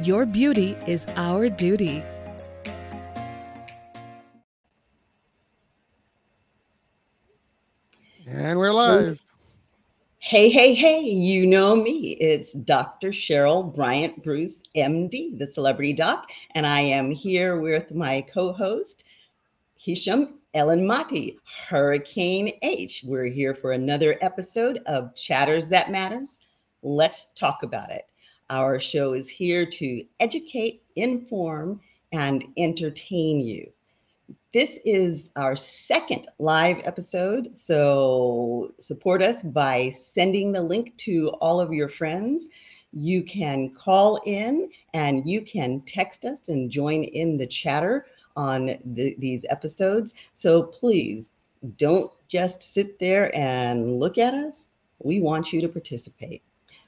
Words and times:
Your 0.00 0.26
beauty 0.26 0.76
is 0.88 1.06
our 1.16 1.48
duty. 1.48 2.02
And 8.26 8.58
we're 8.58 8.72
live. 8.72 9.20
Hey, 10.18 10.48
hey, 10.48 10.72
hey, 10.74 11.00
you 11.00 11.46
know 11.46 11.76
me. 11.76 12.16
It's 12.20 12.52
Dr. 12.54 13.10
Cheryl 13.10 13.72
Bryant 13.72 14.24
Bruce, 14.24 14.62
MD, 14.74 15.38
the 15.38 15.46
celebrity 15.46 15.92
doc. 15.92 16.30
And 16.54 16.66
I 16.66 16.80
am 16.80 17.10
here 17.10 17.60
with 17.60 17.92
my 17.94 18.22
co 18.22 18.52
host, 18.52 19.04
Hisham 19.76 20.38
Ellen 20.54 20.86
Mati, 20.86 21.38
Hurricane 21.68 22.54
H. 22.62 23.04
We're 23.06 23.26
here 23.26 23.54
for 23.54 23.72
another 23.72 24.16
episode 24.22 24.80
of 24.86 25.14
Chatters 25.14 25.68
That 25.68 25.92
Matters. 25.92 26.38
Let's 26.82 27.26
talk 27.34 27.62
about 27.62 27.90
it. 27.90 28.06
Our 28.50 28.78
show 28.78 29.14
is 29.14 29.28
here 29.28 29.64
to 29.66 30.04
educate, 30.20 30.82
inform, 30.96 31.80
and 32.12 32.44
entertain 32.56 33.40
you. 33.40 33.72
This 34.52 34.78
is 34.84 35.30
our 35.36 35.56
second 35.56 36.26
live 36.38 36.82
episode, 36.84 37.56
so 37.56 38.74
support 38.78 39.22
us 39.22 39.42
by 39.42 39.92
sending 39.92 40.52
the 40.52 40.60
link 40.60 40.94
to 40.98 41.30
all 41.40 41.58
of 41.58 41.72
your 41.72 41.88
friends. 41.88 42.50
You 42.92 43.22
can 43.22 43.72
call 43.72 44.20
in 44.26 44.68
and 44.92 45.26
you 45.26 45.40
can 45.40 45.80
text 45.82 46.26
us 46.26 46.50
and 46.50 46.70
join 46.70 47.04
in 47.04 47.38
the 47.38 47.46
chatter 47.46 48.04
on 48.36 48.78
the, 48.84 49.16
these 49.18 49.46
episodes. 49.48 50.12
So 50.34 50.64
please 50.64 51.30
don't 51.78 52.12
just 52.28 52.62
sit 52.62 52.98
there 52.98 53.34
and 53.34 53.98
look 53.98 54.18
at 54.18 54.34
us. 54.34 54.66
We 54.98 55.22
want 55.22 55.52
you 55.52 55.62
to 55.62 55.68
participate. 55.68 56.42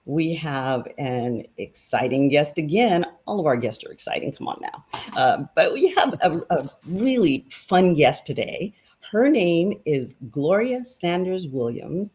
We 0.06 0.34
have 0.34 0.86
an 0.98 1.44
exciting 1.56 2.28
guest 2.28 2.58
again. 2.58 3.06
All 3.26 3.40
of 3.40 3.46
our 3.46 3.56
guests 3.56 3.84
are 3.84 3.92
exciting. 3.92 4.32
Come 4.32 4.48
on 4.48 4.60
now. 4.60 4.84
Uh, 5.16 5.44
but 5.54 5.72
we 5.72 5.90
have 5.92 6.14
a, 6.22 6.40
a 6.50 6.68
really 6.86 7.46
fun 7.50 7.94
guest 7.94 8.26
today. 8.26 8.74
Her 9.10 9.28
name 9.28 9.80
is 9.84 10.16
Gloria 10.30 10.84
Sanders 10.84 11.46
Williams, 11.46 12.10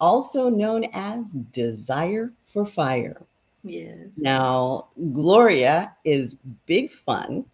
also 0.00 0.48
known 0.48 0.86
as 0.92 1.32
Desire 1.52 2.32
for 2.44 2.64
Fire. 2.64 3.20
Yes. 3.64 4.16
Now, 4.16 4.88
Gloria 5.12 5.94
is 6.04 6.34
big 6.66 6.90
fun 6.90 7.44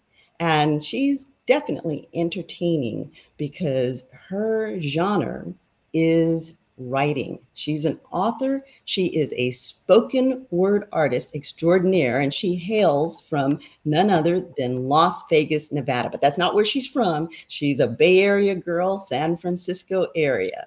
and 0.40 0.84
she's 0.84 1.26
definitely 1.46 2.08
entertaining 2.14 3.12
because 3.36 4.04
her 4.12 4.80
genre 4.80 5.46
is 5.92 6.52
writing. 6.76 7.38
She's 7.54 7.84
an 7.84 8.00
author. 8.10 8.64
She 8.84 9.06
is 9.06 9.32
a 9.36 9.52
spoken 9.52 10.46
word 10.50 10.88
artist 10.92 11.34
extraordinaire, 11.34 12.20
and 12.20 12.32
she 12.32 12.54
hails 12.54 13.20
from 13.20 13.60
none 13.84 14.10
other 14.10 14.46
than 14.58 14.88
Las 14.88 15.22
Vegas, 15.30 15.72
Nevada. 15.72 16.10
But 16.10 16.20
that's 16.20 16.38
not 16.38 16.54
where 16.54 16.64
she's 16.64 16.86
from. 16.86 17.28
She's 17.48 17.80
a 17.80 17.86
Bay 17.86 18.20
Area 18.20 18.54
girl, 18.54 18.98
San 18.98 19.36
Francisco 19.36 20.08
area. 20.16 20.66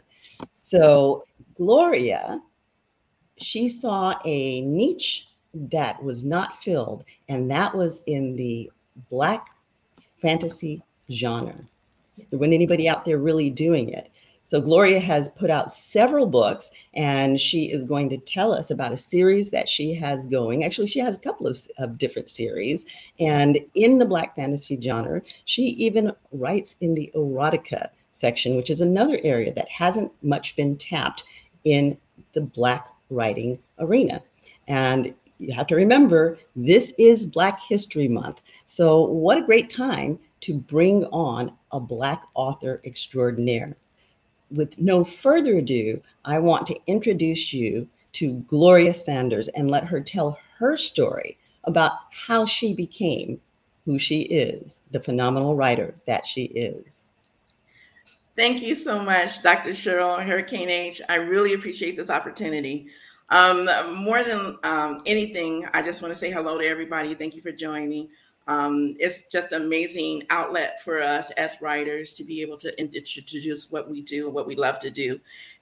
So, 0.53 1.25
Gloria, 1.55 2.41
she 3.37 3.69
saw 3.69 4.15
a 4.25 4.61
niche 4.61 5.29
that 5.53 6.01
was 6.03 6.23
not 6.23 6.61
filled, 6.63 7.03
and 7.29 7.49
that 7.51 7.75
was 7.75 8.01
in 8.05 8.35
the 8.35 8.71
Black 9.09 9.55
fantasy 10.21 10.83
genre. 11.11 11.55
There 12.29 12.39
wasn't 12.39 12.55
anybody 12.55 12.89
out 12.89 13.05
there 13.05 13.19
really 13.19 13.49
doing 13.49 13.89
it. 13.89 14.11
So 14.47 14.61
Gloria 14.61 15.01
has 15.01 15.27
put 15.27 15.49
out 15.49 15.73
several 15.73 16.25
books, 16.25 16.71
and 16.93 17.37
she 17.37 17.69
is 17.69 17.83
going 17.83 18.09
to 18.11 18.17
tell 18.17 18.53
us 18.53 18.71
about 18.71 18.93
a 18.93 18.97
series 18.97 19.49
that 19.49 19.67
she 19.67 19.93
has 19.95 20.25
going. 20.25 20.63
Actually, 20.63 20.87
she 20.87 20.99
has 20.99 21.17
a 21.17 21.19
couple 21.19 21.47
of, 21.47 21.57
of 21.79 21.97
different 21.97 22.29
series. 22.29 22.85
And 23.19 23.59
in 23.75 23.97
the 23.97 24.05
Black 24.05 24.37
fantasy 24.37 24.79
genre, 24.81 25.21
she 25.43 25.63
even 25.63 26.13
writes 26.31 26.77
in 26.79 26.95
the 26.95 27.11
erotica 27.13 27.89
section, 28.13 28.55
which 28.55 28.69
is 28.69 28.79
another 28.79 29.19
area 29.21 29.53
that 29.53 29.67
hasn't 29.67 30.13
much 30.23 30.55
been 30.55 30.77
tapped 30.77 31.25
in 31.65 31.97
the 32.31 32.39
Black 32.39 32.87
writing 33.09 33.59
arena. 33.79 34.23
And 34.69 35.13
you 35.39 35.53
have 35.53 35.67
to 35.67 35.75
remember 35.75 36.39
this 36.55 36.93
is 36.97 37.25
Black 37.25 37.59
History 37.67 38.07
Month. 38.07 38.41
So, 38.65 39.07
what 39.07 39.37
a 39.37 39.45
great 39.45 39.69
time 39.69 40.17
to 40.39 40.53
bring 40.53 41.03
on 41.07 41.51
a 41.73 41.81
Black 41.81 42.23
author 42.33 42.81
extraordinaire. 42.85 43.75
With 44.51 44.77
no 44.79 45.03
further 45.03 45.57
ado, 45.57 46.01
I 46.25 46.39
want 46.39 46.65
to 46.67 46.79
introduce 46.87 47.53
you 47.53 47.87
to 48.13 48.35
Gloria 48.47 48.93
Sanders 48.93 49.47
and 49.49 49.69
let 49.69 49.83
her 49.83 49.99
tell 49.99 50.39
her 50.57 50.77
story 50.77 51.37
about 51.65 51.93
how 52.11 52.45
she 52.45 52.73
became 52.73 53.39
who 53.85 53.99
she 53.99 54.21
is, 54.21 54.81
the 54.91 54.99
phenomenal 54.99 55.55
writer 55.55 55.95
that 56.05 56.25
she 56.25 56.43
is. 56.43 56.83
Thank 58.35 58.61
you 58.61 58.75
so 58.75 58.99
much, 58.99 59.41
Dr. 59.41 59.71
Cheryl 59.71 60.23
Hurricane 60.23 60.69
H. 60.69 61.01
I 61.09 61.15
really 61.15 61.53
appreciate 61.53 61.97
this 61.97 62.09
opportunity. 62.09 62.87
Um, 63.29 63.67
more 63.95 64.23
than 64.23 64.57
um, 64.63 65.01
anything, 65.05 65.67
I 65.73 65.81
just 65.81 66.01
want 66.01 66.13
to 66.13 66.19
say 66.19 66.31
hello 66.31 66.57
to 66.57 66.65
everybody. 66.65 67.13
Thank 67.13 67.35
you 67.35 67.41
for 67.41 67.51
joining. 67.51 68.09
Um, 68.47 68.95
it's 68.99 69.23
just 69.23 69.51
an 69.51 69.63
amazing 69.63 70.23
outlet 70.29 70.81
for 70.83 71.01
us 71.01 71.31
as 71.31 71.61
writers 71.61 72.13
to 72.13 72.23
be 72.23 72.41
able 72.41 72.57
to 72.57 72.79
introduce 72.79 73.71
what 73.71 73.89
we 73.89 74.01
do, 74.01 74.29
what 74.29 74.47
we 74.47 74.55
love 74.55 74.79
to 74.79 74.89
do, 74.89 75.19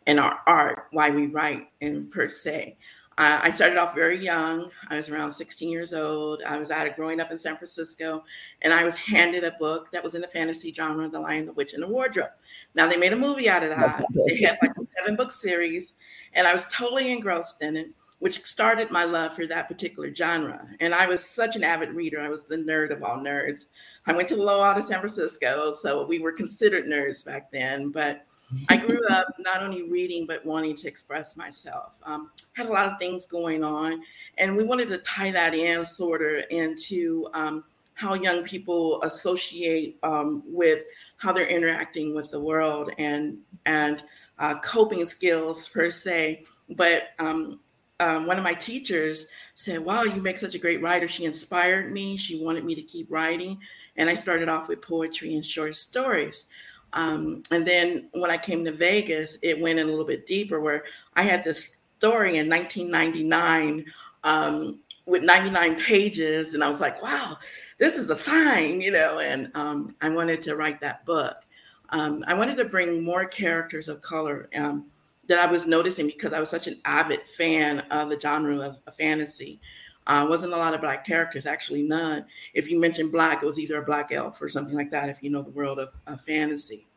and 0.07 0.19
our 0.19 0.39
art, 0.45 0.87
why 0.91 1.09
we 1.09 1.27
write, 1.27 1.69
and 1.81 2.11
per 2.11 2.29
se. 2.29 2.77
Uh, 3.17 3.39
I 3.41 3.49
started 3.49 3.77
off 3.77 3.95
very 3.95 4.21
young. 4.21 4.69
I 4.89 4.97
was 4.97 5.09
around 5.09 5.31
16 5.31 5.69
years 5.69 5.93
old. 5.93 6.41
I 6.45 6.57
was 6.57 6.69
out 6.69 6.85
of 6.85 6.97
growing 6.97 7.21
up 7.21 7.31
in 7.31 7.37
San 7.37 7.55
Francisco, 7.55 8.25
and 8.61 8.73
I 8.73 8.83
was 8.83 8.97
handed 8.97 9.45
a 9.45 9.51
book 9.51 9.89
that 9.91 10.03
was 10.03 10.15
in 10.15 10.21
the 10.21 10.27
fantasy 10.27 10.73
genre, 10.73 11.07
The 11.07 11.19
Lion, 11.19 11.45
the 11.45 11.53
Witch, 11.53 11.73
and 11.73 11.81
the 11.81 11.87
Wardrobe. 11.87 12.31
Now 12.75 12.89
they 12.89 12.97
made 12.97 13.13
a 13.13 13.17
movie 13.17 13.49
out 13.49 13.63
of 13.63 13.69
that. 13.69 14.05
They 14.27 14.43
had 14.43 14.57
like 14.61 14.71
a 14.77 14.85
seven 14.85 15.15
book 15.15 15.31
series, 15.31 15.93
and 16.33 16.45
I 16.45 16.51
was 16.51 16.67
totally 16.67 17.11
engrossed 17.11 17.61
in 17.61 17.77
it, 17.77 17.87
which 18.19 18.43
started 18.43 18.91
my 18.91 19.03
love 19.03 19.33
for 19.33 19.45
that 19.45 19.67
particular 19.67 20.13
genre. 20.13 20.67
And 20.79 20.95
I 20.95 21.05
was 21.07 21.27
such 21.27 21.55
an 21.55 21.63
avid 21.63 21.89
reader. 21.89 22.19
I 22.21 22.29
was 22.29 22.45
the 22.45 22.57
nerd 22.57 22.91
of 22.91 23.03
all 23.03 23.17
nerds. 23.17 23.65
I 24.07 24.13
went 24.13 24.29
to 24.29 24.35
Lowell 24.35 24.63
out 24.63 24.77
of 24.77 24.83
San 24.83 24.99
Francisco, 24.99 25.73
so 25.73 26.05
we 26.05 26.19
were 26.19 26.31
considered 26.31 26.85
nerds 26.85 27.25
back 27.25 27.51
then. 27.51 27.89
But 27.89 28.25
I 28.69 28.77
grew 28.77 29.05
up 29.09 29.27
not 29.39 29.61
only 29.61 29.83
reading 29.83 30.25
but 30.25 30.45
wanting 30.45 30.75
to 30.75 30.87
express 30.87 31.35
myself. 31.35 31.99
Um, 32.03 32.31
had 32.53 32.67
a 32.67 32.71
lot 32.71 32.85
of 32.85 32.97
things 32.99 33.25
going 33.27 33.63
on, 33.63 34.01
and 34.37 34.55
we 34.55 34.63
wanted 34.63 34.87
to 34.89 34.97
tie 34.99 35.31
that 35.31 35.53
in 35.53 35.83
sort 35.83 36.21
of 36.21 36.45
into 36.49 37.27
um, 37.33 37.63
how 37.95 38.13
young 38.13 38.43
people 38.43 39.01
associate 39.03 39.97
um, 40.03 40.43
with 40.45 40.83
how 41.17 41.33
they're 41.33 41.47
interacting 41.47 42.15
with 42.15 42.29
the 42.29 42.39
world 42.39 42.91
and 42.97 43.37
and 43.65 44.03
uh, 44.39 44.57
coping 44.59 45.05
skills 45.05 45.67
per 45.67 45.89
se. 45.89 46.43
But 46.69 47.09
um, 47.19 47.59
um, 47.99 48.25
one 48.25 48.37
of 48.37 48.43
my 48.43 48.53
teachers 48.53 49.27
said, 49.53 49.79
"Wow, 49.79 50.03
you 50.03 50.21
make 50.21 50.37
such 50.37 50.55
a 50.55 50.59
great 50.59 50.81
writer." 50.81 51.07
She 51.07 51.25
inspired 51.25 51.91
me. 51.91 52.17
She 52.17 52.43
wanted 52.43 52.65
me 52.65 52.75
to 52.75 52.81
keep 52.81 53.07
writing, 53.09 53.59
and 53.95 54.09
I 54.09 54.15
started 54.15 54.49
off 54.49 54.67
with 54.67 54.81
poetry 54.81 55.35
and 55.35 55.45
short 55.45 55.75
stories. 55.75 56.47
Um, 56.93 57.43
and 57.51 57.65
then 57.65 58.09
when 58.13 58.31
I 58.31 58.37
came 58.37 58.65
to 58.65 58.71
Vegas, 58.71 59.37
it 59.41 59.59
went 59.59 59.79
in 59.79 59.87
a 59.87 59.89
little 59.89 60.05
bit 60.05 60.25
deeper, 60.25 60.59
where 60.59 60.83
I 61.15 61.23
had 61.23 61.43
this 61.43 61.81
story 61.97 62.37
in 62.37 62.49
1999 62.49 63.85
um, 64.23 64.79
with 65.05 65.23
99 65.23 65.75
pages, 65.75 66.53
and 66.53 66.63
I 66.63 66.69
was 66.69 66.81
like, 66.81 67.01
"Wow, 67.01 67.37
this 67.77 67.97
is 67.97 68.09
a 68.09 68.15
sign," 68.15 68.81
you 68.81 68.91
know. 68.91 69.19
And 69.19 69.51
um, 69.55 69.95
I 70.01 70.09
wanted 70.09 70.41
to 70.43 70.57
write 70.57 70.81
that 70.81 71.05
book. 71.05 71.45
Um, 71.89 72.25
I 72.27 72.33
wanted 72.33 72.57
to 72.57 72.65
bring 72.65 73.05
more 73.05 73.25
characters 73.25 73.87
of 73.87 74.01
color 74.01 74.49
um, 74.55 74.87
that 75.27 75.39
I 75.39 75.51
was 75.51 75.67
noticing 75.67 76.07
because 76.07 76.33
I 76.33 76.39
was 76.39 76.49
such 76.49 76.67
an 76.67 76.79
avid 76.85 77.27
fan 77.27 77.79
of 77.91 78.09
the 78.09 78.19
genre 78.19 78.59
of, 78.59 78.77
of 78.87 78.95
fantasy. 78.95 79.59
Uh, 80.07 80.25
wasn't 80.29 80.53
a 80.53 80.57
lot 80.57 80.75
of 80.75 80.81
black 80.81 81.03
characters, 81.03 81.47
actually 81.47 81.81
none. 81.81 82.25
If 82.53 82.69
you 82.69 82.79
mentioned 82.79 83.11
black, 83.11 83.41
it 83.41 83.45
was 83.45 83.59
either 83.59 83.81
a 83.81 83.85
black 83.85 84.11
elf 84.11 84.39
or 84.41 84.49
something 84.49 84.75
like 84.75 84.91
that. 84.91 85.09
If 85.09 85.23
you 85.23 85.31
know 85.31 85.41
the 85.41 85.49
world 85.49 85.79
of, 85.79 85.93
of 86.05 86.21
fantasy, 86.21 86.87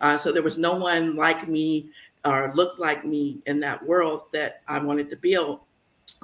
uh, 0.00 0.16
so 0.16 0.32
there 0.32 0.42
was 0.42 0.58
no 0.58 0.76
one 0.76 1.16
like 1.16 1.48
me 1.48 1.88
or 2.24 2.52
looked 2.54 2.78
like 2.78 3.06
me 3.06 3.40
in 3.46 3.60
that 3.60 3.84
world 3.86 4.24
that 4.32 4.62
I 4.68 4.78
wanted 4.80 5.08
to 5.10 5.16
build. 5.16 5.60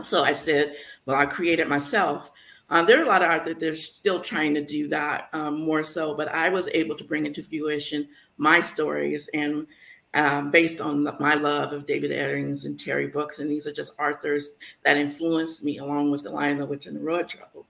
So 0.03 0.23
I 0.23 0.33
said, 0.33 0.77
well, 1.07 1.17
I 1.17 1.25
created 1.27 1.69
myself. 1.69 2.31
Uh, 2.69 2.83
there 2.83 3.01
are 3.01 3.05
a 3.05 3.09
lot 3.09 3.23
of 3.23 3.31
art 3.31 3.45
that 3.45 3.61
they're 3.61 3.75
still 3.75 4.21
trying 4.21 4.55
to 4.55 4.65
do 4.65 4.89
that 4.89 5.29
um, 5.33 5.61
more 5.61 5.83
so, 5.83 6.15
but 6.15 6.29
I 6.29 6.49
was 6.49 6.69
able 6.69 6.97
to 6.97 7.05
bring 7.05 7.27
into 7.27 7.43
fruition 7.43 8.09
my 8.37 8.61
stories 8.61 9.29
and 9.33 9.67
um, 10.15 10.51
based 10.51 10.81
on 10.81 11.05
my 11.21 11.35
love 11.35 11.73
of 11.73 11.87
David 11.87 12.11
Eddings 12.13 12.65
and 12.65 12.79
Terry 12.79 13.09
Brooks. 13.09 13.41
And 13.41 13.51
these 13.51 13.67
are 13.67 13.73
just 13.73 13.99
authors 13.99 14.53
that 14.85 14.97
influenced 14.97 15.65
me 15.65 15.79
along 15.79 16.11
with 16.11 16.23
The 16.23 16.31
Lion, 16.31 16.59
the 16.59 16.67
Witch, 16.67 16.87
and 16.87 16.97
the 16.97 17.01
Wardrobe. 17.01 17.67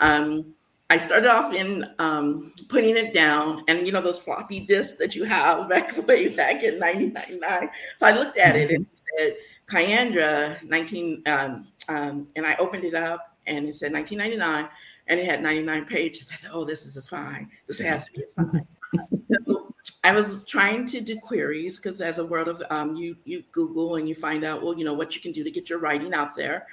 Um, 0.00 0.54
I 0.88 0.96
started 0.98 1.28
off 1.28 1.52
in 1.52 1.84
um, 1.98 2.52
putting 2.68 2.96
it 2.96 3.12
down, 3.12 3.64
and 3.66 3.86
you 3.86 3.92
know 3.92 4.00
those 4.00 4.20
floppy 4.20 4.60
disks 4.60 4.98
that 4.98 5.16
you 5.16 5.24
have 5.24 5.68
back 5.68 5.96
way 6.06 6.28
back 6.28 6.62
in 6.62 6.78
1999. 6.78 7.70
So 7.96 8.06
I 8.06 8.12
looked 8.12 8.38
at 8.38 8.54
it 8.54 8.70
and 8.70 8.86
said 8.92 9.36
Kyandra 9.66 10.62
19, 10.62 11.22
um, 11.26 11.66
um, 11.88 12.28
and 12.36 12.46
I 12.46 12.54
opened 12.56 12.84
it 12.84 12.94
up 12.94 13.36
and 13.48 13.68
it 13.68 13.74
said 13.74 13.92
1999, 13.92 14.68
and 15.08 15.20
it 15.20 15.26
had 15.26 15.42
99 15.42 15.86
pages. 15.86 16.30
I 16.32 16.36
said, 16.36 16.50
"Oh, 16.52 16.64
this 16.64 16.86
is 16.86 16.96
a 16.96 17.02
sign. 17.02 17.50
This 17.66 17.80
has 17.80 18.06
to 18.06 18.12
be 18.12 18.22
a 18.22 18.28
sign." 18.28 18.66
so 19.46 19.65
I 20.06 20.12
was 20.12 20.44
trying 20.44 20.86
to 20.86 21.00
do 21.00 21.18
queries 21.18 21.80
because, 21.80 22.00
as 22.00 22.18
a 22.18 22.26
world 22.26 22.46
of 22.46 22.62
um, 22.70 22.94
you, 22.94 23.16
you 23.24 23.42
Google 23.50 23.96
and 23.96 24.08
you 24.08 24.14
find 24.14 24.44
out, 24.44 24.62
well, 24.62 24.78
you 24.78 24.84
know 24.84 24.94
what 24.94 25.16
you 25.16 25.20
can 25.20 25.32
do 25.32 25.42
to 25.42 25.50
get 25.50 25.68
your 25.68 25.80
writing 25.80 26.14
out 26.14 26.36
there. 26.36 26.66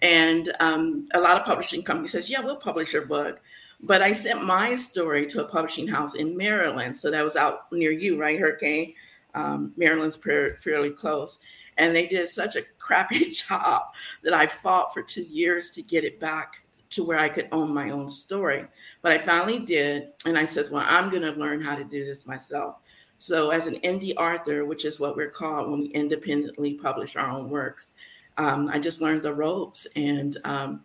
And 0.00 0.54
um, 0.58 1.06
a 1.12 1.20
lot 1.20 1.36
of 1.36 1.44
publishing 1.44 1.82
companies 1.82 2.12
says, 2.12 2.30
"Yeah, 2.30 2.40
we'll 2.40 2.56
publish 2.56 2.94
your 2.94 3.04
book." 3.04 3.42
But 3.80 4.00
I 4.00 4.12
sent 4.12 4.42
my 4.42 4.74
story 4.74 5.26
to 5.26 5.44
a 5.44 5.48
publishing 5.48 5.86
house 5.86 6.14
in 6.14 6.34
Maryland. 6.34 6.96
So 6.96 7.10
that 7.10 7.22
was 7.22 7.36
out 7.36 7.70
near 7.70 7.90
you, 7.90 8.18
right, 8.18 8.40
Hurricane? 8.40 8.94
Um, 9.34 9.72
Maryland's 9.76 10.16
fairly 10.16 10.90
close. 10.90 11.40
And 11.76 11.94
they 11.94 12.06
did 12.08 12.26
such 12.26 12.56
a 12.56 12.62
crappy 12.78 13.30
job 13.48 13.82
that 14.24 14.32
I 14.32 14.46
fought 14.46 14.94
for 14.94 15.02
two 15.02 15.22
years 15.22 15.70
to 15.70 15.82
get 15.82 16.04
it 16.04 16.18
back 16.18 16.62
to 16.90 17.04
where 17.04 17.18
I 17.18 17.28
could 17.28 17.48
own 17.52 17.72
my 17.72 17.90
own 17.90 18.08
story. 18.08 18.64
But 19.02 19.12
I 19.12 19.18
finally 19.18 19.58
did. 19.58 20.10
And 20.26 20.38
I 20.38 20.44
says, 20.44 20.70
well, 20.70 20.84
I'm 20.86 21.10
going 21.10 21.22
to 21.22 21.32
learn 21.32 21.60
how 21.60 21.74
to 21.74 21.84
do 21.84 22.04
this 22.04 22.26
myself. 22.26 22.76
So, 23.18 23.50
as 23.50 23.66
an 23.66 23.80
indie 23.80 24.16
author, 24.16 24.64
which 24.64 24.84
is 24.84 25.00
what 25.00 25.16
we're 25.16 25.30
called 25.30 25.70
when 25.70 25.80
we 25.80 25.88
independently 25.88 26.74
publish 26.74 27.16
our 27.16 27.28
own 27.28 27.50
works, 27.50 27.92
um, 28.36 28.70
I 28.72 28.78
just 28.78 29.00
learned 29.00 29.22
the 29.22 29.34
ropes. 29.34 29.86
And 29.96 30.36
um, 30.44 30.84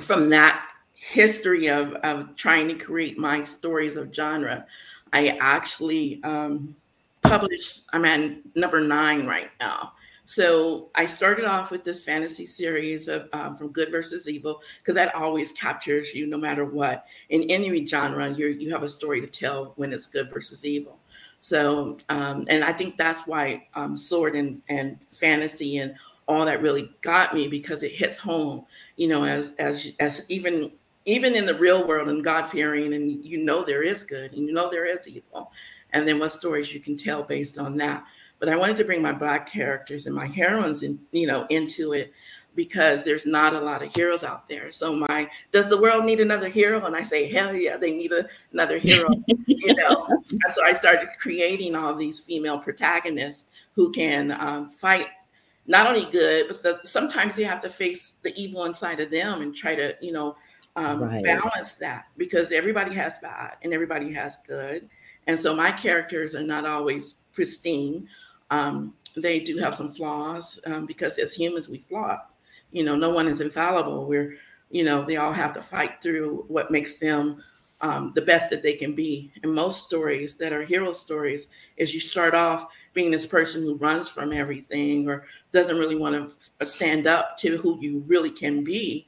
from 0.00 0.30
that 0.30 0.66
history 0.94 1.68
of, 1.68 1.92
of 1.96 2.34
trying 2.34 2.68
to 2.68 2.74
create 2.74 3.18
my 3.18 3.42
stories 3.42 3.98
of 3.98 4.12
genre, 4.12 4.64
I 5.12 5.36
actually 5.40 6.22
um, 6.24 6.74
published, 7.20 7.82
I'm 7.92 8.06
at 8.06 8.36
number 8.56 8.80
nine 8.80 9.26
right 9.26 9.50
now. 9.60 9.92
So 10.24 10.90
I 10.94 11.04
started 11.04 11.44
off 11.44 11.70
with 11.70 11.84
this 11.84 12.02
fantasy 12.02 12.46
series 12.46 13.08
of 13.08 13.28
um, 13.34 13.56
from 13.56 13.68
good 13.68 13.90
versus 13.90 14.28
evil 14.28 14.62
because 14.78 14.94
that 14.94 15.14
always 15.14 15.52
captures 15.52 16.14
you 16.14 16.26
no 16.26 16.38
matter 16.38 16.64
what. 16.64 17.06
In 17.28 17.42
any 17.50 17.86
genre, 17.86 18.30
you 18.30 18.48
you 18.48 18.72
have 18.72 18.82
a 18.82 18.88
story 18.88 19.20
to 19.20 19.26
tell 19.26 19.74
when 19.76 19.92
it's 19.92 20.06
good 20.06 20.30
versus 20.30 20.64
evil. 20.64 20.98
So 21.40 21.98
um, 22.08 22.46
and 22.48 22.64
I 22.64 22.72
think 22.72 22.96
that's 22.96 23.26
why 23.26 23.68
um, 23.74 23.94
sword 23.94 24.34
and 24.34 24.62
and 24.68 24.98
fantasy 25.10 25.76
and 25.76 25.94
all 26.26 26.46
that 26.46 26.62
really 26.62 26.90
got 27.02 27.34
me 27.34 27.46
because 27.46 27.82
it 27.82 27.92
hits 27.92 28.16
home. 28.16 28.64
You 28.96 29.08
know, 29.08 29.24
as 29.24 29.54
as 29.58 29.88
as 30.00 30.24
even 30.30 30.72
even 31.04 31.34
in 31.34 31.44
the 31.44 31.58
real 31.58 31.86
world 31.86 32.08
and 32.08 32.24
God 32.24 32.46
fearing, 32.46 32.94
and 32.94 33.22
you 33.22 33.44
know 33.44 33.62
there 33.62 33.82
is 33.82 34.02
good 34.02 34.32
and 34.32 34.46
you 34.46 34.54
know 34.54 34.70
there 34.70 34.86
is 34.86 35.06
evil, 35.06 35.52
and 35.92 36.08
then 36.08 36.18
what 36.18 36.32
stories 36.32 36.72
you 36.72 36.80
can 36.80 36.96
tell 36.96 37.22
based 37.22 37.58
on 37.58 37.76
that. 37.76 38.04
But 38.44 38.52
I 38.52 38.58
wanted 38.58 38.76
to 38.76 38.84
bring 38.84 39.00
my 39.00 39.12
black 39.12 39.50
characters 39.50 40.04
and 40.04 40.14
my 40.14 40.26
heroines, 40.26 40.82
in, 40.82 41.00
you 41.12 41.26
know, 41.26 41.46
into 41.48 41.94
it 41.94 42.12
because 42.54 43.02
there's 43.02 43.24
not 43.24 43.54
a 43.54 43.60
lot 43.60 43.82
of 43.82 43.94
heroes 43.94 44.22
out 44.22 44.50
there. 44.50 44.70
So 44.70 44.94
my 44.94 45.30
does 45.50 45.70
the 45.70 45.80
world 45.80 46.04
need 46.04 46.20
another 46.20 46.50
hero? 46.50 46.84
And 46.84 46.94
I 46.94 47.00
say, 47.00 47.26
hell 47.32 47.54
yeah, 47.54 47.78
they 47.78 47.92
need 47.92 48.12
a, 48.12 48.28
another 48.52 48.76
hero. 48.76 49.08
you 49.46 49.74
know, 49.74 50.06
so 50.26 50.62
I 50.62 50.74
started 50.74 51.08
creating 51.18 51.74
all 51.74 51.94
these 51.94 52.20
female 52.20 52.58
protagonists 52.58 53.48
who 53.72 53.90
can 53.92 54.32
um, 54.32 54.68
fight 54.68 55.06
not 55.66 55.86
only 55.86 56.04
good, 56.12 56.48
but 56.48 56.62
the, 56.62 56.80
sometimes 56.82 57.36
they 57.36 57.44
have 57.44 57.62
to 57.62 57.70
face 57.70 58.18
the 58.24 58.38
evil 58.38 58.66
inside 58.66 59.00
of 59.00 59.10
them 59.10 59.40
and 59.40 59.56
try 59.56 59.74
to, 59.74 59.96
you 60.02 60.12
know, 60.12 60.36
um, 60.76 61.02
right. 61.02 61.24
balance 61.24 61.76
that 61.76 62.08
because 62.18 62.52
everybody 62.52 62.94
has 62.94 63.16
bad 63.20 63.54
and 63.62 63.72
everybody 63.72 64.12
has 64.12 64.40
good. 64.46 64.86
And 65.28 65.38
so 65.38 65.56
my 65.56 65.72
characters 65.72 66.34
are 66.34 66.42
not 66.42 66.66
always 66.66 67.14
pristine. 67.34 68.08
Um, 68.54 68.94
they 69.16 69.40
do 69.40 69.58
have 69.58 69.74
some 69.74 69.92
flaws 69.92 70.60
um, 70.66 70.86
because 70.86 71.18
as 71.18 71.34
humans, 71.34 71.68
we 71.68 71.78
flaw. 71.78 72.20
You 72.72 72.84
know, 72.84 72.96
no 72.96 73.10
one 73.10 73.28
is 73.28 73.40
infallible. 73.40 74.06
We're, 74.06 74.36
you 74.70 74.84
know, 74.84 75.04
they 75.04 75.16
all 75.16 75.32
have 75.32 75.52
to 75.54 75.62
fight 75.62 76.02
through 76.02 76.44
what 76.48 76.70
makes 76.70 76.98
them 76.98 77.42
um, 77.80 78.12
the 78.14 78.22
best 78.22 78.50
that 78.50 78.62
they 78.62 78.74
can 78.74 78.94
be. 78.94 79.32
And 79.42 79.52
most 79.52 79.86
stories 79.86 80.36
that 80.38 80.52
are 80.52 80.64
hero 80.64 80.92
stories 80.92 81.48
is 81.76 81.94
you 81.94 82.00
start 82.00 82.34
off 82.34 82.66
being 82.92 83.10
this 83.10 83.26
person 83.26 83.62
who 83.62 83.76
runs 83.76 84.08
from 84.08 84.32
everything 84.32 85.08
or 85.08 85.26
doesn't 85.52 85.78
really 85.78 85.96
want 85.96 86.32
to 86.58 86.66
stand 86.66 87.06
up 87.06 87.36
to 87.38 87.56
who 87.56 87.78
you 87.80 88.04
really 88.06 88.30
can 88.30 88.62
be 88.62 89.06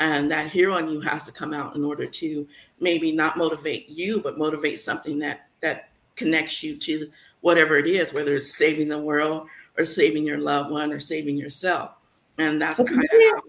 and 0.00 0.30
that 0.30 0.50
hero 0.50 0.76
in 0.76 0.88
you 0.88 1.00
has 1.00 1.24
to 1.24 1.32
come 1.32 1.52
out 1.52 1.76
in 1.76 1.84
order 1.84 2.06
to 2.06 2.46
maybe 2.80 3.12
not 3.12 3.36
motivate 3.36 3.88
you 3.88 4.20
but 4.20 4.38
motivate 4.38 4.78
something 4.78 5.18
that 5.20 5.48
that 5.60 5.88
connects 6.16 6.62
you 6.62 6.76
to 6.76 7.10
whatever 7.44 7.76
it 7.76 7.86
is 7.86 8.12
whether 8.12 8.34
it's 8.34 8.56
saving 8.56 8.88
the 8.88 8.98
world 8.98 9.48
or 9.78 9.84
saving 9.84 10.26
your 10.26 10.38
loved 10.38 10.70
one 10.70 10.92
or 10.92 11.00
saving 11.00 11.36
yourself 11.36 11.96
and 12.38 12.60
that's 12.60 12.80
okay. 12.80 12.94
kind 12.94 13.04
of 13.36 13.42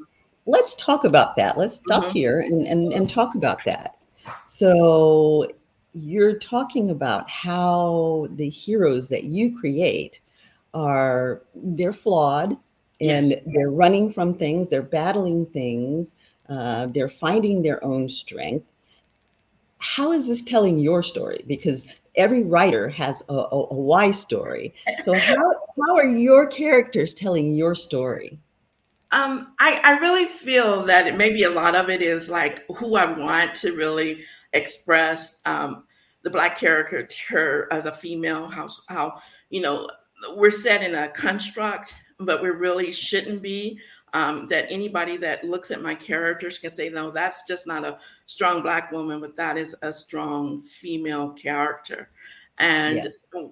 let's 0.45 0.75
talk 0.75 1.03
about 1.03 1.35
that 1.35 1.57
let's 1.57 1.75
stop 1.75 2.03
mm-hmm. 2.03 2.13
here 2.13 2.39
and, 2.41 2.67
and 2.67 2.93
and 2.93 3.09
talk 3.09 3.35
about 3.35 3.59
that 3.65 3.97
so 4.45 5.47
you're 5.93 6.37
talking 6.37 6.89
about 6.89 7.29
how 7.29 8.27
the 8.31 8.49
heroes 8.49 9.07
that 9.07 9.23
you 9.23 9.57
create 9.57 10.19
are 10.73 11.43
they're 11.55 11.93
flawed 11.93 12.57
and 13.01 13.27
yes. 13.27 13.39
they're 13.47 13.71
running 13.71 14.11
from 14.11 14.33
things 14.33 14.67
they're 14.67 14.81
battling 14.81 15.45
things 15.45 16.15
uh, 16.49 16.87
they're 16.87 17.09
finding 17.09 17.61
their 17.61 17.83
own 17.83 18.09
strength. 18.09 18.65
How 19.79 20.11
is 20.11 20.27
this 20.27 20.41
telling 20.41 20.77
your 20.77 21.03
story? 21.03 21.43
Because 21.47 21.87
every 22.17 22.43
writer 22.43 22.89
has 22.89 23.23
a, 23.29 23.33
a, 23.33 23.67
a 23.71 23.75
why 23.75 24.11
story. 24.11 24.73
So 25.03 25.13
how, 25.13 25.35
how 25.35 25.95
are 25.95 26.07
your 26.07 26.47
characters 26.47 27.13
telling 27.13 27.53
your 27.53 27.75
story? 27.75 28.39
Um, 29.11 29.53
I, 29.59 29.79
I 29.83 29.97
really 29.99 30.25
feel 30.25 30.83
that 30.85 31.17
maybe 31.17 31.43
a 31.43 31.49
lot 31.49 31.75
of 31.75 31.89
it 31.89 32.01
is 32.01 32.29
like 32.29 32.65
who 32.75 32.95
I 32.95 33.05
want 33.05 33.55
to 33.55 33.75
really 33.75 34.23
express 34.53 35.39
um, 35.45 35.85
the 36.23 36.29
black 36.29 36.57
character 36.57 37.67
as 37.71 37.85
a 37.85 37.91
female. 37.91 38.47
How 38.47 38.67
how 38.89 39.21
you 39.49 39.61
know 39.61 39.89
we're 40.35 40.51
set 40.51 40.81
in 40.83 40.95
a 40.95 41.09
construct, 41.09 41.95
but 42.19 42.41
we 42.41 42.49
really 42.49 42.91
shouldn't 42.91 43.41
be 43.41 43.79
um, 44.15 44.47
that 44.47 44.67
anybody 44.69 45.17
that 45.17 45.43
looks 45.43 45.71
at 45.71 45.81
my 45.81 45.93
characters 45.93 46.57
can 46.57 46.69
say, 46.69 46.87
no, 46.87 47.11
that's 47.11 47.45
just 47.45 47.67
not 47.67 47.83
a 47.83 47.99
strong 48.27 48.61
black 48.61 48.89
woman, 48.89 49.19
but 49.19 49.35
that 49.35 49.57
is 49.57 49.75
a 49.81 49.91
strong 49.91 50.61
female 50.61 51.31
character. 51.31 52.09
And 52.57 53.13
yeah. 53.33 53.47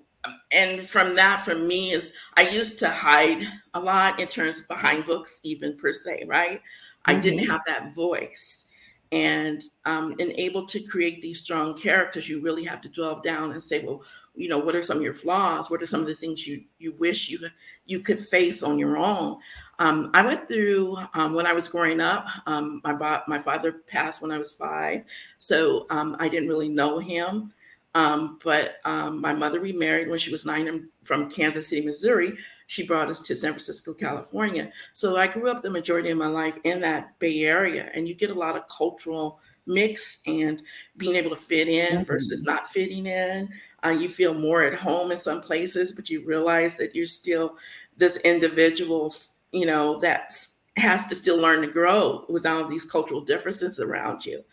and 0.53 0.81
from 0.87 1.15
that, 1.15 1.41
for 1.41 1.53
me, 1.53 1.91
is 1.91 2.13
I 2.37 2.47
used 2.47 2.79
to 2.79 2.87
hide 2.87 3.45
a 3.73 3.79
lot 3.81 4.21
in 4.21 4.27
terms 4.29 4.61
behind 4.61 5.03
books, 5.03 5.41
even 5.43 5.75
per 5.75 5.91
se, 5.91 6.23
right? 6.27 6.59
Mm-hmm. 6.59 7.11
I 7.11 7.15
didn't 7.15 7.39
mm-hmm. 7.41 7.51
have 7.51 7.61
that 7.67 7.93
voice. 7.93 8.69
And 9.11 9.61
um, 9.83 10.15
and 10.17 10.31
able 10.37 10.65
to 10.67 10.79
create 10.79 11.21
these 11.21 11.41
strong 11.41 11.77
characters, 11.77 12.29
you 12.29 12.39
really 12.41 12.63
have 12.63 12.79
to 12.81 12.89
delve 12.89 13.21
down 13.21 13.51
and 13.51 13.61
say, 13.61 13.83
well, 13.83 14.01
you 14.33 14.47
know, 14.47 14.59
what 14.59 14.75
are 14.75 14.81
some 14.81 14.97
of 14.97 15.03
your 15.03 15.13
flaws? 15.13 15.69
What 15.69 15.81
are 15.81 15.85
some 15.85 15.99
of 15.99 16.07
the 16.07 16.15
things 16.15 16.47
you 16.47 16.63
you 16.79 16.93
wish 16.93 17.29
you 17.29 17.39
you 17.85 17.99
could 17.99 18.21
face 18.21 18.63
on 18.63 18.79
your 18.79 18.97
own? 18.97 19.37
Um, 19.79 20.11
I 20.13 20.25
went 20.25 20.47
through 20.47 20.97
um, 21.13 21.33
when 21.33 21.47
I 21.47 21.53
was 21.53 21.67
growing 21.67 21.99
up. 21.99 22.27
Um, 22.45 22.81
my 22.83 23.21
my 23.27 23.39
father 23.39 23.71
passed 23.71 24.21
when 24.21 24.31
I 24.31 24.37
was 24.37 24.53
five, 24.53 25.03
so 25.37 25.87
um, 25.89 26.15
I 26.19 26.29
didn't 26.29 26.49
really 26.49 26.69
know 26.69 26.99
him. 26.99 27.53
Um, 27.95 28.39
but 28.43 28.77
um, 28.85 29.21
my 29.21 29.33
mother 29.33 29.59
remarried 29.59 30.09
when 30.09 30.17
she 30.17 30.31
was 30.31 30.45
nine 30.45 30.67
and 30.67 30.87
from 31.03 31.29
Kansas 31.29 31.67
City, 31.67 31.85
Missouri. 31.85 32.37
She 32.67 32.87
brought 32.87 33.09
us 33.09 33.21
to 33.23 33.35
San 33.35 33.51
Francisco, 33.51 33.93
California. 33.93 34.71
So 34.93 35.17
I 35.17 35.27
grew 35.27 35.49
up 35.49 35.61
the 35.61 35.69
majority 35.69 36.09
of 36.09 36.17
my 36.17 36.27
life 36.27 36.55
in 36.63 36.79
that 36.81 37.17
Bay 37.19 37.43
Area, 37.43 37.91
and 37.93 38.07
you 38.07 38.15
get 38.15 38.31
a 38.31 38.35
lot 38.35 38.55
of 38.55 38.67
cultural 38.67 39.39
mix 39.65 40.21
and 40.25 40.61
being 40.97 41.15
able 41.15 41.29
to 41.29 41.35
fit 41.35 41.67
in 41.67 41.97
mm-hmm. 41.97 42.03
versus 42.03 42.43
not 42.43 42.69
fitting 42.69 43.05
in. 43.05 43.49
Uh, 43.85 43.89
you 43.89 44.09
feel 44.09 44.33
more 44.33 44.63
at 44.63 44.73
home 44.73 45.11
in 45.11 45.17
some 45.17 45.41
places, 45.41 45.91
but 45.91 46.09
you 46.09 46.25
realize 46.25 46.77
that 46.77 46.95
you're 46.95 47.05
still 47.05 47.57
this 47.97 48.17
individual 48.17 49.13
you 49.53 49.65
know, 49.65 49.97
that 49.99 50.31
has 50.77 51.05
to 51.07 51.15
still 51.15 51.37
learn 51.37 51.61
to 51.61 51.67
grow 51.67 52.25
with 52.29 52.45
all 52.45 52.67
these 52.67 52.85
cultural 52.85 53.21
differences 53.21 53.79
around 53.79 54.25
you. 54.25 54.43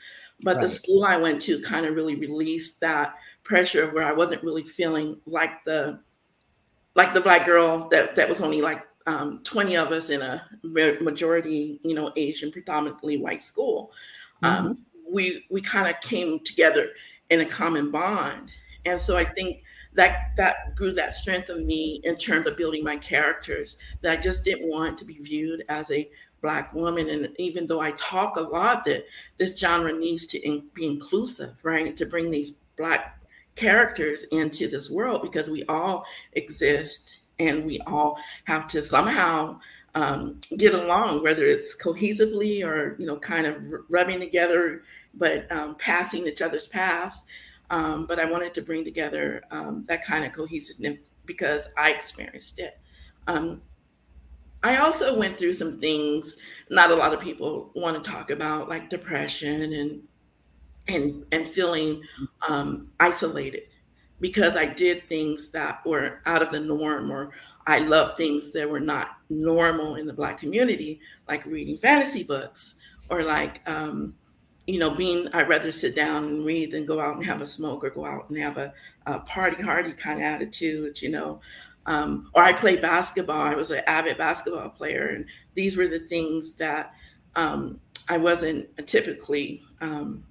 But 0.42 0.56
right. 0.56 0.62
the 0.62 0.68
school 0.68 1.04
I 1.04 1.16
went 1.16 1.40
to 1.42 1.60
kind 1.60 1.86
of 1.86 1.94
really 1.94 2.14
released 2.14 2.80
that 2.80 3.14
pressure 3.42 3.90
where 3.90 4.04
I 4.04 4.12
wasn't 4.12 4.42
really 4.42 4.64
feeling 4.64 5.18
like 5.26 5.64
the 5.64 6.00
like 6.94 7.14
the 7.14 7.20
black 7.20 7.46
girl 7.46 7.88
that 7.90 8.14
that 8.16 8.28
was 8.28 8.40
only 8.40 8.60
like 8.60 8.82
um, 9.06 9.40
20 9.44 9.76
of 9.76 9.92
us 9.92 10.10
in 10.10 10.20
a 10.22 10.46
majority, 11.00 11.80
you 11.82 11.94
know, 11.94 12.12
Asian, 12.16 12.52
predominantly 12.52 13.16
white 13.16 13.42
school. 13.42 13.92
um, 14.42 14.52
mm-hmm. 14.52 15.14
we 15.14 15.44
we 15.50 15.60
kind 15.60 15.88
of 15.88 16.00
came 16.00 16.40
together 16.40 16.88
in 17.30 17.40
a 17.40 17.46
common 17.46 17.90
bond. 17.90 18.52
And 18.84 18.98
so 18.98 19.16
I 19.16 19.24
think 19.24 19.62
that 19.94 20.32
that 20.36 20.76
grew 20.76 20.92
that 20.92 21.14
strength 21.14 21.50
of 21.50 21.64
me 21.64 22.00
in 22.04 22.16
terms 22.16 22.46
of 22.46 22.56
building 22.56 22.84
my 22.84 22.96
characters 22.96 23.76
that 24.02 24.12
I 24.12 24.20
just 24.20 24.44
didn't 24.44 24.70
want 24.70 24.98
to 24.98 25.04
be 25.04 25.18
viewed 25.18 25.64
as 25.68 25.90
a 25.90 26.08
black 26.40 26.72
woman. 26.72 27.10
And 27.10 27.28
even 27.38 27.66
though 27.66 27.80
I 27.80 27.90
talk 27.92 28.36
a 28.36 28.40
lot 28.40 28.84
that 28.84 29.04
this 29.36 29.58
genre 29.58 29.92
needs 29.92 30.26
to 30.28 30.38
in, 30.38 30.64
be 30.74 30.86
inclusive 30.86 31.56
right? 31.62 31.96
To 31.96 32.06
bring 32.06 32.30
these 32.30 32.52
black 32.76 33.20
characters 33.56 34.24
into 34.30 34.68
this 34.68 34.90
world 34.90 35.22
because 35.22 35.50
we 35.50 35.64
all 35.64 36.04
exist 36.32 37.20
and 37.38 37.66
we 37.66 37.80
all 37.80 38.16
have 38.44 38.66
to 38.68 38.80
somehow 38.80 39.58
um, 39.94 40.40
get 40.56 40.72
along 40.72 41.22
whether 41.22 41.44
it's 41.44 41.76
cohesively 41.82 42.64
or 42.64 42.96
you 42.98 43.06
know 43.06 43.16
kind 43.16 43.44
of 43.44 43.56
rubbing 43.88 44.20
together 44.20 44.82
but 45.14 45.50
um, 45.50 45.74
passing 45.76 46.26
each 46.28 46.40
other's 46.40 46.68
paths 46.68 47.26
um, 47.70 48.06
but 48.06 48.18
I 48.18 48.24
wanted 48.30 48.54
to 48.54 48.62
bring 48.62 48.84
together 48.84 49.42
um, 49.50 49.84
that 49.88 50.04
kind 50.04 50.24
of 50.24 50.32
cohesiveness 50.32 51.10
because 51.26 51.68
I 51.76 51.92
experienced 51.92 52.58
it. 52.58 52.78
Um, 53.26 53.62
I 54.62 54.76
also 54.76 55.18
went 55.18 55.38
through 55.38 55.54
some 55.54 55.78
things 55.78 56.36
not 56.68 56.90
a 56.90 56.94
lot 56.94 57.12
of 57.14 57.20
people 57.20 57.70
want 57.74 58.02
to 58.02 58.10
talk 58.10 58.30
about, 58.30 58.68
like 58.68 58.90
depression 58.90 59.72
and 59.72 60.02
and 60.88 61.24
and 61.32 61.46
feeling 61.48 62.02
um, 62.48 62.90
isolated 63.00 63.62
because 64.20 64.56
I 64.56 64.66
did 64.66 65.08
things 65.08 65.50
that 65.52 65.84
were 65.86 66.20
out 66.26 66.42
of 66.42 66.50
the 66.50 66.60
norm 66.60 67.10
or 67.10 67.32
I 67.66 67.80
love 67.80 68.16
things 68.16 68.52
that 68.52 68.68
were 68.68 68.80
not 68.80 69.08
normal 69.30 69.96
in 69.96 70.06
the 70.06 70.12
Black 70.12 70.38
community, 70.38 71.00
like 71.28 71.44
reading 71.46 71.76
fantasy 71.78 72.24
books 72.24 72.74
or 73.10 73.22
like 73.24 73.60
um, 73.68 74.14
you 74.66 74.78
know, 74.78 74.90
being, 74.90 75.28
I'd 75.32 75.48
rather 75.48 75.72
sit 75.72 75.96
down 75.96 76.24
and 76.24 76.44
read 76.44 76.70
than 76.70 76.86
go 76.86 77.00
out 77.00 77.16
and 77.16 77.24
have 77.26 77.40
a 77.40 77.46
smoke 77.46 77.84
or 77.84 77.90
go 77.90 78.04
out 78.04 78.28
and 78.28 78.38
have 78.38 78.56
a, 78.56 78.72
a 79.06 79.20
party 79.20 79.62
hardy 79.62 79.92
kind 79.92 80.20
of 80.20 80.24
attitude, 80.24 81.00
you 81.02 81.08
know. 81.08 81.40
Um, 81.86 82.30
or 82.34 82.42
I 82.42 82.52
played 82.52 82.82
basketball. 82.82 83.40
I 83.40 83.54
was 83.54 83.70
an 83.70 83.82
avid 83.86 84.18
basketball 84.18 84.68
player, 84.68 85.08
and 85.08 85.26
these 85.54 85.76
were 85.76 85.88
the 85.88 85.98
things 85.98 86.54
that 86.56 86.94
um, 87.36 87.80
I 88.08 88.18
wasn't 88.18 88.68
typically. 88.86 89.62
Um, 89.80 90.26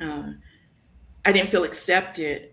uh, 0.00 0.32
I 1.24 1.32
didn't 1.32 1.50
feel 1.50 1.64
accepted, 1.64 2.52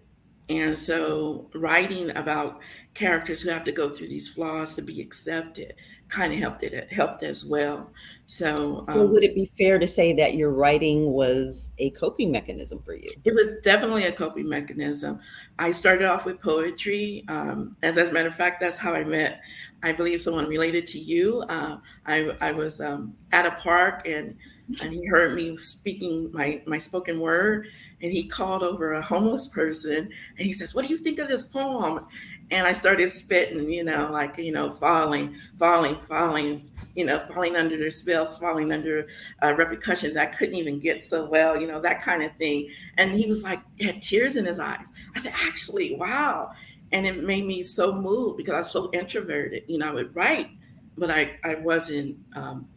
and 0.49 0.77
so 0.77 1.49
writing 1.55 2.15
about 2.17 2.61
characters 2.93 3.41
who 3.41 3.49
have 3.49 3.63
to 3.65 3.71
go 3.71 3.89
through 3.89 4.07
these 4.09 4.29
flaws 4.29 4.75
to 4.75 4.81
be 4.81 5.01
accepted 5.01 5.75
kind 6.07 6.33
of 6.33 6.39
helped 6.39 6.63
it 6.63 6.91
helped 6.91 7.23
as 7.23 7.45
well. 7.45 7.91
So, 8.27 8.83
so 8.87 9.01
um, 9.01 9.11
would 9.13 9.23
it 9.23 9.35
be 9.35 9.51
fair 9.57 9.77
to 9.77 9.87
say 9.87 10.11
that 10.13 10.33
your 10.33 10.49
writing 10.49 11.11
was 11.11 11.69
a 11.77 11.91
coping 11.91 12.31
mechanism 12.31 12.81
for 12.83 12.95
you? 12.95 13.11
It 13.23 13.33
was 13.33 13.57
definitely 13.61 14.05
a 14.05 14.11
coping 14.11 14.49
mechanism. 14.49 15.19
I 15.59 15.71
started 15.71 16.07
off 16.07 16.25
with 16.25 16.41
poetry. 16.41 17.23
Um, 17.27 17.77
as, 17.83 17.97
as 17.97 18.09
a 18.09 18.13
matter 18.13 18.29
of 18.29 18.35
fact, 18.35 18.59
that's 18.59 18.79
how 18.79 18.93
I 18.93 19.03
met, 19.03 19.41
I 19.83 19.91
believe, 19.91 20.23
someone 20.23 20.47
related 20.47 20.87
to 20.87 20.99
you. 20.99 21.43
Uh, 21.49 21.77
I, 22.07 22.35
I 22.41 22.51
was 22.51 22.81
um, 22.81 23.15
at 23.31 23.45
a 23.45 23.51
park 23.51 24.07
and 24.07 24.35
and 24.81 24.93
he 24.93 25.05
heard 25.05 25.35
me 25.35 25.55
speaking 25.57 26.31
my 26.33 26.61
my 26.65 26.77
spoken 26.77 27.19
word 27.19 27.67
and 28.01 28.11
he 28.11 28.27
called 28.27 28.63
over 28.63 28.93
a 28.93 29.01
homeless 29.01 29.47
person 29.47 30.09
and 30.37 30.45
he 30.45 30.51
says 30.51 30.73
what 30.73 30.87
do 30.87 30.91
you 30.91 30.97
think 30.97 31.19
of 31.19 31.27
this 31.27 31.45
poem 31.45 32.05
and 32.51 32.67
i 32.67 32.71
started 32.71 33.09
spitting 33.09 33.69
you 33.69 33.83
know 33.83 34.09
like 34.11 34.37
you 34.37 34.51
know 34.51 34.69
falling 34.71 35.35
falling 35.57 35.95
falling 35.95 36.69
you 36.95 37.05
know 37.05 37.19
falling 37.19 37.55
under 37.55 37.77
their 37.77 37.89
spells 37.89 38.37
falling 38.37 38.71
under 38.71 39.07
uh, 39.43 39.53
repercussions 39.55 40.15
i 40.17 40.25
couldn't 40.25 40.55
even 40.55 40.79
get 40.79 41.03
so 41.03 41.25
well 41.25 41.59
you 41.59 41.67
know 41.67 41.81
that 41.81 42.01
kind 42.01 42.23
of 42.23 42.31
thing. 42.37 42.69
And 42.97 43.11
he 43.11 43.27
was 43.27 43.43
like 43.43 43.61
he 43.75 43.85
had 43.85 44.01
tears 44.01 44.35
in 44.35 44.45
his 44.45 44.59
eyes. 44.59 44.87
I 45.15 45.19
said 45.19 45.33
actually 45.45 45.95
wow. 45.95 46.51
And 46.91 47.05
it 47.05 47.23
made 47.23 47.45
me 47.45 47.61
so 47.63 47.91
moved 47.91 48.37
because 48.37 48.53
i 48.53 48.57
was 48.57 48.71
so 48.71 48.89
introverted 48.93 49.63
you 49.67 49.77
know 49.77 49.89
i 49.89 49.91
would 49.91 50.15
write 50.15 50.49
but 50.97 51.09
i 51.09 51.37
i 51.43 51.55
wasn't 51.55 52.17
um, 52.35 52.67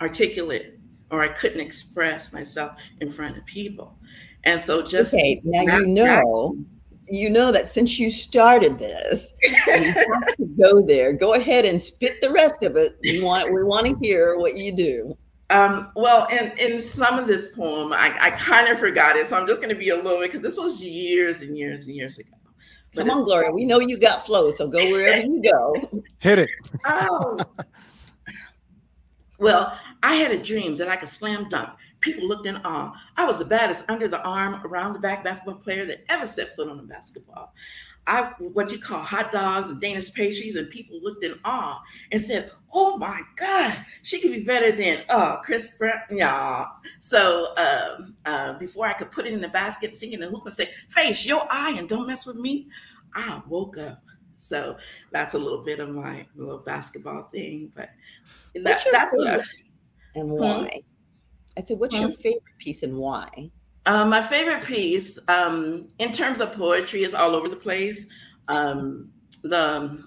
articulate 0.00 0.76
or 1.10 1.22
I 1.22 1.28
couldn't 1.28 1.60
express 1.60 2.32
myself 2.32 2.78
in 3.00 3.10
front 3.10 3.36
of 3.36 3.46
people. 3.46 3.96
And 4.44 4.60
so 4.60 4.82
just 4.82 5.14
okay, 5.14 5.40
now 5.44 5.78
you 5.78 5.86
know 5.86 6.56
you 7.08 7.30
know 7.30 7.52
that 7.52 7.68
since 7.68 7.98
you 7.98 8.10
started 8.10 8.78
this, 8.78 9.32
you 9.42 9.50
have 9.66 10.36
to 10.36 10.44
go 10.60 10.84
there. 10.84 11.12
Go 11.12 11.34
ahead 11.34 11.64
and 11.64 11.80
spit 11.80 12.20
the 12.20 12.30
rest 12.30 12.62
of 12.62 12.76
it. 12.76 12.96
We 13.02 13.22
want 13.22 13.52
we 13.52 13.62
want 13.64 13.86
to 13.86 13.96
hear 14.04 14.36
what 14.36 14.56
you 14.56 14.74
do. 14.74 15.16
Um, 15.48 15.92
well, 15.94 16.26
in, 16.26 16.52
in 16.58 16.80
some 16.80 17.20
of 17.20 17.28
this 17.28 17.54
poem, 17.54 17.92
I, 17.92 18.16
I 18.20 18.30
kind 18.30 18.68
of 18.68 18.80
forgot 18.80 19.14
it, 19.14 19.28
so 19.28 19.38
I'm 19.38 19.46
just 19.46 19.60
going 19.60 19.72
to 19.72 19.78
be 19.78 19.90
a 19.90 19.96
little 19.96 20.18
bit 20.18 20.32
because 20.32 20.42
this 20.42 20.58
was 20.58 20.84
years 20.84 21.42
and 21.42 21.56
years 21.56 21.86
and 21.86 21.94
years 21.94 22.18
ago. 22.18 22.30
But 22.94 23.06
Come 23.06 23.18
on, 23.18 23.24
Gloria. 23.24 23.52
We 23.52 23.64
know 23.64 23.78
you 23.78 23.98
got 23.98 24.26
flow, 24.26 24.50
so 24.50 24.66
go 24.66 24.78
wherever 24.90 25.24
you 25.24 25.42
go. 25.42 26.02
Hit 26.18 26.40
it. 26.40 26.50
Oh. 26.84 27.38
Well, 29.38 29.78
I 30.02 30.14
had 30.14 30.32
a 30.32 30.42
dream 30.42 30.76
that 30.76 30.88
I 30.88 30.96
could 30.96 31.08
slam 31.08 31.48
dunk. 31.48 31.70
People 32.00 32.28
looked 32.28 32.46
in 32.46 32.56
awe. 32.58 32.92
I 33.16 33.24
was 33.24 33.38
the 33.38 33.44
baddest 33.44 33.88
under 33.88 34.08
the 34.08 34.20
arm, 34.22 34.60
around 34.64 34.92
the 34.92 34.98
back 34.98 35.24
basketball 35.24 35.60
player 35.62 35.86
that 35.86 36.04
ever 36.08 36.26
set 36.26 36.54
foot 36.54 36.68
on 36.68 36.78
a 36.78 36.82
basketball. 36.82 37.52
I 38.06 38.32
what 38.38 38.70
you 38.70 38.78
call 38.78 39.00
hot 39.00 39.32
dogs 39.32 39.70
and 39.70 39.80
Danish 39.80 40.12
pastries, 40.12 40.54
and 40.54 40.70
people 40.70 41.00
looked 41.02 41.24
in 41.24 41.38
awe 41.44 41.82
and 42.12 42.20
said, 42.20 42.52
"Oh 42.72 42.96
my 42.98 43.20
God, 43.34 43.84
she 44.02 44.20
could 44.20 44.30
be 44.30 44.44
better 44.44 44.70
than 44.70 45.02
uh 45.08 45.38
Chris 45.38 45.76
Brown." 45.76 46.02
Yeah. 46.10 46.66
So 47.00 47.56
um, 47.56 48.14
uh, 48.24 48.52
before 48.58 48.86
I 48.86 48.92
could 48.92 49.10
put 49.10 49.26
it 49.26 49.32
in 49.32 49.40
the 49.40 49.48
basket, 49.48 49.96
sing 49.96 50.12
in 50.12 50.20
the 50.20 50.28
hoop 50.28 50.44
and 50.44 50.52
say, 50.54 50.70
"Face 50.88 51.26
your 51.26 51.46
eye 51.50 51.74
and 51.76 51.88
don't 51.88 52.06
mess 52.06 52.26
with 52.26 52.36
me," 52.36 52.68
I 53.14 53.42
woke 53.48 53.76
up. 53.78 54.02
So 54.36 54.76
that's 55.10 55.34
a 55.34 55.38
little 55.38 55.64
bit 55.64 55.80
of 55.80 55.88
my 55.88 56.26
little 56.36 56.58
basketball 56.58 57.24
thing, 57.24 57.72
but 57.74 57.90
that, 58.54 58.86
that's 58.92 59.16
what 59.16 59.28
I, 59.28 59.40
and 60.14 60.30
why? 60.30 60.70
Hmm? 60.72 60.78
I 61.56 61.62
said, 61.62 61.78
what's 61.78 61.98
your 61.98 62.10
favorite 62.10 62.58
piece 62.58 62.82
and 62.82 62.96
why? 62.96 63.50
Uh, 63.86 64.04
my 64.04 64.20
favorite 64.20 64.64
piece, 64.64 65.18
um, 65.28 65.88
in 65.98 66.10
terms 66.12 66.40
of 66.40 66.52
poetry, 66.52 67.04
is 67.04 67.14
all 67.14 67.34
over 67.34 67.48
the 67.48 67.56
place. 67.56 68.06
Um, 68.48 69.10
the 69.42 70.04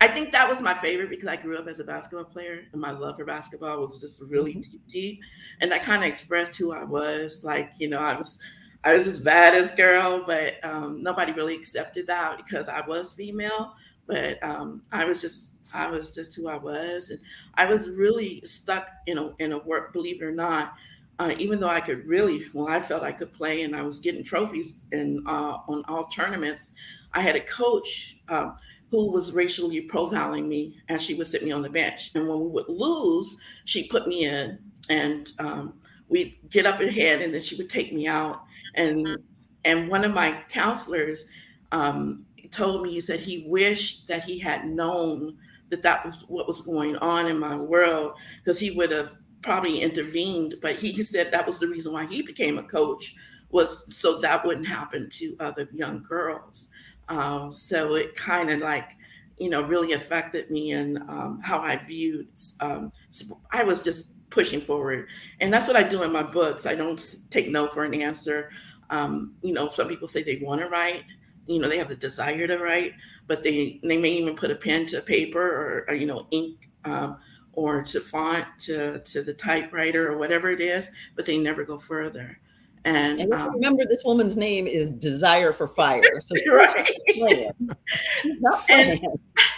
I 0.00 0.08
think 0.08 0.32
that 0.32 0.46
was 0.48 0.60
my 0.60 0.74
favorite 0.74 1.08
because 1.08 1.28
I 1.28 1.36
grew 1.36 1.56
up 1.56 1.66
as 1.66 1.80
a 1.80 1.84
basketball 1.84 2.24
player, 2.24 2.64
and 2.72 2.80
my 2.80 2.90
love 2.90 3.16
for 3.16 3.24
basketball 3.24 3.80
was 3.80 4.00
just 4.00 4.20
really 4.20 4.52
mm-hmm. 4.52 4.60
deep, 4.60 4.86
deep, 4.86 5.20
and 5.60 5.70
that 5.70 5.82
kind 5.82 6.02
of 6.02 6.08
expressed 6.08 6.56
who 6.56 6.72
I 6.72 6.84
was. 6.84 7.42
Like, 7.42 7.72
you 7.78 7.88
know, 7.88 8.00
I 8.00 8.14
was 8.14 8.38
I 8.84 8.92
was 8.92 9.06
this 9.06 9.18
baddest 9.18 9.78
girl, 9.78 10.22
but 10.26 10.62
um, 10.62 11.02
nobody 11.02 11.32
really 11.32 11.54
accepted 11.54 12.06
that 12.08 12.36
because 12.36 12.68
I 12.68 12.86
was 12.86 13.12
female. 13.12 13.74
But 14.06 14.42
um, 14.44 14.82
I 14.92 15.06
was 15.06 15.22
just 15.22 15.53
I 15.72 15.88
was 15.88 16.14
just 16.14 16.34
who 16.34 16.48
I 16.48 16.56
was, 16.56 17.10
and 17.10 17.20
I 17.54 17.66
was 17.66 17.90
really 17.90 18.42
stuck 18.44 18.90
in 19.06 19.18
a 19.18 19.34
in 19.38 19.52
a 19.52 19.58
work. 19.58 19.92
Believe 19.92 20.20
it 20.20 20.24
or 20.24 20.32
not, 20.32 20.74
uh, 21.18 21.34
even 21.38 21.60
though 21.60 21.68
I 21.68 21.80
could 21.80 22.06
really, 22.06 22.44
well, 22.52 22.68
I 22.68 22.80
felt 22.80 23.02
I 23.02 23.12
could 23.12 23.32
play, 23.32 23.62
and 23.62 23.76
I 23.76 23.82
was 23.82 24.00
getting 24.00 24.24
trophies 24.24 24.86
in 24.92 25.24
uh, 25.26 25.58
on 25.68 25.84
all 25.86 26.04
tournaments. 26.04 26.74
I 27.12 27.20
had 27.20 27.36
a 27.36 27.40
coach 27.40 28.18
um, 28.28 28.56
who 28.90 29.10
was 29.10 29.32
racially 29.32 29.88
profiling 29.88 30.46
me, 30.46 30.76
and 30.88 31.00
she 31.00 31.14
would 31.14 31.26
sit 31.26 31.44
me 31.44 31.52
on 31.52 31.62
the 31.62 31.70
bench. 31.70 32.10
And 32.14 32.28
when 32.28 32.40
we 32.40 32.48
would 32.48 32.68
lose, 32.68 33.40
she 33.64 33.86
put 33.86 34.08
me 34.08 34.24
in, 34.24 34.58
and 34.88 35.30
um, 35.38 35.74
we'd 36.08 36.36
get 36.50 36.66
up 36.66 36.80
ahead, 36.80 37.22
and 37.22 37.32
then 37.32 37.42
she 37.42 37.56
would 37.56 37.70
take 37.70 37.92
me 37.92 38.06
out. 38.06 38.42
And 38.74 39.18
and 39.64 39.88
one 39.88 40.04
of 40.04 40.12
my 40.12 40.42
counselors 40.48 41.28
um, 41.72 42.26
told 42.50 42.82
me 42.82 42.90
he 42.90 43.00
said 43.00 43.20
he 43.20 43.46
wished 43.48 44.08
that 44.08 44.24
he 44.24 44.38
had 44.38 44.66
known 44.66 45.38
that 45.70 45.82
that 45.82 46.04
was 46.04 46.24
what 46.28 46.46
was 46.46 46.60
going 46.60 46.96
on 46.96 47.26
in 47.26 47.38
my 47.38 47.56
world 47.56 48.12
because 48.38 48.58
he 48.58 48.70
would 48.70 48.90
have 48.90 49.14
probably 49.42 49.80
intervened 49.80 50.54
but 50.62 50.76
he, 50.76 51.02
said 51.02 51.30
that 51.30 51.44
was 51.44 51.60
the 51.60 51.68
reason 51.68 51.92
why 51.92 52.06
he 52.06 52.22
became 52.22 52.58
a 52.58 52.62
coach 52.62 53.14
was 53.54 53.94
so 53.94 54.18
that 54.18 54.44
wouldn't 54.44 54.66
happen 54.66 55.08
to 55.08 55.36
other 55.38 55.68
young 55.72 56.02
girls. 56.02 56.70
Um, 57.08 57.52
so 57.52 57.94
it 57.94 58.16
kind 58.16 58.50
of 58.50 58.58
like 58.58 58.90
you 59.38 59.48
know 59.48 59.62
really 59.62 59.92
affected 59.92 60.50
me 60.50 60.72
and 60.72 60.98
um, 61.08 61.40
how 61.42 61.58
i 61.58 61.76
viewed 61.76 62.28
um, 62.60 62.92
i 63.52 63.64
was 63.64 63.82
just 63.82 64.10
pushing 64.30 64.60
forward. 64.60 65.06
And 65.40 65.54
that's 65.54 65.68
what 65.68 65.76
i 65.76 65.82
do 65.82 66.02
in 66.02 66.12
my 66.12 66.24
books. 66.24 66.66
I 66.66 66.74
don't 66.74 67.00
take 67.30 67.48
no 67.48 67.68
for 67.68 67.84
an 67.84 67.94
answer. 67.94 68.50
Um, 68.90 69.34
you 69.42 69.52
know 69.52 69.70
some 69.70 69.88
people 69.88 70.08
say 70.08 70.22
they 70.22 70.40
want 70.42 70.60
to 70.60 70.68
write 70.68 71.04
you 71.46 71.58
know 71.58 71.68
they 71.68 71.78
have 71.78 71.88
the 71.88 71.96
desire 71.96 72.46
to 72.46 72.58
write 72.58 72.92
but 73.26 73.42
they 73.42 73.80
they 73.82 73.96
may 73.96 74.10
even 74.10 74.34
put 74.36 74.50
a 74.50 74.54
pen 74.54 74.86
to 74.86 75.00
paper 75.00 75.40
or, 75.40 75.84
or 75.88 75.94
you 75.94 76.06
know 76.06 76.26
ink 76.30 76.70
um, 76.84 77.18
or 77.52 77.82
to 77.82 78.00
font 78.00 78.46
to 78.58 79.00
to 79.00 79.22
the 79.22 79.34
typewriter 79.34 80.10
or 80.10 80.18
whatever 80.18 80.50
it 80.50 80.60
is 80.60 80.90
but 81.16 81.26
they 81.26 81.38
never 81.38 81.64
go 81.64 81.78
further 81.78 82.38
and, 82.86 83.18
and 83.18 83.32
um, 83.32 83.52
remember 83.54 83.84
this 83.86 84.04
woman's 84.04 84.36
name 84.36 84.66
is 84.66 84.90
desire 84.90 85.52
for 85.52 85.66
fire 85.66 86.20
so 86.20 86.34
right. 86.52 86.90
and, 88.68 89.00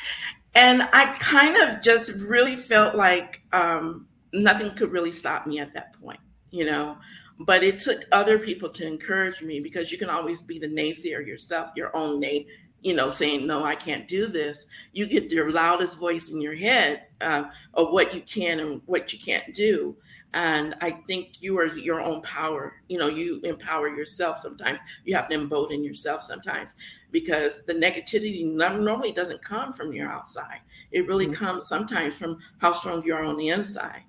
and 0.54 0.82
i 0.92 1.16
kind 1.18 1.56
of 1.56 1.82
just 1.82 2.12
really 2.28 2.56
felt 2.56 2.94
like 2.94 3.42
um, 3.52 4.06
nothing 4.32 4.70
could 4.72 4.92
really 4.92 5.12
stop 5.12 5.46
me 5.46 5.58
at 5.58 5.72
that 5.74 5.92
point 6.00 6.20
you 6.56 6.64
know. 6.64 6.96
But 7.38 7.62
it 7.62 7.78
took 7.78 8.04
other 8.12 8.38
people 8.38 8.70
to 8.70 8.86
encourage 8.86 9.42
me 9.42 9.60
because 9.60 9.92
you 9.92 9.98
can 9.98 10.08
always 10.08 10.40
be 10.40 10.58
the 10.58 10.68
naysayer 10.68 11.24
yourself, 11.26 11.70
your 11.76 11.94
own 11.94 12.18
nay, 12.18 12.46
you 12.82 12.94
know, 12.94 13.08
saying, 13.08 13.46
no, 13.46 13.64
I 13.64 13.74
can't 13.74 14.06
do 14.06 14.26
this. 14.26 14.66
You 14.92 15.06
get 15.06 15.32
your 15.32 15.50
loudest 15.50 15.98
voice 15.98 16.30
in 16.30 16.40
your 16.40 16.54
head 16.54 17.06
uh, 17.20 17.44
of 17.74 17.90
what 17.92 18.14
you 18.14 18.20
can 18.22 18.60
and 18.60 18.82
what 18.86 19.12
you 19.12 19.18
can't 19.18 19.52
do. 19.54 19.96
And 20.34 20.74
I 20.82 20.90
think 20.90 21.40
you 21.40 21.58
are 21.58 21.66
your 21.66 22.00
own 22.00 22.20
power. 22.20 22.74
You 22.88 22.98
know, 22.98 23.08
you 23.08 23.40
empower 23.42 23.88
yourself 23.88 24.36
sometimes. 24.36 24.78
You 25.04 25.16
have 25.16 25.28
to 25.30 25.34
embolden 25.34 25.82
yourself 25.82 26.22
sometimes 26.22 26.76
because 27.10 27.64
the 27.64 27.72
negativity 27.72 28.44
normally 28.44 29.12
doesn't 29.12 29.40
come 29.40 29.72
from 29.72 29.94
your 29.94 30.10
outside. 30.10 30.60
It 30.92 31.06
really 31.06 31.26
mm-hmm. 31.26 31.44
comes 31.44 31.66
sometimes 31.66 32.16
from 32.16 32.38
how 32.58 32.72
strong 32.72 33.02
you 33.04 33.14
are 33.14 33.24
on 33.24 33.38
the 33.38 33.48
inside. 33.48 34.02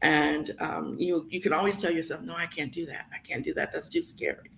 And 0.00 0.54
um, 0.58 0.96
you 0.98 1.26
you 1.28 1.40
can 1.40 1.52
always 1.52 1.76
tell 1.76 1.92
yourself, 1.92 2.22
no, 2.22 2.34
I 2.34 2.46
can't 2.46 2.72
do 2.72 2.86
that. 2.86 3.06
I 3.12 3.18
can't 3.18 3.44
do 3.44 3.52
that. 3.54 3.72
That's 3.72 3.88
too 3.88 4.02
scary. 4.02 4.50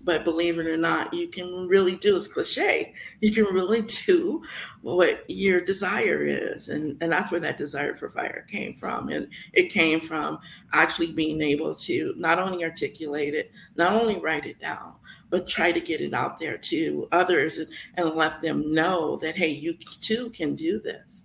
But 0.00 0.24
believe 0.24 0.58
it 0.58 0.66
or 0.66 0.76
not, 0.76 1.12
you 1.12 1.28
can 1.28 1.66
really 1.66 1.96
do, 1.96 2.16
it's 2.16 2.28
cliche, 2.28 2.94
you 3.20 3.32
can 3.32 3.52
really 3.52 3.82
do 3.82 4.42
what 4.80 5.24
your 5.28 5.60
desire 5.60 6.24
is. 6.24 6.68
And, 6.68 6.96
and 7.02 7.10
that's 7.10 7.30
where 7.32 7.40
that 7.40 7.58
desire 7.58 7.94
for 7.94 8.08
fire 8.08 8.46
came 8.48 8.74
from. 8.74 9.08
And 9.08 9.28
it 9.52 9.72
came 9.72 10.00
from 10.00 10.38
actually 10.72 11.12
being 11.12 11.42
able 11.42 11.74
to 11.74 12.14
not 12.16 12.38
only 12.38 12.64
articulate 12.64 13.34
it, 13.34 13.50
not 13.76 13.92
only 13.92 14.20
write 14.20 14.46
it 14.46 14.60
down, 14.60 14.94
but 15.30 15.48
try 15.48 15.72
to 15.72 15.80
get 15.80 16.00
it 16.00 16.14
out 16.14 16.38
there 16.38 16.56
to 16.56 17.08
others 17.12 17.58
and, 17.58 17.68
and 17.96 18.10
let 18.14 18.40
them 18.40 18.72
know 18.72 19.16
that, 19.16 19.36
hey, 19.36 19.50
you 19.50 19.74
too 19.74 20.30
can 20.30 20.54
do 20.54 20.80
this. 20.80 21.24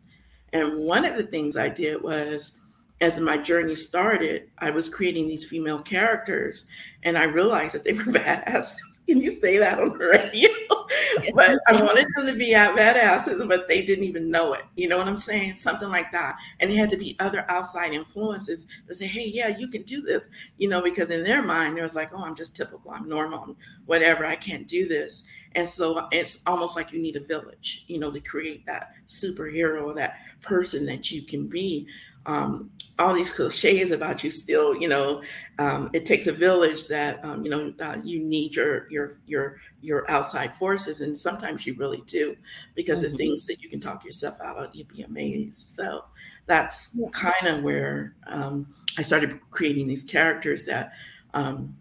And 0.51 0.79
one 0.79 1.05
of 1.05 1.15
the 1.15 1.23
things 1.23 1.55
I 1.57 1.69
did 1.69 2.01
was, 2.01 2.59
as 3.01 3.19
my 3.19 3.37
journey 3.37 3.75
started, 3.75 4.49
I 4.59 4.69
was 4.69 4.87
creating 4.87 5.27
these 5.27 5.47
female 5.47 5.81
characters 5.81 6.67
and 7.03 7.17
I 7.17 7.25
realized 7.25 7.75
that 7.75 7.83
they 7.83 7.93
were 7.93 8.03
badass. 8.03 8.77
Can 9.07 9.19
you 9.21 9.29
say 9.29 9.57
that 9.57 9.79
on 9.79 9.97
the 9.97 10.05
radio? 10.05 10.49
but 11.35 11.59
I 11.67 11.83
wanted 11.83 12.07
them 12.15 12.27
to 12.27 12.35
be 12.35 12.53
badasses, 12.53 13.45
but 13.47 13.67
they 13.67 13.85
didn't 13.85 14.05
even 14.05 14.31
know 14.31 14.53
it. 14.53 14.63
You 14.75 14.87
know 14.87 14.97
what 14.97 15.07
I'm 15.07 15.17
saying? 15.17 15.55
Something 15.55 15.89
like 15.89 16.11
that. 16.11 16.37
And 16.59 16.71
it 16.71 16.77
had 16.77 16.89
to 16.89 16.97
be 16.97 17.15
other 17.19 17.45
outside 17.49 17.93
influences 17.93 18.67
to 18.87 18.93
say, 18.93 19.07
hey, 19.07 19.27
yeah, 19.27 19.49
you 19.49 19.67
can 19.67 19.83
do 19.83 20.01
this. 20.01 20.29
You 20.57 20.69
know, 20.69 20.81
because 20.81 21.09
in 21.09 21.23
their 21.23 21.43
mind, 21.43 21.77
it 21.77 21.81
was 21.81 21.95
like, 21.95 22.13
oh, 22.13 22.23
I'm 22.23 22.35
just 22.35 22.55
typical, 22.55 22.91
I'm 22.91 23.07
normal, 23.07 23.43
I'm 23.43 23.55
whatever, 23.85 24.25
I 24.25 24.35
can't 24.35 24.67
do 24.67 24.87
this. 24.87 25.25
And 25.55 25.67
so 25.67 26.07
it's 26.11 26.41
almost 26.47 26.75
like 26.75 26.91
you 26.91 27.01
need 27.01 27.15
a 27.15 27.19
village, 27.19 27.83
you 27.87 27.99
know, 27.99 28.11
to 28.11 28.19
create 28.19 28.65
that 28.65 28.93
superhero, 29.05 29.93
that 29.95 30.17
person 30.41 30.85
that 30.87 31.11
you 31.11 31.21
can 31.21 31.47
be 31.47 31.87
um, 32.25 32.69
all 32.99 33.13
these 33.13 33.31
cliches 33.31 33.91
about 33.91 34.23
you 34.23 34.29
still 34.29 34.75
you 34.75 34.87
know 34.87 35.21
um, 35.59 35.89
it 35.93 36.05
takes 36.05 36.27
a 36.27 36.31
village 36.31 36.87
that 36.87 37.23
um, 37.25 37.43
you 37.43 37.49
know 37.49 37.73
uh, 37.79 37.97
you 38.03 38.19
need 38.19 38.55
your 38.55 38.89
your 38.91 39.13
your 39.25 39.57
your 39.81 40.09
outside 40.09 40.53
forces 40.53 41.01
and 41.01 41.17
sometimes 41.17 41.65
you 41.65 41.73
really 41.75 42.03
do 42.05 42.35
because 42.75 43.01
mm-hmm. 43.01 43.11
the 43.11 43.17
things 43.17 43.45
that 43.47 43.61
you 43.61 43.69
can 43.69 43.79
talk 43.79 44.05
yourself 44.05 44.39
out 44.41 44.57
of 44.57 44.73
you'd 44.75 44.87
be 44.87 45.01
amazed 45.01 45.75
so 45.75 46.03
that's 46.45 46.97
kind 47.11 47.47
of 47.47 47.63
where 47.63 48.15
um, 48.27 48.67
i 48.97 49.01
started 49.01 49.39
creating 49.49 49.87
these 49.87 50.03
characters 50.03 50.65
that 50.65 50.91
um, 51.33 51.75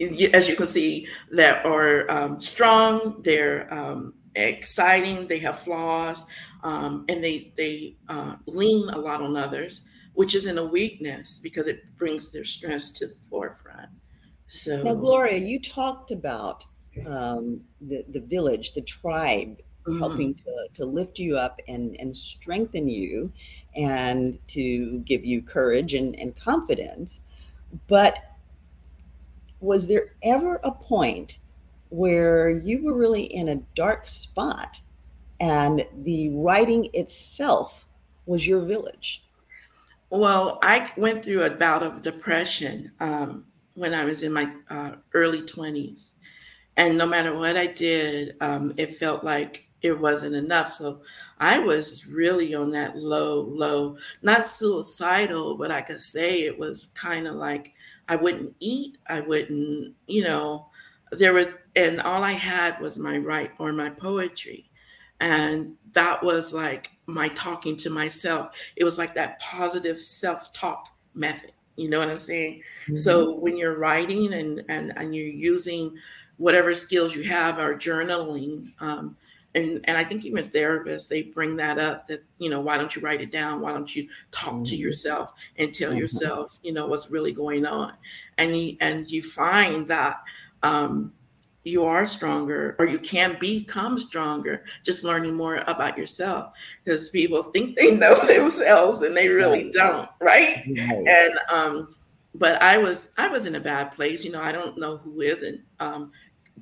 as 0.00 0.48
you 0.48 0.56
can 0.56 0.66
see 0.66 1.06
that 1.30 1.64
are 1.66 2.10
um, 2.10 2.40
strong 2.40 3.20
they're 3.22 3.72
um, 3.72 4.14
exciting 4.34 5.26
they 5.26 5.38
have 5.38 5.58
flaws 5.58 6.24
um, 6.68 7.04
and 7.08 7.24
they 7.24 7.52
they 7.56 7.96
uh, 8.08 8.36
lean 8.46 8.88
a 8.90 8.98
lot 8.98 9.22
on 9.22 9.36
others, 9.36 9.88
which 10.14 10.34
isn't 10.34 10.58
a 10.58 10.64
weakness 10.64 11.40
because 11.42 11.66
it 11.66 11.80
brings 11.96 12.30
their 12.30 12.44
strengths 12.44 12.90
to 12.90 13.06
the 13.06 13.14
forefront. 13.30 13.88
So 14.48 14.82
now, 14.82 14.94
Gloria, 14.94 15.38
you 15.38 15.60
talked 15.60 16.10
about 16.10 16.66
um, 17.06 17.62
the 17.80 18.04
the 18.10 18.20
village, 18.20 18.72
the 18.72 18.82
tribe, 18.82 19.60
mm-hmm. 19.86 19.98
helping 19.98 20.34
to 20.34 20.68
to 20.74 20.84
lift 20.84 21.18
you 21.18 21.38
up 21.38 21.60
and 21.68 21.96
and 21.98 22.14
strengthen 22.14 22.88
you, 22.88 23.32
and 23.74 24.38
to 24.48 25.00
give 25.00 25.24
you 25.24 25.40
courage 25.40 25.94
and, 25.94 26.18
and 26.18 26.36
confidence. 26.36 27.24
But 27.86 28.18
was 29.60 29.86
there 29.86 30.14
ever 30.22 30.60
a 30.62 30.70
point 30.70 31.38
where 31.88 32.50
you 32.50 32.84
were 32.84 32.94
really 32.94 33.24
in 33.24 33.48
a 33.48 33.56
dark 33.74 34.06
spot 34.06 34.80
and 35.40 35.86
the 36.02 36.30
writing 36.30 36.88
itself 36.92 37.86
was 38.26 38.46
your 38.46 38.60
village. 38.60 39.24
Well, 40.10 40.58
I 40.62 40.90
went 40.96 41.24
through 41.24 41.44
a 41.44 41.50
bout 41.50 41.82
of 41.82 42.02
depression 42.02 42.92
um, 43.00 43.44
when 43.74 43.94
I 43.94 44.04
was 44.04 44.22
in 44.22 44.32
my 44.32 44.52
uh, 44.70 44.92
early 45.14 45.42
20s. 45.42 46.14
And 46.76 46.96
no 46.96 47.06
matter 47.06 47.34
what 47.36 47.56
I 47.56 47.66
did, 47.66 48.36
um, 48.40 48.72
it 48.78 48.96
felt 48.96 49.24
like 49.24 49.68
it 49.82 49.98
wasn't 49.98 50.34
enough. 50.34 50.68
So 50.68 51.02
I 51.38 51.58
was 51.58 52.06
really 52.06 52.54
on 52.54 52.70
that 52.72 52.96
low, 52.96 53.40
low, 53.40 53.96
not 54.22 54.44
suicidal, 54.44 55.56
but 55.56 55.70
I 55.70 55.82
could 55.82 56.00
say 56.00 56.42
it 56.42 56.58
was 56.58 56.88
kind 56.88 57.26
of 57.26 57.34
like 57.34 57.74
I 58.08 58.16
wouldn't 58.16 58.54
eat. 58.60 58.98
I 59.08 59.20
wouldn't, 59.20 59.94
you 60.06 60.24
know, 60.24 60.68
there 61.12 61.32
was, 61.32 61.48
and 61.76 62.00
all 62.00 62.24
I 62.24 62.32
had 62.32 62.80
was 62.80 62.98
my 62.98 63.18
write 63.18 63.52
or 63.58 63.72
my 63.72 63.90
poetry. 63.90 64.67
And 65.20 65.76
that 65.92 66.22
was 66.22 66.52
like 66.52 66.92
my 67.06 67.28
talking 67.28 67.76
to 67.78 67.90
myself. 67.90 68.54
It 68.76 68.84
was 68.84 68.98
like 68.98 69.14
that 69.14 69.40
positive 69.40 69.98
self 69.98 70.52
talk 70.52 70.88
method. 71.14 71.52
You 71.76 71.88
know 71.88 71.98
what 71.98 72.08
I'm 72.08 72.16
saying? 72.16 72.62
Mm-hmm. 72.84 72.96
So 72.96 73.38
when 73.38 73.56
you're 73.56 73.78
writing 73.78 74.34
and, 74.34 74.64
and, 74.68 74.92
and 74.96 75.14
you're 75.14 75.26
using 75.26 75.96
whatever 76.36 76.74
skills 76.74 77.14
you 77.14 77.22
have 77.24 77.58
or 77.58 77.76
journaling, 77.76 78.72
um, 78.80 79.16
and, 79.54 79.80
and 79.84 79.96
I 79.96 80.04
think 80.04 80.24
even 80.24 80.44
therapists, 80.44 81.08
they 81.08 81.22
bring 81.22 81.56
that 81.56 81.78
up 81.78 82.06
that, 82.08 82.20
you 82.38 82.50
know, 82.50 82.60
why 82.60 82.76
don't 82.76 82.94
you 82.94 83.02
write 83.02 83.20
it 83.20 83.30
down? 83.30 83.60
Why 83.60 83.72
don't 83.72 83.94
you 83.94 84.08
talk 84.30 84.54
mm-hmm. 84.54 84.64
to 84.64 84.76
yourself 84.76 85.32
and 85.56 85.72
tell 85.72 85.90
mm-hmm. 85.90 85.98
yourself, 85.98 86.58
you 86.62 86.72
know, 86.72 86.86
what's 86.86 87.10
really 87.10 87.32
going 87.32 87.64
on? 87.64 87.94
And 88.36 88.56
you, 88.56 88.76
and 88.80 89.10
you 89.10 89.22
find 89.22 89.88
that 89.88 90.20
um, 90.62 91.12
you 91.64 91.84
are 91.84 92.06
stronger 92.06 92.76
or 92.78 92.86
you 92.86 92.98
can 92.98 93.36
become 93.40 93.98
stronger 93.98 94.64
just 94.84 95.04
learning 95.04 95.34
more 95.34 95.64
about 95.66 95.98
yourself 95.98 96.52
because 96.82 97.10
people 97.10 97.42
think 97.42 97.76
they 97.76 97.90
know 97.90 98.14
themselves 98.26 99.02
and 99.02 99.16
they 99.16 99.28
really 99.28 99.64
right. 99.64 99.72
don't 99.72 100.08
right? 100.20 100.64
right 100.66 101.06
and 101.06 101.38
um 101.52 101.94
but 102.34 102.60
i 102.62 102.78
was 102.78 103.10
i 103.18 103.28
was 103.28 103.46
in 103.46 103.56
a 103.56 103.60
bad 103.60 103.92
place 103.92 104.24
you 104.24 104.30
know 104.30 104.40
i 104.40 104.52
don't 104.52 104.78
know 104.78 104.96
who 104.98 105.20
isn't 105.20 105.60
um 105.80 106.12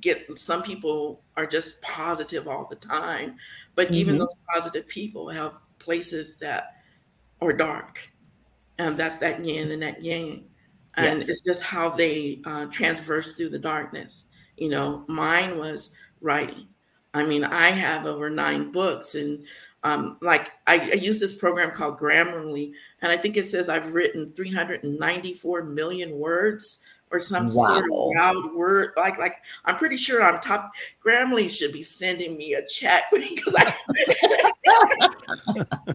get 0.00 0.26
some 0.38 0.62
people 0.62 1.22
are 1.36 1.46
just 1.46 1.80
positive 1.82 2.48
all 2.48 2.66
the 2.66 2.76
time 2.76 3.36
but 3.74 3.86
mm-hmm. 3.86 3.96
even 3.96 4.18
those 4.18 4.36
positive 4.52 4.86
people 4.88 5.28
have 5.28 5.58
places 5.78 6.38
that 6.38 6.76
are 7.40 7.52
dark 7.52 8.10
and 8.78 8.96
that's 8.96 9.18
that 9.18 9.44
yin 9.44 9.70
and 9.70 9.82
that 9.82 10.02
yang 10.02 10.44
and 10.98 11.20
yes. 11.20 11.28
it's 11.28 11.40
just 11.42 11.62
how 11.62 11.90
they 11.90 12.40
uh, 12.46 12.64
transverse 12.66 13.34
through 13.34 13.50
the 13.50 13.58
darkness 13.58 14.26
you 14.56 14.68
know, 14.68 15.04
mine 15.08 15.58
was 15.58 15.94
writing. 16.20 16.66
I 17.14 17.24
mean, 17.24 17.44
I 17.44 17.70
have 17.70 18.06
over 18.06 18.28
nine 18.28 18.72
books, 18.72 19.14
and 19.14 19.46
um, 19.84 20.18
like 20.20 20.50
I, 20.66 20.90
I 20.90 20.94
use 20.94 21.20
this 21.20 21.34
program 21.34 21.70
called 21.70 21.98
Grammarly, 21.98 22.72
and 23.02 23.10
I 23.10 23.16
think 23.16 23.36
it 23.36 23.46
says 23.46 23.68
I've 23.68 23.94
written 23.94 24.32
394 24.32 25.62
million 25.62 26.18
words 26.18 26.82
or 27.10 27.20
some 27.20 27.44
wow. 27.44 27.50
sort 27.50 27.84
of 27.84 27.90
loud 27.90 28.54
word. 28.54 28.92
Like, 28.96 29.18
like 29.18 29.36
I'm 29.64 29.76
pretty 29.76 29.96
sure 29.96 30.22
I'm 30.22 30.40
top. 30.40 30.72
Grammarly 31.04 31.48
should 31.48 31.72
be 31.72 31.82
sending 31.82 32.36
me 32.36 32.54
a 32.54 32.66
check 32.66 33.04
because 33.12 33.54
I 33.56 33.74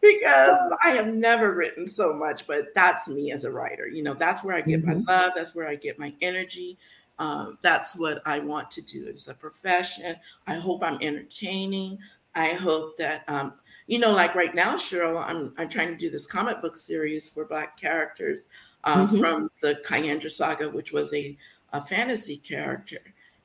because 0.00 0.72
I 0.82 0.90
have 0.90 1.06
never 1.06 1.54
written 1.54 1.86
so 1.86 2.12
much. 2.12 2.46
But 2.46 2.74
that's 2.74 3.08
me 3.08 3.32
as 3.32 3.44
a 3.44 3.52
writer. 3.52 3.86
You 3.86 4.02
know, 4.02 4.14
that's 4.14 4.42
where 4.42 4.56
I 4.56 4.62
get 4.62 4.84
mm-hmm. 4.84 5.04
my 5.04 5.14
love. 5.14 5.32
That's 5.36 5.54
where 5.54 5.68
I 5.68 5.76
get 5.76 5.98
my 5.98 6.14
energy. 6.20 6.78
Um, 7.18 7.58
that's 7.62 7.96
what 7.96 8.22
I 8.26 8.40
want 8.40 8.70
to 8.72 8.82
do. 8.82 9.06
It's 9.06 9.28
a 9.28 9.34
profession. 9.34 10.16
I 10.46 10.54
hope 10.54 10.82
I'm 10.82 10.98
entertaining. 11.00 11.98
I 12.34 12.54
hope 12.54 12.96
that 12.96 13.24
um, 13.28 13.54
you 13.86 13.98
know, 13.98 14.12
like 14.12 14.34
right 14.34 14.54
now, 14.54 14.76
Cheryl, 14.76 15.22
I'm 15.22 15.52
I'm 15.58 15.68
trying 15.68 15.88
to 15.88 15.96
do 15.96 16.10
this 16.10 16.26
comic 16.26 16.62
book 16.62 16.76
series 16.76 17.30
for 17.30 17.44
Black 17.44 17.78
characters 17.78 18.44
uh, 18.84 19.06
mm-hmm. 19.06 19.18
from 19.18 19.50
the 19.62 19.80
Kyandra 19.86 20.30
saga, 20.30 20.70
which 20.70 20.92
was 20.92 21.12
a, 21.12 21.36
a 21.72 21.80
fantasy 21.80 22.38
character. 22.38 22.98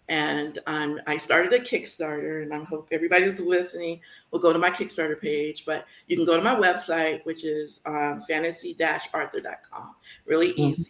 And 0.07 0.57
um, 0.65 0.99
I 1.05 1.17
started 1.17 1.53
a 1.53 1.59
Kickstarter, 1.59 2.41
and 2.41 2.51
I 2.51 2.63
hope 2.63 2.87
everybody's 2.91 3.39
listening 3.39 3.99
will 4.31 4.39
go 4.39 4.51
to 4.51 4.57
my 4.57 4.71
Kickstarter 4.71 5.19
page. 5.19 5.65
But 5.65 5.85
you 6.07 6.15
can 6.15 6.25
go 6.25 6.35
to 6.35 6.43
my 6.43 6.55
website, 6.55 7.23
which 7.25 7.43
is 7.43 7.81
um, 7.85 8.21
fantasy-author.com. 8.21 9.95
Really 10.25 10.53
mm-hmm. 10.53 10.81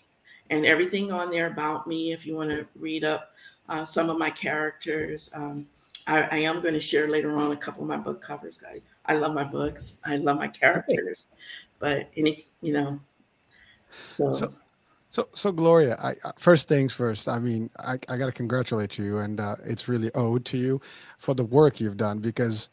And 0.50 0.66
everything 0.66 1.12
on 1.12 1.30
there 1.30 1.48
about 1.48 1.88
me. 1.88 2.12
If 2.12 2.26
you 2.26 2.36
want 2.36 2.50
to 2.50 2.68
read 2.76 3.04
up 3.04 3.32
uh, 3.68 3.86
some 3.86 4.10
of 4.10 4.18
my 4.18 4.30
characters, 4.30 5.30
um, 5.36 5.68
I, 6.08 6.24
I, 6.24 6.38
am 6.38 6.62
going 6.62 6.74
to 6.74 6.80
share 6.80 7.08
later 7.08 7.38
on 7.38 7.52
a 7.52 7.56
couple 7.56 7.84
of 7.84 7.88
my 7.88 7.98
book 7.98 8.20
covers, 8.20 8.58
guys. 8.58 8.82
I 9.06 9.14
love 9.14 9.34
my 9.34 9.44
books. 9.44 10.02
I 10.06 10.18
love 10.18 10.38
my 10.38 10.48
characters, 10.48 11.28
but 11.78 12.10
any, 12.18 12.48
you 12.62 12.74
know, 12.74 13.00
so. 14.08 14.34
so 14.34 14.54
So, 15.12 15.28
so 15.34 15.52
Gloria, 15.52 15.98
I, 16.00 16.14
first 16.38 16.68
things 16.68 16.94
first. 16.94 17.28
I 17.28 17.40
mean, 17.40 17.70
I, 17.80 17.98
I 18.10 18.18
got 18.18 18.28
to 18.28 18.32
congratulate 18.32 18.98
you, 18.98 19.20
and 19.20 19.40
uh, 19.40 19.56
it's 19.66 19.88
really 19.88 20.12
owed 20.14 20.46
to 20.46 20.58
you 20.58 20.82
for 21.18 21.34
the 21.34 21.44
work 21.44 21.80
you've 21.80 21.98
done 21.98 22.20
because 22.20 22.70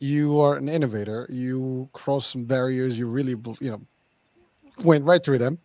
you 0.00 0.40
are 0.40 0.56
an 0.56 0.68
innovator. 0.68 1.26
You 1.30 1.88
crossed 1.92 2.30
some 2.30 2.44
barriers. 2.44 2.98
You 2.98 3.06
really, 3.06 3.36
you 3.60 3.70
know, 3.70 3.80
went 4.84 5.04
right 5.04 5.24
through 5.24 5.38
them, 5.38 5.58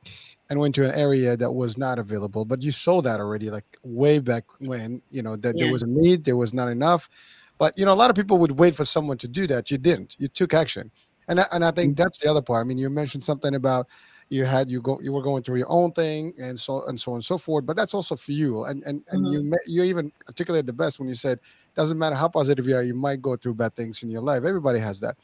and 0.53 0.59
went 0.59 0.75
to 0.75 0.85
an 0.85 0.91
area 0.91 1.35
that 1.35 1.51
was 1.51 1.79
not 1.79 1.97
available. 1.97 2.45
But 2.45 2.61
you 2.61 2.71
saw 2.71 3.01
that 3.01 3.19
already, 3.19 3.49
like 3.49 3.65
way 3.83 4.19
back 4.19 4.43
when. 4.59 5.01
You 5.09 5.23
know 5.23 5.35
that 5.37 5.57
yeah. 5.57 5.65
there 5.65 5.73
was 5.73 5.81
a 5.81 5.87
need, 5.87 6.23
there 6.23 6.37
was 6.37 6.53
not 6.53 6.67
enough. 6.67 7.09
But 7.57 7.75
you 7.77 7.85
know, 7.85 7.91
a 7.91 7.95
lot 7.95 8.11
of 8.11 8.15
people 8.15 8.37
would 8.37 8.59
wait 8.59 8.75
for 8.75 8.85
someone 8.85 9.17
to 9.17 9.27
do 9.27 9.47
that. 9.47 9.71
You 9.71 9.79
didn't. 9.79 10.15
You 10.19 10.27
took 10.27 10.53
action, 10.53 10.91
and 11.27 11.39
I, 11.39 11.45
and 11.51 11.65
I 11.65 11.71
think 11.71 11.93
mm-hmm. 11.93 12.03
that's 12.03 12.19
the 12.19 12.29
other 12.29 12.41
part. 12.41 12.63
I 12.63 12.67
mean, 12.67 12.77
you 12.77 12.89
mentioned 12.91 13.23
something 13.23 13.55
about 13.55 13.87
you 14.29 14.45
had 14.45 14.69
you 14.69 14.79
go 14.79 14.99
you 15.01 15.11
were 15.11 15.23
going 15.23 15.41
through 15.41 15.57
your 15.57 15.71
own 15.71 15.91
thing 15.91 16.33
and 16.39 16.59
so 16.59 16.85
and 16.87 16.99
so 16.99 17.11
on 17.11 17.17
and 17.17 17.25
so 17.25 17.37
forth 17.37 17.65
but 17.65 17.75
that's 17.75 17.93
also 17.93 18.15
for 18.15 18.31
you 18.31 18.63
and 18.63 18.81
and 18.83 19.03
and 19.09 19.25
mm-hmm. 19.25 19.53
you 19.53 19.57
you 19.67 19.83
even 19.83 20.11
articulated 20.27 20.65
the 20.65 20.73
best 20.73 20.97
when 20.97 21.07
you 21.07 21.13
said 21.13 21.39
doesn't 21.75 21.99
matter 21.99 22.15
how 22.15 22.27
positive 22.27 22.67
you 22.67 22.75
are 22.75 22.83
you 22.83 22.95
might 22.95 23.21
go 23.21 23.35
through 23.35 23.53
bad 23.53 23.75
things 23.75 24.01
in 24.01 24.09
your 24.09 24.21
life 24.21 24.43
everybody 24.43 24.79
has 24.79 24.99
that 24.99 25.15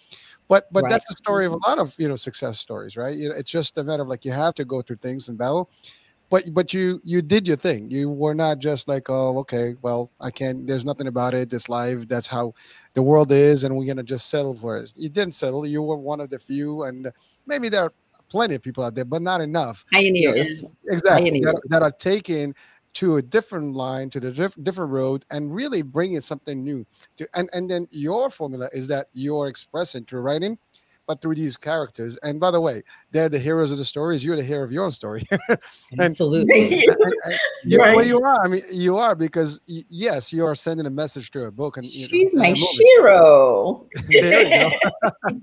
but 0.50 0.68
but 0.74 0.84
right. 0.84 0.90
that's 0.90 1.08
the 1.08 1.14
story 1.16 1.46
of 1.46 1.54
a 1.54 1.68
lot 1.68 1.80
of 1.80 1.96
you 1.98 2.10
know 2.10 2.18
success 2.18 2.60
stories 2.60 2.98
right 2.98 3.18
you 3.18 3.30
know, 3.30 3.36
it's 3.36 3.52
just 3.52 3.78
a 3.78 3.84
matter 3.84 4.04
of 4.04 4.10
like 4.10 4.26
you 4.26 4.32
have 4.32 4.54
to 4.54 4.66
go 4.66 4.82
through 4.82 4.98
things 4.98 5.30
in 5.30 5.38
battle 5.38 5.70
but 6.30 6.44
but 6.54 6.74
you 6.74 7.00
you 7.06 7.22
did 7.22 7.48
your 7.48 7.56
thing 7.56 7.90
you 7.90 8.10
were 8.10 8.34
not 8.34 8.60
just 8.60 8.88
like 8.88 9.10
oh 9.10 9.38
okay 9.38 9.76
well 9.82 10.12
i 10.20 10.30
can't 10.30 10.68
there's 10.68 10.84
nothing 10.84 11.08
about 11.08 11.34
it 11.34 11.54
It's 11.54 11.70
life 11.70 12.08
that's 12.08 12.28
how 12.28 12.54
the 12.94 13.02
world 13.02 13.32
is 13.32 13.64
and 13.64 13.76
we're 13.76 13.86
gonna 13.86 14.04
just 14.04 14.30
settle 14.30 14.56
for 14.56 14.78
it 14.78 14.92
you 14.98 15.08
didn't 15.08 15.36
settle 15.36 15.66
you 15.66 15.82
were 15.82 15.98
one 15.98 16.20
of 16.20 16.30
the 16.30 16.40
few 16.40 16.84
and 16.84 17.12
maybe 17.46 17.70
there 17.70 17.84
are 17.84 17.94
plenty 18.30 18.56
of 18.56 18.62
people 18.62 18.84
out 18.84 18.96
there, 18.96 19.06
but 19.06 19.22
not 19.22 19.42
enough. 19.42 19.84
Pioneers. 19.92 20.64
Exactly. 20.88 21.32
Pioneers. 21.32 21.46
That, 21.46 21.62
that, 21.70 21.82
are 21.82 21.92
taken 21.92 22.54
to 22.96 23.18
a 23.18 23.22
different 23.22 23.76
line, 23.76 24.10
to 24.12 24.20
the 24.20 24.32
diff- 24.32 24.58
different 24.64 24.92
road, 24.92 25.26
and 25.32 25.54
really 25.54 25.82
bringing 25.82 26.22
something 26.22 26.64
new. 26.64 26.86
To 27.18 27.28
and 27.36 27.50
and 27.54 27.70
then 27.70 27.88
your 27.92 28.30
formula 28.30 28.70
is 28.74 28.88
that 28.88 29.08
you're 29.14 29.48
expressing 29.48 30.06
through 30.06 30.22
writing 30.22 30.58
but 31.10 31.24
through 31.24 31.34
these 31.34 31.58
characters. 31.58 32.20
And 32.22 32.40
by 32.40 32.52
the 32.52 32.62
way, 32.62 32.84
they're 33.10 33.30
the 33.30 33.40
heroes 33.40 33.72
of 33.72 33.80
the 33.80 33.84
stories. 33.84 34.24
You're 34.24 34.36
the 34.36 34.44
hero 34.44 34.64
of 34.64 34.72
your 34.72 34.84
own 34.86 34.92
story. 34.92 35.24
and, 35.50 36.00
Absolutely. 36.00 36.86
And, 36.90 37.00
and 37.26 37.40
you're 37.64 37.82
right. 37.82 38.06
you 38.06 38.22
are. 38.22 38.46
I 38.46 38.48
mean, 38.48 38.62
you 38.72 38.98
are 38.98 39.16
because 39.16 39.60
yes, 39.66 40.32
you 40.32 40.46
are 40.46 40.54
sending 40.54 40.86
a 40.86 40.90
message 40.90 41.32
to 41.32 41.46
a 41.46 41.52
book. 41.52 41.78
And 41.78 41.86
she's 41.86 42.32
know, 42.34 42.44
my 42.44 42.54
hero. 42.54 43.88
there 44.08 44.70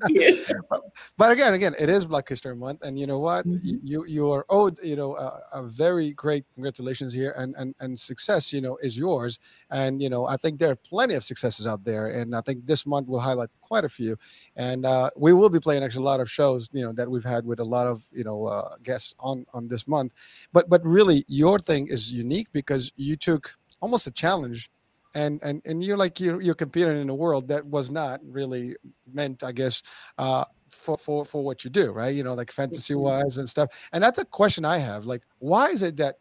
you 0.09 0.44
go. 0.46 0.61
but, 0.70 0.83
but, 1.16 1.33
again, 1.33 1.55
again, 1.55 1.74
it 1.81 1.88
is 1.88 2.05
Black 2.05 2.29
History 2.29 2.55
Month, 2.55 2.83
and 2.83 2.96
you 2.96 3.09
know 3.09 3.18
what? 3.18 3.44
Mm-hmm. 3.44 3.79
You 3.83 4.05
you 4.07 4.31
are 4.31 4.46
owed. 4.48 4.79
You 4.85 4.94
know, 4.94 5.16
a, 5.16 5.40
a 5.52 5.62
very 5.64 6.12
great 6.12 6.44
congratulations 6.55 7.12
here, 7.12 7.35
and 7.37 7.57
and 7.57 7.74
and 7.81 7.98
success. 7.98 8.52
You 8.52 8.61
know, 8.61 8.76
is 8.76 8.96
yours. 8.96 9.40
And 9.70 10.00
you 10.00 10.09
know, 10.09 10.26
I 10.26 10.37
think 10.37 10.61
there 10.61 10.70
are 10.70 10.76
plenty 10.76 11.14
of 11.14 11.24
successes 11.24 11.66
out 11.66 11.83
there, 11.83 12.09
and 12.09 12.37
I 12.37 12.40
think 12.40 12.66
this 12.66 12.87
month 12.87 13.09
will 13.09 13.20
highlight 13.20 13.50
quite 13.66 13.85
a 13.85 13.88
few. 13.88 14.16
And 14.57 14.87
uh, 14.87 15.11
we 15.16 15.33
will 15.33 15.50
be 15.50 15.61
playing 15.61 15.83
actually 15.83 16.05
a 16.05 16.11
lot 16.12 16.20
of 16.20 16.31
shows, 16.31 16.68
you 16.72 16.85
know, 16.85 16.92
that 16.92 17.11
we've 17.11 17.24
had 17.24 17.44
with 17.44 17.61
a 17.61 17.64
lot 17.64 17.87
of 17.87 18.05
you 18.12 18.24
know 18.24 18.46
uh, 18.46 18.76
guests 18.83 19.14
on 19.18 19.44
on 19.52 19.68
this 19.68 19.87
month. 19.87 20.12
But 20.52 20.68
but 20.68 20.85
really, 20.85 21.24
your 21.29 21.59
thing 21.59 21.88
is 21.88 22.12
unique 22.12 22.48
because 22.52 22.92
you 22.96 23.16
took 23.16 23.50
almost 23.81 24.07
a 24.07 24.11
challenge 24.12 24.70
and 25.14 25.40
and 25.42 25.62
and 25.64 25.83
you're 25.83 25.96
like 25.96 26.20
you're, 26.20 26.40
you're 26.40 26.55
competing 26.55 27.00
in 27.00 27.09
a 27.09 27.14
world 27.14 27.48
that 27.48 27.64
was 27.66 27.90
not 27.90 28.20
really 28.24 28.76
meant 29.12 29.42
i 29.42 29.50
guess 29.50 29.83
uh 30.18 30.44
for 30.70 30.98
for 30.98 31.24
for 31.24 31.42
what 31.42 31.64
you 31.64 31.70
do 31.70 31.90
right 31.90 32.14
you 32.14 32.22
know 32.22 32.35
like 32.35 32.50
fantasy 32.52 32.94
wise 32.94 33.38
and 33.38 33.48
stuff 33.48 33.68
and 33.92 34.05
that's 34.05 34.18
a 34.18 34.24
question 34.24 34.64
i 34.64 34.79
have 34.79 35.07
like 35.07 35.22
why 35.38 35.68
is 35.68 35.83
it 35.83 35.96
that 35.96 36.16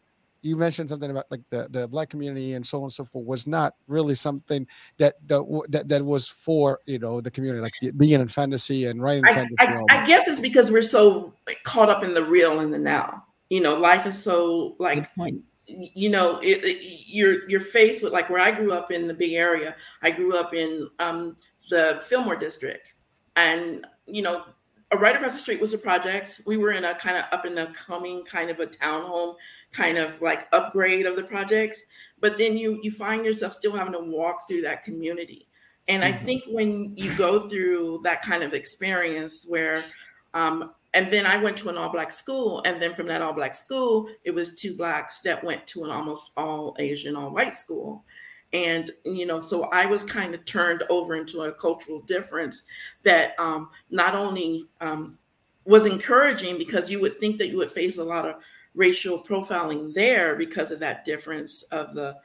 you 0.45 0.55
mentioned 0.55 0.87
something 0.87 1.09
about 1.09 1.25
like 1.31 1.41
the, 1.49 1.67
the 1.71 1.87
black 1.87 2.09
community 2.09 2.53
and 2.53 2.65
so 2.65 2.77
on 2.77 2.83
and 2.83 2.93
so 2.93 3.03
forth 3.03 3.25
was 3.25 3.47
not 3.47 3.73
really 3.87 4.13
something 4.13 4.67
that 4.97 5.15
that, 5.27 5.83
that 5.87 6.05
was 6.05 6.27
for 6.27 6.79
you 6.85 6.99
know 6.99 7.19
the 7.19 7.31
community 7.31 7.61
like 7.61 7.73
being 7.97 8.21
in 8.21 8.27
fantasy 8.27 8.85
and 8.85 9.01
writing 9.01 9.25
I, 9.25 9.33
fantasy 9.33 9.55
I, 9.59 9.83
I, 9.89 10.05
guess 10.05 10.27
it's 10.27 10.39
because 10.39 10.71
we're 10.71 10.83
so 10.83 11.33
caught 11.63 11.89
up 11.89 12.03
in 12.03 12.13
the 12.13 12.23
real 12.23 12.59
and 12.59 12.71
the 12.71 12.77
now. 12.77 13.23
You 13.49 13.61
know 13.61 13.75
life 13.75 14.05
is 14.05 14.21
so 14.21 14.75
like 14.79 15.09
you 15.65 16.09
know 16.09 16.39
it, 16.39 16.63
it, 16.63 17.03
you're 17.07 17.49
you're 17.49 17.59
faced 17.59 18.03
with 18.03 18.13
like 18.13 18.29
where 18.29 18.39
i 18.39 18.51
grew 18.51 18.71
up 18.71 18.91
in 18.91 19.07
the 19.07 19.13
Bay 19.15 19.35
Area 19.35 19.75
i 20.03 20.11
grew 20.11 20.37
up 20.37 20.53
in 20.53 20.87
um, 20.99 21.35
the 21.69 21.99
fillmore 22.03 22.35
district. 22.35 22.93
And 23.35 23.85
you 24.05 24.21
know 24.21 24.45
right 24.93 25.15
across 25.15 25.33
the 25.33 25.39
street 25.39 25.59
was 25.59 25.71
the 25.71 25.77
projects. 25.77 26.41
We 26.45 26.57
were 26.57 26.71
in 26.71 26.85
a 26.85 26.95
kind 26.95 27.17
of 27.17 27.25
up 27.31 27.45
in 27.45 27.55
the 27.55 27.67
coming 27.67 28.23
kind 28.23 28.49
of 28.49 28.59
a 28.59 28.67
townhome 28.67 29.35
kind 29.75 29.97
of 29.97 30.21
like 30.21 30.47
upgrade 30.53 31.05
of 31.05 31.15
the 31.15 31.23
projects. 31.23 31.85
But 32.19 32.37
then 32.37 32.57
you 32.57 32.79
you 32.81 32.91
find 32.91 33.25
yourself 33.25 33.53
still 33.53 33.75
having 33.75 33.93
to 33.93 33.99
walk 33.99 34.47
through 34.47 34.61
that 34.61 34.83
community. 34.83 35.47
And 35.87 36.03
I 36.03 36.11
mm-hmm. 36.11 36.25
think 36.25 36.43
when 36.49 36.97
you 36.97 37.13
go 37.15 37.47
through 37.47 38.01
that 38.03 38.21
kind 38.21 38.43
of 38.43 38.53
experience 38.53 39.45
where 39.47 39.85
um, 40.33 40.73
and 40.93 41.11
then 41.11 41.25
I 41.25 41.37
went 41.37 41.57
to 41.57 41.69
an 41.69 41.77
all 41.77 41.91
black 41.91 42.11
school. 42.11 42.61
And 42.65 42.81
then 42.81 42.93
from 42.93 43.07
that 43.07 43.21
all 43.21 43.33
black 43.33 43.53
school, 43.53 44.07
it 44.23 44.31
was 44.31 44.55
two 44.55 44.75
blacks 44.77 45.19
that 45.21 45.43
went 45.43 45.67
to 45.67 45.83
an 45.83 45.91
almost 45.91 46.31
all 46.37 46.75
Asian, 46.79 47.15
all 47.17 47.31
white 47.31 47.55
school 47.55 48.03
and 48.55 48.91
you 49.03 49.25
know 49.25 49.39
so 49.39 49.63
i 49.73 49.85
was 49.85 50.03
kind 50.03 50.33
of 50.33 50.45
turned 50.45 50.83
over 50.89 51.15
into 51.15 51.41
a 51.41 51.51
cultural 51.51 51.99
difference 52.01 52.65
that 53.03 53.37
um, 53.39 53.69
not 53.91 54.15
only 54.15 54.65
um, 54.81 55.17
was 55.65 55.85
encouraging 55.85 56.57
because 56.57 56.89
you 56.89 56.99
would 56.99 57.19
think 57.19 57.37
that 57.37 57.47
you 57.47 57.57
would 57.57 57.71
face 57.71 57.97
a 57.97 58.03
lot 58.03 58.25
of 58.25 58.35
racial 58.75 59.23
profiling 59.23 59.93
there 59.93 60.35
because 60.35 60.71
of 60.71 60.79
that 60.79 61.05
difference 61.05 61.63
of 61.63 61.93
the 61.93 62.15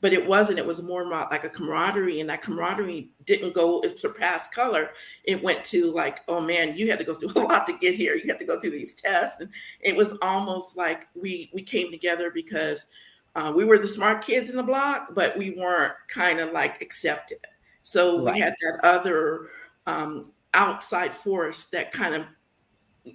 but 0.00 0.12
it 0.12 0.26
wasn't 0.26 0.58
it 0.58 0.66
was 0.66 0.82
more 0.82 1.04
like 1.04 1.44
a 1.44 1.48
camaraderie 1.48 2.20
and 2.20 2.30
that 2.30 2.40
camaraderie 2.40 3.10
didn't 3.26 3.52
go 3.52 3.80
it 3.80 3.98
surpassed 3.98 4.54
color 4.54 4.90
it 5.24 5.42
went 5.42 5.62
to 5.64 5.92
like 5.92 6.20
oh 6.28 6.40
man 6.40 6.76
you 6.76 6.88
had 6.88 6.98
to 6.98 7.04
go 7.04 7.14
through 7.14 7.30
a 7.42 7.44
lot 7.46 7.66
to 7.66 7.76
get 7.78 7.94
here 7.94 8.14
you 8.14 8.28
had 8.28 8.38
to 8.38 8.44
go 8.44 8.60
through 8.60 8.70
these 8.70 8.94
tests 8.94 9.40
and 9.40 9.50
it 9.80 9.96
was 9.96 10.16
almost 10.22 10.76
like 10.76 11.08
we 11.14 11.50
we 11.52 11.62
came 11.62 11.90
together 11.90 12.30
because 12.30 12.86
uh, 13.38 13.52
we 13.54 13.64
were 13.64 13.78
the 13.78 13.86
smart 13.86 14.20
kids 14.24 14.50
in 14.50 14.56
the 14.56 14.62
block, 14.64 15.14
but 15.14 15.36
we 15.38 15.50
weren't 15.50 15.94
kind 16.08 16.40
of 16.40 16.52
like 16.52 16.82
accepted. 16.82 17.38
So 17.82 18.24
right. 18.24 18.34
we 18.34 18.40
had 18.40 18.54
that 18.60 18.80
other 18.84 19.48
um, 19.86 20.32
outside 20.54 21.14
force 21.14 21.68
that 21.68 21.92
kind 21.92 22.16
of, 22.16 22.24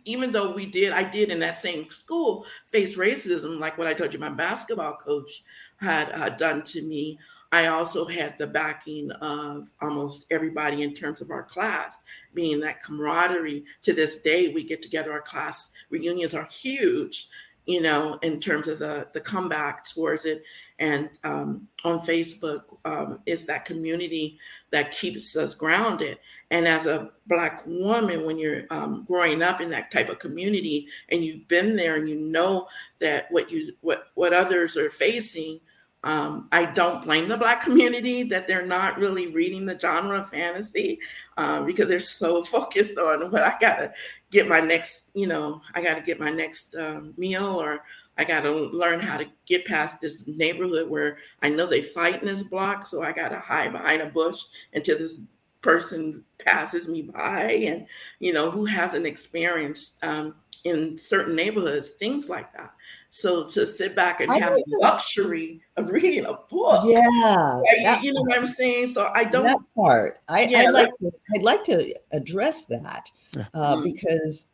even 0.05 0.31
though 0.31 0.51
we 0.51 0.65
did, 0.65 0.93
I 0.93 1.09
did 1.09 1.29
in 1.29 1.39
that 1.39 1.55
same 1.55 1.89
school 1.89 2.45
face 2.67 2.97
racism, 2.97 3.59
like 3.59 3.77
what 3.77 3.87
I 3.87 3.93
told 3.93 4.13
you, 4.13 4.19
my 4.19 4.29
basketball 4.29 4.97
coach 4.97 5.43
had 5.77 6.11
uh, 6.11 6.29
done 6.29 6.63
to 6.63 6.81
me. 6.81 7.19
I 7.51 7.67
also 7.67 8.05
had 8.05 8.37
the 8.39 8.47
backing 8.47 9.11
of 9.11 9.69
almost 9.81 10.25
everybody 10.31 10.81
in 10.81 10.93
terms 10.95 11.21
of 11.21 11.29
our 11.29 11.43
class, 11.43 12.01
being 12.33 12.59
that 12.61 12.81
camaraderie. 12.81 13.63
To 13.83 13.93
this 13.93 14.21
day, 14.23 14.51
we 14.51 14.63
get 14.63 14.81
together, 14.81 15.11
our 15.11 15.21
class 15.21 15.71
reunions 15.91 16.33
are 16.33 16.45
huge 16.45 17.29
you 17.65 17.81
know, 17.81 18.19
in 18.21 18.39
terms 18.39 18.67
of 18.67 18.79
the, 18.79 19.07
the 19.13 19.21
comeback 19.21 19.85
towards 19.85 20.25
it. 20.25 20.43
And 20.79 21.09
um, 21.23 21.67
on 21.85 21.99
Facebook, 21.99 22.63
um, 22.83 23.19
it's 23.25 23.45
that 23.45 23.65
community 23.65 24.37
that 24.71 24.91
keeps 24.91 25.35
us 25.37 25.55
grounded. 25.55 26.17
And 26.51 26.67
as 26.67 26.85
a 26.85 27.11
Black 27.27 27.63
woman, 27.65 28.25
when 28.25 28.37
you're 28.37 28.63
um, 28.69 29.05
growing 29.07 29.41
up 29.41 29.61
in 29.61 29.69
that 29.71 29.91
type 29.91 30.09
of 30.09 30.19
community 30.19 30.87
and 31.09 31.23
you've 31.23 31.47
been 31.47 31.75
there 31.75 31.95
and 31.95 32.09
you 32.09 32.15
know 32.15 32.67
that 32.99 33.27
what 33.31 33.49
you 33.49 33.73
what 33.81 34.07
what 34.15 34.33
others 34.33 34.77
are 34.77 34.89
facing, 34.89 35.59
um, 36.03 36.49
I 36.51 36.71
don't 36.73 37.03
blame 37.03 37.27
the 37.27 37.37
Black 37.37 37.61
community 37.63 38.23
that 38.23 38.47
they're 38.47 38.65
not 38.65 38.97
really 38.97 39.27
reading 39.27 39.65
the 39.65 39.79
genre 39.79 40.19
of 40.19 40.29
fantasy 40.29 40.99
um, 41.37 41.65
because 41.65 41.87
they're 41.87 41.99
so 41.99 42.43
focused 42.43 42.97
on 42.97 43.31
what 43.31 43.43
I 43.43 43.55
gotta 43.59 43.91
get 44.31 44.47
my 44.47 44.59
next, 44.59 45.11
you 45.13 45.27
know, 45.27 45.61
I 45.73 45.81
gotta 45.81 46.01
get 46.01 46.19
my 46.19 46.29
next 46.29 46.75
um, 46.75 47.13
meal 47.17 47.45
or 47.45 47.83
I 48.17 48.25
gotta 48.25 48.51
learn 48.51 48.99
how 48.99 49.17
to 49.17 49.25
get 49.47 49.65
past 49.65 50.01
this 50.01 50.27
neighborhood 50.27 50.89
where 50.89 51.17
I 51.41 51.49
know 51.49 51.65
they 51.65 51.81
fight 51.81 52.21
in 52.21 52.27
this 52.27 52.43
block, 52.43 52.85
so 52.85 53.01
I 53.01 53.11
gotta 53.11 53.39
hide 53.39 53.71
behind 53.71 54.01
a 54.01 54.07
bush 54.07 54.43
until 54.73 54.99
this 54.99 55.21
person 55.63 56.23
passes 56.37 56.87
me 56.87 57.01
by, 57.01 57.51
and 57.51 57.87
you 58.19 58.31
know 58.31 58.51
who 58.51 58.65
hasn't 58.65 59.07
experienced 59.07 60.03
um, 60.03 60.35
in 60.63 60.97
certain 60.97 61.35
neighborhoods 61.35 61.95
things 61.95 62.29
like 62.29 62.53
that. 62.53 62.71
So 63.09 63.45
to 63.49 63.67
sit 63.67 63.95
back 63.95 64.21
and 64.21 64.31
I 64.31 64.39
have 64.39 64.55
the 64.55 64.77
luxury 64.81 65.61
of 65.77 65.89
reading 65.89 66.25
a 66.25 66.33
book, 66.33 66.83
yeah, 66.85 67.59
right? 67.85 67.99
you 68.01 68.11
know 68.11 68.21
what 68.21 68.37
I'm 68.37 68.45
saying. 68.45 68.87
So 68.87 69.11
I 69.13 69.23
don't 69.23 69.45
that 69.45 69.59
part. 69.75 70.19
I, 70.27 70.45
yeah, 70.45 70.59
I'd 70.61 70.69
like 70.71 70.97
to, 70.99 71.11
I'd 71.35 71.43
like 71.43 71.63
to 71.65 71.93
address 72.11 72.65
that 72.65 73.11
yeah. 73.35 73.45
uh, 73.53 73.75
mm-hmm. 73.75 73.83
because 73.83 74.47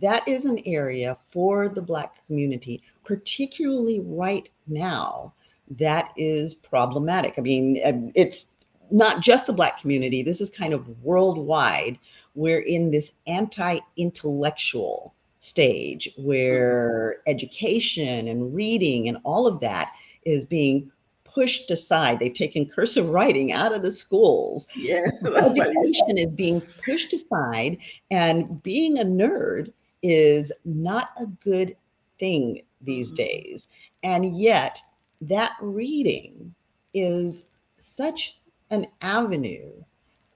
that 0.00 0.26
is 0.26 0.44
an 0.46 0.60
area 0.64 1.18
for 1.30 1.68
the 1.68 1.82
Black 1.82 2.24
community, 2.26 2.82
particularly 3.04 4.00
right 4.00 4.48
now, 4.66 5.34
that 5.72 6.12
is 6.16 6.54
problematic. 6.54 7.34
I 7.36 7.42
mean, 7.42 7.80
um, 7.84 8.10
it's 8.14 8.46
not 8.90 9.20
just 9.20 9.46
the 9.46 9.52
Black 9.52 9.80
community. 9.80 10.22
This 10.22 10.40
is 10.40 10.50
kind 10.50 10.72
of 10.72 11.02
worldwide. 11.02 11.98
We're 12.34 12.60
in 12.60 12.90
this 12.90 13.12
anti-intellectual 13.26 15.14
stage 15.40 16.10
where 16.16 17.18
education 17.26 18.28
and 18.28 18.54
reading 18.54 19.08
and 19.08 19.18
all 19.24 19.46
of 19.46 19.60
that 19.60 19.92
is 20.24 20.44
being 20.44 20.90
pushed 21.24 21.70
aside. 21.70 22.18
They've 22.18 22.34
taken 22.34 22.66
cursive 22.66 23.10
writing 23.10 23.52
out 23.52 23.72
of 23.72 23.82
the 23.82 23.90
schools. 23.90 24.66
Yes. 24.74 25.24
Education 25.24 26.18
is 26.18 26.32
being 26.32 26.60
pushed 26.84 27.12
aside, 27.12 27.78
and 28.10 28.62
being 28.62 28.98
a 28.98 29.04
nerd 29.04 29.72
is 30.02 30.50
not 30.64 31.10
a 31.20 31.26
good 31.26 31.76
thing 32.18 32.62
these 32.80 33.08
mm-hmm. 33.08 33.16
days. 33.16 33.68
And 34.02 34.38
yet, 34.38 34.80
that 35.20 35.52
reading 35.60 36.54
is 36.94 37.46
such 37.76 38.38
an 38.70 38.86
avenue 39.02 39.72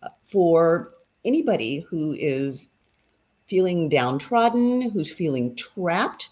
uh, 0.02 0.08
for 0.22 0.94
anybody 1.24 1.80
who 1.88 2.12
is 2.18 2.68
feeling 3.46 3.88
downtrodden, 3.88 4.90
who's 4.90 5.12
feeling 5.12 5.54
trapped, 5.54 6.30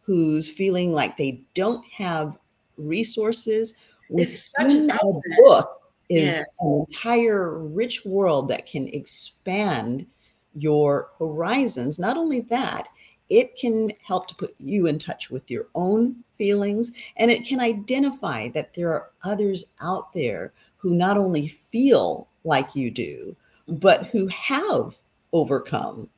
who's 0.00 0.50
feeling 0.50 0.92
like 0.92 1.16
they 1.16 1.44
don't 1.54 1.84
have 1.86 2.38
resources. 2.76 3.74
Within 4.10 4.90
a 4.90 5.42
book 5.42 5.82
is 6.08 6.24
yeah. 6.24 6.44
an 6.60 6.86
entire 6.88 7.58
rich 7.58 8.04
world 8.04 8.48
that 8.48 8.66
can 8.66 8.88
expand 8.88 10.06
your 10.54 11.10
horizons. 11.18 11.98
Not 11.98 12.16
only 12.16 12.40
that, 12.42 12.88
it 13.30 13.56
can 13.56 13.90
help 14.06 14.28
to 14.28 14.34
put 14.34 14.54
you 14.58 14.86
in 14.86 14.98
touch 14.98 15.30
with 15.30 15.50
your 15.50 15.68
own 15.74 16.16
feelings 16.34 16.92
and 17.16 17.30
it 17.30 17.46
can 17.46 17.60
identify 17.60 18.48
that 18.48 18.74
there 18.74 18.92
are 18.92 19.10
others 19.24 19.64
out 19.80 20.12
there 20.12 20.52
who 20.82 20.94
not 20.94 21.16
only 21.16 21.48
feel 21.48 22.28
like 22.44 22.74
you 22.74 22.90
do, 22.90 23.36
but 23.68 24.06
who 24.06 24.26
have 24.26 24.98
overcome 25.32 26.08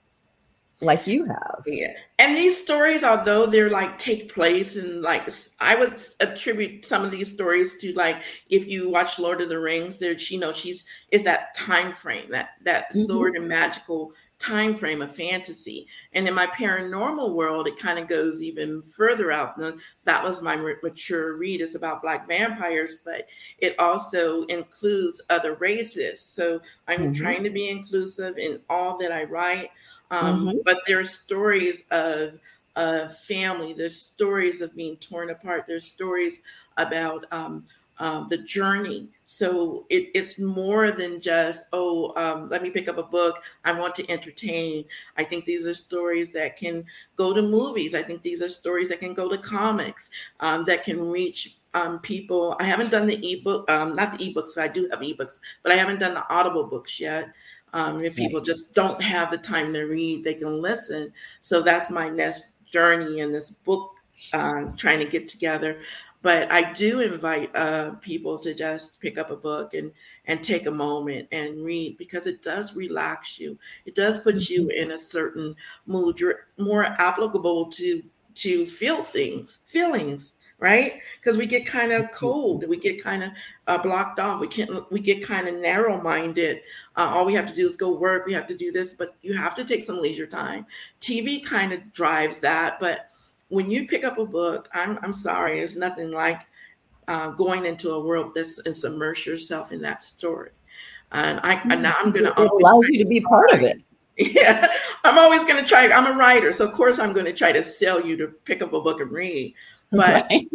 like 0.81 1.07
you 1.07 1.25
have. 1.25 1.63
Yeah. 1.67 1.93
And 2.19 2.37
these 2.37 2.61
stories, 2.61 3.05
although 3.05 3.47
they're 3.47 3.71
like 3.71 3.99
take 3.99 4.33
place 4.33 4.77
and 4.77 5.03
like 5.03 5.29
I 5.61 5.75
would 5.75 5.93
attribute 6.21 6.85
some 6.85 7.05
of 7.05 7.11
these 7.11 7.33
stories 7.33 7.79
to 7.79 7.93
like 7.95 8.23
if 8.51 8.67
you 8.67 8.91
watch 8.91 9.19
Lord 9.19 9.41
of 9.41 9.49
the 9.49 9.59
Rings, 9.59 9.99
there 9.99 10.13
you 10.13 10.39
know 10.39 10.53
she's 10.53 10.85
is 11.11 11.25
that 11.25 11.55
time 11.55 11.93
frame, 11.93 12.31
that 12.31 12.51
that 12.65 12.91
mm-hmm. 12.91 13.03
sword 13.05 13.35
and 13.37 13.49
magical 13.49 14.13
time 14.45 14.75
frame 14.75 15.03
of 15.03 15.15
fantasy. 15.15 15.87
And 16.13 16.29
in 16.29 16.35
my 16.35 16.47
paranormal 16.47 17.35
world, 17.35 17.67
it 17.67 17.79
kind 17.79 17.99
of 17.99 18.09
goes 18.09 18.43
even 18.43 18.83
further 18.83 19.33
out. 19.33 19.57
And 19.57 19.81
that 20.05 20.23
was 20.23 20.43
my 20.43 20.57
mature 20.83 21.37
read 21.37 21.61
is 21.61 21.75
about 21.75 22.03
black 22.03 22.29
vampires, 22.29 23.01
but 23.05 23.27
it 23.59 23.79
also 23.79 24.45
includes 24.45 25.23
other 25.31 25.55
races. 25.55 26.21
So 26.21 26.61
I'm 26.89 27.01
mm-hmm. 27.01 27.13
trying 27.13 27.45
to 27.45 27.51
be 27.51 27.69
inclusive 27.69 28.39
in 28.39 28.61
all 28.69 28.99
that 28.99 29.13
I 29.13 29.25
write. 29.25 29.71
Um, 30.11 30.47
mm-hmm. 30.47 30.59
But 30.65 30.81
there 30.87 30.99
are 30.99 31.05
stories 31.05 31.85
of 31.91 32.39
of 32.77 33.17
family. 33.19 33.73
There's 33.73 33.97
stories 33.97 34.61
of 34.61 34.75
being 34.75 34.97
torn 34.97 35.31
apart. 35.31 35.65
There's 35.65 35.85
stories 35.85 36.43
about 36.77 37.25
um, 37.31 37.65
um, 37.99 38.27
the 38.29 38.39
journey. 38.39 39.09
So 39.25 39.87
it, 39.89 40.11
it's 40.15 40.39
more 40.39 40.91
than 40.91 41.21
just, 41.21 41.63
oh, 41.73 42.13
um, 42.17 42.49
let 42.49 42.63
me 42.63 42.71
pick 42.71 42.89
up 42.89 42.99
a 42.99 43.03
book. 43.03 43.43
I 43.65 43.73
want 43.73 43.95
to 43.97 44.11
entertain. 44.11 44.85
I 45.17 45.25
think 45.25 45.45
these 45.45 45.65
are 45.67 45.75
stories 45.75 46.33
that 46.33 46.57
can 46.57 46.85
go 47.17 47.33
to 47.33 47.43
movies. 47.43 47.95
I 47.95 48.03
think 48.03 48.23
these 48.23 48.43
are 48.43 48.49
stories 48.49 48.89
that 48.89 49.01
can 49.01 49.15
go 49.15 49.29
to 49.29 49.39
comics, 49.39 50.11
um, 50.41 50.65
that 50.67 50.85
can 50.85 51.11
reach 51.11 51.57
um, 51.73 51.99
people. 52.01 52.57
I 52.61 52.65
haven't 52.65 52.91
done 52.91 53.07
the 53.07 53.33
ebook, 53.33 53.71
um, 53.71 53.95
not 53.95 54.17
the 54.17 54.33
ebooks, 54.33 54.59
I 54.59 54.69
do 54.69 54.89
have 54.91 55.01
ebooks, 55.01 55.41
but 55.63 55.73
I 55.73 55.77
haven't 55.77 56.01
done 56.01 56.15
the 56.15 56.29
audible 56.29 56.65
books 56.65 57.01
yet. 57.01 57.33
Um, 57.73 58.01
if 58.03 58.15
people 58.15 58.41
just 58.41 58.73
don't 58.73 59.03
have 59.03 59.33
the 59.33 59.39
time 59.39 59.73
to 59.73 59.83
read, 59.83 60.23
they 60.23 60.35
can 60.35 60.63
listen. 60.63 61.13
So 61.43 61.61
that's 61.61 61.91
my 61.91 62.09
next 62.09 62.55
journey 62.65 63.19
in 63.19 63.33
this 63.33 63.51
book, 63.51 63.91
uh, 64.33 64.67
trying 64.77 65.01
to 65.01 65.07
get 65.07 65.27
together 65.27 65.81
but 66.25 66.51
I 66.51 66.73
do 66.73 67.01
invite 67.01 67.55
uh, 67.55 67.91
people 68.01 68.39
to 68.39 68.55
just 68.55 68.99
pick 68.99 69.19
up 69.19 69.31
a 69.31 69.37
book 69.37 69.75
and 69.75 69.93
and 70.25 70.43
take 70.43 70.65
a 70.65 70.71
moment 70.71 71.29
and 71.33 71.63
read 71.63 71.99
because 71.99 72.27
it 72.27 72.41
does 72.41 72.75
relax 72.75 73.39
you. 73.39 73.59
It 73.85 73.95
does 73.95 74.23
put 74.23 74.49
you 74.49 74.63
mm-hmm. 74.63 74.71
in 74.71 74.93
a 74.93 74.99
certain 74.99 75.55
mood. 75.87 76.19
You're 76.19 76.47
more 76.57 76.85
applicable 76.85 77.67
to 77.73 78.03
to 78.37 78.65
feel 78.65 79.03
things, 79.03 79.59
feelings, 79.67 80.39
right? 80.59 80.95
Because 81.21 81.37
we 81.37 81.45
get 81.45 81.67
kind 81.67 81.93
of 81.93 82.05
mm-hmm. 82.05 82.15
cold, 82.15 82.67
we 82.67 82.79
get 82.79 83.05
kind 83.05 83.23
of 83.23 83.31
uh, 83.67 83.77
blocked 83.77 84.19
off. 84.19 84.41
We 84.41 84.49
can't. 84.49 84.91
We 84.91 85.01
get 85.01 85.23
kind 85.23 85.47
of 85.47 85.57
narrow 85.57 86.01
minded. 86.01 86.63
Uh, 86.97 87.11
all 87.13 87.27
we 87.27 87.35
have 87.35 87.47
to 87.47 87.55
do 87.55 87.67
is 87.67 87.77
go 87.77 87.93
work. 87.93 88.25
We 88.25 88.33
have 88.33 88.47
to 88.47 88.57
do 88.57 88.73
this, 88.73 88.95
but 88.95 89.15
you 89.21 89.37
have 89.37 89.55
to 89.57 89.65
take 89.65 89.83
some 89.83 90.01
leisure 90.01 90.27
time. 90.27 90.65
TV 91.03 91.45
kind 91.45 91.75
of 91.75 91.93
drives 91.93 92.41
that, 92.41 92.81
but 92.81 93.11
when 93.55 93.71
you 93.71 93.87
pick 93.87 94.03
up 94.03 94.19
a 94.19 94.27
book, 94.27 94.69
I'm, 94.75 94.99
I'm 95.03 95.13
sorry, 95.13 95.61
it's 95.61 95.77
nothing 95.77 96.11
like 96.11 96.41
uh, 97.07 97.29
going 97.31 97.67
into 97.67 97.93
a 97.93 98.01
world 98.01 98.33
that's 98.35 98.59
and 98.59 98.75
submerge 98.75 99.27
yourself 99.27 99.71
in 99.71 99.81
that 99.83 100.03
story. 100.03 100.51
And 101.13 101.39
I 101.45 101.61
and 101.71 101.81
now 101.81 101.95
I'm 101.97 102.11
going 102.11 102.25
to 102.25 102.41
allow 102.41 102.81
you 102.81 102.99
to 102.99 103.09
be 103.09 103.21
part 103.21 103.53
of 103.53 103.63
it. 103.63 103.83
Yeah, 104.17 104.69
I'm 105.03 105.19
always 105.19 105.43
going 105.43 105.61
to 105.61 105.69
try. 105.69 105.89
I'm 105.89 106.07
a 106.07 106.17
writer, 106.17 106.53
so 106.53 106.69
of 106.69 106.73
course 106.73 107.01
I'm 107.01 107.13
going 107.13 107.27
to 107.27 107.33
try 107.33 107.51
to 107.51 107.65
sell 107.65 108.01
you 108.01 108.17
to 108.19 108.29
pick 108.29 108.63
up 108.63 108.73
a 108.73 108.81
book 108.81 109.01
and 109.01 109.11
read. 109.11 109.55
But 109.91 110.29
right. 110.31 110.49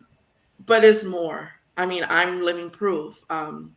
but 0.66 0.84
it's 0.84 1.04
more. 1.04 1.52
I 1.76 1.84
mean, 1.84 2.06
I'm 2.08 2.42
living 2.42 2.70
proof. 2.70 3.22
Um, 3.28 3.76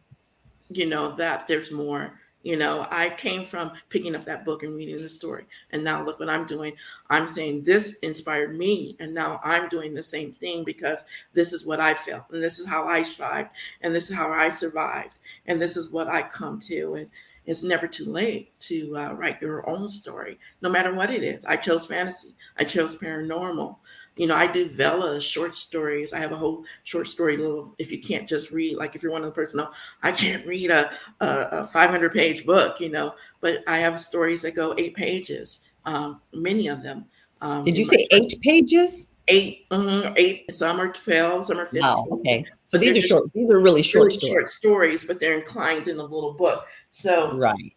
you 0.70 0.86
know 0.86 1.14
that 1.18 1.46
there's 1.46 1.74
more 1.74 2.18
you 2.48 2.56
know, 2.56 2.88
I 2.90 3.10
came 3.10 3.44
from 3.44 3.74
picking 3.90 4.16
up 4.16 4.24
that 4.24 4.46
book 4.46 4.64
and 4.64 4.74
reading 4.74 4.96
the 4.96 5.10
story. 5.10 5.44
And 5.72 5.84
now 5.84 6.06
look 6.06 6.18
what 6.18 6.30
I'm 6.30 6.46
doing. 6.46 6.78
I'm 7.10 7.28
saying 7.28 7.64
this 7.64 8.00
inspired 8.00 8.58
me. 8.58 8.96
And 9.02 9.14
now 9.14 9.42
I'm 9.44 9.68
doing 9.68 9.94
the 9.94 10.02
same 10.02 10.32
thing 10.32 10.64
because 10.64 11.04
this 11.34 11.52
is 11.52 11.66
what 11.66 11.82
I 11.82 11.94
felt. 11.94 12.30
And 12.32 12.42
this 12.42 12.58
is 12.58 12.66
how 12.66 12.88
I 12.88 13.02
strived. 13.02 13.50
And 13.82 13.94
this 13.94 14.10
is 14.10 14.16
how 14.16 14.32
I 14.32 14.48
survived. 14.48 15.16
And 15.46 15.62
this 15.62 15.76
is 15.76 15.90
what 15.90 16.08
I 16.08 16.22
come 16.22 16.62
to. 16.62 16.94
And 16.94 17.10
it's 17.46 17.64
never 17.64 17.86
too 17.86 18.06
late 18.06 18.58
to 18.62 18.96
uh, 18.96 19.12
write 19.12 19.42
your 19.42 19.70
own 19.70 19.90
story, 19.90 20.40
no 20.62 20.70
matter 20.70 20.94
what 20.96 21.12
it 21.12 21.24
is. 21.24 21.44
I 21.44 21.58
chose 21.58 21.86
fantasy, 21.86 22.34
I 22.58 22.64
chose 22.64 22.98
paranormal, 22.98 23.76
you 24.18 24.28
know, 24.28 24.36
I 24.36 24.52
do 24.52 24.68
Vela 24.68 25.22
short 25.22 25.56
stories. 25.56 26.12
I 26.12 26.20
have 26.20 26.32
a 26.32 26.36
whole 26.36 26.66
short 26.84 27.08
story 27.08 27.38
little. 27.38 27.74
If 27.78 27.92
you 27.92 28.00
can't 28.00 28.28
just 28.28 28.52
read, 28.52 28.78
like 28.78 28.96
if 28.96 29.04
you're 29.04 29.12
one 29.12 29.22
of 29.22 29.28
the 29.28 29.34
person, 29.34 29.60
no, 29.60 29.70
I 30.04 30.12
can't 30.12 30.46
read 30.46 30.72
a, 30.72 30.92
a, 31.22 31.28
a 31.52 31.68
500 31.68 32.12
page 32.14 32.46
book, 32.46 32.80
you 32.80 32.90
know, 32.90 33.14
but 33.42 33.64
I 33.68 33.78
have 33.78 34.00
stories 34.00 34.42
that 34.42 34.56
go 34.56 34.74
eight 34.78 34.96
pages. 34.96 35.68
Um, 35.86 36.22
many 36.34 36.68
of 36.68 36.84
them. 36.84 37.06
Um, 37.42 37.64
Did 37.64 37.78
you 37.78 37.86
say 37.86 38.08
eight 38.12 38.34
pages? 38.42 39.06
Eight, 39.30 39.70
mm-hmm, 39.70 40.14
eight. 40.16 40.52
Some 40.52 40.80
are 40.80 40.92
12, 40.92 41.46
some 41.46 41.60
are 41.60 41.66
15. 41.66 41.82
Oh, 41.84 42.08
okay. 42.20 42.46
So 42.68 42.78
these 42.78 42.98
are 42.98 43.08
short. 43.08 43.34
These 43.34 43.50
are 43.50 43.60
really 43.60 43.84
short 43.84 44.08
really 44.08 44.18
stories. 44.18 44.34
short 44.34 44.50
stories, 44.50 45.06
but 45.06 45.20
they're 45.20 45.38
inclined 45.38 45.88
in 45.88 46.00
a 46.00 46.04
little 46.04 46.34
book. 46.34 46.66
So 46.90 47.38
right 47.38 47.74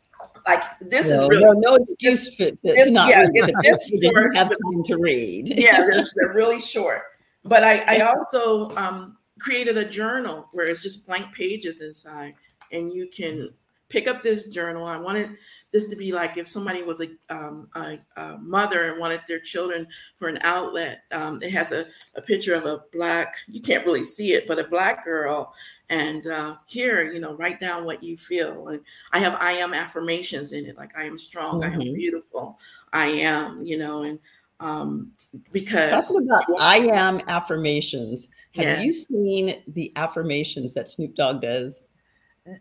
like 0.47 0.63
this 0.81 1.09
no, 1.09 1.25
is 1.25 1.29
really 1.29 1.45
no, 1.45 1.53
no 1.53 1.75
excuse 1.77 2.35
for 2.35 2.51
this, 2.63 2.93
not 2.93 3.09
yeah, 3.09 3.27
read. 3.33 3.55
this 3.63 3.93
short, 4.03 4.37
have 4.37 4.49
time 4.49 4.85
to 4.85 4.97
read. 4.99 5.49
yeah, 5.57 5.79
they're, 5.79 6.03
they're 6.17 6.35
really 6.35 6.61
short. 6.61 7.03
But 7.45 7.65
I, 7.65 7.99
I 7.99 8.01
also 8.01 8.75
um, 8.77 9.17
created 9.39 9.77
a 9.77 9.85
journal 9.85 10.49
where 10.53 10.67
it's 10.67 10.83
just 10.83 11.07
blank 11.07 11.33
pages 11.35 11.81
inside, 11.81 12.35
and 12.73 12.93
you 12.93 13.09
can 13.09 13.51
pick 13.89 14.07
up 14.07 14.23
this 14.23 14.49
journal. 14.49 14.85
I 14.87 14.97
wanted 14.97 15.37
this 15.73 15.89
to 15.89 15.97
be 15.97 16.13
like 16.13 16.37
if 16.37 16.49
somebody 16.49 16.83
was 16.83 17.01
a, 17.01 17.09
um, 17.35 17.69
a, 17.77 17.99
a 18.17 18.39
mother 18.39 18.91
and 18.91 18.99
wanted 18.99 19.21
their 19.29 19.41
children 19.41 19.87
for 20.19 20.29
an 20.29 20.39
outlet. 20.43 21.03
Um, 21.13 21.41
it 21.43 21.53
has 21.53 21.73
a, 21.73 21.87
a 22.17 22.23
picture 22.23 22.55
of 22.55 22.65
a 22.67 22.83
black, 22.93 23.37
you 23.49 23.61
can't 23.61 23.87
really 23.87 24.05
see 24.05 24.33
it, 24.33 24.49
but 24.49 24.59
a 24.59 24.65
black 24.65 25.05
girl 25.05 25.55
and 25.91 26.29
uh, 26.29 26.57
here 26.67 27.13
you 27.13 27.21
know 27.21 27.35
write 27.35 27.61
down 27.61 27.85
what 27.85 28.03
you 28.03 28.17
feel 28.17 28.69
and 28.69 28.81
i 29.13 29.19
have 29.19 29.35
i 29.41 29.53
am 29.53 29.75
affirmations 29.75 30.53
in 30.53 30.65
it 30.65 30.77
like 30.77 30.97
i 30.97 31.03
am 31.03 31.19
strong 31.19 31.61
mm-hmm. 31.61 31.71
i 31.71 31.75
am 31.75 31.81
mm-hmm. 31.81 31.95
beautiful 31.95 32.59
i 32.93 33.07
am 33.07 33.65
you 33.65 33.77
know 33.77 34.05
and 34.05 34.19
um 34.61 35.11
because 35.53 35.91
talking 35.91 36.29
about 36.29 36.45
i 36.59 36.79
am 36.93 37.21
affirmations 37.27 38.29
have 38.55 38.79
yeah. 38.79 38.83
you 38.83 38.93
seen 38.93 39.63
the 39.69 39.93
affirmations 39.97 40.73
that 40.73 40.89
snoop 40.89 41.15
dogg 41.15 41.41
does 41.41 41.85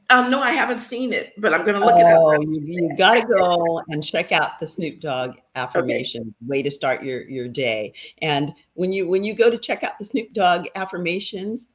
um, 0.09 0.29
no, 0.29 0.41
I 0.41 0.51
haven't 0.51 0.79
seen 0.79 1.13
it, 1.13 1.33
but 1.37 1.53
I'm 1.53 1.63
going 1.63 1.79
to 1.79 1.85
look 1.85 1.95
oh, 1.95 1.99
it 1.99 2.05
up. 2.05 2.19
Oh, 2.19 2.41
you, 2.41 2.61
you 2.61 2.97
got 2.97 3.15
to 3.15 3.33
go 3.33 3.81
and 3.87 4.03
check 4.03 4.31
out 4.31 4.59
the 4.59 4.67
Snoop 4.67 4.99
Dogg 4.99 5.37
affirmations. 5.55 6.35
Okay. 6.35 6.47
Way 6.47 6.63
to 6.63 6.71
start 6.71 7.03
your 7.03 7.21
your 7.29 7.47
day. 7.47 7.93
And 8.21 8.53
when 8.73 8.91
you 8.91 9.07
when 9.07 9.23
you 9.23 9.33
go 9.33 9.49
to 9.49 9.57
check 9.57 9.83
out 9.83 9.97
the 9.97 10.05
Snoop 10.05 10.33
Dogg 10.33 10.67
affirmations, 10.75 11.67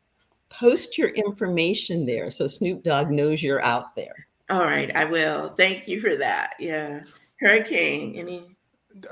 post 0.51 0.99
your 0.99 1.09
information 1.11 2.05
there 2.05 2.31
so 2.31 2.47
Snoop 2.47 2.83
Dogg 2.83 3.11
knows 3.11 3.43
you're 3.43 3.63
out 3.63 3.97
there. 3.97 4.27
All 4.51 4.61
right, 4.61 4.95
I 4.95 5.07
will. 5.07 5.55
Thank 5.57 5.89
you 5.89 6.01
for 6.01 6.17
that. 6.17 6.55
Yeah. 6.59 7.01
Hurricane, 7.41 8.17
any 8.17 8.54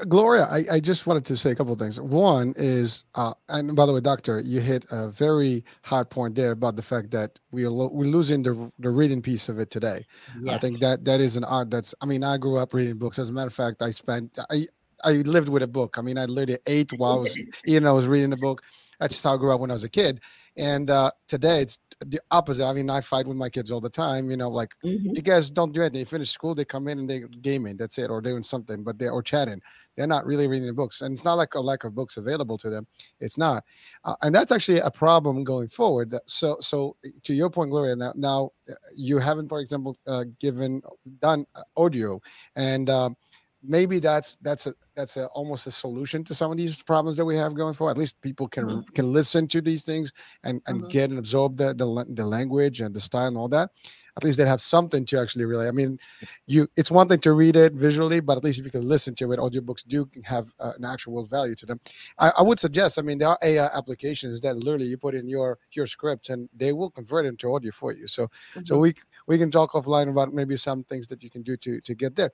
Gloria, 0.09 0.45
I, 0.45 0.65
I, 0.73 0.81
just 0.81 1.07
wanted 1.07 1.25
to 1.25 1.37
say 1.37 1.51
a 1.51 1.55
couple 1.57 1.73
of 1.73 1.79
things. 1.79 2.01
One 2.01 2.55
is, 2.57 3.05
uh, 3.17 3.35
and 3.49 3.75
by 3.75 3.85
the 3.85 3.93
way, 3.93 4.01
Doctor, 4.01 4.41
you 4.41 4.61
hit 4.61 4.87
a 4.93 5.09
very 5.09 5.65
hard 5.83 6.09
point 6.09 6.37
there 6.37 6.53
about 6.53 6.77
the 6.77 6.83
fact 6.83 7.11
that 7.11 7.39
we 7.51 7.65
are 7.65 7.71
lo- 7.71 7.91
we're 7.93 8.05
losing 8.05 8.43
the 8.45 8.71
the 8.79 8.91
reading 8.91 9.21
piece 9.21 9.49
of 9.49 9.59
it 9.59 9.71
today. 9.71 10.05
Yeah. 10.41 10.53
I 10.53 10.59
think 10.59 10.79
that 10.81 11.05
that 11.05 11.21
is 11.21 11.37
an 11.37 11.45
art 11.45 11.71
that's. 11.71 11.95
I 12.01 12.07
mean, 12.07 12.23
I 12.23 12.37
grew 12.37 12.59
up 12.59 12.75
reading 12.75 12.97
books. 12.97 13.19
As 13.19 13.29
a 13.29 13.33
matter 13.33 13.49
of 13.49 13.55
fact, 13.55 13.83
I 13.83 13.91
spent 13.91 14.39
I 14.51 14.67
I 15.05 15.13
lived 15.13 15.49
with 15.49 15.63
a 15.63 15.69
book. 15.69 15.99
I 15.99 16.03
mean, 16.03 16.17
I 16.17 16.27
literally 16.27 16.61
ate 16.67 16.93
while 16.97 17.15
I 17.15 17.17
was, 17.17 17.37
know, 17.67 17.89
I 17.89 17.93
was 17.93 18.07
reading 18.07 18.31
the 18.31 18.37
book. 18.37 18.63
That's 19.01 19.15
just 19.15 19.25
how 19.25 19.35
I 19.35 19.37
grew 19.37 19.53
up 19.53 19.61
when 19.61 19.71
I 19.71 19.75
was 19.75 19.85
a 19.85 19.89
kid. 19.89 20.21
And 20.57 20.91
uh, 20.91 21.11
today 21.27 21.63
it's 21.63 21.79
the 22.07 22.21
opposite. 22.31 22.67
I 22.67 22.73
mean, 22.73 22.91
I 22.91 23.01
fight 23.01 23.27
with 23.27 23.37
my 23.37 23.49
kids 23.49 23.71
all 23.71 23.81
the 23.81 23.91
time. 23.91 24.31
You 24.31 24.37
know, 24.37 24.51
like 24.51 24.75
mm-hmm. 24.85 25.11
you 25.15 25.23
guys 25.23 25.51
don't 25.51 25.73
do 25.73 25.81
anything. 25.81 26.01
They 26.01 26.05
finish 26.05 26.31
school, 26.31 26.55
they 26.55 26.65
come 26.65 26.89
in 26.89 26.99
and 26.99 27.11
they 27.11 27.23
gaming. 27.41 27.77
That's 27.77 27.99
it, 27.99 28.11
or 28.11 28.21
doing 28.21 28.43
something, 28.43 28.85
but 28.85 28.99
they 28.99 29.09
or 29.09 29.23
chatting. 29.23 29.61
They're 29.97 30.07
not 30.07 30.25
really 30.25 30.47
reading 30.47 30.67
the 30.67 30.73
books, 30.73 31.03
and 31.03 31.13
it's 31.13 31.25
not 31.25 31.35
like 31.35 31.55
a 31.55 31.61
lack 31.61 31.85
of 31.85 31.95
books 31.95 32.17
available 32.17 32.57
to 32.59 32.71
them. 32.71 32.87
It's 33.21 33.37
not, 33.37 33.63
uh, 34.05 34.15
and 34.23 34.35
that's 34.35 34.51
actually 34.51 34.79
a 34.79 34.91
problem 34.91 35.45
going 35.45 35.69
forward. 35.69 36.15
So, 36.27 36.57
so 36.61 36.97
to 37.23 37.35
your 37.35 37.51
point, 37.51 37.71
Gloria. 37.71 37.95
Now, 37.95 38.13
now 38.17 38.51
uh, 38.71 38.75
you 38.97 39.19
haven't, 39.19 39.49
for 39.49 39.61
example, 39.61 39.99
uh, 40.07 40.25
given 40.41 40.81
done 41.21 41.45
uh, 41.55 41.63
audio, 41.77 42.21
and 42.57 42.89
um, 42.89 43.17
maybe 43.63 43.99
that's 43.99 44.37
that's 44.43 44.67
a 44.67 44.75
that's 44.95 45.17
a 45.17 45.27
almost 45.29 45.67
a 45.67 45.71
solution 45.71 46.25
to 46.25 46.35
some 46.35 46.51
of 46.51 46.57
these 46.57 46.83
problems 46.83 47.17
that 47.17 47.25
we 47.25 47.37
have 47.37 47.55
going 47.55 47.75
forward. 47.75 47.93
At 47.93 47.99
least 47.99 48.21
people 48.21 48.49
can 48.49 48.65
mm-hmm. 48.65 48.93
can 48.95 49.13
listen 49.13 49.49
to 49.49 49.61
these 49.61 49.85
things 49.85 50.13
and 50.45 50.61
and 50.67 50.81
mm-hmm. 50.81 50.89
get 50.89 51.11
and 51.11 51.19
absorb 51.19 51.57
the, 51.57 51.75
the 51.75 52.15
the 52.15 52.27
language 52.27 52.81
and 52.81 52.95
the 52.95 53.01
style 53.01 53.27
and 53.27 53.37
all 53.37 53.49
that. 53.49 53.71
At 54.15 54.25
least 54.25 54.37
they 54.37 54.45
have 54.45 54.61
something 54.61 55.07
to 55.07 55.21
actually 55.21 55.47
really. 55.47 55.67
I 55.67 55.71
mean, 55.71 55.99
you 56.47 56.69
it's 56.77 56.91
one 56.91 57.09
thing 57.09 57.21
to 57.21 57.33
read 57.33 57.57
it 57.57 57.73
visually, 57.73 58.21
but 58.21 58.37
at 58.37 58.45
least 58.45 58.59
if 58.59 58.67
you 58.67 58.71
can 58.71 58.87
listen 58.87 59.15
to 59.15 59.33
it, 59.33 59.39
audiobooks 59.39 59.87
do 59.87 60.07
have 60.25 60.53
uh, 60.61 60.73
an 60.77 60.85
actual 60.85 61.25
value 61.25 61.55
to 61.55 61.67
them. 61.67 61.81
I, 62.19 62.31
I, 62.39 62.43
would 62.43 62.59
suggest. 62.59 62.99
I 62.99 63.03
mean, 63.03 63.17
there 63.17 63.29
are 63.29 63.39
AI 63.43 63.71
applications 63.75 64.43
that 64.43 64.57
literally 64.57 64.85
you 64.85 64.99
put 64.99 65.15
in 65.15 65.29
your 65.29 65.59
your 65.73 65.87
scripts 65.87 66.29
and 66.29 66.51
they 66.55 66.75
will 66.75 66.91
convert 66.91 67.25
it 67.25 67.29
into 67.29 67.55
audio 67.55 67.73
for 67.73 67.93
you. 67.93 68.07
So 68.07 68.27
mm-hmm. 68.27 68.65
so 68.65 68.77
we 68.77 68.95
we 69.27 69.39
can 69.39 69.51
talk 69.51 69.73
offline 69.73 70.11
about 70.11 70.35
maybe 70.35 70.57
some 70.59 70.85
things 70.85 71.07
that 71.07 71.23
you 71.23 71.31
can 71.31 71.41
do 71.41 71.57
to 71.57 71.81
to 71.81 71.95
get 71.95 72.15
there. 72.15 72.33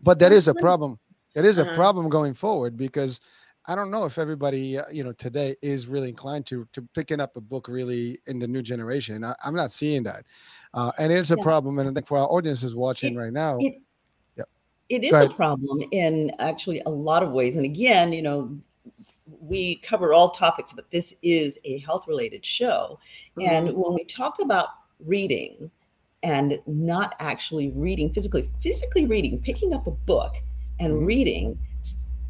But 0.00 0.18
that 0.18 0.32
is 0.32 0.48
a 0.48 0.54
problem. 0.54 0.98
It 1.34 1.44
is 1.44 1.58
a 1.58 1.66
uh-huh. 1.66 1.74
problem 1.74 2.08
going 2.08 2.34
forward 2.34 2.76
because 2.76 3.20
I 3.68 3.74
don't 3.74 3.90
know 3.90 4.04
if 4.04 4.18
everybody, 4.18 4.78
uh, 4.78 4.84
you 4.92 5.02
know, 5.02 5.12
today 5.12 5.56
is 5.60 5.88
really 5.88 6.08
inclined 6.08 6.46
to 6.46 6.66
to 6.72 6.82
picking 6.94 7.20
up 7.20 7.36
a 7.36 7.40
book 7.40 7.68
really 7.68 8.18
in 8.26 8.38
the 8.38 8.46
new 8.46 8.62
generation. 8.62 9.24
I, 9.24 9.34
am 9.44 9.54
not 9.54 9.70
seeing 9.72 10.02
that, 10.04 10.24
uh, 10.72 10.92
and 10.98 11.12
it's 11.12 11.32
a 11.32 11.36
yeah. 11.36 11.42
problem. 11.42 11.78
And 11.78 11.88
I 11.88 11.92
think 11.92 12.06
for 12.06 12.18
our 12.18 12.28
audiences 12.28 12.74
watching 12.74 13.14
it, 13.14 13.18
right 13.18 13.32
now, 13.32 13.58
it, 13.60 13.80
yeah, 14.36 14.44
it 14.88 15.02
is 15.02 15.12
a 15.12 15.28
problem 15.28 15.82
in 15.90 16.30
actually 16.38 16.80
a 16.86 16.90
lot 16.90 17.22
of 17.22 17.32
ways. 17.32 17.56
And 17.56 17.64
again, 17.64 18.12
you 18.12 18.22
know, 18.22 18.56
we 19.40 19.76
cover 19.76 20.14
all 20.14 20.30
topics, 20.30 20.72
but 20.72 20.88
this 20.90 21.12
is 21.22 21.58
a 21.64 21.78
health 21.78 22.06
related 22.06 22.44
show. 22.44 22.98
Mm-hmm. 23.36 23.48
And 23.48 23.76
when 23.76 23.94
we 23.94 24.04
talk 24.04 24.40
about 24.40 24.68
reading, 25.04 25.70
and 26.26 26.60
not 26.66 27.14
actually 27.20 27.70
reading 27.70 28.12
physically. 28.12 28.50
Physically 28.60 29.06
reading, 29.06 29.40
picking 29.40 29.72
up 29.72 29.86
a 29.86 29.92
book 29.92 30.34
and 30.80 30.92
mm-hmm. 30.92 31.06
reading 31.06 31.58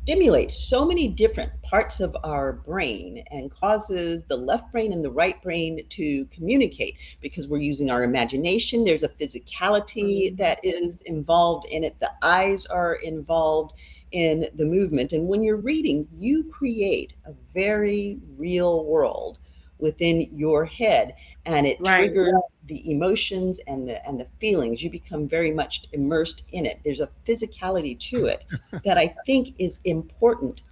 stimulates 0.03 0.55
so 0.55 0.85
many 0.85 1.09
different 1.09 1.51
parts 1.63 1.99
of 2.01 2.15
our 2.23 2.53
brain 2.53 3.25
and 3.31 3.51
causes 3.51 4.27
the 4.27 4.37
left 4.37 4.71
brain 4.71 4.93
and 4.93 5.03
the 5.03 5.11
right 5.11 5.43
brain 5.43 5.81
to 5.89 6.27
communicate 6.27 6.97
because 7.23 7.49
we're 7.49 7.59
using 7.59 7.91
our 7.91 8.03
imagination. 8.03 8.85
There's 8.85 9.03
a 9.03 9.09
physicality 9.09 10.27
mm-hmm. 10.27 10.37
that 10.37 10.61
is 10.63 11.01
involved 11.07 11.67
in 11.69 11.83
it, 11.83 11.99
the 11.99 12.13
eyes 12.21 12.67
are 12.67 12.97
involved 12.97 13.73
in 14.13 14.47
the 14.57 14.67
movement. 14.67 15.15
And 15.15 15.27
when 15.27 15.43
you're 15.43 15.57
reading, 15.57 16.07
you 16.13 16.45
create 16.45 17.15
a 17.25 17.33
very 17.55 18.19
real 18.37 18.85
world 18.85 19.39
within 19.79 20.29
your 20.31 20.67
head 20.67 21.15
and 21.47 21.67
it 21.67 21.79
right. 21.81 22.07
triggers 22.07 22.35
the 22.67 22.91
emotions 22.91 23.61
and 23.69 23.89
the 23.89 24.07
and 24.07 24.21
the 24.21 24.27
feelings 24.41 24.83
you 24.83 24.91
become 24.91 25.27
very 25.29 25.53
much 25.53 25.85
immersed 25.93 26.43
in 26.53 26.67
it 26.67 26.81
there's 26.85 27.01
a 27.01 27.09
physicality 27.25 27.99
to 27.99 28.27
it 28.33 28.45
that 28.85 28.99
i 28.99 29.15
think 29.25 29.55
is 29.59 29.81
important 29.85 30.63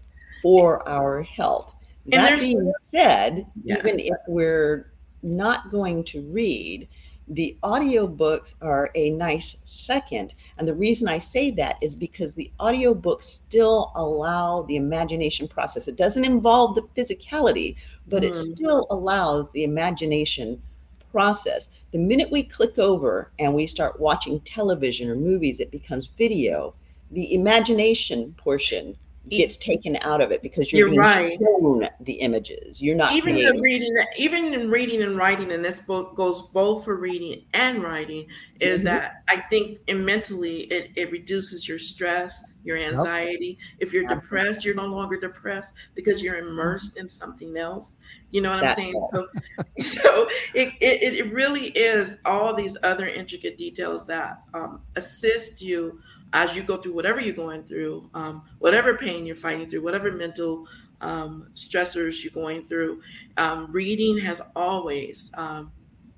for 0.43 0.87
our 0.89 1.23
health 1.23 1.75
and 2.05 2.13
that 2.13 2.39
being 2.39 2.73
said 2.83 3.47
yeah. 3.65 3.79
even 3.79 3.99
if 3.99 4.17
we're 4.29 4.93
not 5.23 5.71
going 5.71 6.05
to 6.05 6.21
read 6.31 6.87
the 7.29 7.57
audiobooks 7.63 8.55
are 8.61 8.91
a 8.95 9.11
nice 9.11 9.57
second 9.65 10.35
and 10.59 10.69
the 10.69 10.75
reason 10.75 11.09
i 11.09 11.17
say 11.17 11.51
that 11.51 11.77
is 11.81 11.95
because 11.95 12.35
the 12.35 12.51
audiobooks 12.61 13.23
still 13.23 13.93
allow 13.95 14.63
the 14.63 14.77
imagination 14.77 15.49
process 15.49 15.89
it 15.89 15.97
doesn't 15.97 16.25
involve 16.25 16.75
the 16.75 16.83
physicality 16.97 17.77
but 18.09 18.23
mm. 18.23 18.27
it 18.27 18.35
still 18.35 18.87
allows 18.91 19.51
the 19.53 19.65
imagination 19.65 20.61
process. 21.15 21.69
The 21.93 21.99
minute 21.99 22.29
we 22.33 22.43
click 22.43 22.77
over 22.77 23.31
and 23.39 23.55
we 23.55 23.69
start 23.69 24.01
watching 24.01 24.41
television 24.41 25.09
or 25.09 25.15
movies, 25.15 25.61
it 25.61 25.71
becomes 25.71 26.09
video. 26.09 26.75
The 27.13 27.33
imagination 27.33 28.35
portion 28.37 28.97
gets 29.31 29.57
taken 29.57 29.97
out 30.03 30.21
of 30.21 30.31
it 30.31 30.43
because 30.43 30.73
you're, 30.73 30.89
you're 30.89 30.91
being 30.91 31.01
right. 31.01 31.39
shown 31.39 31.89
the 32.01 32.15
images. 32.15 32.83
You're 32.83 32.97
not 32.97 33.13
even 33.13 33.37
in 33.37 33.61
reading, 33.61 33.97
even 34.19 34.53
in 34.53 34.71
reading 34.71 35.03
and 35.03 35.17
writing, 35.17 35.53
and 35.53 35.65
this 35.65 35.81
book 35.81 36.15
goes 36.15 36.43
both 36.49 36.85
for 36.85 36.97
reading 36.97 37.45
and 37.55 37.83
writing. 37.83 38.27
Is 38.61 38.79
mm-hmm. 38.79 38.87
that 38.87 39.23
I 39.29 39.39
think 39.39 39.79
in 39.87 40.05
mentally 40.05 40.61
it, 40.65 40.91
it 40.95 41.11
reduces 41.11 41.67
your 41.67 41.79
stress, 41.79 42.53
your 42.63 42.77
anxiety. 42.77 43.59
Yep. 43.59 43.79
If 43.81 43.93
you're 43.93 44.07
depressed, 44.07 44.65
you're 44.65 44.75
no 44.75 44.87
longer 44.87 45.19
depressed 45.19 45.75
because 45.95 46.23
you're 46.23 46.37
immersed 46.37 46.99
in 46.99 47.09
something 47.09 47.57
else. 47.57 47.97
You 48.31 48.43
know 48.43 48.51
what 48.51 48.61
That's 48.61 48.79
I'm 48.79 48.93
saying? 48.93 49.09
So, 49.15 49.27
so 49.79 50.29
it, 50.55 50.75
it 50.81 51.15
it 51.15 51.33
really 51.33 51.69
is 51.69 52.19
all 52.25 52.55
these 52.55 52.77
other 52.83 53.09
intricate 53.09 53.57
details 53.57 54.07
that 54.07 54.43
um, 54.53 54.83
assist 54.97 55.63
you 55.63 56.01
as 56.35 56.57
you 56.57 56.65
go 56.65 56.77
through 56.77 56.93
whatever 56.93 57.21
you're 57.21 57.33
going 57.33 57.63
through, 57.63 58.11
um, 58.13 58.43
whatever 58.59 58.95
pain 58.95 59.25
you're 59.25 59.37
fighting 59.37 59.71
through, 59.71 59.83
whatever 59.83 60.11
mental 60.11 60.67
um, 61.01 61.49
stressors 61.55 62.23
you're 62.23 62.33
going 62.33 62.63
through, 62.63 63.01
um, 63.37 63.71
reading 63.71 64.19
has 64.19 64.43
always 64.57 65.31
um, 65.35 65.71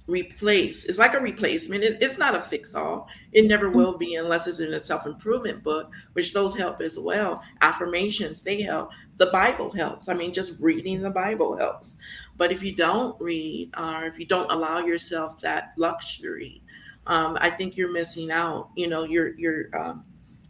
replaced. 0.07 0.89
It's 0.89 0.99
like 0.99 1.13
a 1.13 1.21
replacement. 1.21 1.85
It, 1.85 1.99
it's 2.01 2.17
not 2.17 2.35
a 2.35 2.41
fix 2.41 2.75
all. 2.75 3.09
It 3.33 3.47
never 3.47 3.69
will 3.69 3.99
be 3.99 4.15
unless 4.15 4.47
it's 4.47 4.59
in 4.59 4.73
a 4.73 4.83
self 4.83 5.05
improvement 5.05 5.63
book, 5.63 5.93
which 6.15 6.33
those 6.33 6.57
help 6.57 6.81
as 6.81 6.99
well. 6.99 7.43
Affirmations 7.61 8.43
they 8.43 8.63
help. 8.63 8.91
The 9.19 9.27
Bible 9.27 9.71
helps. 9.71 10.09
I 10.09 10.15
mean, 10.15 10.33
just 10.33 10.59
reading 10.61 11.03
the 11.03 11.11
Bible 11.11 11.59
helps. 11.59 11.99
But 12.39 12.53
if 12.53 12.63
you 12.63 12.75
don't 12.75 13.21
read, 13.21 13.71
or 13.77 14.05
if 14.05 14.19
you 14.19 14.25
don't 14.25 14.51
allow 14.51 14.79
yourself 14.79 15.41
that 15.41 15.75
luxury 15.77 16.63
um, 17.07 17.39
I 17.41 17.51
think 17.51 17.77
you're 17.77 17.93
missing 17.93 18.31
out. 18.31 18.71
You 18.77 18.89
know, 18.89 19.05
you're 19.05 19.35
you're 19.39 19.77
um, 19.79 20.05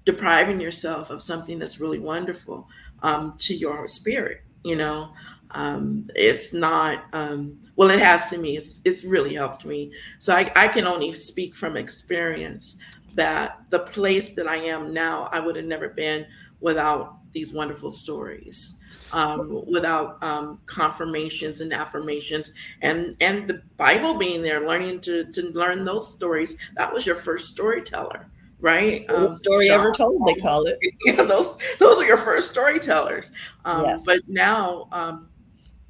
depriving 0.07 0.61
yourself 0.61 1.11
of 1.11 1.21
something 1.21 1.59
that's 1.59 1.81
really 1.81 1.99
wonderful 1.99 2.67
um, 3.03 3.35
to 3.39 3.55
your 3.55 3.87
spirit. 3.87 4.41
You 4.65 4.77
know, 4.77 5.13
um, 5.51 6.09
it's 6.15 6.55
not 6.55 7.05
um, 7.13 7.61
well. 7.77 7.91
It 7.91 8.01
has 8.01 8.31
to 8.31 8.39
me. 8.39 8.57
It's 8.57 8.81
it's 8.85 9.05
really 9.05 9.35
helped 9.35 9.67
me. 9.67 9.93
So 10.19 10.35
I, 10.35 10.51
I 10.57 10.69
can 10.69 10.87
only 10.87 11.13
speak 11.13 11.55
from 11.55 11.77
experience 11.77 12.79
that 13.15 13.61
the 13.71 13.81
place 13.81 14.35
that 14.35 14.47
I 14.47 14.57
am 14.57 14.95
now, 14.95 15.29
I 15.33 15.41
would 15.41 15.57
have 15.57 15.67
never 15.67 15.91
been 15.91 16.27
without 16.61 17.19
these 17.33 17.53
wonderful 17.53 17.91
stories 17.91 18.81
um, 19.13 19.65
without 19.67 20.23
um, 20.23 20.59
confirmations 20.67 21.61
and 21.61 21.73
affirmations 21.73 22.53
and 22.83 23.17
and 23.21 23.47
the 23.47 23.63
bible 23.77 24.15
being 24.15 24.43
there 24.43 24.67
learning 24.67 25.01
to 25.01 25.25
to 25.33 25.51
learn 25.51 25.85
those 25.85 26.15
stories 26.15 26.57
that 26.77 26.93
was 26.93 27.07
your 27.07 27.15
first 27.15 27.51
storyteller 27.51 28.27
right? 28.61 29.09
Um, 29.11 29.35
story 29.35 29.71
ever 29.71 29.93
told 29.93 30.27
they 30.27 30.41
call 30.41 30.65
it. 30.67 30.79
Yeah 31.07 31.25
those 31.25 31.57
those 31.79 31.99
are 31.99 32.07
your 32.07 32.17
first 32.17 32.51
storytellers. 32.51 33.33
Um, 33.65 33.85
yes. 33.85 34.03
but 34.05 34.21
now 34.27 34.89
um, 34.93 35.29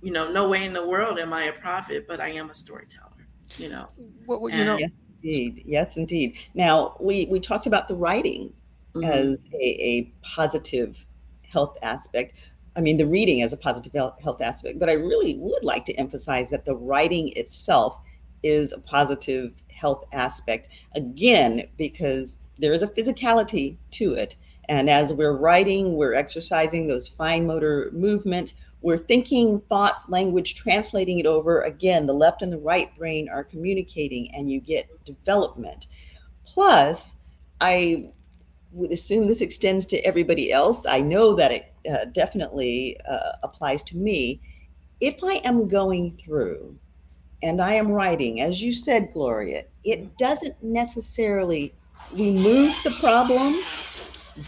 you 0.02 0.12
know 0.12 0.30
no 0.30 0.48
way 0.48 0.64
in 0.64 0.72
the 0.72 0.86
world 0.86 1.18
am 1.18 1.32
i 1.32 1.44
a 1.44 1.52
prophet 1.52 2.06
but 2.06 2.20
i 2.20 2.28
am 2.28 2.50
a 2.50 2.54
storyteller 2.54 3.26
you 3.56 3.68
know? 3.68 3.86
Well, 4.26 4.40
well 4.40 4.54
you 4.54 4.64
know 4.64 4.76
yes 4.76 4.90
indeed. 5.22 5.62
Yes 5.66 5.96
indeed. 5.96 6.36
Now 6.54 6.96
we 7.00 7.26
we 7.26 7.40
talked 7.40 7.66
about 7.66 7.88
the 7.88 7.94
writing 7.94 8.52
mm-hmm. 8.94 9.04
as 9.04 9.46
a, 9.52 9.84
a 9.84 10.12
positive 10.22 11.04
health 11.42 11.76
aspect. 11.82 12.34
I 12.76 12.80
mean, 12.80 12.98
the 12.98 13.06
reading 13.06 13.42
as 13.42 13.52
a 13.52 13.56
positive 13.56 13.92
health 13.92 14.42
aspect, 14.42 14.78
but 14.78 14.90
I 14.90 14.94
really 14.94 15.38
would 15.38 15.64
like 15.64 15.86
to 15.86 15.94
emphasize 15.94 16.50
that 16.50 16.66
the 16.66 16.76
writing 16.76 17.32
itself 17.34 17.98
is 18.42 18.72
a 18.72 18.78
positive 18.78 19.54
health 19.72 20.04
aspect. 20.12 20.70
Again, 20.94 21.68
because 21.78 22.38
there 22.58 22.72
is 22.72 22.82
a 22.82 22.88
physicality 22.88 23.76
to 23.92 24.14
it. 24.14 24.36
And 24.68 24.90
as 24.90 25.12
we're 25.12 25.36
writing, 25.36 25.94
we're 25.94 26.14
exercising 26.14 26.86
those 26.86 27.08
fine 27.08 27.46
motor 27.46 27.90
movements. 27.92 28.54
We're 28.82 28.98
thinking 28.98 29.60
thoughts, 29.68 30.02
language, 30.08 30.54
translating 30.54 31.18
it 31.18 31.26
over. 31.26 31.62
Again, 31.62 32.06
the 32.06 32.14
left 32.14 32.42
and 32.42 32.52
the 32.52 32.58
right 32.58 32.96
brain 32.98 33.28
are 33.28 33.44
communicating, 33.44 34.34
and 34.34 34.50
you 34.50 34.60
get 34.60 35.04
development. 35.04 35.86
Plus, 36.44 37.16
I 37.60 38.12
would 38.72 38.92
assume 38.92 39.26
this 39.26 39.40
extends 39.40 39.86
to 39.86 39.98
everybody 40.00 40.52
else. 40.52 40.84
I 40.86 41.00
know 41.00 41.34
that 41.34 41.52
it 41.52 41.74
uh, 41.90 42.04
definitely 42.06 42.98
uh, 43.08 43.32
applies 43.42 43.82
to 43.84 43.96
me. 43.96 44.40
If 45.00 45.22
I 45.22 45.34
am 45.44 45.68
going 45.68 46.16
through 46.16 46.76
and 47.42 47.60
I 47.60 47.74
am 47.74 47.90
writing, 47.90 48.40
as 48.40 48.62
you 48.62 48.72
said, 48.72 49.12
Gloria, 49.12 49.64
it 49.84 50.16
doesn't 50.18 50.62
necessarily 50.62 51.74
remove 52.10 52.82
the 52.82 52.90
problem, 52.92 53.66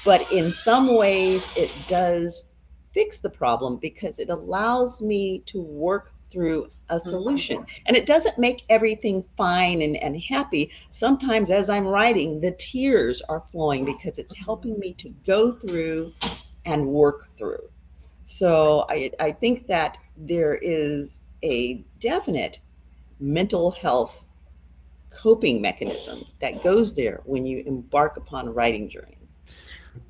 but 0.04 0.30
in 0.30 0.50
some 0.50 0.94
ways, 0.94 1.50
it 1.56 1.86
does 1.86 2.48
fix 2.92 3.20
the 3.20 3.30
problem 3.30 3.76
because 3.76 4.18
it 4.18 4.30
allows 4.30 5.00
me 5.00 5.40
to 5.46 5.60
work 5.60 6.12
through 6.30 6.70
a 6.90 6.96
mm-hmm. 6.96 7.08
solution. 7.08 7.66
And 7.86 7.96
it 7.96 8.06
doesn't 8.06 8.38
make 8.38 8.64
everything 8.68 9.24
fine 9.36 9.82
and, 9.82 9.96
and 9.96 10.20
happy. 10.20 10.70
Sometimes, 10.90 11.50
as 11.50 11.68
I'm 11.68 11.86
writing, 11.86 12.40
the 12.40 12.52
tears 12.52 13.22
are 13.28 13.40
flowing 13.40 13.84
because 13.84 14.18
it's 14.18 14.34
helping 14.36 14.78
me 14.78 14.94
to 14.94 15.10
go 15.26 15.52
through 15.52 16.12
and 16.64 16.86
work 16.86 17.28
through. 17.36 17.70
So 18.24 18.84
I, 18.90 19.10
I 19.20 19.32
think 19.32 19.66
that 19.68 19.96
there 20.16 20.56
is 20.60 21.22
a 21.42 21.84
definite 21.98 22.60
mental 23.20 23.70
health 23.70 24.22
coping 25.10 25.60
mechanism 25.60 26.24
that 26.40 26.62
goes 26.62 26.94
there 26.94 27.20
when 27.24 27.46
you 27.46 27.62
embark 27.66 28.16
upon 28.16 28.48
a 28.48 28.52
writing 28.52 28.88
journey. 28.88 29.18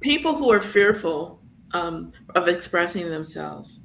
People 0.01 0.35
who 0.35 0.51
are 0.51 0.61
fearful 0.61 1.41
um, 1.73 2.13
of 2.35 2.49
expressing 2.49 3.09
themselves 3.09 3.81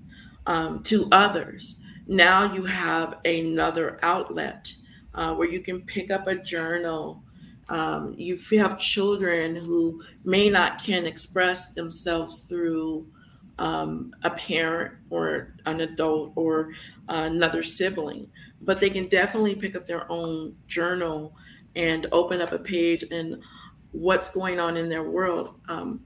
um, 0.46 0.84
to 0.84 1.08
others 1.12 1.80
now 2.08 2.54
you 2.54 2.64
have 2.64 3.20
another 3.26 4.00
outlet 4.04 4.74
uh, 5.16 5.34
where 5.36 5.50
you 5.50 5.62
can 5.62 5.82
pick 5.84 6.12
up 6.12 6.28
a 6.28 6.36
journal. 6.36 7.24
Um, 7.70 8.14
you 8.18 8.38
have 8.60 8.78
children 8.78 9.56
who 9.56 10.04
may 10.26 10.50
not 10.50 10.84
can 10.84 11.06
express 11.06 11.74
themselves 11.74 12.48
through 12.48 13.08
um, 13.58 14.14
a 14.24 14.32
parent 14.32 14.96
or 15.10 15.56
an 15.66 15.82
adult 15.82 16.34
or 16.36 16.74
another 17.08 17.64
sibling, 17.64 18.28
but 18.64 18.80
they 18.80 18.90
can 18.90 19.08
definitely 19.08 19.56
pick 19.56 19.76
up 19.76 19.86
their 19.86 20.12
own 20.12 20.56
journal 20.68 21.36
and 21.76 22.08
open 22.12 22.42
up 22.42 22.52
a 22.52 22.60
page 22.60 23.04
and 23.12 23.42
what's 23.92 24.34
going 24.34 24.60
on 24.60 24.78
in 24.78 24.90
their 24.90 25.04
world 25.04 25.56
um, 25.70 26.02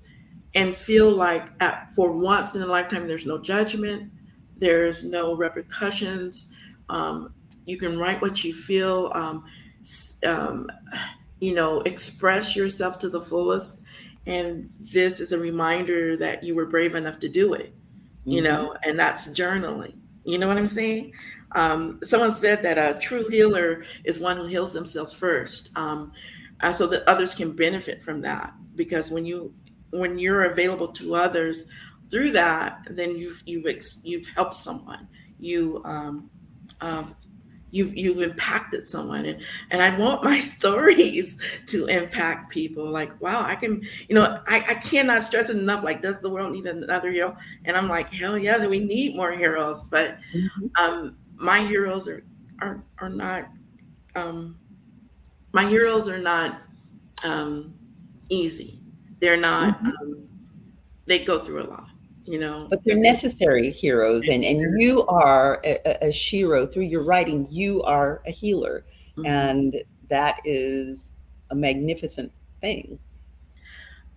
and 0.55 0.75
feel 0.75 1.11
like 1.11 1.49
at, 1.59 1.91
for 1.93 2.11
once 2.11 2.55
in 2.55 2.61
a 2.61 2.65
lifetime 2.65 3.07
there's 3.07 3.25
no 3.25 3.37
judgment 3.37 4.11
there's 4.59 5.03
no 5.03 5.35
repercussions. 5.35 6.53
Um, 6.89 7.33
you 7.65 7.77
can 7.77 7.99
write 7.99 8.21
what 8.21 8.43
you 8.43 8.53
feel. 8.53 9.11
Um, 9.13 9.45
um, 10.25 10.69
you 11.39 11.53
know, 11.53 11.81
express 11.81 12.55
yourself 12.55 12.97
to 12.99 13.09
the 13.09 13.21
fullest. 13.21 13.83
And 14.25 14.69
this 14.91 15.19
is 15.19 15.31
a 15.31 15.37
reminder 15.37 16.17
that 16.17 16.43
you 16.43 16.55
were 16.55 16.65
brave 16.65 16.95
enough 16.95 17.19
to 17.19 17.29
do 17.29 17.53
it. 17.53 17.73
You 18.25 18.41
mm-hmm. 18.41 18.51
know, 18.51 18.75
and 18.83 18.97
that's 18.99 19.29
journaling. 19.29 19.95
You 20.25 20.37
know 20.37 20.47
what 20.47 20.57
I'm 20.57 20.67
saying? 20.67 21.13
Um, 21.57 21.99
someone 22.03 22.29
said 22.29 22.61
that 22.61 22.77
a 22.77 22.99
true 22.99 23.27
healer 23.29 23.83
is 24.03 24.19
one 24.19 24.37
who 24.37 24.45
heals 24.45 24.73
themselves 24.73 25.11
first, 25.11 25.75
um, 25.75 26.11
uh, 26.61 26.71
so 26.71 26.85
that 26.87 27.03
others 27.09 27.33
can 27.33 27.51
benefit 27.55 28.03
from 28.03 28.21
that. 28.21 28.53
Because 28.75 29.09
when 29.09 29.25
you 29.25 29.51
when 29.89 30.19
you're 30.19 30.43
available 30.43 30.89
to 30.89 31.15
others, 31.15 31.65
through 32.11 32.31
that, 32.33 32.87
then 32.91 33.17
you've 33.17 33.41
you've 33.47 33.65
you've 34.03 34.27
helped 34.27 34.55
someone. 34.55 35.07
You 35.39 35.81
um, 35.83 36.29
um, 36.79 37.15
you've 37.71 37.97
you've 37.97 38.21
impacted 38.21 38.85
someone, 38.85 39.25
and 39.25 39.41
and 39.71 39.81
I 39.81 39.97
want 39.97 40.23
my 40.23 40.39
stories 40.55 41.41
to 41.67 41.87
impact 41.87 42.51
people. 42.51 42.87
Like, 42.89 43.19
wow, 43.19 43.41
I 43.41 43.55
can, 43.55 43.81
you 44.07 44.13
know, 44.13 44.41
I, 44.47 44.57
I 44.57 44.73
cannot 44.75 45.23
stress 45.23 45.49
it 45.49 45.57
enough. 45.57 45.83
Like, 45.83 46.03
does 46.03 46.21
the 46.21 46.29
world 46.29 46.51
need 46.51 46.67
another 46.67 47.11
hero? 47.11 47.35
And 47.65 47.75
I'm 47.75 47.89
like, 47.89 48.13
hell 48.13 48.37
yeah, 48.37 48.63
we 48.65 48.79
need 48.79 49.15
more 49.15 49.31
heroes. 49.31 49.87
But 49.89 50.19
mm-hmm. 50.35 50.67
um, 50.83 51.17
my 51.37 51.61
heroes 51.61 52.07
are 52.07 52.23
are 52.61 52.83
are 52.99 53.09
not. 53.09 53.49
Um, 54.15 54.57
my 55.53 55.65
heroes 55.65 56.07
are 56.07 56.17
not 56.17 56.61
um, 57.23 57.73
easy. 58.29 58.79
They're 59.19 59.37
not. 59.37 59.77
Mm-hmm. 59.77 59.87
Um, 59.87 60.27
they 61.05 61.23
go 61.23 61.39
through 61.39 61.63
a 61.63 61.67
lot 61.69 61.87
you 62.27 62.37
know 62.37 62.67
but 62.69 62.83
they're 62.83 62.97
necessary 62.97 63.71
heroes 63.71 64.27
and 64.27 64.43
and 64.43 64.79
you 64.79 65.05
are 65.07 65.61
a, 65.63 66.07
a 66.07 66.11
shiro 66.11 66.67
through 66.67 66.83
your 66.83 67.01
writing 67.01 67.47
you 67.49 67.81
are 67.83 68.21
a 68.27 68.31
healer 68.31 68.85
mm-hmm. 69.17 69.25
and 69.25 69.81
that 70.09 70.39
is 70.43 71.15
a 71.51 71.55
magnificent 71.55 72.31
thing 72.61 72.99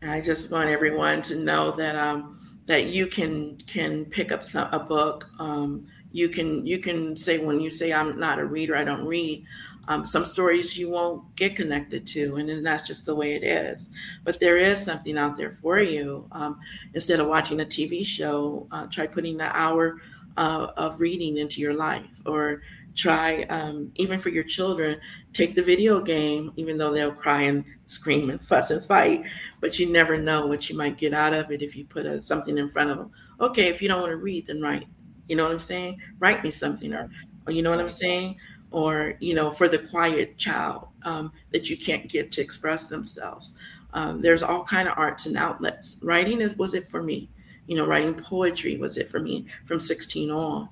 i 0.03 0.21
just 0.21 0.51
want 0.51 0.69
everyone 0.69 1.23
to 1.23 1.37
know 1.37 1.71
that 1.71 1.95
um 1.95 2.37
that 2.67 2.87
you 2.87 3.07
can 3.07 3.57
can 3.67 4.05
pick 4.05 4.33
up 4.33 4.45
some, 4.45 4.69
a 4.73 4.79
book 4.79 5.31
um 5.39 5.87
you 6.13 6.29
can 6.29 6.67
you 6.67 6.79
can 6.79 7.15
say 7.17 7.39
when 7.39 7.61
you 7.61 7.71
say 7.71 7.93
i'm 7.93 8.19
not 8.19 8.39
a 8.39 8.45
reader 8.45 8.77
i 8.77 8.85
don't 8.85 9.05
read 9.05 9.45
um, 9.91 10.05
some 10.05 10.25
stories 10.25 10.79
you 10.79 10.89
won't 10.89 11.35
get 11.35 11.57
connected 11.57 12.07
to, 12.09 12.37
and 12.37 12.65
that's 12.65 12.87
just 12.87 13.07
the 13.07 13.15
way 13.15 13.35
it 13.35 13.43
is. 13.43 13.91
But 14.23 14.39
there 14.39 14.57
is 14.57 14.81
something 14.81 15.19
out 15.19 15.37
there 15.37 15.53
for 15.53 15.81
you. 15.81 16.29
Um, 16.31 16.61
instead 16.95 17.19
of 17.19 17.27
watching 17.27 17.61
a 17.61 17.65
TV 17.65 18.07
show, 18.07 18.69
uh, 18.71 18.87
try 18.87 19.09
putting 19.09 19.37
the 19.37 19.57
hour 19.57 20.01
uh, 20.37 20.69
of 20.77 21.01
reading 21.01 21.39
into 21.39 21.61
your 21.61 21.75
life, 21.75 22.23
or 22.25 22.63
try 22.95 23.43
um, 23.45 23.91
even 23.97 24.21
for 24.21 24.29
your 24.29 24.45
children, 24.45 25.01
take 25.33 25.57
the 25.57 25.63
video 25.63 26.01
game, 26.01 26.53
even 26.55 26.79
though 26.79 26.93
they'll 26.93 27.11
cry 27.11 27.43
and 27.43 27.65
scream 27.87 28.31
and 28.31 28.41
fuss 28.45 28.71
and 28.71 28.85
fight. 28.85 29.25
But 29.61 29.81
you 29.81 29.91
never 29.91 30.17
know 30.17 30.47
what 30.47 30.71
you 30.71 30.77
might 30.77 30.99
get 30.99 31.15
out 31.15 31.33
of 31.33 31.51
it 31.51 31.63
if 31.63 31.75
you 31.75 31.85
put 31.85 32.07
a, 32.07 32.21
something 32.21 32.59
in 32.59 32.69
front 32.69 32.91
of 32.91 32.99
them. 32.99 33.11
Okay, 33.41 33.67
if 33.67 33.83
you 33.83 33.89
don't 33.89 34.03
want 34.03 34.13
to 34.13 34.19
read, 34.19 34.47
then 34.47 34.63
write. 34.63 34.87
You 35.31 35.37
know 35.37 35.45
what 35.45 35.53
I'm 35.53 35.61
saying? 35.61 36.01
Write 36.19 36.43
me 36.45 36.51
something, 36.51 36.93
or, 36.93 37.09
or 37.47 37.53
you 37.53 37.63
know 37.63 37.71
what 37.71 37.81
I'm 37.81 37.89
saying? 37.89 38.37
or 38.73 39.15
you 39.21 39.35
know 39.35 39.51
for 39.51 39.69
the 39.69 39.79
quiet 39.79 40.37
child 40.39 40.89
um, 41.03 41.33
that 41.51 41.69
you 41.69 41.77
can't 41.77 42.09
get 42.09 42.31
to 42.33 42.41
express 42.41 42.87
themselves. 42.87 43.59
Um, 43.93 44.21
there's 44.21 44.43
all 44.45 44.63
kind 44.65 44.89
of 44.89 44.97
arts 44.97 45.27
and 45.27 45.37
outlets. 45.37 45.99
Writing 46.03 46.41
is 46.41 46.57
was 46.57 46.75
it 46.75 46.87
for 46.87 47.03
me? 47.03 47.29
You 47.67 47.77
know 47.77 47.87
writing 47.87 48.15
poetry 48.15 48.77
was 48.77 48.97
it 48.97 49.09
for 49.09 49.19
me 49.19 49.47
from 49.67 49.81
16 49.81 50.31
on? 50.31 50.69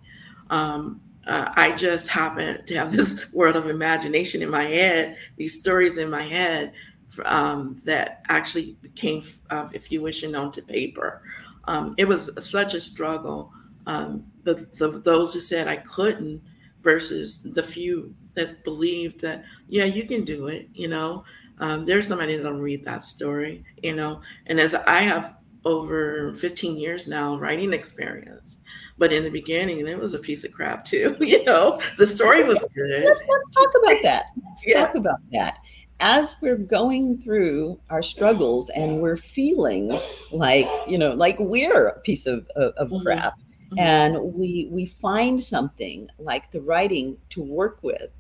Um, 0.51 1.01
uh, 1.27 1.53
i 1.57 1.75
just 1.75 2.09
happen 2.09 2.65
to 2.65 2.75
have 2.75 2.93
this 2.97 3.31
world 3.33 3.57
of 3.57 3.69
imagination 3.69 4.41
in 4.41 4.49
my 4.49 4.65
head 4.65 5.19
these 5.37 5.59
stories 5.59 5.99
in 5.99 6.09
my 6.09 6.23
head 6.23 6.73
um, 7.25 7.75
that 7.85 8.23
actually 8.29 8.77
became 8.83 9.23
uh, 9.51 9.69
if 9.73 9.91
you 9.91 10.03
wish 10.03 10.23
and 10.23 10.37
onto 10.37 10.63
paper. 10.63 11.23
Um, 11.65 11.95
it 11.99 12.07
was 12.07 12.31
such 12.45 12.75
a 12.75 12.81
struggle 12.81 13.53
um, 13.89 14.23
the, 14.45 14.69
the, 14.75 15.01
those 15.01 15.33
who 15.33 15.41
said 15.41 15.67
i 15.67 15.77
couldn't 15.77 16.41
versus 16.83 17.43
the 17.43 17.63
few 17.63 18.15
that 18.35 18.63
believed 18.63 19.21
that 19.21 19.45
yeah 19.67 19.85
you 19.85 20.07
can 20.07 20.25
do 20.25 20.47
it 20.47 20.69
you 20.75 20.87
know? 20.87 21.25
Um, 21.61 21.85
there's 21.87 22.07
somebody 22.07 22.37
that 22.37 22.45
don't 22.45 22.61
read 22.61 22.85
that 22.85 23.03
story 23.03 23.65
you 23.83 23.97
know? 23.97 24.21
And 24.47 24.61
as 24.61 24.75
i 24.75 25.01
have 25.01 25.37
over 25.65 26.35
15 26.35 26.79
years 26.79 27.09
now 27.09 27.37
writing 27.39 27.73
experience 27.73 28.59
but 28.99 29.13
in 29.13 29.25
the 29.25 29.31
beginning 29.31 29.87
it 29.87 29.99
was 29.99 30.15
a 30.15 30.19
piece 30.19 30.45
of 30.45 30.53
crap 30.53 30.85
too 30.85 31.17
you 31.21 31.43
know? 31.45 31.81
The 31.97 32.07
story 32.07 32.45
was 32.45 32.65
good. 32.75 33.05
let's, 33.05 33.23
let's 33.29 33.51
talk 33.51 33.73
about 33.83 34.03
that. 34.03 34.27
Let's 34.45 34.67
yeah. 34.67 34.85
talk 34.85 34.95
about 34.95 35.19
that. 35.33 35.59
As 36.01 36.37
we're 36.41 36.57
going 36.57 37.21
through 37.23 37.81
our 37.91 38.03
struggles 38.03 38.69
and 38.71 39.03
we're 39.03 39.17
feeling 39.17 39.99
like 40.31 40.69
you 40.87 40.97
know 40.97 41.13
like 41.15 41.37
we're 41.41 41.89
a 41.89 42.01
piece 42.01 42.27
of, 42.27 42.47
of, 42.55 42.73
of 42.75 42.89
mm-hmm. 42.91 43.03
crap 43.03 43.35
mm-hmm. 43.71 43.79
and 43.79 44.35
we 44.35 44.69
we 44.71 44.87
find 44.87 45.43
something 45.43 46.09
like 46.19 46.51
the 46.51 46.61
writing 46.61 47.17
to 47.31 47.43
work 47.43 47.79
with. 47.83 48.11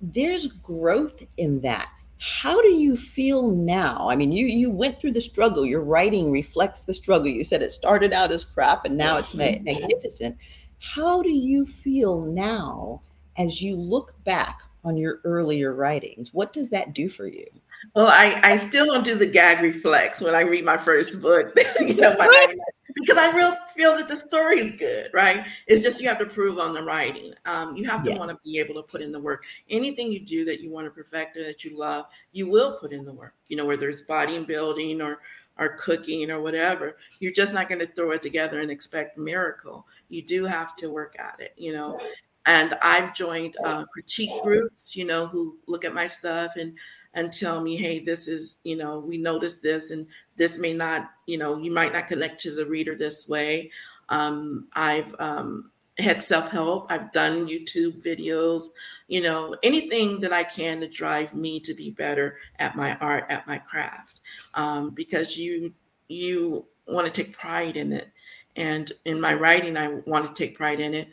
There's 0.00 0.46
growth 0.46 1.22
in 1.36 1.60
that. 1.60 1.90
How 2.18 2.60
do 2.60 2.68
you 2.68 2.96
feel 2.96 3.50
now? 3.50 4.08
I 4.08 4.16
mean 4.16 4.32
you 4.32 4.46
you 4.46 4.70
went 4.70 5.00
through 5.00 5.12
the 5.12 5.20
struggle. 5.20 5.64
Your 5.64 5.82
writing 5.82 6.30
reflects 6.30 6.82
the 6.82 6.94
struggle. 6.94 7.28
You 7.28 7.44
said 7.44 7.62
it 7.62 7.72
started 7.72 8.12
out 8.12 8.32
as 8.32 8.44
crap 8.44 8.84
and 8.84 8.96
now 8.96 9.16
it's 9.16 9.34
ma- 9.34 9.58
magnificent. 9.62 10.36
How 10.80 11.22
do 11.22 11.30
you 11.30 11.66
feel 11.66 12.20
now 12.22 13.02
as 13.36 13.62
you 13.62 13.76
look 13.76 14.14
back 14.24 14.62
on 14.84 14.96
your 14.96 15.20
earlier 15.24 15.74
writings? 15.74 16.32
What 16.32 16.52
does 16.52 16.70
that 16.70 16.94
do 16.94 17.08
for 17.08 17.26
you 17.26 17.46
well, 17.94 18.08
I, 18.08 18.40
I 18.42 18.56
still 18.56 18.86
don't 18.86 19.04
do 19.04 19.14
the 19.14 19.26
gag 19.26 19.62
reflex 19.62 20.20
when 20.20 20.34
I 20.34 20.40
read 20.40 20.64
my 20.64 20.76
first 20.76 21.20
book. 21.22 21.56
you 21.80 21.94
know, 21.94 22.16
my, 22.18 22.56
because 22.94 23.16
I 23.16 23.34
real 23.36 23.54
feel 23.76 23.96
that 23.96 24.08
the 24.08 24.16
story 24.16 24.58
is 24.58 24.72
good, 24.76 25.10
right? 25.12 25.44
It's 25.66 25.82
just 25.82 26.00
you 26.00 26.08
have 26.08 26.18
to 26.18 26.26
prove 26.26 26.58
on 26.58 26.74
the 26.74 26.82
writing. 26.82 27.34
Um, 27.46 27.76
you 27.76 27.84
have 27.84 28.02
to 28.04 28.12
want 28.14 28.30
to 28.30 28.38
be 28.44 28.58
able 28.58 28.74
to 28.74 28.82
put 28.82 29.00
in 29.00 29.12
the 29.12 29.20
work. 29.20 29.44
Anything 29.70 30.10
you 30.10 30.20
do 30.20 30.44
that 30.46 30.60
you 30.60 30.70
want 30.70 30.86
to 30.86 30.90
perfect 30.90 31.36
or 31.36 31.44
that 31.44 31.64
you 31.64 31.76
love, 31.76 32.06
you 32.32 32.48
will 32.48 32.78
put 32.78 32.92
in 32.92 33.04
the 33.04 33.12
work. 33.12 33.34
You 33.48 33.56
know, 33.56 33.66
whether 33.66 33.88
it's 33.88 34.02
bodybuilding 34.02 35.02
or 35.02 35.20
or 35.60 35.70
cooking 35.70 36.30
or 36.30 36.40
whatever, 36.40 36.96
you're 37.18 37.32
just 37.32 37.52
not 37.52 37.68
going 37.68 37.80
to 37.80 37.86
throw 37.86 38.12
it 38.12 38.22
together 38.22 38.60
and 38.60 38.70
expect 38.70 39.18
miracle. 39.18 39.86
You 40.08 40.22
do 40.22 40.44
have 40.44 40.76
to 40.76 40.88
work 40.88 41.16
at 41.18 41.40
it. 41.40 41.54
You 41.56 41.72
know, 41.72 42.00
and 42.46 42.76
I've 42.82 43.14
joined 43.14 43.56
uh, 43.64 43.84
critique 43.86 44.42
groups. 44.42 44.96
You 44.96 45.06
know, 45.06 45.26
who 45.26 45.56
look 45.66 45.84
at 45.84 45.94
my 45.94 46.06
stuff 46.06 46.56
and 46.56 46.74
and 47.14 47.32
tell 47.32 47.60
me, 47.60 47.76
hey, 47.76 47.98
this 47.98 48.28
is, 48.28 48.60
you 48.64 48.76
know, 48.76 48.98
we 48.98 49.18
noticed 49.18 49.62
this 49.62 49.90
and 49.90 50.06
this 50.36 50.58
may 50.58 50.72
not, 50.72 51.10
you 51.26 51.38
know, 51.38 51.58
you 51.58 51.70
might 51.70 51.92
not 51.92 52.06
connect 52.06 52.40
to 52.40 52.54
the 52.54 52.66
reader 52.66 52.94
this 52.94 53.28
way. 53.28 53.70
Um, 54.08 54.68
I've 54.74 55.14
um, 55.18 55.70
had 55.98 56.22
self 56.22 56.48
help. 56.48 56.86
I've 56.90 57.12
done 57.12 57.48
YouTube 57.48 58.02
videos, 58.02 58.66
you 59.08 59.20
know, 59.20 59.56
anything 59.62 60.20
that 60.20 60.32
I 60.32 60.44
can 60.44 60.80
to 60.80 60.88
drive 60.88 61.34
me 61.34 61.60
to 61.60 61.74
be 61.74 61.90
better 61.90 62.38
at 62.58 62.76
my 62.76 62.96
art, 62.96 63.26
at 63.28 63.46
my 63.46 63.58
craft, 63.58 64.20
um, 64.54 64.90
because 64.90 65.36
you 65.36 65.72
you 66.08 66.66
want 66.86 67.12
to 67.12 67.22
take 67.22 67.36
pride 67.36 67.76
in 67.76 67.92
it, 67.92 68.10
and 68.56 68.92
in 69.04 69.20
my 69.20 69.34
writing, 69.34 69.76
I 69.76 69.88
want 70.06 70.26
to 70.26 70.34
take 70.34 70.56
pride 70.56 70.80
in 70.80 70.94
it. 70.94 71.08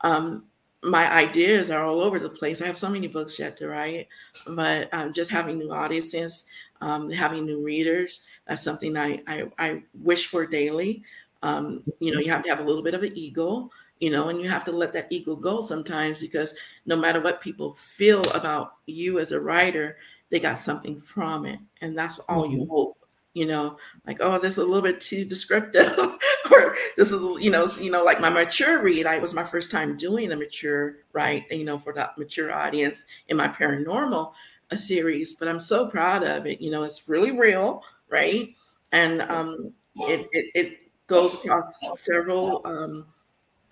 Um, 0.00 0.44
my 0.82 1.10
ideas 1.12 1.70
are 1.70 1.84
all 1.84 2.00
over 2.00 2.18
the 2.18 2.30
place. 2.30 2.62
I 2.62 2.66
have 2.66 2.78
so 2.78 2.88
many 2.88 3.06
books 3.06 3.38
yet 3.38 3.56
to 3.58 3.68
write, 3.68 4.08
but 4.46 4.92
um, 4.92 5.12
just 5.12 5.30
having 5.30 5.58
new 5.58 5.70
audiences, 5.70 6.46
um, 6.80 7.10
having 7.10 7.44
new 7.44 7.62
readers, 7.62 8.26
that's 8.46 8.62
something 8.62 8.96
I, 8.96 9.22
I, 9.26 9.44
I 9.58 9.82
wish 9.94 10.26
for 10.26 10.46
daily. 10.46 11.02
Um, 11.42 11.82
you 12.00 12.12
know, 12.14 12.20
you 12.20 12.30
have 12.30 12.42
to 12.44 12.50
have 12.50 12.60
a 12.60 12.64
little 12.64 12.82
bit 12.82 12.94
of 12.94 13.02
an 13.02 13.16
ego, 13.16 13.70
you 13.98 14.10
know, 14.10 14.28
and 14.28 14.40
you 14.40 14.48
have 14.48 14.64
to 14.64 14.72
let 14.72 14.92
that 14.94 15.08
ego 15.10 15.36
go 15.36 15.60
sometimes 15.60 16.20
because 16.20 16.54
no 16.86 16.96
matter 16.96 17.20
what 17.20 17.42
people 17.42 17.74
feel 17.74 18.22
about 18.30 18.76
you 18.86 19.18
as 19.18 19.32
a 19.32 19.40
writer, 19.40 19.98
they 20.30 20.40
got 20.40 20.58
something 20.58 20.98
from 20.98 21.44
it. 21.44 21.58
And 21.82 21.96
that's 21.96 22.18
all 22.20 22.44
mm-hmm. 22.44 22.60
you 22.60 22.66
hope 22.70 22.99
you 23.34 23.46
know, 23.46 23.76
like, 24.06 24.18
oh, 24.20 24.38
this 24.38 24.52
is 24.54 24.58
a 24.58 24.64
little 24.64 24.82
bit 24.82 25.00
too 25.00 25.24
descriptive, 25.24 25.96
or 26.50 26.74
this 26.96 27.12
is, 27.12 27.20
you 27.42 27.50
know, 27.50 27.66
you 27.80 27.90
know, 27.90 28.04
like 28.04 28.20
my 28.20 28.28
mature 28.30 28.82
read. 28.82 29.06
I 29.06 29.18
was 29.18 29.34
my 29.34 29.44
first 29.44 29.70
time 29.70 29.96
doing 29.96 30.32
a 30.32 30.36
mature, 30.36 30.96
right, 31.12 31.44
you 31.50 31.64
know, 31.64 31.78
for 31.78 31.92
that 31.94 32.18
mature 32.18 32.52
audience 32.52 33.06
in 33.28 33.36
my 33.36 33.48
paranormal 33.48 34.32
a 34.70 34.76
series, 34.76 35.34
but 35.34 35.48
I'm 35.48 35.60
so 35.60 35.88
proud 35.88 36.22
of 36.22 36.46
it. 36.46 36.60
You 36.60 36.70
know, 36.70 36.84
it's 36.84 37.08
really 37.08 37.32
real, 37.32 37.82
right, 38.08 38.54
and 38.92 39.22
um, 39.22 39.72
it, 39.96 40.28
it 40.32 40.46
it 40.54 40.78
goes 41.06 41.34
across 41.34 41.80
several 41.94 42.62
um, 42.64 43.06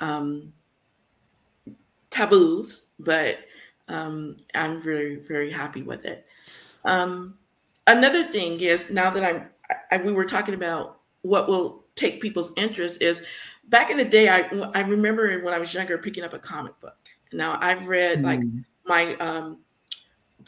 um, 0.00 0.52
taboos, 2.10 2.88
but 2.98 3.38
um, 3.88 4.36
I'm 4.54 4.80
very 4.80 5.16
very 5.16 5.50
happy 5.50 5.82
with 5.82 6.04
it. 6.04 6.26
Um, 6.84 7.38
another 7.88 8.24
thing 8.24 8.60
is 8.60 8.90
now 8.90 9.10
that 9.10 9.24
I'm, 9.24 9.48
I, 9.90 9.96
we 9.98 10.12
were 10.12 10.24
talking 10.24 10.54
about 10.54 11.00
what 11.22 11.48
will 11.48 11.84
take 11.96 12.20
people's 12.20 12.52
interest 12.56 13.02
is 13.02 13.22
back 13.68 13.90
in 13.90 13.96
the 13.96 14.04
day, 14.04 14.28
I, 14.28 14.48
I 14.74 14.82
remember 14.82 15.40
when 15.40 15.52
I 15.52 15.58
was 15.58 15.74
younger 15.74 15.98
picking 15.98 16.24
up 16.24 16.32
a 16.32 16.38
comic 16.38 16.78
book. 16.80 16.96
Now 17.32 17.58
I've 17.60 17.88
read 17.88 18.20
mm. 18.20 18.24
like 18.24 18.40
my 18.86 19.14
um, 19.16 19.58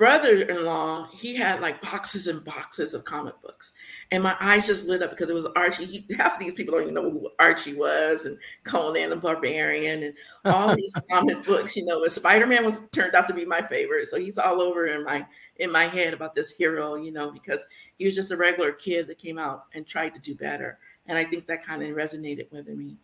brother-in-law, 0.01 1.11
he 1.12 1.36
had 1.36 1.61
like 1.61 1.82
boxes 1.82 2.26
and 2.26 2.43
boxes 2.43 2.95
of 2.95 3.05
comic 3.05 3.34
books. 3.43 3.74
And 4.11 4.22
my 4.22 4.34
eyes 4.41 4.66
just 4.66 4.86
lit 4.86 5.03
up 5.03 5.11
because 5.11 5.28
it 5.28 5.34
was 5.34 5.47
Archie. 5.57 6.07
Half 6.16 6.34
of 6.34 6.41
these 6.41 6.55
people 6.55 6.72
don't 6.72 6.84
even 6.84 6.95
know 6.95 7.11
who 7.11 7.28
Archie 7.38 7.74
was 7.74 8.24
and 8.24 8.38
Conan 8.64 9.11
the 9.11 9.16
Barbarian 9.16 10.05
and 10.05 10.14
all 10.47 10.74
these 10.76 10.95
comic 11.11 11.43
books, 11.43 11.76
you 11.76 11.84
know, 11.84 12.03
and 12.03 12.11
Spider-Man 12.11 12.64
was 12.64 12.88
turned 12.93 13.14
out 13.14 13.28
to 13.28 13.34
be 13.34 13.45
my 13.45 13.61
favorite. 13.61 14.07
So 14.07 14.18
he's 14.18 14.38
all 14.38 14.62
over 14.62 14.86
in 14.86 15.05
my 15.05 15.26
in 15.61 15.71
my 15.71 15.85
head 15.85 16.15
about 16.15 16.35
this 16.35 16.51
hero, 16.51 16.97
you 16.97 17.13
know, 17.13 17.31
because 17.31 17.65
he 17.99 18.07
was 18.07 18.15
just 18.15 18.33
a 18.33 18.37
regular 18.37 18.73
kid 18.73 19.07
that 19.07 19.19
came 19.19 19.39
out 19.39 19.67
and 19.75 19.87
tried 19.87 20.15
to 20.15 20.21
do 20.21 20.35
better. 20.35 20.79
And 21.07 21.17
I 21.17 21.25
think 21.25 21.47
that 21.47 21.65
kind 21.65 21.83
of 21.83 21.91
resonated 21.91 22.51
with 22.51 22.67
me. 22.69 22.97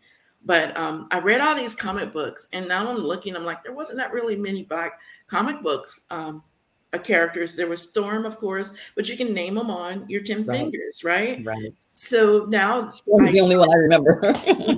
But 0.43 0.75
um, 0.77 1.07
I 1.11 1.19
read 1.19 1.41
all 1.41 1.55
these 1.55 1.75
comic 1.75 2.11
books, 2.13 2.47
and 2.53 2.67
now 2.67 2.89
I'm 2.89 2.97
looking, 2.97 3.35
I'm 3.35 3.45
like, 3.45 3.63
there 3.63 3.73
wasn't 3.73 3.97
that 3.97 4.11
really 4.11 4.35
many 4.35 4.63
black 4.63 4.99
comic 5.27 5.61
books 5.61 6.01
um, 6.09 6.43
uh, 6.93 6.99
characters. 6.99 7.55
There 7.55 7.67
was 7.67 7.81
Storm, 7.81 8.25
of 8.25 8.37
course, 8.37 8.73
but 8.95 9.09
you 9.09 9.17
can 9.17 9.33
name 9.33 9.55
them 9.55 9.69
on 9.69 10.05
your 10.07 10.21
10 10.21 10.45
right. 10.45 10.57
fingers, 10.57 11.03
right? 11.03 11.43
Right. 11.45 11.73
So 11.91 12.45
now 12.49 12.89
Storm's 12.89 13.31
the 13.31 13.39
only 13.39 13.57
one 13.57 13.69
I 13.71 13.75
remember. 13.75 14.21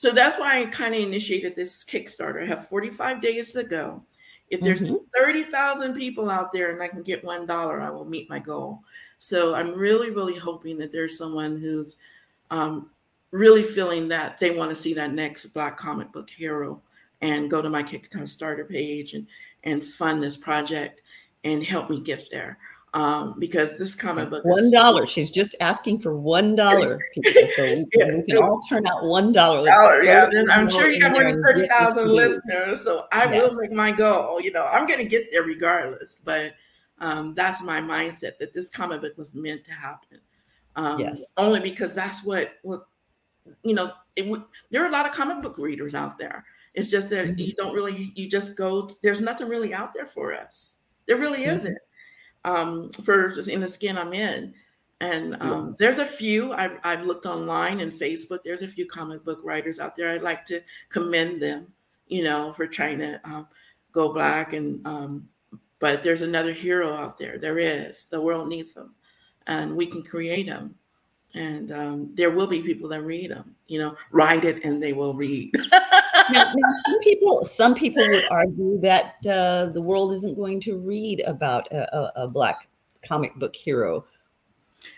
So 0.00 0.12
that's 0.12 0.38
why 0.38 0.62
I 0.62 0.64
kind 0.64 0.94
of 0.94 1.02
initiated 1.02 1.54
this 1.54 1.84
Kickstarter. 1.84 2.42
I 2.42 2.46
have 2.46 2.66
45 2.68 3.20
days 3.20 3.52
to 3.52 3.62
go. 3.62 4.02
If 4.50 4.60
there's 4.60 4.82
mm-hmm. 4.82 4.96
30,000 5.14 5.94
people 5.94 6.28
out 6.28 6.52
there 6.52 6.72
and 6.72 6.82
I 6.82 6.88
can 6.88 7.02
get 7.02 7.24
$1, 7.24 7.80
I 7.80 7.90
will 7.90 8.04
meet 8.04 8.28
my 8.28 8.38
goal. 8.38 8.80
So 9.18 9.54
I'm 9.54 9.74
really, 9.74 10.10
really 10.10 10.36
hoping 10.36 10.76
that 10.78 10.90
there's 10.90 11.16
someone 11.16 11.60
who's 11.60 11.96
um, 12.50 12.90
really 13.30 13.62
feeling 13.62 14.08
that 14.08 14.38
they 14.38 14.56
want 14.56 14.70
to 14.70 14.74
see 14.74 14.94
that 14.94 15.12
next 15.12 15.46
Black 15.46 15.76
comic 15.76 16.12
book 16.12 16.28
hero 16.28 16.82
and 17.20 17.50
go 17.50 17.62
to 17.62 17.70
my 17.70 17.82
Kickstarter 17.82 18.68
page 18.68 19.14
and, 19.14 19.26
and 19.64 19.84
fund 19.84 20.22
this 20.22 20.36
project 20.36 21.02
and 21.44 21.62
help 21.62 21.88
me 21.88 22.00
get 22.00 22.28
there 22.30 22.58
um, 22.92 23.36
because 23.38 23.78
this 23.78 23.94
comic 23.94 24.30
book 24.30 24.44
one 24.44 24.70
dollar. 24.70 25.06
She's 25.06 25.30
just 25.30 25.54
asking 25.60 26.00
for 26.00 26.16
one 26.16 26.56
dollar, 26.56 27.00
people. 27.14 27.42
So 27.56 27.62
we, 27.62 27.86
yeah. 27.94 28.16
we, 28.16 28.22
can 28.22 28.38
all 28.38 28.60
turn 28.68 28.86
out 28.86 29.04
one 29.04 29.32
dollar. 29.32 29.66
Yeah, 30.02 30.28
I'm 30.50 30.68
sure 30.68 30.90
you 30.90 31.00
got 31.00 31.12
more 31.12 31.24
than 31.24 31.42
thirty 31.42 31.68
thousand 31.68 32.08
listeners, 32.08 32.82
so 32.82 33.06
I 33.12 33.26
will 33.26 33.54
make 33.54 33.72
my 33.72 33.92
goal. 33.92 34.40
You 34.40 34.52
know, 34.52 34.66
I'm 34.66 34.86
going 34.86 34.98
to 34.98 35.08
get 35.08 35.30
there 35.30 35.42
regardless. 35.42 36.20
But 36.24 36.54
um, 36.98 37.34
that's 37.34 37.62
my 37.62 37.80
mindset 37.80 38.38
that 38.38 38.52
this 38.52 38.70
comic 38.70 39.02
book 39.02 39.16
was 39.16 39.34
meant 39.34 39.64
to 39.64 39.72
happen. 39.72 40.18
Um, 40.74 40.98
yes. 40.98 41.32
Only 41.36 41.60
because 41.60 41.94
that's 41.94 42.24
what 42.24 42.54
what 42.62 42.86
you 43.62 43.74
know. 43.74 43.92
It 44.16 44.26
would. 44.26 44.42
There 44.70 44.82
are 44.82 44.88
a 44.88 44.92
lot 44.92 45.06
of 45.06 45.12
comic 45.12 45.42
book 45.42 45.58
readers 45.58 45.94
out 45.94 46.18
there. 46.18 46.44
It's 46.74 46.88
just 46.88 47.08
that 47.10 47.28
mm-hmm. 47.28 47.38
you 47.38 47.54
don't 47.54 47.74
really. 47.74 48.12
You 48.16 48.28
just 48.28 48.58
go. 48.58 48.88
There's 49.00 49.20
nothing 49.20 49.48
really 49.48 49.72
out 49.72 49.92
there 49.94 50.06
for 50.06 50.34
us. 50.34 50.78
There 51.06 51.16
really 51.16 51.42
mm-hmm. 51.42 51.54
isn't 51.54 51.78
um, 52.44 52.90
for 52.90 53.30
in 53.48 53.60
the 53.60 53.68
skin 53.68 53.98
I'm 53.98 54.12
in. 54.12 54.54
And 55.02 55.34
um, 55.40 55.74
there's 55.78 55.98
a 55.98 56.04
few 56.04 56.52
I've, 56.52 56.78
I've 56.84 57.06
looked 57.06 57.24
online 57.24 57.80
and 57.80 57.90
Facebook. 57.90 58.40
There's 58.44 58.60
a 58.60 58.68
few 58.68 58.86
comic 58.86 59.24
book 59.24 59.40
writers 59.42 59.80
out 59.80 59.96
there. 59.96 60.10
I'd 60.10 60.22
like 60.22 60.44
to 60.46 60.60
commend 60.90 61.40
them, 61.40 61.68
you 62.08 62.22
know, 62.22 62.52
for 62.52 62.66
trying 62.66 62.98
to 62.98 63.18
um, 63.24 63.48
go 63.92 64.12
black. 64.12 64.52
And 64.52 64.86
um, 64.86 65.28
but 65.78 66.02
there's 66.02 66.20
another 66.20 66.52
hero 66.52 66.92
out 66.92 67.16
there. 67.16 67.38
There 67.38 67.58
is. 67.58 68.04
The 68.04 68.20
world 68.20 68.48
needs 68.48 68.74
them, 68.74 68.94
and 69.46 69.74
we 69.74 69.86
can 69.86 70.02
create 70.02 70.46
them. 70.46 70.74
And 71.32 71.72
um, 71.72 72.10
there 72.14 72.30
will 72.30 72.46
be 72.46 72.60
people 72.60 72.88
that 72.90 73.02
read 73.02 73.30
them. 73.30 73.54
You 73.68 73.78
know, 73.78 73.96
write 74.10 74.44
it 74.44 74.64
and 74.64 74.82
they 74.82 74.92
will 74.92 75.14
read. 75.14 75.54
now, 76.32 76.52
now, 76.54 76.72
some 76.86 76.98
people, 77.00 77.44
some 77.44 77.74
people 77.74 78.06
would 78.08 78.24
argue 78.30 78.80
that 78.80 79.14
uh, 79.28 79.66
the 79.66 79.80
world 79.80 80.12
isn't 80.12 80.36
going 80.36 80.60
to 80.62 80.78
read 80.78 81.20
about 81.26 81.70
a, 81.72 81.96
a, 81.96 82.12
a 82.24 82.28
black 82.28 82.56
comic 83.06 83.34
book 83.36 83.54
hero. 83.54 84.04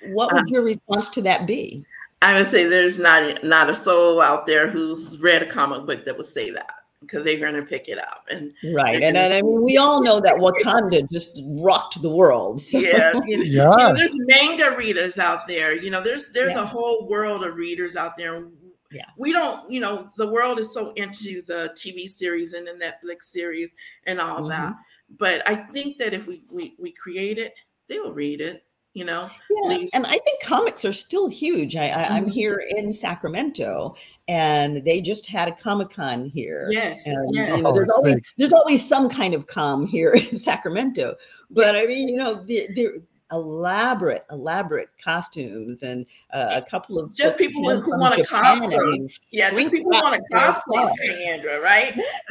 What 0.06 0.32
would 0.32 0.42
um, 0.42 0.48
your 0.48 0.62
response 0.62 1.08
to 1.10 1.22
that 1.22 1.46
be? 1.46 1.84
I 2.22 2.34
would 2.34 2.46
say 2.46 2.66
there's 2.66 2.98
not 2.98 3.42
not 3.42 3.68
a 3.68 3.74
soul 3.74 4.20
out 4.20 4.46
there 4.46 4.68
who's 4.68 5.18
read 5.20 5.42
a 5.42 5.46
comic 5.46 5.86
book 5.86 6.04
that 6.04 6.16
would 6.16 6.26
say 6.26 6.50
that 6.50 6.70
because 7.00 7.24
they're 7.24 7.38
going 7.38 7.54
to 7.54 7.62
pick 7.62 7.88
it 7.88 7.98
up 7.98 8.24
and 8.30 8.52
right 8.72 9.02
and, 9.02 9.16
and, 9.16 9.34
I 9.34 9.42
mean 9.42 9.62
we 9.62 9.76
all 9.76 10.04
know 10.04 10.20
that 10.20 10.36
Wakanda 10.36 11.10
just 11.10 11.42
rocked 11.46 12.00
the 12.00 12.08
world 12.08 12.60
so. 12.60 12.78
yeah, 12.78 13.12
you 13.26 13.38
know, 13.38 13.42
yeah. 13.42 13.70
You 13.70 13.88
know, 13.88 13.94
there's 13.94 14.14
manga 14.28 14.76
readers 14.76 15.18
out 15.18 15.48
there 15.48 15.74
you 15.74 15.90
know 15.90 16.00
there's 16.00 16.30
there's 16.30 16.52
yeah. 16.52 16.62
a 16.62 16.66
whole 16.66 17.08
world 17.08 17.42
of 17.44 17.56
readers 17.56 17.96
out 17.96 18.16
there 18.16 18.48
yeah 18.92 19.06
we 19.18 19.32
don't 19.32 19.68
you 19.70 19.80
know 19.80 20.10
the 20.16 20.26
world 20.26 20.58
is 20.58 20.72
so 20.72 20.92
into 20.92 21.42
the 21.42 21.74
tv 21.76 22.08
series 22.08 22.52
and 22.52 22.66
the 22.66 22.72
netflix 22.72 23.24
series 23.24 23.70
and 24.06 24.20
all 24.20 24.40
mm-hmm. 24.40 24.48
that 24.48 24.74
but 25.18 25.46
i 25.48 25.54
think 25.54 25.98
that 25.98 26.12
if 26.14 26.26
we, 26.26 26.42
we 26.52 26.74
we 26.78 26.92
create 26.92 27.38
it 27.38 27.54
they 27.88 27.98
will 27.98 28.12
read 28.12 28.40
it 28.40 28.64
you 28.94 29.04
know 29.04 29.30
yeah. 29.50 29.78
and 29.94 30.04
i 30.06 30.18
think 30.18 30.42
comics 30.42 30.84
are 30.84 30.92
still 30.92 31.26
huge 31.26 31.76
I, 31.76 31.84
I 31.84 32.16
am 32.16 32.24
mm-hmm. 32.24 32.30
here 32.30 32.62
in 32.76 32.92
sacramento 32.92 33.94
and 34.28 34.84
they 34.84 35.00
just 35.00 35.26
had 35.26 35.48
a 35.48 35.52
comic-con 35.52 36.26
here 36.26 36.68
yes, 36.70 37.06
and, 37.06 37.34
yes. 37.34 37.56
You 37.56 37.62
know, 37.62 37.72
there's 37.72 37.90
always 37.90 38.20
there's 38.36 38.52
always 38.52 38.86
some 38.86 39.08
kind 39.08 39.32
of 39.32 39.46
com 39.46 39.86
here 39.86 40.10
in 40.30 40.38
sacramento 40.38 41.16
but 41.50 41.74
i 41.74 41.86
mean 41.86 42.08
you 42.08 42.16
know 42.16 42.44
there 42.46 42.92
elaborate, 43.32 44.24
elaborate 44.30 44.90
costumes 45.02 45.82
and 45.82 46.06
uh, 46.32 46.50
a 46.52 46.62
couple 46.62 46.98
of 46.98 47.12
just 47.14 47.38
people 47.38 47.68
who, 47.68 47.80
who 47.80 47.98
want 47.98 48.14
to 48.14 48.22
cosplay. 48.22 49.18
Yeah, 49.30 49.50
just 49.50 49.70
people 49.70 49.92
who 49.92 50.02
want 50.02 50.22
to 50.22 50.34
cosplay 50.34 50.90
Kyandra, 51.00 51.60
right? 51.60 51.98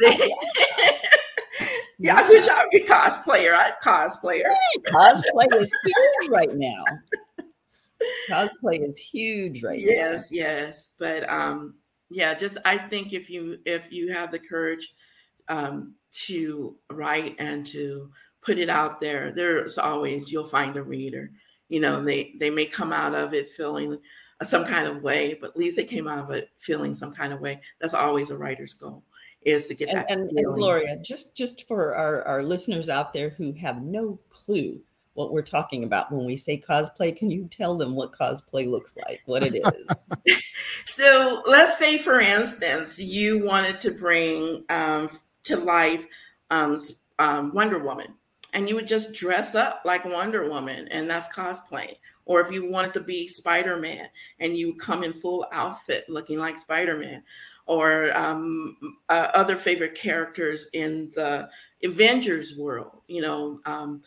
yeah, 1.98 2.16
I 2.16 2.28
wish 2.28 2.48
I 2.48 2.62
would 2.62 2.70
be 2.70 2.80
cosplayer. 2.84 3.54
I 3.54 3.72
cosplayer. 3.82 4.52
Cosplay 4.86 5.52
is 5.54 5.72
huge 5.84 6.30
right 6.30 6.54
now. 6.54 6.84
Cosplay 8.28 8.88
is 8.88 8.98
huge 8.98 9.62
right 9.62 9.78
yes, 9.78 10.30
now. 10.30 10.36
Yes, 10.36 10.62
yes, 10.62 10.90
but 10.98 11.28
um, 11.28 11.74
yeah, 12.10 12.34
just 12.34 12.58
I 12.64 12.78
think 12.78 13.12
if 13.12 13.28
you 13.30 13.58
if 13.64 13.92
you 13.92 14.12
have 14.12 14.30
the 14.30 14.38
courage 14.38 14.92
um, 15.48 15.94
to 16.26 16.76
write 16.90 17.36
and 17.38 17.64
to 17.66 18.10
put 18.42 18.58
it 18.58 18.68
out 18.68 19.00
there, 19.00 19.32
there's 19.32 19.78
always 19.78 20.30
you'll 20.30 20.46
find 20.46 20.76
a 20.76 20.82
reader. 20.82 21.30
You 21.68 21.80
know, 21.80 22.02
they 22.02 22.34
they 22.38 22.50
may 22.50 22.66
come 22.66 22.92
out 22.92 23.14
of 23.14 23.34
it 23.34 23.48
feeling 23.48 23.98
some 24.42 24.64
kind 24.64 24.88
of 24.88 25.02
way, 25.02 25.38
but 25.40 25.50
at 25.50 25.56
least 25.56 25.76
they 25.76 25.84
came 25.84 26.08
out 26.08 26.18
of 26.18 26.30
it 26.30 26.50
feeling 26.58 26.94
some 26.94 27.12
kind 27.12 27.32
of 27.32 27.40
way. 27.40 27.60
That's 27.80 27.94
always 27.94 28.30
a 28.30 28.36
writer's 28.36 28.74
goal 28.74 29.04
is 29.44 29.66
to 29.68 29.74
get 29.74 29.88
and, 29.88 29.98
that. 29.98 30.10
And, 30.10 30.38
and, 30.38 30.54
Gloria, 30.54 30.98
just 30.98 31.34
just 31.36 31.66
for 31.66 31.94
our, 31.94 32.22
our 32.24 32.42
listeners 32.42 32.88
out 32.88 33.12
there 33.12 33.30
who 33.30 33.52
have 33.52 33.82
no 33.82 34.18
clue 34.28 34.80
what 35.14 35.32
we're 35.32 35.42
talking 35.42 35.84
about 35.84 36.10
when 36.10 36.24
we 36.24 36.36
say 36.36 36.58
cosplay. 36.58 37.16
Can 37.16 37.30
you 37.30 37.48
tell 37.50 37.76
them 37.76 37.94
what 37.94 38.12
cosplay 38.12 38.66
looks 38.66 38.96
like, 38.96 39.20
what 39.26 39.42
it 39.42 39.54
is? 39.54 39.70
so 40.86 41.42
let's 41.46 41.78
say, 41.78 41.98
for 41.98 42.20
instance, 42.20 42.98
you 42.98 43.44
wanted 43.44 43.80
to 43.82 43.90
bring 43.90 44.64
um, 44.70 45.10
to 45.44 45.56
life 45.56 46.06
um, 46.50 46.78
um, 47.18 47.52
Wonder 47.52 47.78
Woman, 47.78 48.14
and 48.52 48.68
you 48.68 48.74
would 48.74 48.88
just 48.88 49.14
dress 49.14 49.54
up 49.54 49.82
like 49.84 50.04
Wonder 50.04 50.48
Woman, 50.48 50.88
and 50.88 51.08
that's 51.08 51.34
cosplay. 51.34 51.96
Or 52.24 52.40
if 52.40 52.52
you 52.52 52.70
wanted 52.70 52.92
to 52.94 53.00
be 53.00 53.26
Spider 53.26 53.76
Man 53.78 54.06
and 54.38 54.56
you 54.56 54.74
come 54.74 55.02
in 55.02 55.12
full 55.12 55.46
outfit 55.52 56.04
looking 56.08 56.38
like 56.38 56.58
Spider 56.58 56.96
Man, 56.98 57.22
or 57.66 58.16
um, 58.16 58.76
uh, 59.08 59.28
other 59.34 59.56
favorite 59.56 59.94
characters 59.94 60.68
in 60.72 61.10
the 61.14 61.48
Avengers 61.82 62.56
world, 62.56 63.00
you 63.08 63.22
know, 63.22 63.60
um, 63.66 64.02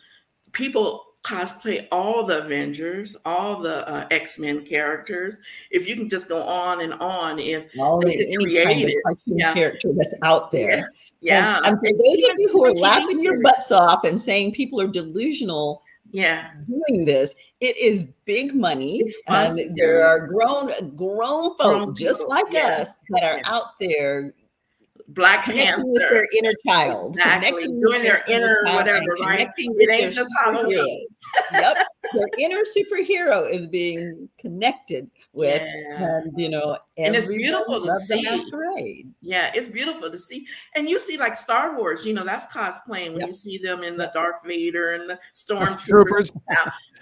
people 0.52 1.04
cosplay 1.26 1.88
all 1.90 2.24
the 2.24 2.44
Avengers, 2.44 3.16
all 3.24 3.60
the 3.60 3.86
uh, 3.88 4.06
X 4.10 4.38
Men 4.38 4.64
characters. 4.64 5.40
If 5.70 5.88
you 5.88 5.96
can 5.96 6.08
just 6.08 6.28
go 6.28 6.42
on 6.42 6.80
and 6.80 6.94
on, 6.94 7.38
if 7.38 7.70
all 7.78 8.00
they 8.00 8.16
the 8.16 8.36
created 8.36 8.94
yeah. 9.26 9.52
character 9.52 9.92
that's 9.94 10.14
out 10.22 10.52
there. 10.52 10.90
Yeah. 11.26 11.58
And, 11.58 11.66
and 11.66 11.78
for 11.78 11.92
those 11.92 12.30
of 12.30 12.36
you 12.38 12.48
who 12.52 12.64
are 12.64 12.74
laughing 12.74 13.22
your 13.22 13.40
butts 13.40 13.72
off 13.72 14.04
and 14.04 14.20
saying 14.20 14.52
people 14.52 14.80
are 14.80 14.88
delusional, 14.88 15.82
yeah 16.12 16.52
doing 16.66 17.04
this 17.04 17.34
it 17.60 17.76
is 17.76 18.04
big 18.24 18.54
money 18.54 19.02
and 19.28 19.58
there 19.76 20.06
are 20.06 20.28
grown 20.28 20.94
grown 20.94 21.56
folks 21.56 22.00
just 22.00 22.22
like 22.28 22.44
yeah. 22.50 22.78
us 22.80 22.96
that 23.10 23.24
are 23.24 23.38
yeah. 23.38 23.42
out 23.46 23.78
there 23.80 24.32
Black 25.10 25.44
Panther. 25.44 25.84
with 25.84 26.00
their 26.00 26.26
inner 26.38 26.54
child. 26.66 27.16
Exactly. 27.16 27.68
Doing 27.68 28.02
their, 28.02 28.24
inner 28.28 28.58
whatever, 28.64 29.06
right? 29.20 29.48
It 29.56 29.90
ain't 29.90 30.12
just 30.12 30.32
Halloween. 30.42 31.06
yep. 31.52 31.76
Their 32.12 32.26
inner 32.38 32.62
superhero 32.64 33.48
is 33.48 33.66
being 33.66 34.28
connected 34.38 35.08
with, 35.36 35.62
yeah. 35.62 36.18
and 36.18 36.32
you 36.36 36.48
know, 36.48 36.78
and 36.96 37.14
it's 37.14 37.26
beautiful 37.26 37.82
to 37.82 37.90
see. 38.00 38.22
Masquerade. 38.22 39.12
Yeah, 39.20 39.52
it's 39.54 39.68
beautiful 39.68 40.10
to 40.10 40.18
see. 40.18 40.46
And 40.74 40.88
you 40.88 40.98
see, 40.98 41.18
like 41.18 41.36
Star 41.36 41.76
Wars, 41.76 42.04
you 42.04 42.14
know, 42.14 42.24
that's 42.24 42.52
cosplaying 42.52 43.10
when 43.10 43.20
yep. 43.20 43.26
you 43.28 43.32
see 43.32 43.58
them 43.58 43.84
in 43.84 43.96
the 43.96 44.10
Darth 44.14 44.40
Vader 44.44 44.94
and 44.94 45.10
the 45.10 45.18
Stormtroopers. 45.34 46.34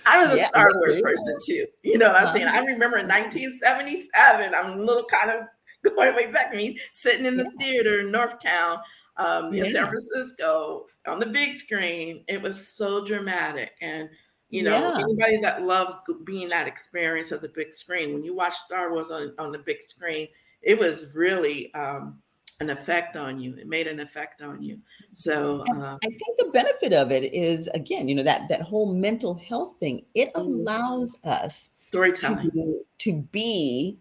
I 0.06 0.22
was 0.22 0.34
a 0.34 0.38
yeah, 0.38 0.48
Star 0.48 0.70
Wars 0.74 1.00
person 1.00 1.36
too. 1.46 1.66
You 1.82 1.96
know 1.96 2.08
what 2.08 2.16
I'm 2.16 2.24
uh-huh. 2.24 2.34
saying? 2.34 2.48
I 2.48 2.58
remember 2.58 2.98
in 2.98 3.08
1977, 3.08 4.54
I'm 4.54 4.78
a 4.78 4.82
little 4.82 5.04
kind 5.04 5.30
of 5.30 5.46
going 5.94 6.14
way 6.16 6.30
back. 6.30 6.48
I 6.52 6.56
mean, 6.56 6.76
sitting 6.92 7.26
in 7.26 7.36
the 7.36 7.50
theater 7.58 8.00
in 8.00 8.08
Northpoint 8.08 8.80
um, 9.16 9.54
in 9.54 9.70
San 9.70 9.86
Francisco 9.86 10.86
on 11.06 11.20
the 11.20 11.26
big 11.26 11.54
screen. 11.54 12.24
It 12.26 12.42
was 12.42 12.68
so 12.68 13.04
dramatic. 13.04 13.72
And, 13.80 14.08
you 14.54 14.62
know, 14.62 14.78
yeah. 14.78 15.02
anybody 15.02 15.40
that 15.40 15.62
loves 15.62 15.96
being 16.24 16.48
that 16.50 16.68
experience 16.68 17.32
of 17.32 17.40
the 17.40 17.48
big 17.48 17.74
screen, 17.74 18.12
when 18.12 18.22
you 18.22 18.34
watch 18.36 18.54
Star 18.54 18.92
Wars 18.92 19.10
on, 19.10 19.34
on 19.38 19.50
the 19.50 19.58
big 19.58 19.82
screen, 19.82 20.28
it 20.62 20.78
was 20.78 21.12
really 21.14 21.74
um, 21.74 22.18
an 22.60 22.70
effect 22.70 23.16
on 23.16 23.40
you. 23.40 23.56
It 23.56 23.66
made 23.66 23.88
an 23.88 23.98
effect 23.98 24.42
on 24.42 24.62
you. 24.62 24.78
So 25.12 25.64
uh, 25.76 25.98
I 26.00 26.06
think 26.06 26.38
the 26.38 26.50
benefit 26.52 26.92
of 26.92 27.10
it 27.10 27.34
is 27.34 27.68
again, 27.74 28.08
you 28.08 28.14
know, 28.14 28.22
that 28.22 28.48
that 28.48 28.62
whole 28.62 28.94
mental 28.94 29.34
health 29.34 29.74
thing. 29.80 30.04
It 30.14 30.32
mm. 30.34 30.40
allows 30.40 31.18
us 31.24 31.72
storytelling 31.74 32.52
to, 32.52 32.84
to 32.98 33.12
be 33.32 33.98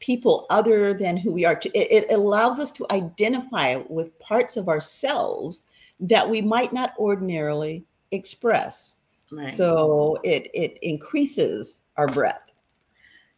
people 0.00 0.46
other 0.50 0.92
than 0.92 1.16
who 1.16 1.32
we 1.32 1.46
are. 1.46 1.54
To, 1.54 1.68
it, 1.70 2.04
it 2.10 2.14
allows 2.14 2.60
us 2.60 2.72
to 2.72 2.86
identify 2.90 3.76
with 3.88 4.18
parts 4.18 4.58
of 4.58 4.68
ourselves 4.68 5.64
that 6.00 6.28
we 6.28 6.42
might 6.42 6.74
not 6.74 6.92
ordinarily 6.98 7.86
express. 8.10 8.96
Right. 9.32 9.48
So 9.48 10.18
it 10.22 10.50
it 10.52 10.78
increases 10.82 11.82
our 11.96 12.06
breath. 12.06 12.42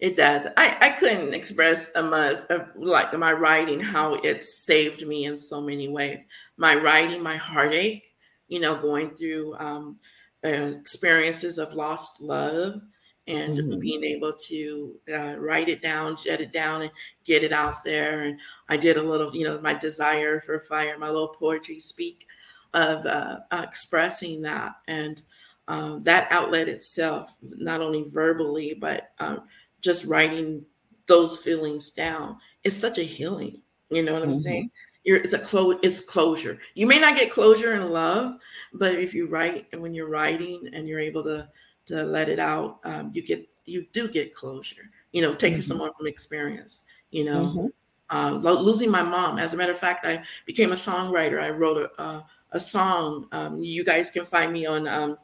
It 0.00 0.16
does. 0.16 0.46
I, 0.56 0.76
I 0.80 0.90
couldn't 0.90 1.34
express 1.34 1.92
a 1.94 2.02
much 2.02 2.38
of 2.50 2.66
like 2.74 3.16
my 3.16 3.32
writing 3.32 3.78
how 3.78 4.14
it 4.14 4.42
saved 4.42 5.06
me 5.06 5.26
in 5.26 5.38
so 5.38 5.60
many 5.60 5.88
ways. 5.88 6.26
My 6.56 6.74
writing, 6.74 7.22
my 7.22 7.36
heartache, 7.36 8.12
you 8.48 8.58
know, 8.58 8.74
going 8.74 9.10
through 9.10 9.54
um, 9.58 9.98
uh, 10.44 10.48
experiences 10.48 11.58
of 11.58 11.74
lost 11.74 12.20
love, 12.20 12.80
and 13.28 13.56
mm-hmm. 13.56 13.78
being 13.78 14.02
able 14.02 14.32
to 14.48 14.98
uh, 15.14 15.36
write 15.38 15.68
it 15.68 15.80
down, 15.80 16.16
jet 16.16 16.40
it 16.40 16.52
down, 16.52 16.82
and 16.82 16.90
get 17.24 17.44
it 17.44 17.52
out 17.52 17.76
there. 17.84 18.22
And 18.22 18.38
I 18.68 18.76
did 18.76 18.96
a 18.96 19.02
little, 19.02 19.34
you 19.34 19.44
know, 19.44 19.60
my 19.60 19.74
desire 19.74 20.40
for 20.40 20.58
fire, 20.58 20.98
my 20.98 21.08
little 21.08 21.28
poetry 21.38 21.78
speak 21.78 22.26
of 22.74 23.06
uh, 23.06 23.38
uh, 23.52 23.62
expressing 23.62 24.42
that 24.42 24.72
and 24.88 25.22
um, 25.68 26.00
that 26.02 26.28
outlet 26.30 26.68
itself, 26.68 27.34
not 27.42 27.80
only 27.80 28.04
verbally 28.08 28.74
but 28.74 29.10
um, 29.18 29.42
just 29.80 30.04
writing 30.04 30.64
those 31.06 31.42
feelings 31.42 31.90
down, 31.90 32.36
is 32.64 32.76
such 32.78 32.98
a 32.98 33.02
healing. 33.02 33.60
You 33.90 34.02
know 34.02 34.12
what 34.12 34.22
I'm 34.22 34.30
mm-hmm. 34.30 34.38
saying? 34.38 34.70
You're, 35.04 35.18
it's 35.18 35.34
a 35.34 35.38
close. 35.38 35.76
It's 35.82 36.00
closure. 36.00 36.58
You 36.74 36.86
may 36.86 36.98
not 36.98 37.16
get 37.16 37.30
closure 37.30 37.74
in 37.74 37.90
love, 37.90 38.38
but 38.72 38.94
if 38.94 39.14
you 39.14 39.26
write 39.26 39.66
and 39.72 39.82
when 39.82 39.94
you're 39.94 40.08
writing 40.08 40.68
and 40.72 40.88
you're 40.88 41.00
able 41.00 41.22
to 41.24 41.48
to 41.86 42.04
let 42.04 42.30
it 42.30 42.38
out, 42.38 42.80
um, 42.84 43.10
you 43.14 43.22
get 43.22 43.46
you 43.66 43.86
do 43.92 44.08
get 44.08 44.34
closure. 44.34 44.90
You 45.12 45.22
know, 45.22 45.34
take 45.34 45.52
mm-hmm. 45.52 45.62
someone 45.62 45.90
from 45.96 46.06
experience. 46.06 46.86
You 47.10 47.24
know, 47.26 47.72
mm-hmm. 48.10 48.46
uh, 48.46 48.52
losing 48.54 48.90
my 48.90 49.02
mom. 49.02 49.38
As 49.38 49.52
a 49.52 49.56
matter 49.58 49.72
of 49.72 49.78
fact, 49.78 50.06
I 50.06 50.22
became 50.46 50.72
a 50.72 50.76
songwriter. 50.76 51.40
I 51.40 51.50
wrote 51.50 51.76
a 51.76 52.00
uh, 52.00 52.22
a 52.52 52.60
song. 52.60 53.26
Um, 53.32 53.62
you 53.62 53.84
guys 53.84 54.10
can 54.10 54.24
find 54.24 54.52
me 54.52 54.64
on 54.64 54.88
um, 54.88 55.18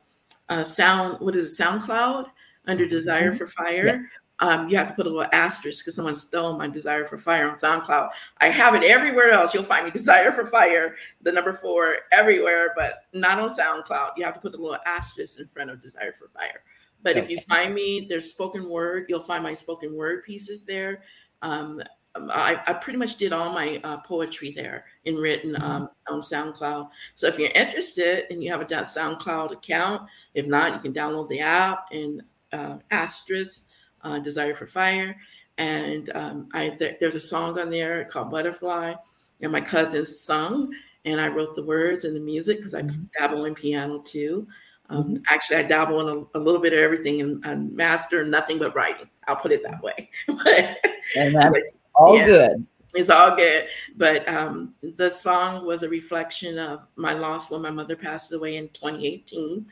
uh, 0.50 0.62
Sound. 0.62 1.18
What 1.20 1.34
is 1.34 1.58
it? 1.58 1.62
SoundCloud 1.62 2.26
under 2.66 2.84
mm-hmm. 2.84 2.90
Desire 2.90 3.32
for 3.32 3.46
Fire. 3.46 3.86
Yes. 3.86 4.04
Um, 4.40 4.70
you 4.70 4.76
have 4.78 4.88
to 4.88 4.94
put 4.94 5.06
a 5.06 5.10
little 5.10 5.28
asterisk 5.32 5.84
because 5.84 5.94
someone 5.94 6.14
stole 6.14 6.56
my 6.56 6.66
Desire 6.66 7.04
for 7.04 7.18
Fire 7.18 7.48
on 7.48 7.56
SoundCloud. 7.56 8.08
I 8.38 8.48
have 8.48 8.74
it 8.74 8.82
everywhere 8.82 9.32
else. 9.32 9.52
You'll 9.52 9.62
find 9.64 9.84
me 9.84 9.90
Desire 9.92 10.32
for 10.32 10.46
Fire, 10.46 10.96
the 11.22 11.32
number 11.32 11.52
four, 11.52 11.96
everywhere, 12.10 12.72
but 12.74 13.04
not 13.12 13.38
on 13.38 13.50
SoundCloud. 13.50 14.12
You 14.16 14.24
have 14.24 14.34
to 14.34 14.40
put 14.40 14.54
a 14.54 14.56
little 14.56 14.78
asterisk 14.86 15.40
in 15.40 15.46
front 15.46 15.70
of 15.70 15.80
Desire 15.80 16.12
for 16.12 16.28
Fire. 16.28 16.62
But 17.02 17.12
okay. 17.12 17.20
if 17.20 17.30
you 17.30 17.40
find 17.40 17.74
me, 17.74 18.06
there's 18.08 18.30
spoken 18.30 18.68
word. 18.68 19.06
You'll 19.08 19.22
find 19.22 19.42
my 19.42 19.52
spoken 19.52 19.94
word 19.94 20.24
pieces 20.24 20.64
there. 20.64 21.02
Um, 21.42 21.82
I, 22.14 22.60
I, 22.66 22.72
pretty 22.72 22.98
much 22.98 23.16
did 23.16 23.32
all 23.32 23.52
my 23.52 23.80
uh, 23.84 23.98
poetry 23.98 24.50
there 24.50 24.84
in 25.04 25.14
written 25.14 25.52
mm-hmm. 25.52 25.62
um, 25.62 25.90
on 26.08 26.20
SoundCloud. 26.20 26.88
So 27.14 27.28
if 27.28 27.38
you're 27.38 27.50
interested 27.54 28.24
and 28.30 28.42
you 28.42 28.50
have 28.50 28.62
a 28.62 28.64
SoundCloud 28.64 29.52
account, 29.52 30.02
if 30.34 30.46
not, 30.46 30.72
you 30.72 30.80
can 30.80 30.92
download 30.92 31.28
the 31.28 31.40
app 31.40 31.86
and 31.92 32.22
uh, 32.52 32.78
asterisk 32.90 33.68
uh, 34.02 34.18
Desire 34.18 34.54
for 34.54 34.66
Fire. 34.66 35.16
And 35.58 36.10
um, 36.14 36.48
I 36.52 36.70
th- 36.70 36.96
there's 36.98 37.14
a 37.14 37.20
song 37.20 37.58
on 37.58 37.70
there 37.70 38.04
called 38.04 38.30
Butterfly, 38.30 38.94
and 39.42 39.52
my 39.52 39.60
cousin 39.60 40.04
sung, 40.04 40.72
and 41.04 41.20
I 41.20 41.28
wrote 41.28 41.54
the 41.54 41.64
words 41.64 42.04
and 42.04 42.16
the 42.16 42.20
music 42.20 42.58
because 42.58 42.74
I 42.74 42.82
mm-hmm. 42.82 43.04
dabble 43.18 43.44
in 43.44 43.54
piano 43.54 43.98
too. 44.00 44.48
Um, 44.88 45.04
mm-hmm. 45.04 45.16
Actually, 45.28 45.58
I 45.58 45.62
dabble 45.64 46.00
in 46.00 46.26
a, 46.34 46.38
a, 46.38 46.40
little 46.40 46.60
bit 46.60 46.72
of 46.72 46.78
everything 46.78 47.20
and, 47.20 47.44
and, 47.44 47.72
master 47.76 48.24
nothing 48.24 48.58
but 48.58 48.74
writing. 48.74 49.08
I'll 49.28 49.36
put 49.36 49.52
it 49.52 49.62
that 49.62 49.82
way. 49.82 50.10
but, 50.26 50.78
and 51.16 51.34
that's 51.34 51.50
but, 51.52 51.79
all 52.00 52.16
yeah, 52.16 52.24
good. 52.24 52.66
It's 52.94 53.10
all 53.10 53.36
good. 53.36 53.68
But 53.96 54.28
um, 54.28 54.74
the 54.82 55.10
song 55.10 55.64
was 55.64 55.82
a 55.82 55.88
reflection 55.88 56.58
of 56.58 56.80
my 56.96 57.12
loss 57.12 57.50
when 57.50 57.62
my 57.62 57.70
mother 57.70 57.94
passed 57.94 58.32
away 58.32 58.56
in 58.56 58.68
2018, 58.70 59.66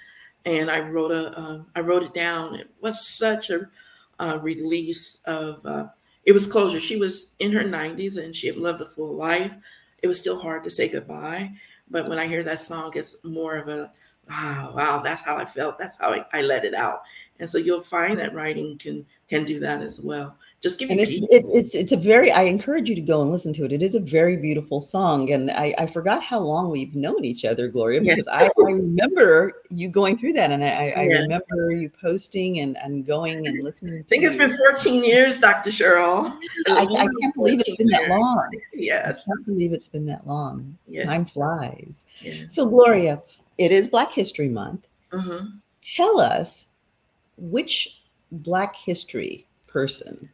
and 0.45 0.70
I 0.70 0.81
wrote 0.81 1.11
a 1.11 1.39
uh, 1.39 1.62
I 1.74 1.81
wrote 1.81 2.03
it 2.03 2.14
down. 2.14 2.55
It 2.55 2.70
was 2.81 3.07
such 3.07 3.51
a 3.51 3.68
uh, 4.18 4.39
release 4.43 5.20
of 5.24 5.64
uh, 5.64 5.87
it 6.24 6.33
was 6.33 6.47
closure. 6.47 6.81
She 6.81 6.97
was 6.97 7.35
in 7.39 7.53
her 7.53 7.64
90s 7.64 8.22
and 8.22 8.37
she 8.37 8.49
had 8.49 8.57
lived 8.57 8.83
a 8.83 8.87
full 8.87 9.14
life. 9.14 9.57
It 10.03 10.09
was 10.09 10.20
still 10.20 10.39
hard 10.39 10.62
to 10.64 10.70
say 10.70 10.89
goodbye. 10.89 11.53
But 11.91 12.09
when 12.09 12.18
I 12.18 12.26
hear 12.26 12.43
that 12.43 12.59
song, 12.59 12.93
it's 12.95 13.24
more 13.24 13.57
of 13.57 13.68
a 13.68 13.91
wow, 14.29 14.74
wow, 14.76 14.99
that's 15.03 15.22
how 15.22 15.37
I 15.37 15.47
felt. 15.47 15.79
That's 15.79 15.99
how 15.99 16.12
I, 16.12 16.26
I 16.35 16.43
let 16.43 16.66
it 16.66 16.74
out. 16.74 17.01
And 17.41 17.49
so 17.49 17.57
you'll 17.57 17.81
find 17.81 18.18
that 18.18 18.35
writing 18.35 18.76
can 18.76 19.07
can 19.29 19.45
do 19.45 19.59
that 19.61 19.81
as 19.81 20.01
well 20.01 20.37
just 20.61 20.78
give 20.78 20.90
and 20.90 20.98
it's, 20.98 21.12
it's, 21.30 21.54
it's 21.54 21.74
it's 21.74 21.92
a 21.92 21.96
very 21.96 22.32
i 22.32 22.42
encourage 22.42 22.88
you 22.88 22.94
to 22.94 23.00
go 23.00 23.22
and 23.22 23.30
listen 23.30 23.52
to 23.52 23.64
it. 23.64 23.72
It 23.72 23.82
is 23.82 23.94
a 23.94 24.00
very 24.00 24.36
beautiful 24.36 24.80
song 24.80 25.30
and 25.30 25.50
i 25.52 25.74
i 25.78 25.86
forgot 25.86 26.22
how 26.22 26.40
long 26.40 26.70
we've 26.70 26.94
known 26.94 27.24
each 27.24 27.44
other 27.44 27.68
gloria 27.68 28.00
because 28.00 28.26
I, 28.26 28.46
I 28.46 28.50
remember 28.56 29.62
you 29.70 29.88
going 29.88 30.18
through 30.18 30.32
that 30.34 30.50
and 30.50 30.64
i 30.64 30.68
i 30.68 31.02
yeah. 31.02 31.18
remember 31.18 31.70
you 31.70 31.90
posting 31.90 32.59
and 32.61 32.76
and 32.78 33.06
going 33.06 33.46
and 33.46 33.62
listening 33.62 34.00
i 34.00 34.02
think 34.09 34.24
it's 34.24 34.36
been 34.36 34.50
14 34.50 35.04
years 35.04 35.38
dr 35.38 35.68
cheryl. 35.70 36.32
I, 36.68 36.82
I, 36.82 37.06
can't 37.20 37.34
believe 37.34 37.61
it's 37.61 37.76
been 37.76 37.88
that 37.88 38.09
long. 38.09 38.50
Yes. 38.74 39.24
i 39.28 39.30
can't 39.30 39.46
believe 39.46 39.72
it's 39.72 39.88
been 39.88 40.06
that 40.06 40.26
long. 40.26 40.76
Yes. 40.88 41.06
time 41.06 41.24
flies. 41.24 42.04
Yes. 42.20 42.52
so 42.52 42.66
gloria 42.66 43.22
it 43.59 43.72
is 43.72 43.88
black 43.88 44.12
history 44.12 44.48
month. 44.48 44.86
Mm-hmm. 45.12 45.56
tell 45.82 46.20
us 46.20 46.68
which 47.38 48.02
black 48.30 48.76
history 48.76 49.46
person 49.66 50.28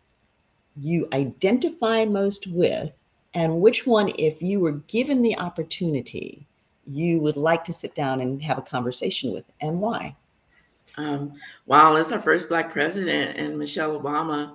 you 0.77 1.09
identify 1.13 2.05
most 2.05 2.47
with, 2.47 2.93
and 3.35 3.61
which 3.61 3.87
one, 3.87 4.13
if 4.19 4.41
you 4.43 4.61
were 4.61 4.73
given 4.73 5.23
the 5.23 5.37
opportunity, 5.39 6.47
you 6.87 7.21
would 7.21 7.37
like 7.37 7.65
to 7.65 7.73
sit 7.73 7.95
down 7.95 8.21
and 8.21 8.43
have 8.43 8.59
a 8.59 8.63
conversation 8.63 9.33
with, 9.33 9.45
and 9.61 9.81
why? 9.81 10.15
Um, 10.97 11.33
wow, 11.67 11.97
it's 11.97 12.13
our 12.13 12.19
first 12.19 12.49
Black 12.49 12.71
president, 12.71 13.37
and 13.37 13.59
Michelle 13.59 13.99
Obama. 13.99 14.55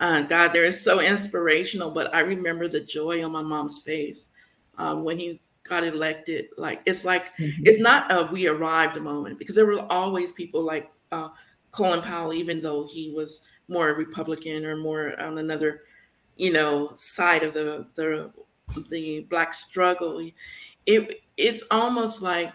Uh, 0.00 0.22
God, 0.22 0.52
they're 0.52 0.70
so 0.70 1.00
inspirational. 1.00 1.90
But 1.90 2.14
I 2.14 2.20
remember 2.20 2.68
the 2.68 2.80
joy 2.80 3.24
on 3.24 3.32
my 3.32 3.42
mom's 3.42 3.80
face 3.80 4.30
um, 4.78 5.04
when 5.04 5.18
he 5.18 5.40
got 5.64 5.84
elected. 5.84 6.46
Like 6.56 6.82
it's 6.86 7.04
like 7.04 7.36
mm-hmm. 7.36 7.62
it's 7.64 7.80
not 7.80 8.10
a 8.10 8.30
we 8.32 8.48
arrived 8.48 9.00
moment 9.00 9.38
because 9.38 9.54
there 9.54 9.66
were 9.66 9.86
always 9.90 10.32
people 10.32 10.62
like 10.62 10.90
uh, 11.12 11.28
Colin 11.70 12.00
Powell, 12.00 12.32
even 12.32 12.60
though 12.60 12.86
he 12.86 13.12
was 13.14 13.42
more 13.68 13.94
Republican 13.94 14.64
or 14.64 14.76
more 14.76 15.18
on 15.20 15.38
another, 15.38 15.82
you 16.36 16.52
know, 16.52 16.90
side 16.94 17.42
of 17.42 17.54
the 17.54 17.86
the 17.94 18.32
the 18.88 19.20
black 19.30 19.54
struggle. 19.54 20.26
It 20.86 21.22
it's 21.36 21.62
almost 21.70 22.22
like 22.22 22.52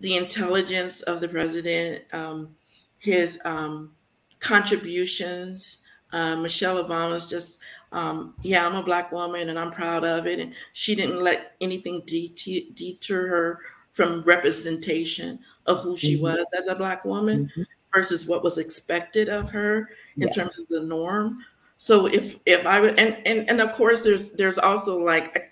the 0.00 0.16
intelligence 0.16 1.02
of 1.02 1.20
the 1.20 1.28
president, 1.28 2.04
um, 2.12 2.54
his 2.98 3.38
um, 3.44 3.92
contributions. 4.38 5.78
Uh, 6.12 6.36
Michelle 6.36 6.82
Obama's 6.82 7.26
just, 7.26 7.60
um, 7.92 8.34
yeah, 8.42 8.66
I'm 8.66 8.74
a 8.74 8.82
black 8.82 9.12
woman 9.12 9.48
and 9.48 9.58
I'm 9.58 9.70
proud 9.70 10.04
of 10.04 10.26
it. 10.26 10.40
And 10.40 10.54
she 10.72 10.94
didn't 10.94 11.22
let 11.22 11.52
anything 11.60 12.02
det- 12.06 12.74
deter 12.74 13.28
her 13.28 13.60
from 13.92 14.22
representation 14.22 15.38
of 15.66 15.80
who 15.80 15.96
she 15.96 16.14
mm-hmm. 16.14 16.22
was 16.22 16.50
as 16.56 16.66
a 16.66 16.74
black 16.74 17.04
woman 17.04 17.46
mm-hmm. 17.46 17.62
versus 17.92 18.26
what 18.26 18.42
was 18.42 18.58
expected 18.58 19.28
of 19.28 19.50
her 19.50 19.90
in 20.16 20.22
yes. 20.22 20.34
terms 20.34 20.58
of 20.58 20.68
the 20.68 20.80
norm. 20.80 21.44
So 21.76 22.06
if 22.06 22.38
if 22.46 22.66
I 22.66 22.80
would 22.80 22.98
and, 22.98 23.16
and 23.26 23.48
and 23.48 23.60
of 23.60 23.72
course 23.72 24.04
there's 24.04 24.32
there's 24.32 24.58
also 24.58 24.98
like 24.98 25.50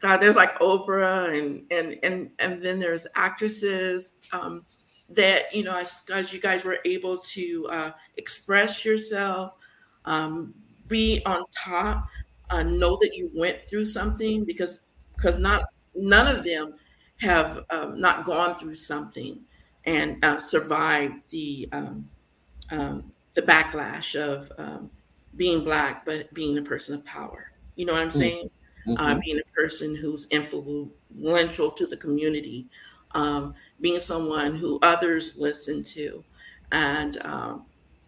God, 0.00 0.18
there's 0.18 0.36
like 0.36 0.58
Oprah 0.60 1.36
and 1.36 1.64
and 1.72 1.98
and 2.02 2.30
and 2.38 2.62
then 2.62 2.78
there's 2.78 3.06
actresses 3.14 4.14
um, 4.32 4.64
that 5.10 5.54
you 5.54 5.64
know 5.64 5.76
as, 5.76 6.02
as 6.12 6.32
you 6.32 6.40
guys 6.40 6.64
were 6.64 6.78
able 6.84 7.18
to 7.18 7.66
uh, 7.70 7.90
express 8.16 8.84
yourself, 8.84 9.54
um, 10.04 10.54
be 10.86 11.22
on 11.26 11.44
top, 11.56 12.06
uh, 12.50 12.62
know 12.62 12.96
that 13.00 13.14
you 13.14 13.30
went 13.34 13.64
through 13.64 13.86
something 13.86 14.44
because 14.44 14.82
because 15.16 15.38
not 15.38 15.64
none 15.94 16.28
of 16.28 16.44
them 16.44 16.74
have 17.20 17.64
um, 17.70 17.98
not 17.98 18.24
gone 18.24 18.54
through 18.54 18.74
something 18.74 19.40
and 19.86 20.22
uh, 20.24 20.38
survived 20.38 21.14
the 21.30 21.68
um, 21.72 22.08
um, 22.70 23.12
the 23.36 23.42
backlash 23.42 24.18
of 24.20 24.50
um, 24.58 24.90
being 25.36 25.62
black, 25.62 26.04
but 26.04 26.32
being 26.34 26.58
a 26.58 26.62
person 26.62 26.94
of 26.94 27.04
power. 27.04 27.52
You 27.76 27.84
know 27.86 27.92
what 27.92 28.02
I'm 28.02 28.08
mm. 28.08 28.18
saying? 28.18 28.50
Uh, 28.88 28.90
mm-hmm. 28.90 29.06
Uh, 29.06 29.20
being 29.24 29.38
a 29.38 29.60
person 29.60 29.94
who's 29.94 30.26
influential 30.30 31.70
to 31.70 31.86
the 31.86 31.96
community, 31.96 32.66
um, 33.12 33.54
being 33.80 33.98
someone 33.98 34.56
who 34.56 34.78
others 34.82 35.36
listen 35.36 35.82
to, 35.82 36.24
and 36.72 37.18
um, 37.24 37.66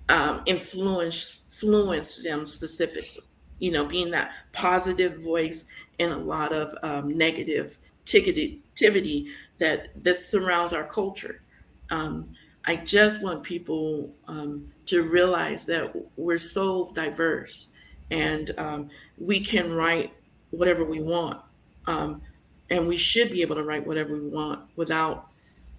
um, 0.08 0.42
influence 0.46 1.42
influence 1.48 2.22
them 2.22 2.46
specifically. 2.46 3.22
You 3.58 3.72
know, 3.72 3.84
being 3.84 4.10
that 4.12 4.32
positive 4.52 5.20
voice 5.22 5.64
in 5.98 6.10
a 6.12 6.18
lot 6.18 6.52
of 6.52 6.72
um, 6.82 7.16
negative 7.18 7.76
negativity 8.06 9.28
that 9.58 10.02
that 10.04 10.16
surrounds 10.16 10.72
our 10.72 10.84
culture. 10.84 11.42
Um, 11.90 12.30
I 12.68 12.76
just 12.76 13.22
want 13.22 13.42
people 13.42 14.14
um, 14.26 14.70
to 14.84 15.02
realize 15.02 15.64
that 15.66 15.90
we're 16.18 16.36
so 16.36 16.92
diverse 16.92 17.70
and 18.10 18.50
um, 18.58 18.90
we 19.16 19.40
can 19.40 19.74
write 19.74 20.12
whatever 20.50 20.84
we 20.84 21.00
want. 21.00 21.40
Um, 21.86 22.20
and 22.68 22.86
we 22.86 22.98
should 22.98 23.30
be 23.30 23.40
able 23.40 23.56
to 23.56 23.62
write 23.62 23.86
whatever 23.86 24.12
we 24.12 24.28
want 24.28 24.60
without 24.76 25.28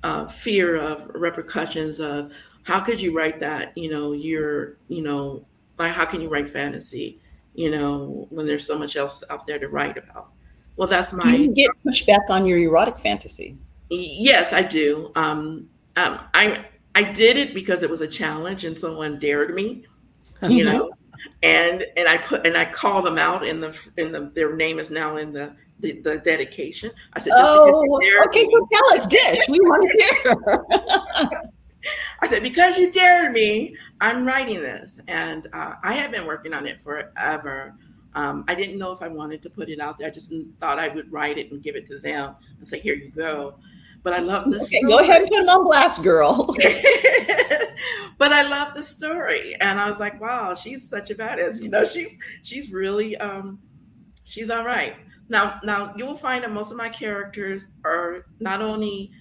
uh, 0.02 0.26
fear 0.26 0.78
of 0.78 1.12
repercussions 1.14 2.00
of 2.00 2.32
how 2.64 2.80
could 2.80 3.00
you 3.00 3.16
write 3.16 3.40
that? 3.40 3.78
You 3.78 3.92
know, 3.92 4.14
you're, 4.14 4.78
you 4.88 5.04
know, 5.04 5.46
like 5.78 5.92
how 5.92 6.06
can 6.06 6.22
you 6.22 6.28
write 6.28 6.50
fantasy? 6.50 7.20
You 7.54 7.70
know, 7.70 8.26
when 8.32 8.48
there's 8.48 8.66
so 8.66 8.80
much 8.80 8.96
else 8.96 9.24
out 9.30 9.46
there 9.46 9.60
to 9.60 9.68
write 9.68 9.98
about. 9.98 10.30
Well, 10.76 10.88
that's 10.88 11.14
my. 11.14 11.30
Do 11.30 11.38
you 11.40 11.54
get 11.54 11.70
pushback 11.86 12.32
on 12.32 12.48
your 12.48 12.58
erotic 12.58 12.98
fantasy? 12.98 13.60
Yes, 13.92 14.54
I 14.54 14.64
do. 14.64 15.12
Um, 15.16 15.70
um, 15.96 16.18
I 16.34 16.66
I 16.96 17.04
did 17.04 17.38
it 17.38 17.54
because 17.54 17.84
it 17.84 17.90
was 17.90 18.02
a 18.02 18.08
challenge 18.08 18.66
and 18.66 18.78
someone 18.78 19.20
dared 19.20 19.54
me, 19.54 19.86
you 20.48 20.64
know, 20.64 20.92
and 21.44 21.86
and 21.96 22.08
I 22.08 22.18
put 22.18 22.46
and 22.46 22.58
I 22.58 22.66
called 22.66 23.06
them 23.06 23.18
out 23.18 23.46
in 23.46 23.60
the 23.62 23.90
in 23.98 24.12
the 24.12 24.32
their 24.34 24.56
name 24.56 24.80
is 24.80 24.92
now 24.92 25.18
in 25.18 25.32
the 25.32 25.56
the, 25.80 26.00
the 26.02 26.18
dedication. 26.18 26.92
I 27.14 27.20
said, 27.20 27.34
oh, 27.36 28.00
okay, 28.28 28.44
me, 28.44 28.52
so 28.52 28.68
tell 28.72 29.00
us, 29.00 29.08
Dish. 29.08 29.46
We 29.48 29.60
want 29.62 29.90
to 29.90 31.30
hear. 31.30 31.52
I 32.22 32.28
said, 32.28 32.44
because 32.44 32.78
you 32.78 32.92
dared 32.92 33.32
me, 33.32 33.76
I'm 34.02 34.26
writing 34.26 34.62
this, 34.62 35.00
and 35.08 35.48
uh, 35.54 35.76
I 35.82 35.94
have 35.94 36.12
been 36.12 36.26
working 36.26 36.54
on 36.54 36.68
it 36.68 36.82
forever. 36.82 37.76
Um, 38.14 38.44
I 38.48 38.56
didn't 38.56 38.78
know 38.78 38.92
if 38.92 39.02
I 39.02 39.08
wanted 39.08 39.42
to 39.44 39.50
put 39.50 39.70
it 39.70 39.80
out 39.80 39.98
there. 39.98 40.08
I 40.08 40.10
just 40.12 40.34
thought 40.60 40.80
I 40.80 40.90
would 40.90 41.12
write 41.12 41.38
it 41.38 41.52
and 41.52 41.62
give 41.64 41.76
it 41.76 41.88
to 41.88 42.00
them 42.00 42.36
and 42.58 42.68
say, 42.68 42.80
"Here 42.80 42.96
you 42.96 43.10
go." 43.10 43.56
But 44.02 44.14
I 44.14 44.20
love 44.20 44.50
this. 44.50 44.68
Okay, 44.68 44.80
story. 44.80 44.91
go 44.91 45.00
ahead 45.00 45.22
and 45.22 45.30
put 45.30 45.39
them 45.39 45.50
on 45.50 45.66
blast, 45.66 46.04
girl. 46.04 46.45
but 48.18 48.32
I 48.32 48.43
love 48.43 48.74
the 48.74 48.84
story, 48.84 49.56
and 49.60 49.80
I 49.80 49.89
was 49.89 50.00
like, 50.00 50.20
"Wow, 50.22 50.54
she's 50.54 50.88
such 50.88 51.12
a 51.12 51.16
badass." 51.16 51.62
You 51.62 51.70
know, 51.70 51.84
she's 51.84 52.18
she's 52.41 52.72
really 52.72 53.18
um, 53.18 53.60
she's 54.24 54.50
all 54.50 54.66
right. 54.66 54.95
Now, 55.30 55.60
now 55.64 55.93
you 55.95 56.06
will 56.06 56.18
find 56.18 56.43
that 56.43 56.52
most 56.52 56.72
of 56.72 56.78
my 56.78 56.89
characters 56.89 57.72
are 57.84 58.26
not 58.39 58.62
only 58.62 59.12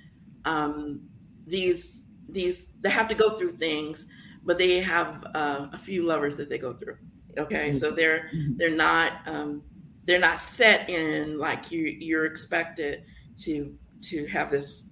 um, 0.45 1.03
these 1.47 2.05
these 2.29 2.69
they 2.81 2.91
have 2.91 3.09
to 3.09 3.15
go 3.15 3.31
through 3.31 3.53
things, 3.53 4.07
but 4.45 4.59
they 4.59 4.81
have 4.81 5.27
uh, 5.35 5.69
a 5.73 5.79
few 5.79 6.07
lovers 6.07 6.37
that 6.37 6.49
they 6.49 6.59
go 6.59 6.73
through. 6.73 6.97
Okay, 7.37 7.73
so 7.73 7.91
they're 7.91 8.31
mm-hmm. 8.35 8.57
they're 8.57 8.75
not 8.75 9.13
um, 9.27 9.63
they're 10.05 10.19
not 10.19 10.41
set 10.41 10.89
in 10.89 11.39
like 11.39 11.71
you 11.71 11.83
you're 11.83 12.25
expected 12.25 13.05
to 13.39 13.77
to 14.03 14.27
have 14.27 14.51
this 14.51 14.85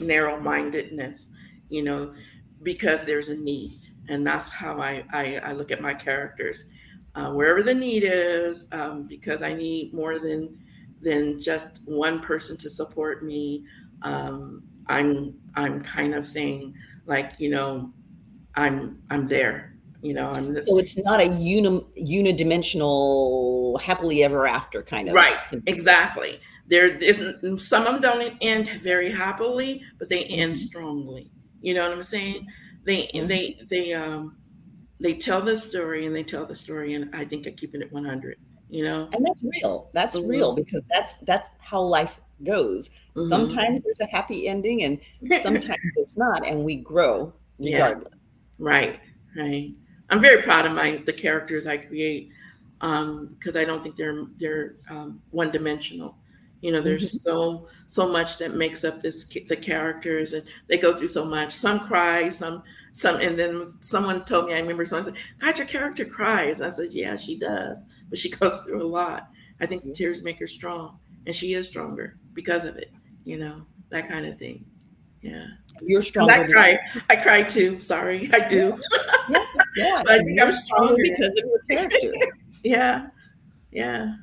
narrow 0.00 0.40
mindedness, 0.40 1.28
you 1.68 1.82
know, 1.82 2.14
because 2.62 3.04
there's 3.04 3.28
a 3.28 3.36
need. 3.36 3.80
And 4.08 4.26
that's 4.26 4.48
how 4.48 4.80
I, 4.80 5.04
I, 5.12 5.40
I 5.44 5.52
look 5.52 5.70
at 5.70 5.80
my 5.80 5.94
characters. 5.94 6.64
Uh, 7.14 7.32
wherever 7.32 7.62
the 7.62 7.74
need 7.74 8.04
is, 8.04 8.68
um, 8.72 9.06
because 9.06 9.42
I 9.42 9.52
need 9.52 9.92
more 9.94 10.18
than 10.18 10.58
than 11.02 11.40
just 11.40 11.82
one 11.86 12.20
person 12.20 12.56
to 12.56 12.70
support 12.70 13.22
me. 13.24 13.64
Um, 14.02 14.62
I'm 14.86 15.34
I'm 15.54 15.82
kind 15.82 16.14
of 16.14 16.26
saying 16.26 16.74
like 17.06 17.38
you 17.38 17.50
know, 17.50 17.92
I'm 18.54 19.02
I'm 19.10 19.26
there. 19.26 19.76
You 20.00 20.14
know, 20.14 20.32
I'm 20.34 20.58
so 20.64 20.78
it's 20.78 20.96
not 21.04 21.20
a 21.20 21.26
uni, 21.26 21.80
unidimensional 21.98 23.80
happily 23.80 24.24
ever 24.24 24.46
after 24.46 24.82
kind 24.82 25.08
of 25.08 25.14
right. 25.14 25.38
Exactly 25.66 26.40
there 26.66 26.86
isn't 26.86 27.60
some 27.60 27.86
of 27.86 28.00
them 28.00 28.18
don't 28.18 28.36
end 28.40 28.68
very 28.82 29.10
happily, 29.10 29.82
but 29.98 30.08
they 30.08 30.24
end 30.24 30.52
mm-hmm. 30.52 30.66
strongly. 30.66 31.30
You 31.60 31.74
know 31.74 31.88
what 31.88 31.96
I'm 31.96 32.02
saying? 32.02 32.46
They 32.84 33.08
they 33.12 33.60
they 33.68 33.92
um 33.92 34.36
they 35.00 35.14
tell 35.14 35.40
the 35.40 35.56
story 35.56 36.06
and 36.06 36.14
they 36.14 36.22
tell 36.22 36.46
the 36.46 36.54
story, 36.54 36.94
and 36.94 37.14
I 37.14 37.24
think 37.24 37.46
I 37.46 37.50
keep 37.50 37.74
it 37.74 37.82
at 37.82 37.92
100. 37.92 38.38
You 38.68 38.84
know, 38.84 39.08
and 39.12 39.26
that's 39.26 39.42
real. 39.42 39.90
That's 39.92 40.16
mm-hmm. 40.16 40.28
real 40.28 40.54
because 40.54 40.82
that's 40.90 41.14
that's 41.26 41.50
how 41.58 41.82
life 41.82 42.18
goes. 42.44 42.88
Mm-hmm. 42.88 43.28
Sometimes 43.28 43.84
there's 43.84 44.00
a 44.00 44.06
happy 44.06 44.48
ending, 44.48 44.84
and 44.84 44.98
sometimes 45.42 45.80
there's 45.96 46.16
not, 46.16 46.46
and 46.46 46.64
we 46.64 46.76
grow 46.76 47.32
regardless. 47.58 48.08
Yeah. 48.12 48.18
Right, 48.58 49.00
right. 49.36 49.74
I'm 50.08 50.20
very 50.20 50.42
proud 50.42 50.66
of 50.66 50.72
my 50.72 51.02
the 51.04 51.12
characters 51.12 51.66
I 51.66 51.76
create 51.78 52.30
um, 52.82 53.36
because 53.38 53.56
I 53.56 53.64
don't 53.64 53.82
think 53.82 53.96
they're 53.96 54.24
they're 54.38 54.76
um, 54.90 55.20
one 55.30 55.50
dimensional. 55.50 56.18
You 56.62 56.70
know, 56.70 56.80
there's 56.80 57.18
mm-hmm. 57.18 57.28
so 57.28 57.68
so 57.88 58.10
much 58.10 58.38
that 58.38 58.54
makes 58.54 58.84
up 58.84 59.02
this 59.02 59.24
the 59.24 59.56
characters, 59.56 60.32
and 60.32 60.44
they 60.68 60.78
go 60.78 60.96
through 60.96 61.08
so 61.08 61.24
much. 61.24 61.52
Some 61.52 61.80
cry, 61.80 62.28
some 62.30 62.62
some, 62.92 63.20
and 63.20 63.38
then 63.38 63.64
someone 63.80 64.24
told 64.24 64.46
me 64.46 64.54
I 64.54 64.60
remember 64.60 64.84
someone 64.84 65.04
said, 65.04 65.16
"God, 65.38 65.58
your 65.58 65.66
character 65.66 66.04
cries." 66.04 66.62
I 66.62 66.70
said, 66.70 66.90
"Yeah, 66.92 67.16
she 67.16 67.36
does, 67.36 67.84
but 68.08 68.16
she 68.16 68.30
goes 68.40 68.62
through 68.62 68.82
a 68.82 68.86
lot. 68.86 69.28
I 69.60 69.66
think 69.66 69.82
the 69.82 69.88
mm-hmm. 69.88 69.94
tears 69.94 70.22
make 70.22 70.38
her 70.38 70.46
strong, 70.46 70.98
and 71.26 71.34
she 71.34 71.54
is 71.54 71.66
stronger 71.66 72.16
because 72.32 72.64
of 72.64 72.76
it. 72.76 72.92
You 73.24 73.38
know, 73.38 73.66
that 73.90 74.08
kind 74.08 74.24
of 74.26 74.38
thing. 74.38 74.64
Yeah, 75.20 75.46
you're 75.80 76.00
strong. 76.00 76.30
I 76.30 76.46
cry. 76.46 76.78
I 77.10 77.16
cry 77.16 77.42
too. 77.42 77.80
Sorry, 77.80 78.30
I 78.32 78.46
do. 78.46 78.78
yeah, 79.28 79.44
yeah. 79.76 80.02
but 80.04 80.12
I 80.12 80.18
think 80.18 80.40
I'm 80.40 80.52
stronger 80.52 80.96
because 81.02 81.30
of 81.30 81.44
your 81.44 81.60
character. 81.68 82.12
yeah, 82.62 83.06
yeah. 83.72 84.14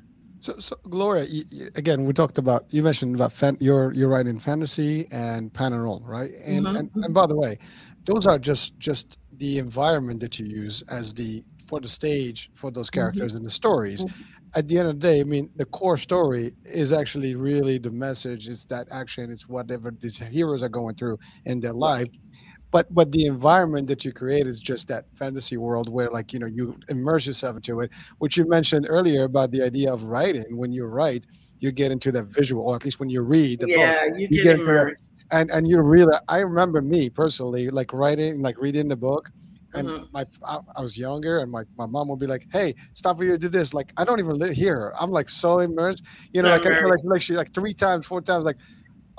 So, 0.42 0.58
so 0.58 0.78
Gloria, 0.90 1.28
again, 1.76 2.06
we 2.06 2.14
talked 2.14 2.38
about 2.38 2.74
you 2.74 2.82
mentioned 2.82 3.16
about 3.16 3.34
fan, 3.34 3.58
you're 3.60 3.94
you're 3.94 4.10
writing 4.10 4.40
fantasy 4.40 5.08
and 5.12 5.52
paranormal, 5.54 6.08
right? 6.08 6.32
And, 6.46 6.66
mm-hmm. 6.66 6.76
and 6.76 6.92
and 6.96 7.14
by 7.14 7.28
the 7.28 7.36
way, 7.36 7.58
those 8.06 8.26
are 8.26 8.40
just 8.40 8.80
just 8.80 9.18
the 9.38 9.58
environment 9.58 10.20
that 10.22 10.40
you 10.40 10.46
use 10.46 10.82
as 10.84 11.14
the 11.14 11.44
for 11.68 11.80
the 11.80 11.88
stage 11.88 12.50
for 12.54 12.72
those 12.72 12.90
mm-hmm. 12.90 13.00
characters 13.00 13.32
mm-hmm. 13.32 13.38
and 13.38 13.46
the 13.46 13.50
stories. 13.50 14.06
Mm-hmm. 14.06 14.24
At 14.56 14.68
the 14.68 14.80
end 14.80 14.88
of 14.88 15.00
the 15.00 15.08
day, 15.08 15.20
I 15.20 15.26
mean, 15.26 15.52
the 15.58 15.66
core 15.66 15.98
story 15.98 16.56
is 16.64 16.92
actually 16.92 17.36
really 17.36 17.78
the 17.78 17.92
message. 17.92 18.50
It's 18.50 18.66
that 18.68 18.88
action. 18.92 19.30
It's 19.32 19.48
whatever 19.48 19.92
these 19.92 20.18
heroes 20.18 20.64
are 20.64 20.70
going 20.70 20.96
through 20.96 21.20
in 21.46 21.60
their 21.60 21.74
life. 21.74 22.08
But 22.72 22.94
but 22.94 23.12
the 23.12 23.26
environment 23.26 23.88
that 23.88 24.06
you 24.06 24.12
create 24.12 24.46
is 24.48 24.60
just 24.60 24.88
that 24.88 25.06
fantasy 25.16 25.58
world 25.58 25.90
where 25.90 26.10
like 26.10 26.34
you 26.34 26.40
know 26.40 26.46
you 26.48 26.78
immerse 26.90 27.26
yourself 27.28 27.56
into 27.56 27.80
it 27.80 27.90
which 28.20 28.38
you 28.38 28.48
mentioned 28.48 28.86
earlier 28.90 29.24
about 29.24 29.52
the 29.52 29.62
idea 29.64 29.92
of 29.94 30.04
writing. 30.04 30.46
When 30.58 30.72
you 30.72 30.86
write 30.86 31.26
you 31.62 31.72
get 31.72 31.92
into 31.92 32.12
that 32.14 32.24
visual 32.26 32.64
or 32.64 32.76
at 32.76 32.86
least 32.86 33.00
when 33.02 33.10
you 33.10 33.22
read 33.22 33.60
the 33.60 33.68
yeah 33.68 34.06
book 34.08 34.20
you, 34.20 34.28
you 34.32 34.38
get, 34.38 34.44
get 34.44 34.54
into 34.60 34.66
that- 34.66 34.72
immersed. 34.88 35.12
and 35.32 35.50
and 35.52 35.68
you 35.68 35.82
really 35.82 36.14
i 36.30 36.40
remember 36.40 36.82
me 36.82 37.10
personally 37.10 37.70
like 37.70 37.92
writing 37.94 38.42
like 38.42 38.58
reading 38.60 38.88
the 38.88 38.96
book 38.96 39.30
and 39.76 39.88
Mhm. 39.88 40.08
my 40.14 40.26
I, 40.48 40.58
I 40.78 40.82
was 40.82 40.98
younger 40.98 41.40
and 41.40 41.52
my, 41.52 41.64
my 41.78 41.86
mom 41.86 42.08
would 42.10 42.18
be 42.20 42.26
like 42.28 42.48
hey 42.52 42.74
stop 42.94 43.18
for 43.18 43.24
you 43.24 43.34
to 43.34 43.38
do 43.38 43.50
this. 43.50 43.74
Like 43.74 43.92
i 43.98 44.04
don't 44.06 44.20
even 44.20 44.36
hear 44.54 44.76
her. 44.76 44.94
I'm 45.02 45.12
like 45.12 45.30
so 45.30 45.60
immersed 45.60 46.04
you 46.34 46.42
know 46.42 46.50
like, 46.50 46.66
I 46.66 46.70
feel 46.80 46.90
like 46.90 47.00
like 47.06 47.22
she 47.22 47.36
like 47.36 47.54
three 47.54 47.74
times 47.74 48.06
four 48.08 48.22
times 48.22 48.46
like 48.46 48.58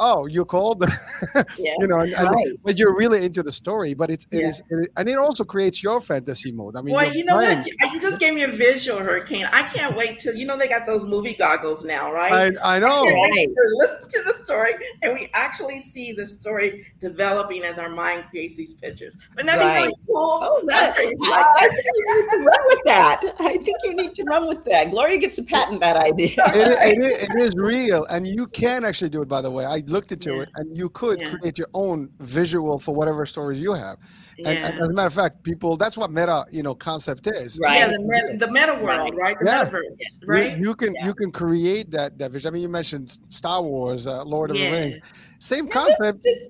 oh 0.00 0.26
you 0.26 0.44
called, 0.44 0.80
cold 0.80 0.92
yeah 1.58 1.72
you 1.78 1.86
know 1.86 1.98
and, 2.00 2.12
and- 2.14 2.28
Right. 2.30 2.46
but 2.64 2.78
you're 2.78 2.96
really 2.96 3.24
into 3.24 3.42
the 3.42 3.52
story 3.52 3.94
but 3.94 4.10
it's 4.10 4.26
it 4.32 4.40
Yeah. 4.40 4.48
is 4.48 4.62
it, 4.70 4.88
and 4.96 5.08
it 5.08 5.16
also 5.18 5.44
creates 5.44 5.82
your 5.82 6.00
fantasy 6.00 6.50
mode 6.52 6.74
i 6.76 6.82
mean 6.82 6.94
Boy, 6.94 7.04
your 7.04 7.14
you 7.14 7.24
know 7.24 7.36
brain- 7.36 7.58
what? 7.58 7.66
You 7.66 7.74
you 7.94 8.00
just 8.00 8.18
gave 8.18 8.34
me 8.34 8.42
a 8.44 8.48
visual, 8.48 8.98
Hurricane. 8.98 9.46
I 9.52 9.62
can't 9.62 9.94
wait 9.96 10.18
till 10.20 10.34
you 10.34 10.46
know 10.46 10.56
they 10.56 10.68
got 10.68 10.86
those 10.86 11.04
movie 11.04 11.34
goggles 11.34 11.84
now, 11.84 12.10
right? 12.12 12.54
I, 12.62 12.76
I 12.76 12.78
know 12.78 13.02
can't 13.04 13.20
wait 13.20 13.30
Right. 13.30 13.48
to 13.48 13.76
listen 13.82 14.08
to 14.08 14.22
the 14.28 14.44
story, 14.44 14.72
and 15.02 15.12
we 15.14 15.28
actually 15.34 15.80
see 15.80 16.12
the 16.12 16.24
story 16.26 16.86
developing 17.00 17.62
as 17.64 17.78
our 17.78 17.88
mind 17.88 18.24
creates 18.30 18.56
these 18.56 18.74
pictures. 18.74 19.16
But 19.36 19.46
that'd 19.46 19.60
be 19.60 19.66
really 19.66 19.94
cool. 20.06 20.40
Oh, 20.42 20.62
that, 20.66 20.90
I'm 20.90 20.94
crazy 20.94 21.16
I 21.22 21.36
like 21.36 21.46
I 21.60 21.68
think 21.68 21.84
you 21.96 22.16
need 22.22 22.30
to 22.30 22.38
run 22.44 22.60
with 22.68 22.78
that. 22.86 23.20
I 23.40 23.52
think 23.58 23.76
you 23.84 23.94
need 23.94 24.14
to 24.14 24.24
run 24.24 24.46
with 24.48 24.64
that. 24.64 24.90
Gloria 24.90 25.18
gets 25.18 25.36
to 25.36 25.42
patent 25.42 25.80
that 25.80 25.96
idea. 25.96 26.30
it, 26.38 26.68
is, 26.68 26.78
it, 26.80 26.98
is, 26.98 27.22
it 27.34 27.38
is 27.38 27.54
real 27.56 28.04
and 28.06 28.26
you 28.26 28.46
can 28.46 28.84
actually 28.84 29.10
do 29.10 29.20
it 29.22 29.28
by 29.28 29.40
the 29.40 29.50
way 29.50 29.64
i 29.64 29.80
looked 29.90 30.12
into 30.12 30.34
Yeah. 30.36 30.42
it 30.42 30.48
and 30.56 30.76
you 30.76 30.88
could 30.90 31.20
Yeah. 31.20 31.34
create 31.34 31.58
your 31.58 31.68
own 31.74 32.08
visual 32.20 32.78
for 32.78 32.94
whatever 32.94 33.26
stories 33.26 33.60
you 33.60 33.72
have 33.74 33.96
and, 34.38 34.46
and 34.58 34.80
as 34.80 34.88
a 34.88 34.92
matter 34.92 35.06
of 35.08 35.14
fact 35.14 35.42
people 35.42 35.76
that's 35.76 35.96
what 35.96 36.10
meta 36.10 36.44
you 36.50 36.62
know 36.62 36.74
concept 36.74 37.26
is 37.26 37.58
Right. 37.62 37.78
Yeah, 37.78 37.88
the 37.88 37.98
meta, 38.00 38.46
the 38.46 38.50
meta 38.52 38.74
world, 38.82 39.14
right? 39.16 39.36
The 39.40 39.46
Yeah. 39.46 39.64
metaverse, 39.64 40.26
right? 40.26 40.58
you, 40.58 40.74
can 40.74 40.94
Yeah. 40.94 41.06
you 41.06 41.14
can 41.14 41.30
create 41.32 41.90
that 41.90 42.18
that 42.18 42.30
vision 42.32 42.48
i 42.48 42.50
mean 42.52 42.62
you 42.62 42.68
mentioned 42.68 43.18
star 43.30 43.62
wars 43.62 44.06
uh, 44.06 44.24
lord 44.24 44.50
of 44.50 44.56
the 44.56 44.70
rings 44.70 45.04
same 45.38 45.66
concept 45.68 46.22
Just- 46.24 46.48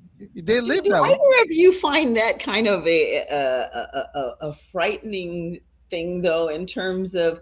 they 0.49 0.61
live 0.61 0.85
do 0.85 0.91
that 0.91 1.03
way 1.03 1.09
either 1.11 1.43
of 1.45 1.51
you 1.51 1.73
find 1.73 2.17
that 2.17 2.39
kind 2.39 2.67
of 2.67 2.87
a 2.87 3.01
a, 3.41 3.43
a, 3.81 4.03
a 4.23 4.25
a 4.49 4.53
frightening 4.53 5.61
thing 5.91 6.21
though 6.23 6.49
in 6.49 6.67
terms 6.67 7.15
of 7.15 7.41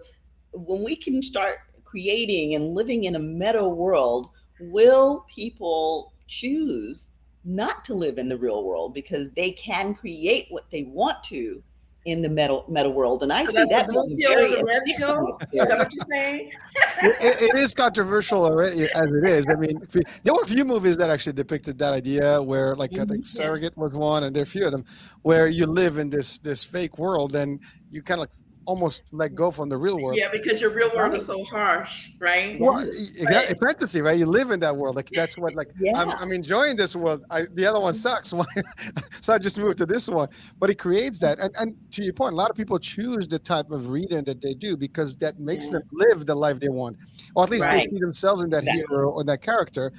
when 0.53 0.81
we 0.83 0.95
can 0.95 1.21
start 1.21 1.55
creating 1.83 2.55
and 2.55 2.73
living 2.75 3.03
in 3.05 3.15
a 3.15 3.19
meta 3.19 3.67
world 3.67 4.29
will 4.59 5.25
people 5.33 6.13
choose 6.27 7.09
not 7.45 7.83
to 7.85 7.93
live 7.93 8.17
in 8.17 8.29
the 8.29 8.37
real 8.37 8.63
world 8.63 8.93
because 8.93 9.31
they 9.31 9.51
can 9.51 9.93
create 9.93 10.47
what 10.49 10.69
they 10.71 10.83
want 10.83 11.23
to 11.23 11.63
in 12.05 12.21
the 12.21 12.29
metal 12.29 12.65
meta 12.69 12.89
world 12.89 13.23
and 13.23 13.31
i 13.31 13.45
So 13.45 13.51
see 13.51 13.65
that 13.65 13.87
the 13.87 13.93
blue 13.93 14.07
being 14.07 14.19
pill 14.19 14.35
very 14.35 14.55
the 14.55 14.63
red 14.63 14.81
pill? 14.97 15.39
Is 15.53 15.67
that 15.67 15.77
what 15.77 15.91
you're 15.93 16.05
saying? 16.09 16.51
it, 17.01 17.53
it 17.53 17.55
is 17.55 17.73
controversial 17.73 18.43
already 18.43 18.83
as 18.83 19.05
it 19.05 19.27
is. 19.27 19.45
I 19.49 19.55
mean, 19.55 19.81
there 20.23 20.33
were 20.33 20.41
a 20.43 20.47
few 20.47 20.65
movies 20.65 20.97
that 20.97 21.09
actually 21.09 21.33
depicted 21.33 21.77
that 21.79 21.93
idea, 21.93 22.41
where 22.41 22.75
like 22.75 22.93
I 22.93 23.05
think 23.05 23.23
Mhm. 23.23 23.27
Surrogate 23.27 23.77
was 23.77 23.93
one, 23.93 24.23
and 24.23 24.35
there 24.35 24.41
are 24.41 24.43
a 24.43 24.47
few 24.47 24.65
of 24.65 24.71
them 24.71 24.83
where 25.21 25.47
you 25.47 25.65
live 25.65 25.97
in 25.97 26.09
this 26.09 26.39
this 26.39 26.63
fake 26.63 26.97
world 26.97 27.35
and 27.35 27.59
you 27.89 28.01
kind 28.01 28.19
of 28.19 28.23
like 28.23 28.29
almost 28.69 29.01
let 29.11 29.33
go 29.33 29.49
from 29.49 29.67
the 29.67 29.75
real 29.75 29.99
world. 29.99 30.15
Yeah, 30.15 30.29
because 30.31 30.61
your 30.61 30.69
real 30.69 30.91
world 30.95 31.15
is 31.15 31.25
so 31.25 31.43
harsh, 31.45 32.11
right? 32.19 32.59
Well, 32.59 32.85
yeah, 33.17 33.51
fantasy, 33.59 33.99
right? 34.01 34.17
You 34.17 34.27
live 34.27 34.51
in 34.51 34.59
that 34.59 34.75
world. 34.77 34.95
Like 34.95 35.09
that's 35.09 35.37
what, 35.39 35.55
like, 35.55 35.69
I'm, 35.95 36.11
I'm 36.11 36.31
enjoying 36.31 36.75
this 36.75 36.95
world. 36.95 37.23
I, 37.31 37.45
the 37.55 37.65
other 37.65 37.79
one 37.79 37.95
sucks, 37.95 38.29
so 39.21 39.33
I 39.33 39.39
just 39.39 39.57
moved 39.57 39.79
to 39.79 39.87
this 39.87 40.07
one. 40.07 40.29
But 40.59 40.69
it 40.69 40.75
creates 40.75 41.17
that, 41.19 41.39
and, 41.39 41.51
and 41.59 41.75
to 41.93 42.03
your 42.03 42.13
point, 42.13 42.33
a 42.33 42.35
lot 42.35 42.51
of 42.51 42.55
people 42.55 42.77
choose 42.77 43.27
the 43.27 43.39
type 43.39 43.71
of 43.71 43.89
reading 43.89 44.23
that 44.25 44.39
they 44.39 44.53
do 44.53 44.77
because 44.77 45.15
that 45.17 45.39
makes 45.39 45.65
Yeah. 45.65 45.71
them 45.73 45.81
live 45.91 46.27
the 46.27 46.35
life 46.35 46.59
they 46.59 46.69
want, 46.69 46.95
or 47.35 47.43
at 47.45 47.49
least 47.49 47.65
Right. 47.67 47.89
they 47.89 47.97
see 47.97 47.99
themselves 47.99 48.43
in 48.43 48.51
that 48.51 48.63
Exactly. 48.63 48.85
hero 48.87 49.09
or 49.09 49.23
that 49.23 49.41
character, 49.41 49.91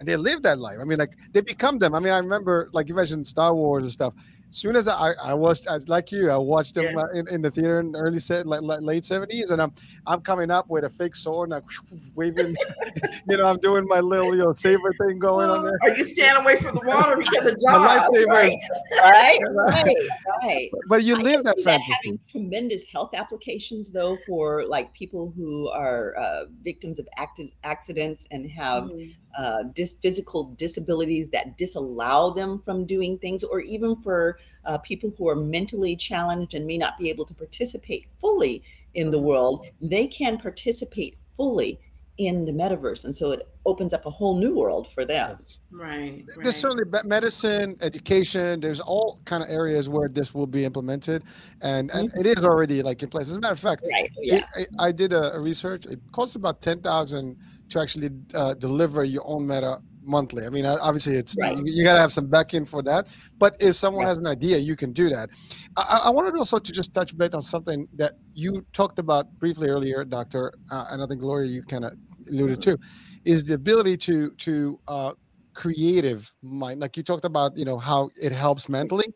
and 0.00 0.08
they 0.08 0.16
live 0.16 0.40
that 0.42 0.58
life. 0.58 0.78
I 0.80 0.84
mean, 0.84 0.98
like 0.98 1.12
they 1.32 1.42
become 1.42 1.78
them. 1.78 1.94
I 1.94 2.00
mean, 2.00 2.12
I 2.14 2.18
remember, 2.18 2.70
like 2.72 2.88
you 2.88 2.94
mentioned, 2.94 3.26
Star 3.26 3.54
Wars 3.54 3.82
and 3.82 3.92
stuff. 3.92 4.14
As 4.54 4.58
soon 4.60 4.76
as 4.76 4.86
I, 4.86 5.14
I 5.20 5.34
watched, 5.34 5.66
as 5.66 5.88
like 5.88 6.12
you, 6.12 6.30
I 6.30 6.36
watched 6.36 6.76
them 6.76 6.84
Yeah. 6.84 7.00
uh, 7.02 7.06
in, 7.08 7.26
in 7.26 7.42
the 7.42 7.50
theater 7.50 7.80
in 7.80 7.90
the 7.90 7.98
early 7.98 8.20
set, 8.20 8.46
like, 8.46 8.62
like 8.62 8.82
late 8.82 9.04
seventies, 9.04 9.50
and 9.50 9.60
I'm 9.60 9.72
I'm 10.06 10.20
coming 10.20 10.48
up 10.48 10.70
with 10.70 10.84
a 10.84 10.90
fake 10.90 11.16
sword 11.16 11.50
and 11.50 11.54
I'm 11.54 11.64
waving, 12.14 12.54
you 13.28 13.36
know, 13.36 13.48
I'm 13.48 13.56
doing 13.56 13.84
my 13.88 13.98
little 13.98 14.32
you 14.32 14.44
know 14.44 14.52
saber 14.52 14.92
thing 15.00 15.18
going 15.18 15.50
on 15.50 15.64
there. 15.64 15.76
Are 15.82 15.90
you 15.90 16.04
staying 16.04 16.36
away 16.36 16.54
from 16.54 16.76
the 16.76 16.82
water 16.86 17.16
because 17.16 17.46
of 17.48 17.56
My 17.64 17.72
Jaws? 17.72 18.08
lightsaber 18.14 18.26
Right? 18.28 18.52
is- 18.52 18.68
right 19.02 19.38
right 19.54 19.96
right 20.44 20.70
but 20.88 21.02
you 21.02 21.16
I 21.16 21.22
live 21.22 21.34
can 21.38 21.44
that 21.46 21.58
see 21.58 21.64
that 21.64 21.80
having 21.80 22.20
tremendous 22.30 22.84
health 22.84 23.10
applications 23.12 23.90
though 23.90 24.16
for 24.24 24.64
like 24.68 24.94
people 24.94 25.32
who 25.36 25.68
are 25.70 26.14
uh, 26.16 26.44
victims 26.62 27.00
of 27.00 27.08
active 27.16 27.48
accidents 27.64 28.24
and 28.30 28.48
have 28.52 28.84
Mhm. 28.84 29.16
Uh, 29.36 29.64
dis- 29.74 29.94
physical 30.02 30.44
disabilities 30.56 31.28
that 31.30 31.56
disallow 31.56 32.32
them 32.34 32.58
from 32.58 32.86
doing 32.86 33.18
things 33.18 33.42
or 33.42 33.60
even 33.60 33.96
for 33.96 34.38
uh, 34.64 34.78
people 34.78 35.12
who 35.16 35.28
are 35.28 35.36
mentally 35.36 35.96
challenged 35.96 36.54
and 36.54 36.66
may 36.66 36.78
not 36.78 36.98
be 36.98 37.08
able 37.08 37.24
to 37.24 37.34
participate 37.34 38.06
fully 38.18 38.62
in 38.94 39.10
the 39.10 39.18
world 39.18 39.66
they 39.80 40.06
can 40.06 40.38
participate 40.38 41.18
fully 41.32 41.80
in 42.18 42.44
the 42.44 42.52
metaverse 42.52 43.04
and 43.04 43.14
so 43.14 43.32
it 43.32 43.48
opens 43.66 43.92
up 43.92 44.06
a 44.06 44.10
whole 44.10 44.38
new 44.38 44.54
world 44.54 44.90
for 44.92 45.04
them 45.04 45.36
Right. 45.74 46.24
There's 46.26 46.46
right. 46.46 46.54
certainly 46.54 46.84
medicine, 47.04 47.76
education. 47.82 48.60
There's 48.60 48.78
all 48.78 49.20
kind 49.24 49.42
of 49.42 49.50
areas 49.50 49.88
where 49.88 50.08
this 50.08 50.32
will 50.32 50.46
be 50.46 50.64
implemented, 50.64 51.24
and 51.62 51.90
and 51.90 52.12
it 52.14 52.26
is 52.26 52.44
already 52.44 52.80
like 52.80 53.02
in 53.02 53.08
place. 53.08 53.28
As 53.28 53.36
a 53.36 53.40
matter 53.40 53.54
of 53.54 53.60
fact, 53.60 53.82
right 53.90 54.08
yeah 54.22 54.44
it, 54.56 54.68
I, 54.78 54.86
I 54.86 54.92
did 54.92 55.12
a, 55.12 55.34
a 55.34 55.40
research. 55.40 55.86
It 55.86 56.00
costs 56.12 56.36
about 56.36 56.60
ten 56.60 56.80
thousand 56.80 57.38
to 57.70 57.80
actually 57.80 58.10
uh, 58.34 58.54
deliver 58.54 59.04
your 59.04 59.22
own 59.26 59.46
meta 59.46 59.78
monthly. 60.02 60.44
I 60.44 60.50
mean, 60.50 60.66
obviously, 60.66 61.14
it's 61.16 61.34
Right. 61.40 61.56
you, 61.56 61.64
you 61.66 61.84
got 61.84 61.94
to 61.94 62.00
have 62.00 62.12
some 62.12 62.28
backing 62.28 62.66
for 62.66 62.82
that. 62.82 63.14
But 63.38 63.56
if 63.60 63.74
someone 63.74 64.02
Yeah. 64.02 64.08
has 64.08 64.18
an 64.18 64.26
idea, 64.26 64.58
you 64.58 64.76
can 64.76 64.92
do 64.92 65.08
that. 65.08 65.30
I, 65.76 66.02
I- 66.04 66.10
wanted 66.10 66.36
also 66.36 66.58
to 66.58 66.72
just 66.72 66.92
touch 66.92 67.16
bit 67.16 67.34
on 67.34 67.42
something 67.42 67.88
that 67.94 68.12
you 68.34 68.64
talked 68.72 68.98
about 68.98 69.26
briefly 69.38 69.70
earlier, 69.70 70.04
Doctor, 70.04 70.52
uh, 70.70 70.86
and 70.90 71.02
I 71.02 71.06
think 71.06 71.20
Gloria, 71.20 71.48
you 71.48 71.62
kind 71.62 71.84
of 71.86 71.92
alluded 72.30 72.60
to, 72.62 72.78
is 73.24 73.44
the 73.44 73.54
ability 73.54 73.96
to 73.98 74.30
to 74.32 74.78
uh, 74.88 75.12
creative 75.54 76.32
mind. 76.42 76.80
Like 76.80 76.96
you 76.96 77.02
talked 77.02 77.24
about, 77.24 77.56
you 77.56 77.64
know, 77.64 77.78
how 77.78 78.10
it 78.20 78.32
helps 78.32 78.68
mentally. 78.68 79.06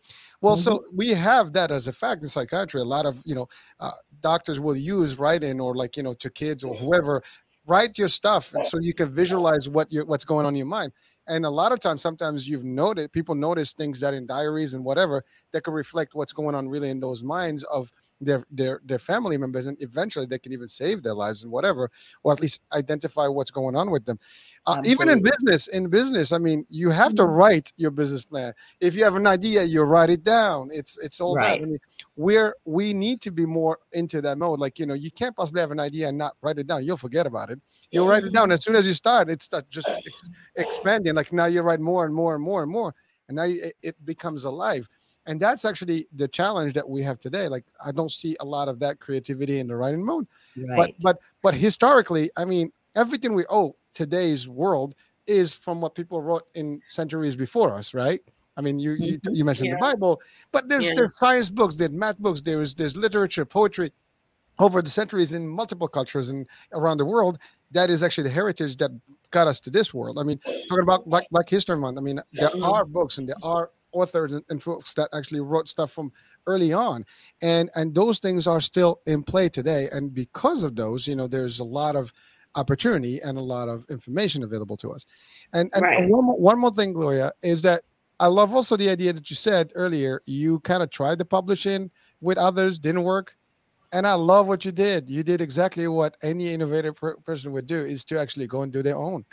Well, 0.40 0.56
so 0.56 0.84
we 0.94 1.08
have 1.08 1.52
that 1.54 1.70
as 1.70 1.88
a 1.88 1.92
fact 1.92 2.22
in 2.22 2.28
psychiatry. 2.28 2.80
A 2.80 2.84
lot 2.84 3.06
of 3.06 3.20
you 3.26 3.34
know 3.34 3.46
uh, 3.80 3.90
doctors 4.20 4.58
will 4.60 4.76
use 4.76 5.18
writing 5.18 5.60
or 5.60 5.74
like 5.74 5.96
you 5.96 6.02
know 6.02 6.14
to 6.14 6.30
kids 6.30 6.64
or 6.64 6.74
whoever 6.74 7.22
write 7.68 7.98
your 7.98 8.08
stuff 8.08 8.52
so 8.64 8.78
you 8.80 8.94
can 8.94 9.08
visualize 9.08 9.68
what 9.68 9.92
you 9.92 10.04
what's 10.04 10.24
going 10.24 10.46
on 10.46 10.54
in 10.54 10.58
your 10.58 10.66
mind. 10.66 10.92
And 11.28 11.44
a 11.44 11.50
lot 11.50 11.72
of 11.72 11.80
times 11.80 12.00
sometimes 12.00 12.48
you've 12.48 12.64
noted 12.64 13.12
people 13.12 13.34
notice 13.34 13.74
things 13.74 14.00
that 14.00 14.14
in 14.14 14.26
diaries 14.26 14.74
and 14.74 14.84
whatever 14.84 15.22
that 15.52 15.62
could 15.62 15.74
reflect 15.74 16.14
what's 16.14 16.32
going 16.32 16.54
on 16.54 16.68
really 16.68 16.90
in 16.90 17.00
those 17.00 17.22
minds 17.22 17.62
of 17.64 17.90
their 18.20 18.44
their 18.50 18.80
their 18.84 18.98
family 18.98 19.36
members 19.36 19.66
and 19.66 19.80
eventually 19.80 20.26
they 20.26 20.38
can 20.38 20.52
even 20.52 20.66
save 20.68 21.02
their 21.02 21.14
lives 21.14 21.42
and 21.44 21.52
whatever 21.52 21.90
or 22.24 22.32
at 22.32 22.40
least 22.40 22.60
identify 22.72 23.26
what's 23.28 23.50
going 23.50 23.76
on 23.76 23.90
with 23.90 24.04
them. 24.04 24.18
Uh, 24.66 24.82
even 24.84 25.08
in 25.08 25.22
business 25.22 25.68
in 25.68 25.88
business 25.88 26.32
i 26.32 26.38
mean 26.38 26.66
you 26.68 26.90
have 26.90 27.14
to 27.14 27.22
Mhm. 27.22 27.36
write 27.38 27.72
your 27.76 27.90
business 27.90 28.24
plan. 28.24 28.52
If 28.80 28.94
you 28.94 29.04
have 29.04 29.14
an 29.14 29.26
idea 29.26 29.62
you 29.62 29.82
write 29.82 30.10
it 30.10 30.24
down. 30.24 30.70
It's 30.72 30.98
it's 30.98 31.20
all 31.20 31.34
Right. 31.36 31.58
that 31.58 31.62
I 31.64 31.66
mean, 31.66 31.78
we're 32.16 32.54
we 32.64 32.92
need 32.92 33.20
to 33.22 33.30
be 33.30 33.46
more 33.46 33.78
into 33.92 34.20
that 34.22 34.36
mode. 34.36 34.58
Like 34.58 34.78
you 34.78 34.86
know 34.86 34.94
you 34.94 35.10
can't 35.10 35.36
possibly 35.36 35.60
have 35.60 35.70
an 35.70 35.80
idea 35.80 36.08
and 36.08 36.18
not 36.18 36.34
write 36.42 36.58
it 36.58 36.66
down. 36.66 36.84
You'll 36.84 36.96
forget 36.96 37.26
about 37.26 37.50
it. 37.50 37.60
You'll 37.92 38.06
write 38.08 38.24
it 38.24 38.32
down. 38.32 38.50
As 38.52 38.62
soon 38.64 38.74
as 38.76 38.86
you 38.86 38.92
start 38.94 39.30
it's 39.30 39.48
just 39.70 39.88
ex- 39.88 40.30
expanding. 40.56 41.14
Like 41.14 41.32
now 41.32 41.46
you 41.46 41.62
write 41.62 41.80
more 41.80 42.04
and 42.04 42.14
more 42.14 42.34
and 42.34 42.42
more 42.42 42.62
and 42.62 42.70
more 42.70 42.94
and 43.28 43.36
now 43.36 43.44
you, 43.44 43.62
it, 43.62 43.74
it 43.82 44.04
becomes 44.04 44.44
alive 44.44 44.88
and 45.28 45.38
that's 45.38 45.64
actually 45.64 46.08
the 46.16 46.26
challenge 46.26 46.72
that 46.72 46.88
we 46.88 47.02
have 47.02 47.20
today 47.20 47.46
like 47.48 47.64
i 47.84 47.92
don't 47.92 48.10
see 48.10 48.34
a 48.40 48.44
lot 48.44 48.66
of 48.66 48.78
that 48.80 48.98
creativity 48.98 49.60
in 49.60 49.68
the 49.68 49.76
writing 49.76 50.04
mode 50.04 50.26
but 50.56 50.76
right 50.78 50.94
but 51.00 51.18
but 51.42 51.54
historically 51.54 52.30
i 52.36 52.44
mean 52.44 52.72
everything 52.96 53.32
we 53.34 53.44
owe 53.50 53.76
today's 53.94 54.48
world 54.48 54.94
is 55.26 55.54
from 55.54 55.80
what 55.80 55.94
people 55.94 56.20
wrote 56.22 56.44
in 56.54 56.80
centuries 56.88 57.36
before 57.36 57.74
us 57.74 57.94
right 57.94 58.20
i 58.56 58.60
mean 58.60 58.78
you 58.80 58.92
you, 58.92 59.18
Mhm. 59.18 59.36
you 59.36 59.44
mentioned 59.44 59.68
Yeah. 59.68 59.76
the 59.76 59.80
bible 59.92 60.20
but 60.50 60.68
there's 60.68 60.86
Yeah. 60.86 60.94
there's 60.96 61.10
science 61.18 61.50
books 61.50 61.76
there's 61.76 61.90
math 61.92 62.18
books 62.18 62.40
there's 62.40 62.74
there's 62.74 62.96
literature 62.96 63.44
poetry 63.44 63.92
over 64.60 64.82
the 64.82 64.90
centuries 64.90 65.34
in 65.34 65.46
multiple 65.46 65.86
cultures 65.86 66.30
and 66.30 66.48
around 66.72 66.96
the 66.98 67.04
world 67.04 67.38
that 67.70 67.90
is 67.90 68.02
actually 68.02 68.24
the 68.24 68.34
heritage 68.40 68.76
that 68.78 68.90
got 69.30 69.46
us 69.46 69.60
to 69.60 69.70
this 69.70 69.92
world 69.92 70.18
i 70.18 70.22
mean 70.22 70.40
talking 70.68 70.82
about 70.82 71.04
black, 71.06 71.24
black 71.30 71.48
history 71.48 71.76
month 71.76 71.98
i 71.98 72.00
mean 72.00 72.18
there 72.32 72.50
Mhm. 72.50 72.64
are 72.72 72.84
books 72.84 73.18
and 73.18 73.28
there 73.28 73.36
are 73.42 73.70
authors 73.92 74.32
and, 74.32 74.44
and 74.50 74.62
folks 74.62 74.94
that 74.94 75.08
actually 75.14 75.40
wrote 75.40 75.68
stuff 75.68 75.90
from 75.90 76.10
early 76.46 76.72
on 76.72 77.04
and 77.42 77.70
and 77.74 77.94
those 77.94 78.18
things 78.18 78.46
are 78.46 78.60
still 78.60 79.00
in 79.06 79.22
play 79.22 79.48
today 79.48 79.88
and 79.92 80.14
because 80.14 80.62
of 80.62 80.76
those 80.76 81.06
you 81.06 81.14
know 81.14 81.26
there's 81.26 81.60
a 81.60 81.64
lot 81.64 81.96
of 81.96 82.12
opportunity 82.54 83.20
and 83.20 83.38
a 83.38 83.42
lot 83.42 83.68
of 83.68 83.84
information 83.90 84.42
available 84.42 84.76
to 84.76 84.90
us 84.90 85.06
and 85.52 85.70
and 85.74 85.82
Right. 85.82 86.08
one, 86.08 86.24
more, 86.24 86.38
one 86.38 86.58
more 86.58 86.70
thing 86.70 86.92
gloria 86.92 87.32
is 87.42 87.62
that 87.62 87.82
I 88.20 88.26
love 88.26 88.52
also 88.52 88.76
the 88.76 88.90
idea 88.90 89.12
that 89.12 89.30
you 89.30 89.36
said 89.36 89.70
earlier. 89.76 90.22
You 90.26 90.58
kind 90.60 90.82
of 90.82 90.90
tried 90.90 91.18
the 91.18 91.24
publishing 91.24 91.88
with 92.20 92.36
others, 92.36 92.76
didn't 92.76 93.04
work 93.04 93.36
and 93.92 94.06
I 94.06 94.14
love 94.14 94.46
what 94.46 94.64
you 94.64 94.72
did. 94.72 95.08
You 95.08 95.22
did 95.22 95.40
exactly 95.40 95.88
what 95.88 96.16
any 96.22 96.52
innovative 96.52 96.96
per- 96.96 97.16
person 97.16 97.52
would 97.52 97.66
do 97.66 97.80
is 97.80 98.04
to 98.06 98.20
actually 98.20 98.46
go 98.46 98.62
and 98.62 98.72
do 98.72 98.82
their 98.82 98.96
own. 98.96 99.24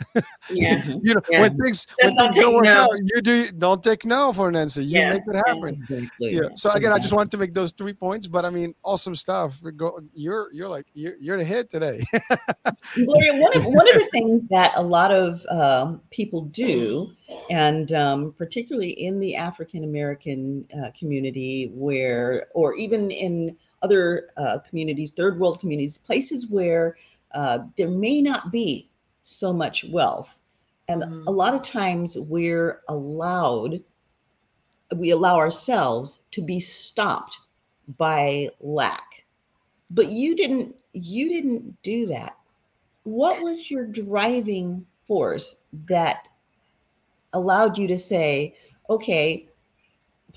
Yeah. 0.50 0.82
you 1.02 1.14
know, 1.14 1.20
yeah. 1.30 1.40
when 1.40 1.56
things 1.58 1.86
Just 1.86 1.96
when 2.02 2.14
don't 2.16 2.32
things 2.32 2.44
don't 2.44 2.52
take 2.52 2.54
work 2.54 2.64
no. 2.64 2.82
out, 2.82 2.90
you 3.14 3.20
do 3.20 3.50
don't 3.52 3.82
take 3.82 4.04
no 4.04 4.32
for 4.32 4.48
an 4.48 4.56
answer. 4.56 4.80
You 4.80 5.00
Yeah, 5.00 5.10
make 5.10 5.22
it 5.26 5.36
happen. 5.36 5.74
Exactly. 5.74 6.34
Yeah. 6.34 6.48
So 6.54 6.70
again, 6.70 6.92
I 6.92 6.98
just 6.98 7.12
wanted 7.12 7.30
to 7.32 7.38
make 7.38 7.52
those 7.52 7.72
three 7.72 7.92
points, 7.92 8.26
but 8.26 8.44
I 8.44 8.50
mean, 8.50 8.74
awesome 8.82 9.14
stuff. 9.14 9.60
Go, 9.76 10.00
you're 10.12 10.52
you're 10.52 10.68
like 10.68 10.86
you're, 10.94 11.16
you're 11.20 11.36
the 11.36 11.44
hit 11.44 11.70
today. 11.70 12.04
Gloria, 12.94 13.34
one 13.34 13.56
of 13.56 13.64
one 13.66 13.88
of 13.88 13.94
the 13.94 14.08
things 14.12 14.42
that 14.50 14.72
a 14.76 14.82
lot 14.82 15.12
of 15.12 15.44
um, 15.50 16.00
people 16.10 16.42
do, 16.42 17.10
and 17.50 17.92
um, 17.92 18.34
particularly 18.38 18.90
in 18.90 19.20
the 19.20 19.36
African 19.36 19.84
American 19.84 20.66
uh, 20.80 20.90
community, 20.98 21.70
where 21.74 22.46
or 22.54 22.74
even 22.74 23.10
in 23.10 23.56
other 23.86 24.34
uh, 24.44 24.58
communities, 24.68 25.12
third 25.12 25.40
world 25.40 25.60
communities, 25.60 25.98
places 25.98 26.50
where 26.50 26.96
uh, 27.34 27.58
there 27.78 27.90
may 27.90 28.22
not 28.22 28.52
be 28.52 28.90
so 29.22 29.52
much 29.52 29.84
wealth, 29.92 30.40
and 30.88 31.04
Mhm. 31.04 31.26
a 31.26 31.32
lot 31.32 31.54
of 31.54 31.62
times 31.62 32.18
we're 32.18 32.82
allowed, 32.88 33.84
we 34.96 35.10
allow 35.10 35.36
ourselves 35.36 36.20
to 36.32 36.42
be 36.42 36.60
stopped 36.60 37.38
by 37.98 38.50
lack. 38.60 39.26
But 39.90 40.10
you 40.10 40.36
didn't 40.36 40.76
you 40.92 41.28
didn't 41.28 41.82
do 41.82 42.06
that. 42.06 42.36
What 43.04 43.42
was 43.42 43.70
your 43.70 43.86
driving 43.86 44.86
force 45.06 45.56
that 45.88 46.28
allowed 47.32 47.78
you 47.78 47.86
to 47.88 47.98
say 47.98 48.56
okay 48.90 49.48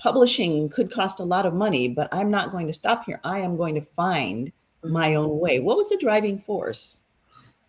publishing 0.00 0.68
could 0.68 0.90
cost 0.90 1.20
a 1.20 1.24
lot 1.24 1.46
of 1.46 1.54
money 1.54 1.86
but 1.86 2.08
i'm 2.12 2.30
not 2.30 2.50
going 2.50 2.66
to 2.66 2.72
stop 2.72 3.04
here. 3.04 3.20
I 3.22 3.40
am 3.40 3.56
going 3.56 3.74
to 3.74 3.82
find 3.82 4.52
my 4.82 5.14
own 5.14 5.38
way. 5.38 5.60
What 5.60 5.76
was 5.76 5.88
the 5.88 5.96
driving 5.96 6.40
force? 6.40 7.02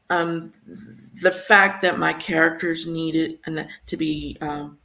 Um, 0.10 0.52
the 1.22 1.32
fact 1.32 1.82
that 1.82 2.00
my 2.00 2.14
characters 2.14 2.86
needed 2.86 3.40
an, 3.46 3.68
to 3.86 3.98
be 3.98 4.38
um, 4.42 4.78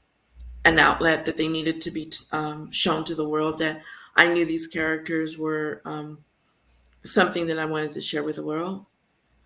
an 0.64 0.78
outlet, 0.78 1.24
that 1.24 1.36
they 1.36 1.48
needed 1.48 1.80
to 1.82 1.90
be 1.90 2.12
um, 2.32 2.70
shown 2.70 3.04
to 3.04 3.14
the 3.14 3.28
world, 3.28 3.58
that 3.58 3.82
I 4.14 4.28
knew 4.28 4.44
these 4.44 4.66
characters 4.66 5.36
were 5.36 5.82
um, 5.84 6.18
something 7.04 7.46
that 7.48 7.58
I 7.58 7.64
wanted 7.64 7.94
to 7.94 8.00
share 8.00 8.22
with 8.22 8.36
the 8.36 8.44
world, 8.44 8.86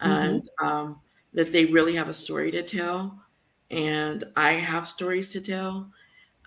and 0.00 0.48
um, 0.62 1.00
that 1.32 1.52
they 1.52 1.66
really 1.66 1.96
have 1.96 2.08
a 2.08 2.14
story 2.14 2.50
to 2.50 2.62
tell, 2.62 3.18
and 3.70 4.24
I 4.36 4.52
have 4.52 4.86
stories 4.86 5.30
to 5.30 5.40
tell, 5.40 5.90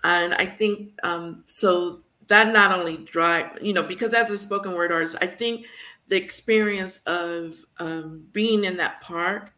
and 0.04 0.34
I 0.34 0.46
think 0.46 0.92
um, 1.02 1.44
so. 1.46 2.00
That 2.28 2.54
not 2.54 2.72
only 2.72 2.96
drive, 2.96 3.58
you 3.60 3.74
know, 3.74 3.82
because 3.82 4.14
as 4.14 4.30
a 4.30 4.38
spoken 4.38 4.72
word 4.72 4.90
artist, 4.90 5.14
I 5.20 5.26
think 5.26 5.66
the 6.08 6.16
experience 6.16 6.98
of 7.06 7.54
um, 7.78 8.24
being 8.32 8.64
in 8.64 8.78
that 8.78 9.02
park 9.02 9.52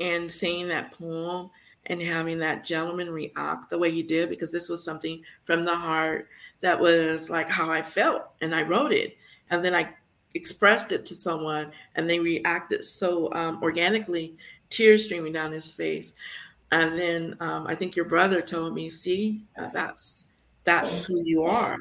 and 0.00 0.30
saying 0.30 0.68
that 0.68 0.92
poem 0.92 1.50
and 1.86 2.00
having 2.00 2.38
that 2.38 2.64
gentleman 2.64 3.10
react 3.10 3.70
the 3.70 3.78
way 3.78 3.90
he 3.90 4.02
did 4.02 4.28
because 4.28 4.52
this 4.52 4.68
was 4.68 4.84
something 4.84 5.22
from 5.42 5.64
the 5.64 5.74
heart 5.74 6.28
that 6.60 6.78
was 6.78 7.28
like 7.28 7.48
how 7.48 7.70
I 7.70 7.82
felt 7.82 8.22
and 8.40 8.54
I 8.54 8.62
wrote 8.62 8.92
it 8.92 9.16
and 9.50 9.64
then 9.64 9.74
I 9.74 9.88
expressed 10.34 10.92
it 10.92 11.04
to 11.06 11.14
someone 11.14 11.72
and 11.96 12.08
they 12.08 12.18
reacted 12.18 12.84
so 12.84 13.32
um, 13.32 13.60
organically 13.62 14.36
tears 14.70 15.04
streaming 15.04 15.32
down 15.32 15.52
his 15.52 15.72
face 15.72 16.14
and 16.72 16.98
then 16.98 17.36
um, 17.40 17.66
I 17.66 17.74
think 17.74 17.94
your 17.94 18.06
brother 18.06 18.40
told 18.40 18.74
me 18.74 18.88
see 18.88 19.44
uh, 19.58 19.68
that's 19.72 20.32
that's 20.64 21.04
who 21.04 21.22
you 21.22 21.44
are. 21.44 21.76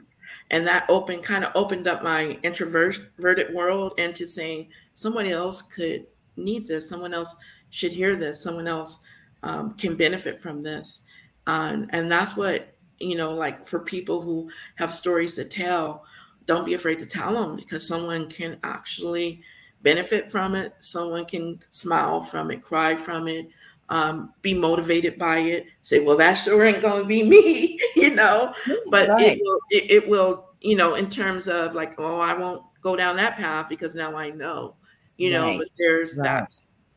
And 0.50 0.68
that 0.68 0.86
open 0.89 1.22
kind 1.22 1.46
of 1.46 1.52
opened 1.56 1.88
up 1.88 2.04
my 2.04 2.38
introverted 2.44 3.54
world 3.54 3.94
into 3.98 4.28
saying 4.28 4.68
somebody 4.94 5.32
else 5.32 5.62
could 5.62 6.08
need 6.36 6.68
this. 6.68 6.89
Someone 6.89 7.14
else 7.14 7.36
should 7.70 7.94
hear 7.94 8.18
this. 8.18 8.44
Someone 8.44 8.68
else 8.68 9.00
um, 9.44 9.76
can 9.76 9.96
benefit 9.96 10.42
from 10.42 10.62
this. 10.62 11.04
Um, 11.48 11.88
and 11.92 12.12
that's 12.12 12.36
what 12.36 12.76
you 13.00 13.16
know 13.16 13.34
like 13.34 13.66
for 13.66 13.80
people 13.80 14.22
who 14.22 14.50
have 14.76 14.94
stories 14.94 15.34
to 15.36 15.46
tell 15.46 16.04
don't 16.46 16.66
be 16.66 16.74
afraid 16.74 17.00
to 17.00 17.06
tell 17.06 17.34
them 17.34 17.56
because 17.56 17.88
someone 17.88 18.28
can 18.30 18.58
actually 18.64 19.42
benefit 19.84 20.30
from 20.30 20.54
it. 20.54 20.74
Someone 20.82 21.24
can 21.24 21.62
smile 21.70 22.22
from 22.22 22.52
it 22.52 22.62
cry 22.62 22.96
from 22.96 23.30
it 23.30 23.48
um, 23.92 24.34
be 24.42 24.54
motivated 24.56 25.20
by 25.20 25.39
it 25.39 25.68
say 25.84 26.00
well 26.00 26.18
that 26.18 26.34
sure 26.34 26.66
ain't 26.66 26.82
gonna 26.82 27.06
be 27.06 27.24
me 27.30 27.80
you 27.96 28.16
know? 28.16 28.54
But 28.89 29.10
Right. 29.10 29.38
it 29.38 29.39
will 29.42 29.60
it, 29.70 29.92
it 29.92 30.10
will 30.10 30.50
you 30.62 30.76
know 30.76 30.96
in 30.96 31.10
terms 31.10 31.48
of 31.48 31.76
like 31.76 32.00
oh 32.00 32.20
i 32.20 32.34
won't 32.34 32.64
go 32.82 32.96
down 32.96 33.16
that 33.18 33.38
path 33.38 33.70
because 33.70 33.96
now 33.96 34.16
i 34.18 34.30
know 34.32 34.76
you 35.18 35.32
know? 35.32 35.54
But 35.58 35.68
there's 35.78 36.18
Right. 36.18 36.42
that 36.44 36.52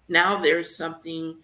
now 0.09 0.39
there's 0.41 0.77
something 0.77 1.37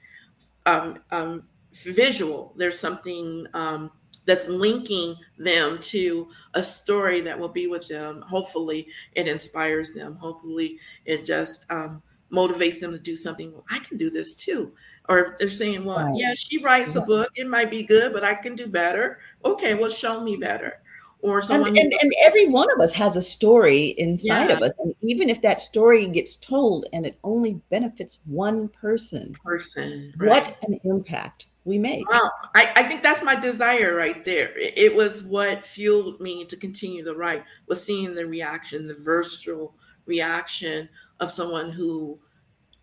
um, 0.66 0.98
um, 1.10 1.44
visual. 1.72 2.54
There's 2.56 2.78
something 2.78 3.46
um, 3.54 3.90
that's 4.24 4.48
linking 4.48 5.16
them 5.38 5.78
to 5.80 6.28
a 6.54 6.62
story 6.62 7.20
that 7.22 7.38
will 7.38 7.48
be 7.48 7.66
with 7.66 7.88
them. 7.88 8.22
Hopefully 8.22 8.88
it 9.12 9.28
inspires 9.28 9.94
them. 9.94 10.16
Hopefully 10.16 10.78
it 11.04 11.24
just 11.24 11.70
um, 11.70 12.02
motivates 12.32 12.80
them 12.80 12.92
to 12.92 12.98
do 12.98 13.16
something 13.16 13.52
well, 13.52 13.64
i 13.70 13.80
can 13.80 13.98
do 13.98 14.08
this 14.08 14.34
too 14.36 14.72
or 15.10 15.36
they're 15.38 15.48
saying 15.48 15.84
well 15.84 16.06
Right. 16.06 16.14
yeah 16.16 16.34
she 16.34 16.62
writes 16.62 16.94
a 16.96 17.00
book 17.02 17.28
it 17.34 17.48
might 17.48 17.70
be 17.70 17.82
good 17.82 18.12
but 18.12 18.24
i 18.24 18.34
can 18.34 18.54
do 18.54 18.66
better 18.66 19.18
okay 19.44 19.74
well 19.74 19.90
show 19.90 20.20
me 20.20 20.36
better 20.36 20.80
or 21.22 21.38
and, 21.38 21.44
someone 21.44 21.76
and, 21.76 21.92
and 22.00 22.12
every 22.24 22.46
one 22.48 22.68
of 22.74 22.80
us 22.80 22.94
has 22.94 23.16
a 23.16 23.22
story 23.22 23.88
inside 23.98 24.48
Yeah. 24.48 24.56
of 24.56 24.62
us 24.62 24.72
and 24.78 24.94
even 25.02 25.28
if 25.28 25.42
that 25.42 25.60
story 25.60 26.06
gets 26.06 26.36
told 26.36 26.86
and 26.94 27.04
it 27.04 27.18
only 27.24 27.60
benefits 27.68 28.20
one 28.24 28.68
person 28.68 29.34
person 29.44 30.14
what 30.18 30.56
an 30.62 30.80
impact 30.84 31.46
we 31.64 31.78
make 31.78 32.08
Wow, 32.10 32.30
I, 32.54 32.72
I 32.74 32.82
think 32.84 33.02
that's 33.02 33.22
my 33.22 33.38
desire 33.38 33.94
right 33.94 34.24
there. 34.24 34.56
It, 34.58 34.78
it 34.78 34.96
was 34.96 35.24
what 35.24 35.66
fueled 35.66 36.18
me 36.18 36.46
to 36.46 36.56
continue 36.56 37.04
to 37.04 37.14
write 37.14 37.44
was 37.66 37.84
seeing 37.84 38.14
the 38.14 38.24
reaction, 38.26 38.88
the 38.88 38.94
versatile 38.94 39.74
reaction 40.06 40.88
of 41.20 41.30
someone 41.30 41.70
who 41.70 42.18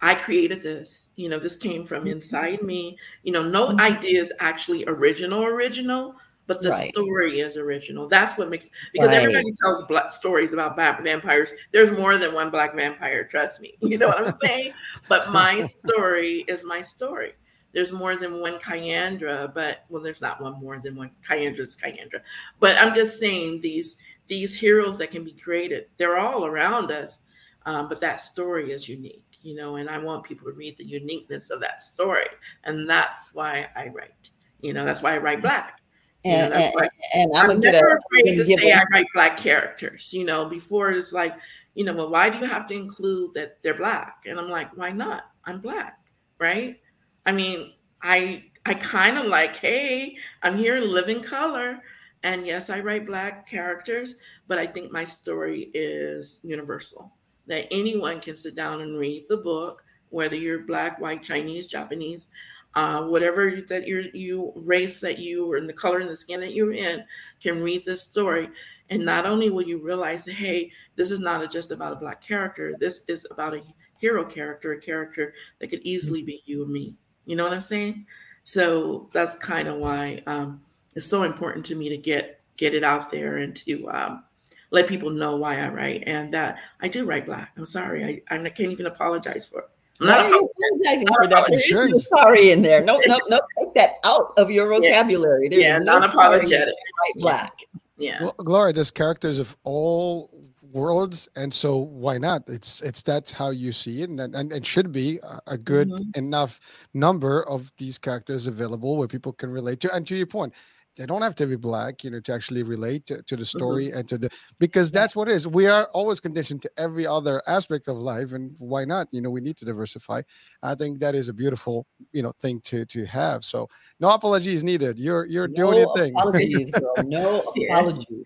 I 0.01 0.15
created 0.15 0.61
this. 0.61 1.09
You 1.15 1.29
know, 1.29 1.39
this 1.39 1.55
came 1.55 1.83
from 1.83 2.07
inside 2.07 2.61
me. 2.61 2.97
You 3.23 3.31
know, 3.31 3.43
no 3.43 3.69
Mhm. 3.69 3.79
idea 3.79 4.21
is 4.21 4.33
actually 4.39 4.83
original, 4.87 5.43
original, 5.43 6.15
but 6.45 6.61
the 6.61 6.69
Right. 6.69 6.91
story 6.91 7.39
is 7.39 7.57
original. 7.57 8.07
That's 8.07 8.37
what 8.37 8.49
makes 8.49 8.69
because 8.93 9.09
Right. 9.09 9.17
everybody 9.17 9.51
tells 9.61 9.83
black 9.87 10.11
stories 10.11 10.53
about 10.53 10.75
black 10.75 11.03
vampires. 11.03 11.53
There's 11.71 11.91
more 11.91 12.17
than 12.17 12.33
one 12.33 12.49
black 12.51 12.75
vampire. 12.75 13.23
Trust 13.25 13.59
me. 13.61 13.75
You 13.81 13.97
know 13.97 14.07
what 14.07 14.25
I'm 14.25 14.33
saying? 14.41 14.73
but 15.09 15.31
my 15.31 15.61
story 15.61 16.45
is 16.47 16.63
my 16.63 16.81
story 16.81 17.33
there's 17.73 17.91
more 17.91 18.15
than 18.15 18.39
one 18.39 18.57
Kyandra, 18.59 19.53
but 19.53 19.83
well, 19.89 20.01
there's 20.01 20.21
not 20.21 20.41
one 20.41 20.59
more 20.59 20.79
than 20.83 20.95
one 20.95 21.11
Kyandra's 21.21 21.75
Kyandra. 21.75 22.21
But 22.59 22.77
I'm 22.77 22.93
just 22.95 23.19
saying 23.19 23.61
these 23.61 23.97
these 24.27 24.53
heroes 24.55 24.97
that 24.97 25.11
can 25.11 25.23
be 25.23 25.31
created, 25.33 25.87
they're 25.97 26.17
all 26.17 26.45
around 26.45 26.91
us, 26.91 27.19
um, 27.65 27.87
but 27.87 27.99
that 28.01 28.19
story 28.19 28.71
is 28.71 28.89
unique, 28.89 29.23
you 29.47 29.55
know. 29.55 29.77
And 29.77 29.89
I 29.89 29.97
want 29.97 30.25
people 30.25 30.47
to 30.47 30.53
read 30.53 30.77
the 30.77 30.83
uniqueness 30.83 31.49
of 31.49 31.61
that 31.61 31.79
story, 31.79 32.27
and 32.65 32.89
that's 32.89 33.33
why 33.33 33.69
I 33.75 33.87
write. 33.87 34.29
You 34.61 34.73
know, 34.73 34.83
that's 34.83 35.01
why 35.01 35.15
I 35.15 35.19
write 35.19 35.41
black. 35.41 35.79
You 36.23 36.39
know, 36.39 36.45
and, 36.45 36.53
and, 36.55 36.89
and 37.13 37.31
I'm 37.37 37.51
i'm 37.51 37.59
never 37.61 37.97
afraid 37.97 38.25
gonna 38.35 38.43
say 38.43 38.71
a- 38.71 38.75
I 38.75 38.83
write 38.91 39.05
black 39.13 39.37
characters. 39.37 40.11
You 40.13 40.25
know, 40.25 40.45
before 40.49 40.91
it's 40.91 41.13
like, 41.13 41.33
you 41.75 41.85
know, 41.85 41.93
well, 41.93 42.09
why 42.09 42.29
do 42.29 42.37
you 42.39 42.45
have 42.45 42.67
to 42.67 42.73
include 42.73 43.33
that 43.35 43.63
they're 43.63 43.75
black? 43.75 44.23
And 44.25 44.37
I'm 44.37 44.49
like, 44.49 44.75
why 44.75 44.91
not? 44.91 45.31
I'm 45.45 45.61
black, 45.61 45.97
right? 46.39 46.77
I 47.25 47.31
mean, 47.31 47.71
I 48.03 48.43
I 48.65 48.73
kind 48.73 49.17
of 49.17 49.27
like, 49.27 49.55
hey, 49.55 50.17
I'm 50.43 50.57
here 50.57 50.75
in 50.75 50.91
living 50.91 51.21
color, 51.21 51.79
and 52.23 52.45
yes, 52.45 52.69
I 52.69 52.81
write 52.81 53.05
black 53.07 53.47
characters, 53.47 54.17
but 54.49 54.57
I 54.57 54.67
think 54.67 54.91
my 54.91 55.05
story 55.05 55.71
is 55.73 56.41
universal. 56.43 57.13
That 57.47 57.67
anyone 57.71 58.19
can 58.19 58.35
sit 58.35 58.55
down 58.55 58.81
and 58.81 58.97
read 58.97 59.25
the 59.27 59.37
book, 59.37 59.83
whether 60.09 60.35
you're 60.35 60.59
black, 60.59 60.99
white, 60.99 61.23
Chinese, 61.23 61.67
Japanese, 61.67 62.27
uh, 62.75 63.03
whatever 63.03 63.59
that 63.69 63.87
you're 63.87 64.03
you 64.13 64.51
race 64.55 64.99
that 64.99 65.17
you 65.17 65.51
or 65.51 65.57
in 65.57 65.67
the 65.67 65.73
color 65.73 65.99
and 65.99 66.09
the 66.09 66.15
skin 66.15 66.39
that 66.41 66.53
you're 66.53 66.73
in, 66.73 67.03
can 67.41 67.63
read 67.63 67.83
this 67.85 68.03
story. 68.03 68.49
And 68.89 69.03
not 69.03 69.25
only 69.25 69.49
will 69.49 69.63
you 69.63 69.79
realize 69.79 70.25
hey, 70.25 70.71
this 70.95 71.11
is 71.11 71.19
not 71.19 71.51
just 71.51 71.71
about 71.71 71.93
a 71.93 71.97
black 71.97 72.21
character, 72.21 72.75
this 72.79 73.03
is 73.07 73.25
about 73.31 73.55
a 73.55 73.63
hero 73.99 74.23
character, 74.23 74.73
a 74.73 74.79
character 74.79 75.33
that 75.59 75.67
could 75.67 75.81
easily 75.83 76.23
be 76.23 76.41
you 76.45 76.63
and 76.63 76.71
me. 76.71 76.95
You 77.25 77.35
know 77.35 77.43
what 77.43 77.53
I'm 77.53 77.61
saying? 77.61 78.05
So 78.43 79.09
that's 79.11 79.35
kind 79.35 79.67
of 79.67 79.77
why 79.77 80.21
um, 80.27 80.61
it's 80.95 81.05
so 81.05 81.23
important 81.23 81.65
to 81.67 81.75
me 81.75 81.89
to 81.89 81.97
get 81.97 82.41
get 82.57 82.73
it 82.73 82.83
out 82.83 83.11
there 83.11 83.37
and 83.37 83.55
to 83.55 83.89
um, 83.89 84.23
let 84.71 84.87
people 84.87 85.09
know 85.09 85.35
why 85.37 85.59
I 85.59 85.69
write 85.69 86.03
and 86.07 86.31
that 86.31 86.57
I 86.81 86.87
do 86.87 87.05
write 87.05 87.25
black. 87.25 87.51
I'm 87.57 87.65
sorry, 87.65 88.23
I, 88.29 88.35
I 88.35 88.49
can't 88.49 88.71
even 88.71 88.85
apologize 88.85 89.45
for. 89.45 89.59
It. 89.59 89.69
I'm 89.99 90.07
not 90.07 90.29
Why 90.29 90.37
apologizing 90.37 91.07
for 91.07 91.27
that? 91.27 91.45
There 91.49 91.87
is 91.87 91.91
no 91.91 91.97
sorry 91.97 92.51
in 92.51 92.61
there. 92.61 92.83
No, 92.83 92.99
no, 93.07 93.19
no. 93.29 93.39
Take 93.57 93.73
that 93.73 93.95
out 94.05 94.33
of 94.37 94.51
your 94.51 94.67
vocabulary. 94.67 95.49
There's 95.49 95.63
yeah, 95.63 95.77
no 95.79 95.99
non-apologetic. 95.99 96.67
White, 96.67 97.21
black. 97.21 97.53
Yeah. 97.97 98.29
Gloria, 98.37 98.73
there's 98.73 98.91
characters 98.91 99.39
of 99.39 99.57
all 99.63 100.29
worlds, 100.71 101.27
and 101.35 101.51
so 101.51 101.77
why 101.77 102.19
not? 102.19 102.43
It's 102.47 102.81
it's 102.81 103.01
that's 103.01 103.31
how 103.31 103.49
you 103.49 103.71
see 103.71 104.03
it, 104.03 104.09
and 104.09 104.19
and, 104.19 104.51
and 104.51 104.65
should 104.67 104.91
be 104.91 105.19
a, 105.47 105.57
good 105.57 105.89
mm-hmm. 105.89 106.09
enough 106.15 106.59
number 106.93 107.47
of 107.47 107.71
these 107.77 107.97
characters 107.97 108.45
available 108.45 108.97
where 108.97 109.07
people 109.07 109.33
can 109.33 109.51
relate 109.51 109.79
to. 109.81 109.93
And 109.93 110.07
to 110.07 110.15
your 110.15 110.27
point, 110.27 110.53
they 110.97 111.05
don't 111.05 111.21
have 111.21 111.35
to 111.35 111.45
be 111.45 111.55
black 111.55 112.03
you 112.03 112.09
know 112.09 112.19
to 112.19 112.33
actually 112.33 112.63
relate 112.63 113.05
to, 113.05 113.21
to 113.23 113.35
the 113.35 113.43
mm-hmm. 113.43 113.57
story 113.57 113.85
mm-hmm. 113.87 113.99
and 113.99 114.09
to 114.09 114.17
the 114.17 114.29
because 114.59 114.91
that's 114.91 115.15
what 115.15 115.27
it 115.27 115.33
is. 115.35 115.47
We 115.47 115.67
are 115.67 115.85
always 115.93 116.19
conditioned 116.19 116.61
to 116.63 116.71
every 116.77 117.05
other 117.05 117.41
aspect 117.47 117.87
of 117.87 117.97
life 117.97 118.33
and 118.33 118.55
why 118.59 118.85
not? 118.85 119.07
You 119.11 119.21
know 119.21 119.29
we 119.29 119.41
need 119.41 119.57
to 119.57 119.65
diversify. 119.65 120.21
I 120.63 120.75
think 120.75 120.99
that 120.99 121.15
is 121.15 121.29
a 121.29 121.33
beautiful 121.33 121.85
you 122.11 122.23
know 122.23 122.33
thing 122.39 122.61
to 122.65 122.85
to 122.85 123.05
have. 123.05 123.45
So 123.45 123.69
no 123.99 124.11
apologies 124.11 124.63
needed. 124.63 124.99
You're 124.99 125.25
you're 125.25 125.47
no 125.47 125.71
doing 125.71 125.77
your 125.79 125.95
thing. 125.95 126.13
apologies, 126.15 126.71
girl. 126.71 126.93
no 127.05 127.43
apologies. 127.69 128.25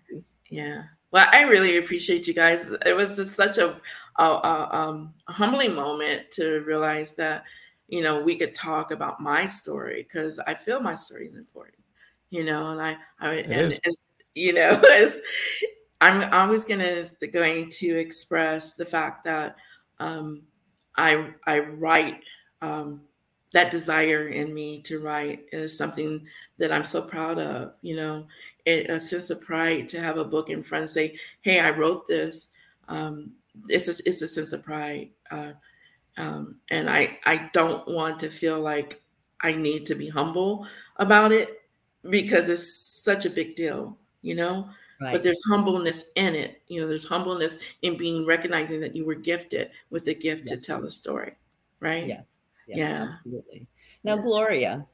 Yeah. 0.50 0.84
Well 1.10 1.28
i 1.30 1.42
really 1.42 1.76
appreciate 1.76 2.26
you 2.26 2.34
guys. 2.34 2.66
It 2.86 2.96
was 2.96 3.16
just 3.16 3.34
such 3.36 3.58
a, 3.58 3.78
a, 4.18 4.24
a, 4.24 4.68
um, 4.72 5.12
a 5.28 5.32
humbling 5.32 5.74
moment 5.74 6.30
to 6.32 6.60
realize 6.60 7.14
that 7.16 7.44
you 7.88 8.00
know 8.00 8.22
we 8.22 8.36
could 8.36 8.54
talk 8.54 8.90
about 8.90 9.20
my 9.20 9.44
story 9.44 10.02
because 10.02 10.38
i 10.46 10.54
feel 10.54 10.80
my 10.80 10.94
story 10.94 11.26
is 11.26 11.34
important 11.34 11.81
you 12.32 12.42
know, 12.44 12.70
and 12.70 12.80
I, 12.80 12.96
I 13.20 13.34
it 13.34 13.46
and 13.50 13.78
it's, 13.84 14.08
you 14.34 14.54
know, 14.54 14.80
it's, 14.82 15.20
I'm 16.00 16.32
always 16.32 16.64
gonna 16.64 17.04
going 17.30 17.68
to 17.68 17.86
express 17.98 18.74
the 18.74 18.86
fact 18.86 19.22
that 19.24 19.56
um, 20.00 20.42
I 20.96 21.28
I 21.46 21.58
write 21.58 22.22
um, 22.62 23.02
that 23.52 23.70
desire 23.70 24.28
in 24.28 24.54
me 24.54 24.80
to 24.82 24.98
write 24.98 25.44
is 25.52 25.76
something 25.76 26.26
that 26.56 26.72
I'm 26.72 26.84
so 26.84 27.02
proud 27.02 27.38
of. 27.38 27.74
You 27.82 27.96
know, 27.96 28.26
it, 28.64 28.88
a 28.88 28.98
sense 28.98 29.28
of 29.28 29.42
pride 29.42 29.86
to 29.90 30.00
have 30.00 30.16
a 30.16 30.24
book 30.24 30.48
in 30.48 30.62
front 30.62 30.82
and 30.82 30.90
say, 30.90 31.18
"Hey, 31.42 31.60
I 31.60 31.70
wrote 31.70 32.06
this." 32.06 32.48
Um, 32.88 33.32
it's 33.68 33.88
a, 33.88 34.08
it's 34.08 34.22
a 34.22 34.28
sense 34.28 34.54
of 34.54 34.64
pride, 34.64 35.10
uh, 35.30 35.52
um, 36.16 36.56
and 36.70 36.88
I 36.88 37.18
I 37.26 37.50
don't 37.52 37.86
want 37.86 38.20
to 38.20 38.30
feel 38.30 38.58
like 38.58 39.02
I 39.42 39.52
need 39.52 39.84
to 39.86 39.94
be 39.94 40.08
humble 40.08 40.66
about 40.96 41.30
it 41.32 41.61
because 42.10 42.48
it's 42.48 42.72
such 42.72 43.26
a 43.26 43.30
big 43.30 43.56
deal, 43.56 43.96
you 44.22 44.34
know. 44.34 44.68
Right. 45.00 45.12
But 45.12 45.24
there's 45.24 45.42
humbleness 45.48 46.10
in 46.14 46.36
it. 46.36 46.62
You 46.68 46.80
know, 46.80 46.86
there's 46.86 47.06
humbleness 47.06 47.58
in 47.82 47.96
being 47.96 48.24
recognizing 48.24 48.80
that 48.80 48.94
you 48.94 49.04
were 49.04 49.16
gifted 49.16 49.70
with 49.90 50.04
the 50.04 50.14
gift 50.14 50.44
yes. 50.46 50.58
to 50.60 50.64
tell 50.64 50.84
a 50.84 50.90
story, 50.90 51.32
right? 51.80 52.06
Yes. 52.06 52.24
yes 52.68 52.78
yeah. 52.78 53.08
Absolutely. 53.16 53.66
Now, 54.04 54.14
yeah. 54.16 54.22
Gloria, 54.22 54.86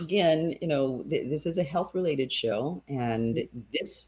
again, 0.00 0.54
you 0.60 0.68
know, 0.68 1.04
th- 1.10 1.28
this 1.28 1.46
is 1.46 1.58
a 1.58 1.64
health 1.64 1.94
related 1.94 2.30
show. 2.30 2.80
And 2.88 3.36
mm-hmm. 3.36 3.60
this, 3.72 4.06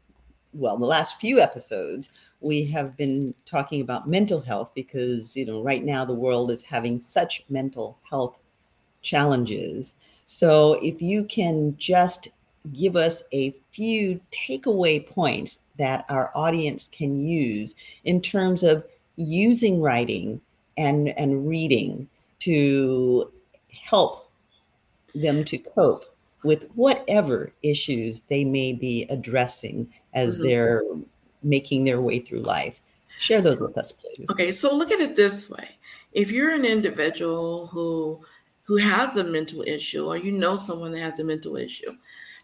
well, 0.53 0.77
the 0.77 0.85
last 0.85 1.19
few 1.19 1.41
episodes, 1.41 2.09
we 2.39 2.63
have 2.65 2.95
been 2.95 3.33
talking 3.45 3.81
about 3.81 4.07
mental 4.07 4.39
health 4.39 4.71
because, 4.73 5.35
you 5.35 5.45
know, 5.45 5.61
right 5.61 5.83
now 5.83 6.05
the 6.05 6.13
world 6.13 6.51
is 6.51 6.61
having 6.61 6.99
such 6.99 7.43
mental 7.49 7.99
health 8.09 8.39
challenges. 9.01 9.95
So 10.23 10.79
if 10.81 11.01
you 11.01 11.25
can 11.25 11.75
just 11.77 12.29
give 12.73 12.95
us 12.95 13.23
a 13.33 13.55
few 13.71 14.19
takeaway 14.31 15.05
points 15.05 15.59
that 15.77 16.05
our 16.09 16.31
audience 16.35 16.89
can 16.91 17.25
use 17.25 17.75
in 18.03 18.21
terms 18.21 18.63
of 18.63 18.85
using 19.15 19.81
writing 19.81 20.39
and, 20.77 21.09
and 21.09 21.47
reading 21.47 22.07
to 22.39 23.31
help 23.71 24.29
them 25.15 25.43
to 25.43 25.57
cope 25.57 26.05
with 26.43 26.69
whatever 26.75 27.51
issues 27.63 28.21
they 28.29 28.43
may 28.43 28.73
be 28.73 29.05
addressing 29.09 29.91
as 30.13 30.35
mm-hmm. 30.35 30.43
they're 30.43 30.83
making 31.43 31.83
their 31.83 32.01
way 32.01 32.19
through 32.19 32.41
life. 32.41 32.79
Share 33.17 33.41
those 33.41 33.59
with 33.59 33.77
us, 33.77 33.91
please. 33.91 34.27
Okay, 34.29 34.51
so 34.51 34.73
look 34.73 34.91
at 34.91 35.01
it 35.01 35.15
this 35.15 35.49
way. 35.49 35.69
If 36.13 36.31
you're 36.31 36.51
an 36.51 36.65
individual 36.65 37.67
who 37.67 38.23
who 38.63 38.77
has 38.77 39.17
a 39.17 39.23
mental 39.23 39.63
issue 39.63 40.05
or 40.05 40.15
you 40.15 40.31
know 40.31 40.55
someone 40.55 40.91
that 40.91 40.99
has 40.99 41.19
a 41.19 41.23
mental 41.23 41.57
issue, 41.57 41.91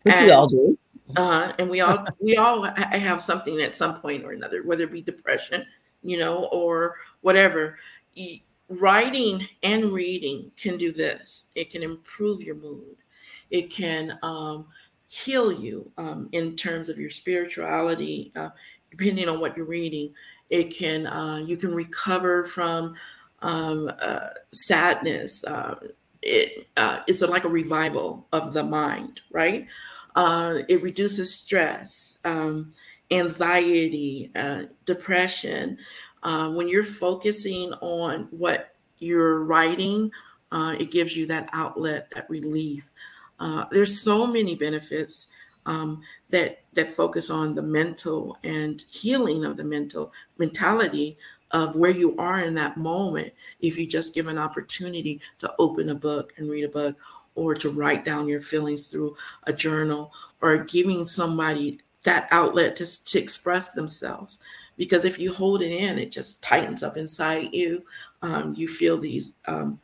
which 0.06 0.14
and, 0.14 0.26
we 0.26 0.32
all 0.32 0.48
do. 0.48 0.78
Uh, 1.16 1.52
and 1.58 1.70
we 1.70 1.82
all 1.82 2.06
we 2.22 2.38
all 2.38 2.64
have 2.64 3.20
something 3.20 3.60
at 3.62 3.76
some 3.76 3.96
point 3.96 4.24
or 4.24 4.32
another, 4.32 4.64
whether 4.64 4.84
it 4.84 4.92
be 4.92 5.02
depression, 5.02 5.66
you 6.04 6.18
know, 6.18 6.46
or 6.52 6.96
whatever. 7.22 7.78
Writing 8.70 9.48
and 9.64 9.92
reading 9.94 10.52
can 10.58 10.78
do 10.78 10.92
this. 10.92 11.52
It 11.56 11.72
can 11.72 11.84
improve 11.84 12.42
your 12.42 12.56
mood. 12.56 12.98
It 13.50 13.70
can 13.70 14.18
um, 14.22 14.68
heal 15.08 15.52
you 15.52 15.92
um, 15.98 16.30
in 16.32 16.56
terms 16.56 16.90
of 16.90 16.98
your 16.98 17.10
spirituality, 17.10 18.32
uh, 18.36 18.50
depending 18.92 19.28
on 19.28 19.40
what 19.40 19.58
you're 19.58 19.66
reading. 19.66 20.14
It 20.50 20.76
can 20.76 21.08
uh, 21.08 21.44
you 21.46 21.58
can 21.58 21.74
recover 21.74 22.44
from 22.44 22.96
um, 23.42 23.92
uh, 24.00 24.30
sadness. 24.52 25.44
Uh, 25.44 25.76
it, 26.22 26.68
uh, 26.78 27.02
it's 27.08 27.22
like 27.22 27.44
a 27.44 27.50
revival 27.50 28.28
of 28.32 28.54
the 28.54 28.64
mind, 28.64 29.22
right? 29.32 29.68
Uh, 30.16 30.60
it 30.70 30.82
reduces 30.82 31.34
stress, 31.34 32.20
um, 32.24 32.72
anxiety, 33.12 34.32
uh, 34.36 34.64
depression. 34.86 35.78
Uh, 36.24 36.52
when 36.52 36.68
you're 36.68 36.84
focusing 36.84 37.74
on 37.82 38.28
what 38.32 38.76
you're 39.00 39.44
writing, 39.44 40.10
uh, 40.52 40.76
it 40.80 40.92
gives 40.92 41.16
you 41.16 41.26
that 41.26 41.50
outlet, 41.52 42.10
that 42.16 42.30
relief. 42.30 42.90
Uh, 43.40 43.66
there's 43.72 44.00
so 44.00 44.26
many 44.26 44.56
benefits 44.56 45.28
um, 45.66 46.02
that 46.30 46.60
that 46.74 46.90
focus 46.90 47.30
on 47.30 47.54
the 47.54 47.62
mental 47.62 48.38
and 48.44 48.86
healing 48.90 49.44
of 49.44 49.58
the 49.58 49.64
mental 49.64 50.14
mentality 50.38 51.18
of 51.52 51.76
where 51.76 51.92
you 51.92 52.16
are 52.18 52.42
in 52.42 52.54
that 52.56 52.78
moment. 52.78 53.32
If 53.62 53.78
you 53.78 53.88
just 53.88 54.14
give 54.14 54.28
an 54.28 54.38
opportunity 54.38 55.22
to 55.40 55.54
open 55.60 55.90
a 55.90 55.96
book 55.96 56.34
and 56.38 56.50
read 56.50 56.66
a 56.66 56.70
book, 56.70 56.96
or 57.36 57.54
to 57.54 57.70
write 57.70 58.06
down 58.06 58.28
your 58.28 58.42
feelings 58.42 58.88
through 58.88 59.16
a 59.44 59.54
journal 59.54 60.12
or 60.42 60.58
giving 60.58 61.06
somebody 61.06 61.80
that 62.04 62.28
outlet 62.32 62.76
to, 62.78 63.06
to 63.06 63.20
express 63.20 63.72
themselves. 63.72 64.40
Because 64.78 65.06
if 65.06 65.20
you 65.20 65.34
hold 65.34 65.62
it 65.62 65.72
in 65.72 66.00
it 66.00 66.12
just 66.12 66.42
tightens 66.42 66.84
up 66.84 66.98
inside 66.98 67.54
you. 67.54 67.84
Um, 68.22 68.54
you 68.56 68.68
feel 68.68 68.98
these 68.98 69.36
um, 69.46 69.80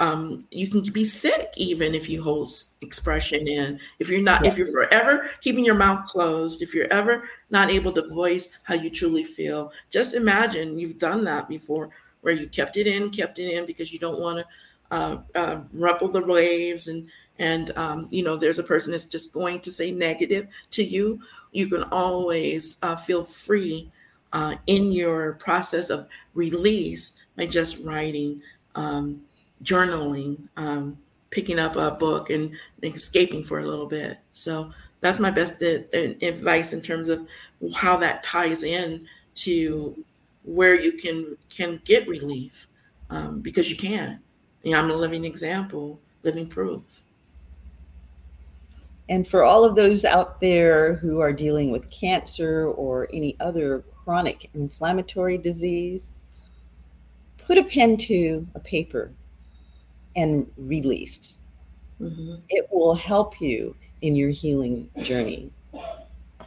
um, 0.00 0.46
you 0.50 0.68
can 0.68 0.82
be 0.92 1.02
sick 1.02 1.48
even 1.56 1.94
if 1.94 2.08
you 2.08 2.22
hold 2.22 2.48
expression 2.80 3.48
in. 3.48 3.80
If 3.98 4.08
you're 4.08 4.22
not 4.22 4.46
if 4.46 4.56
you're 4.56 4.70
forever 4.70 5.28
keeping 5.40 5.64
your 5.64 5.74
mouth 5.74 6.06
closed 6.06 6.62
if 6.62 6.74
you're 6.74 6.92
ever 6.92 7.28
not 7.50 7.70
able 7.70 7.92
to 7.92 8.08
voice 8.08 8.50
how 8.62 8.74
you 8.74 8.90
truly 8.90 9.24
feel 9.24 9.72
just 9.90 10.14
imagine 10.14 10.78
you've 10.78 10.98
done 10.98 11.24
that 11.24 11.48
before 11.48 11.90
where 12.20 12.34
you 12.34 12.48
kept 12.48 12.76
it 12.76 12.86
in 12.86 13.10
kept 13.10 13.38
it 13.38 13.50
in 13.50 13.66
because 13.66 13.92
you 13.92 13.98
don't 13.98 14.20
want 14.20 14.38
to 14.38 14.44
uh, 14.90 15.18
uh, 15.34 15.60
the 15.72 16.24
waves 16.26 16.88
and 16.88 17.08
and 17.38 17.76
um, 17.76 18.08
you 18.10 18.22
know 18.22 18.36
there's 18.36 18.58
a 18.58 18.64
person 18.64 18.90
that's 18.92 19.06
just 19.06 19.32
going 19.32 19.60
to 19.60 19.70
say 19.70 19.90
negative 19.90 20.46
to 20.70 20.82
you 20.82 21.20
you 21.52 21.68
can 21.68 21.84
always 21.84 22.78
uh, 22.82 22.96
feel 22.96 23.24
free 23.24 23.90
uh, 24.32 24.54
in 24.66 24.92
your 24.92 25.34
process 25.34 25.90
of 25.90 26.08
release 26.34 27.14
by 27.36 27.46
just 27.46 27.84
writing 27.84 28.42
um, 28.74 29.22
journaling 29.62 30.38
um, 30.56 30.98
picking 31.30 31.58
up 31.58 31.76
a 31.76 31.90
book 31.90 32.30
and 32.30 32.52
escaping 32.82 33.42
for 33.42 33.60
a 33.60 33.66
little 33.66 33.86
bit. 33.86 34.18
So 34.32 34.72
that's 35.00 35.20
my 35.20 35.30
best 35.30 35.62
advice 35.62 36.72
in 36.72 36.82
terms 36.82 37.08
of 37.08 37.26
how 37.74 37.96
that 37.98 38.22
ties 38.22 38.62
in 38.62 39.06
to 39.34 40.04
where 40.44 40.80
you 40.80 40.92
can 40.92 41.36
can 41.50 41.80
get 41.84 42.08
relief 42.08 42.68
um, 43.10 43.40
because 43.40 43.70
you 43.70 43.76
can 43.76 44.20
you 44.62 44.72
know, 44.72 44.78
I'm 44.78 44.90
a 44.90 44.94
living 44.94 45.24
example, 45.24 46.00
living 46.22 46.46
proof. 46.46 47.02
And 49.08 49.26
for 49.26 49.42
all 49.42 49.64
of 49.64 49.74
those 49.74 50.04
out 50.04 50.40
there 50.40 50.94
who 50.96 51.20
are 51.20 51.32
dealing 51.32 51.70
with 51.70 51.90
cancer 51.90 52.68
or 52.68 53.08
any 53.12 53.36
other 53.40 53.84
chronic 54.04 54.50
inflammatory 54.54 55.38
disease, 55.38 56.10
put 57.38 57.56
a 57.56 57.64
pen 57.64 57.96
to 57.96 58.46
a 58.54 58.60
paper 58.60 59.10
and 60.14 60.50
release. 60.58 61.38
Mm-hmm. 62.00 62.36
It 62.50 62.66
will 62.70 62.94
help 62.94 63.40
you 63.40 63.74
in 64.02 64.14
your 64.14 64.30
healing 64.30 64.90
journey. 65.02 65.50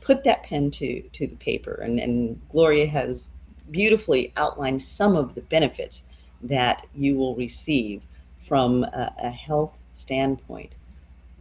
Put 0.02 0.24
that 0.24 0.44
pen 0.44 0.70
to, 0.72 1.02
to 1.02 1.28
the 1.28 1.36
paper. 1.38 1.80
And, 1.82 2.00
and 2.00 2.40
Gloria 2.50 2.86
has 2.88 3.32
beautifully 3.72 4.34
outlined 4.38 4.84
some 4.84 5.16
of 5.16 5.34
the 5.34 5.42
benefits 5.42 6.04
that 6.44 6.88
you 6.94 7.16
will 7.16 7.36
receive 7.36 8.02
from 8.48 8.84
a, 8.84 9.14
a 9.24 9.30
health 9.30 9.80
standpoint. 9.94 10.74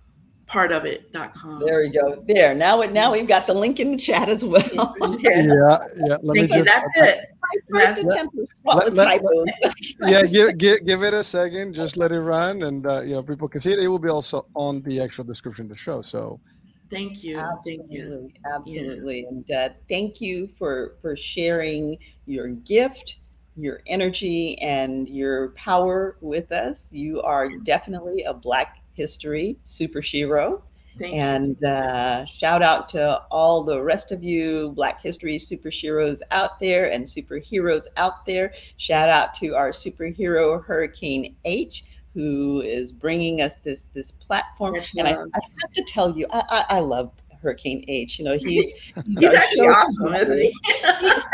part 0.46 0.72
of 0.72 0.84
it 0.84 1.12
dot 1.12 1.34
com. 1.34 1.60
There 1.64 1.80
we 1.80 1.88
go. 1.90 2.22
There. 2.28 2.54
Now, 2.54 2.80
it- 2.82 2.92
now 2.92 3.12
we've 3.12 3.26
got 3.28 3.46
the 3.46 3.54
link 3.54 3.80
in 3.80 3.92
the 3.92 3.98
chat 3.98 4.28
as 4.28 4.44
well. 4.44 4.62
Yeah. 5.20 5.42
Yeah, 5.42 5.78
yeah. 5.96 6.16
Let 6.22 6.36
Thank 6.36 6.50
me 6.50 6.56
you. 6.58 6.64
just, 6.64 6.64
That's 6.64 6.96
it. 6.96 7.20
My 7.40 7.80
first 7.86 8.02
Let- 8.04 8.12
attempt 8.12 8.34
was 8.36 8.90
let- 8.92 9.22
let- 9.22 9.74
yeah, 10.00 10.22
give, 10.22 10.58
give 10.58 10.84
give 10.86 11.02
it 11.02 11.14
a 11.14 11.22
second. 11.22 11.74
Just 11.74 11.96
let 11.96 12.12
it 12.12 12.20
run, 12.20 12.62
and 12.62 12.86
uh, 12.86 13.02
you 13.02 13.14
know 13.14 13.22
people 13.22 13.48
can 13.48 13.60
see 13.60 13.72
it. 13.72 13.78
It 13.78 13.88
will 13.88 13.98
be 13.98 14.08
also 14.08 14.46
on 14.54 14.82
the 14.82 15.00
actual 15.00 15.24
description 15.24 15.66
of 15.66 15.70
the 15.70 15.76
show. 15.76 16.02
So 16.02 16.40
Thank 16.90 17.24
you. 17.24 17.36
Thank 17.64 17.90
you. 17.90 18.30
Absolutely, 18.34 18.34
absolutely. 18.54 19.24
And 19.24 19.50
uh, 19.50 19.68
thank 19.88 20.20
you 20.20 20.48
for 20.56 20.94
for 21.02 21.16
sharing 21.16 21.98
your 22.26 22.48
gift, 22.48 23.16
your 23.56 23.82
energy, 23.88 24.56
and 24.60 25.08
your 25.08 25.50
power 25.50 26.16
with 26.20 26.52
us. 26.52 26.88
You 26.92 27.22
are 27.22 27.48
definitely 27.64 28.22
a 28.22 28.32
Black 28.32 28.78
History 28.96 29.58
superhero. 29.66 30.62
Thank. 30.98 31.14
And 31.14 31.64
uh, 31.64 32.24
shout 32.24 32.62
out 32.62 32.88
to 32.90 33.18
all 33.30 33.62
the 33.62 33.82
rest 33.82 34.12
of 34.12 34.24
you 34.24 34.70
Black 34.70 35.02
History 35.02 35.38
Super 35.38 35.68
superheroes 35.68 36.20
out 36.30 36.58
there 36.58 36.90
and 36.90 37.04
superheroes 37.04 37.84
out 37.98 38.24
there. 38.24 38.54
Shout 38.78 39.10
out 39.10 39.34
to 39.34 39.54
our 39.54 39.70
superhero 39.70 40.64
Hurricane 40.64 41.36
H, 41.44 41.84
who 42.14 42.62
is 42.62 42.92
bringing 42.92 43.42
us 43.42 43.56
this 43.62 43.82
this 43.92 44.10
platform. 44.10 44.72
Much 44.72 44.94
and 44.96 45.06
I. 45.06 45.12
I 45.12 45.16
have 45.16 45.72
to 45.74 45.84
tell 45.84 46.16
you, 46.16 46.26
I, 46.30 46.64
I, 46.70 46.76
I 46.76 46.80
love 46.80 47.12
Hurricane 47.42 47.84
H. 47.88 48.18
You 48.18 48.24
know, 48.24 48.38
he's 48.38 48.72
He's 49.18 49.24
actually 49.24 49.68
awesome, 49.68 50.14
isn't 50.14 50.40
he? 50.40 50.54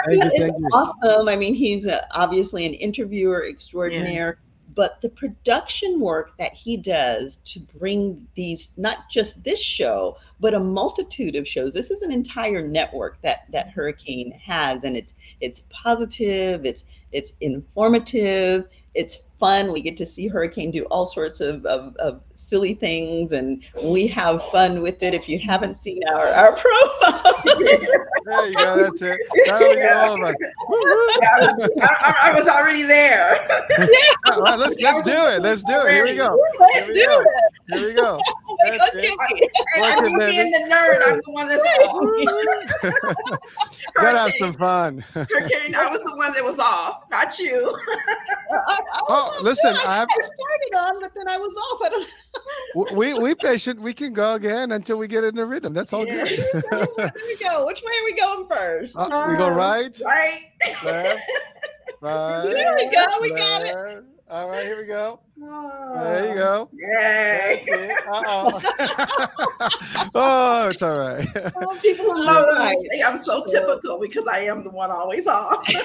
thank 0.07 0.25
you, 0.25 0.31
he 0.35 0.43
is 0.43 0.53
you. 0.59 0.69
awesome. 0.73 1.29
I 1.29 1.37
mean, 1.37 1.55
he's 1.55 1.87
uh, 1.87 2.05
obviously 2.11 2.67
an 2.67 2.75
interviewer 2.75 3.47
extraordinaire, 3.47 4.39
but 4.75 5.01
the 5.01 5.09
production 5.09 6.01
work 6.01 6.37
that 6.39 6.53
he 6.53 6.77
does 6.77 7.37
to 7.45 7.61
bring 7.79 8.27
these, 8.35 8.69
not 8.77 8.99
just 9.11 9.45
this 9.45 9.61
show, 9.61 10.17
but 10.41 10.55
a 10.55 10.61
multitude 10.61 11.37
of 11.37 11.47
shows. 11.47 11.73
This 11.73 11.91
is 11.91 12.03
an 12.03 12.13
entire 12.13 12.67
network 12.67 13.21
that 13.23 13.45
that 13.51 13.71
Hurricane 13.71 14.33
has, 14.33 14.85
and 14.85 14.97
it's 14.97 15.15
it's 15.41 15.63
positive, 15.71 16.65
it's 16.65 16.85
it's 17.13 17.33
informative, 17.41 18.69
it's 18.95 19.19
fun. 19.43 19.73
We 19.73 19.83
get 19.83 19.97
to 19.97 20.07
see 20.07 20.29
Hurricane 20.29 20.71
do 20.71 20.85
all 20.85 21.05
sorts 21.05 21.41
of, 21.41 21.67
of, 21.67 21.97
of 21.97 22.21
silly 22.37 22.75
things, 22.75 23.33
and 23.33 23.61
we 23.83 24.07
have 24.07 24.41
fun 24.51 24.83
with 24.83 25.03
it. 25.03 25.15
If 25.15 25.29
you 25.29 25.41
haven't 25.41 25.75
seen 25.75 26.01
our 26.09 26.29
our 26.29 26.53
profile. 26.57 27.43
There 28.25 28.47
you 28.47 28.55
go. 28.55 28.77
That's 28.77 29.03
it. 29.03 29.19
Now 29.47 29.69
we 29.69 29.75
get 29.75 29.97
all 29.97 30.15
of 30.15 30.23
us. 30.23 30.37
I, 30.41 31.41
was, 31.41 31.71
I, 31.83 32.15
I 32.23 32.33
was 32.33 32.47
already 32.47 32.85
there. 32.85 33.45
All 34.27 34.41
right, 34.43 34.57
let's 34.59 34.81
let's 34.81 35.03
do 35.03 35.11
it. 35.11 35.43
Let's 35.43 35.65
do 35.65 35.81
it. 35.87 35.91
Here 35.93 36.05
we 36.05 36.15
go. 36.15 36.39
Let's 36.61 36.75
Here 36.77 36.87
do 36.87 36.93
we 36.93 37.05
go. 37.05 37.21
it. 37.21 37.79
Here 37.79 37.89
we 37.89 37.95
go. 37.95 38.21
Oh 38.65 38.71
my 38.71 38.79
That's 38.79 38.95
God, 38.95 39.05
it. 39.05 39.51
And 39.75 39.85
I'm 39.85 40.21
it, 40.21 40.31
being 40.31 40.51
the 40.51 40.59
nerd. 40.73 41.01
I'm 41.05 41.17
the 41.17 41.33
one 41.33 41.49
that's 41.49 41.65
off. 43.25 43.43
Gotta 43.97 44.19
have 44.19 44.33
some 44.35 44.53
fun. 44.53 45.05
Hurricane, 45.15 45.75
I 45.75 45.89
was 45.91 46.03
the 46.05 46.15
one 46.17 46.33
that 46.35 46.45
was 46.45 46.59
off, 46.59 47.03
not 47.11 47.39
you. 47.39 47.77
I, 48.53 48.79
I 48.93 49.01
Oh, 49.09 49.31
was 49.31 49.32
on 49.32 49.32
listen. 49.41 49.75
I 49.75 50.03
I 50.03 50.07
started 50.07 50.77
on, 50.79 51.01
but 51.01 51.15
then 51.15 51.29
I 51.29 51.37
was 51.39 51.55
off. 51.57 51.81
I 51.85 51.89
don't 51.89 52.09
we 52.97 53.15
we 53.19 53.35
patient. 53.35 53.81
We 53.81 53.93
can 53.95 54.13
go 54.13 54.35
again 54.35 54.73
until 54.73 54.99
we 54.99 55.07
get 55.07 55.25
in 55.25 55.35
the 55.35 55.47
rhythm. 55.47 55.73
That's 55.73 55.93
all 55.93 56.07
Yeah. 56.07 56.25
good. 56.25 56.65
Where 56.71 57.09
do 57.09 57.13
we 57.27 57.37
go? 57.39 57.67
Which 57.67 57.83
way 57.83 57.93
are 58.01 58.05
we 58.05 58.13
going 58.15 58.49
first? 58.49 58.97
Uh, 58.97 59.27
we 59.29 59.37
go 59.37 59.49
right, 59.51 59.99
Right? 60.05 60.41
left, 60.85 61.17
right. 62.01 62.43
There 62.45 62.75
we 62.77 62.91
go. 62.91 63.07
We 63.21 63.31
got 63.31 63.63
it. 63.63 64.05
All 64.31 64.49
right, 64.49 64.65
here 64.65 64.79
we 64.79 64.87
go. 64.87 65.21
Oh, 65.45 66.01
There 66.03 66.29
you 66.29 66.35
go. 66.35 66.69
Yay. 66.73 67.91
Uh-oh. 68.07 68.61
oh, 70.15 70.69
it's 70.69 70.83
all 70.83 70.99
right. 70.99 71.27
Oh, 71.57 71.79
people 71.83 72.05
who 72.07 72.25
know 72.25 72.47
Right. 72.59 72.77
say 72.79 73.03
I'm 73.03 73.19
so 73.19 73.45
typical 73.47 73.99
because 74.01 74.27
I 74.29 74.41
am 74.41 74.63
the 74.63 74.71
one 74.71 74.91
always 74.91 75.27
off. 75.27 75.67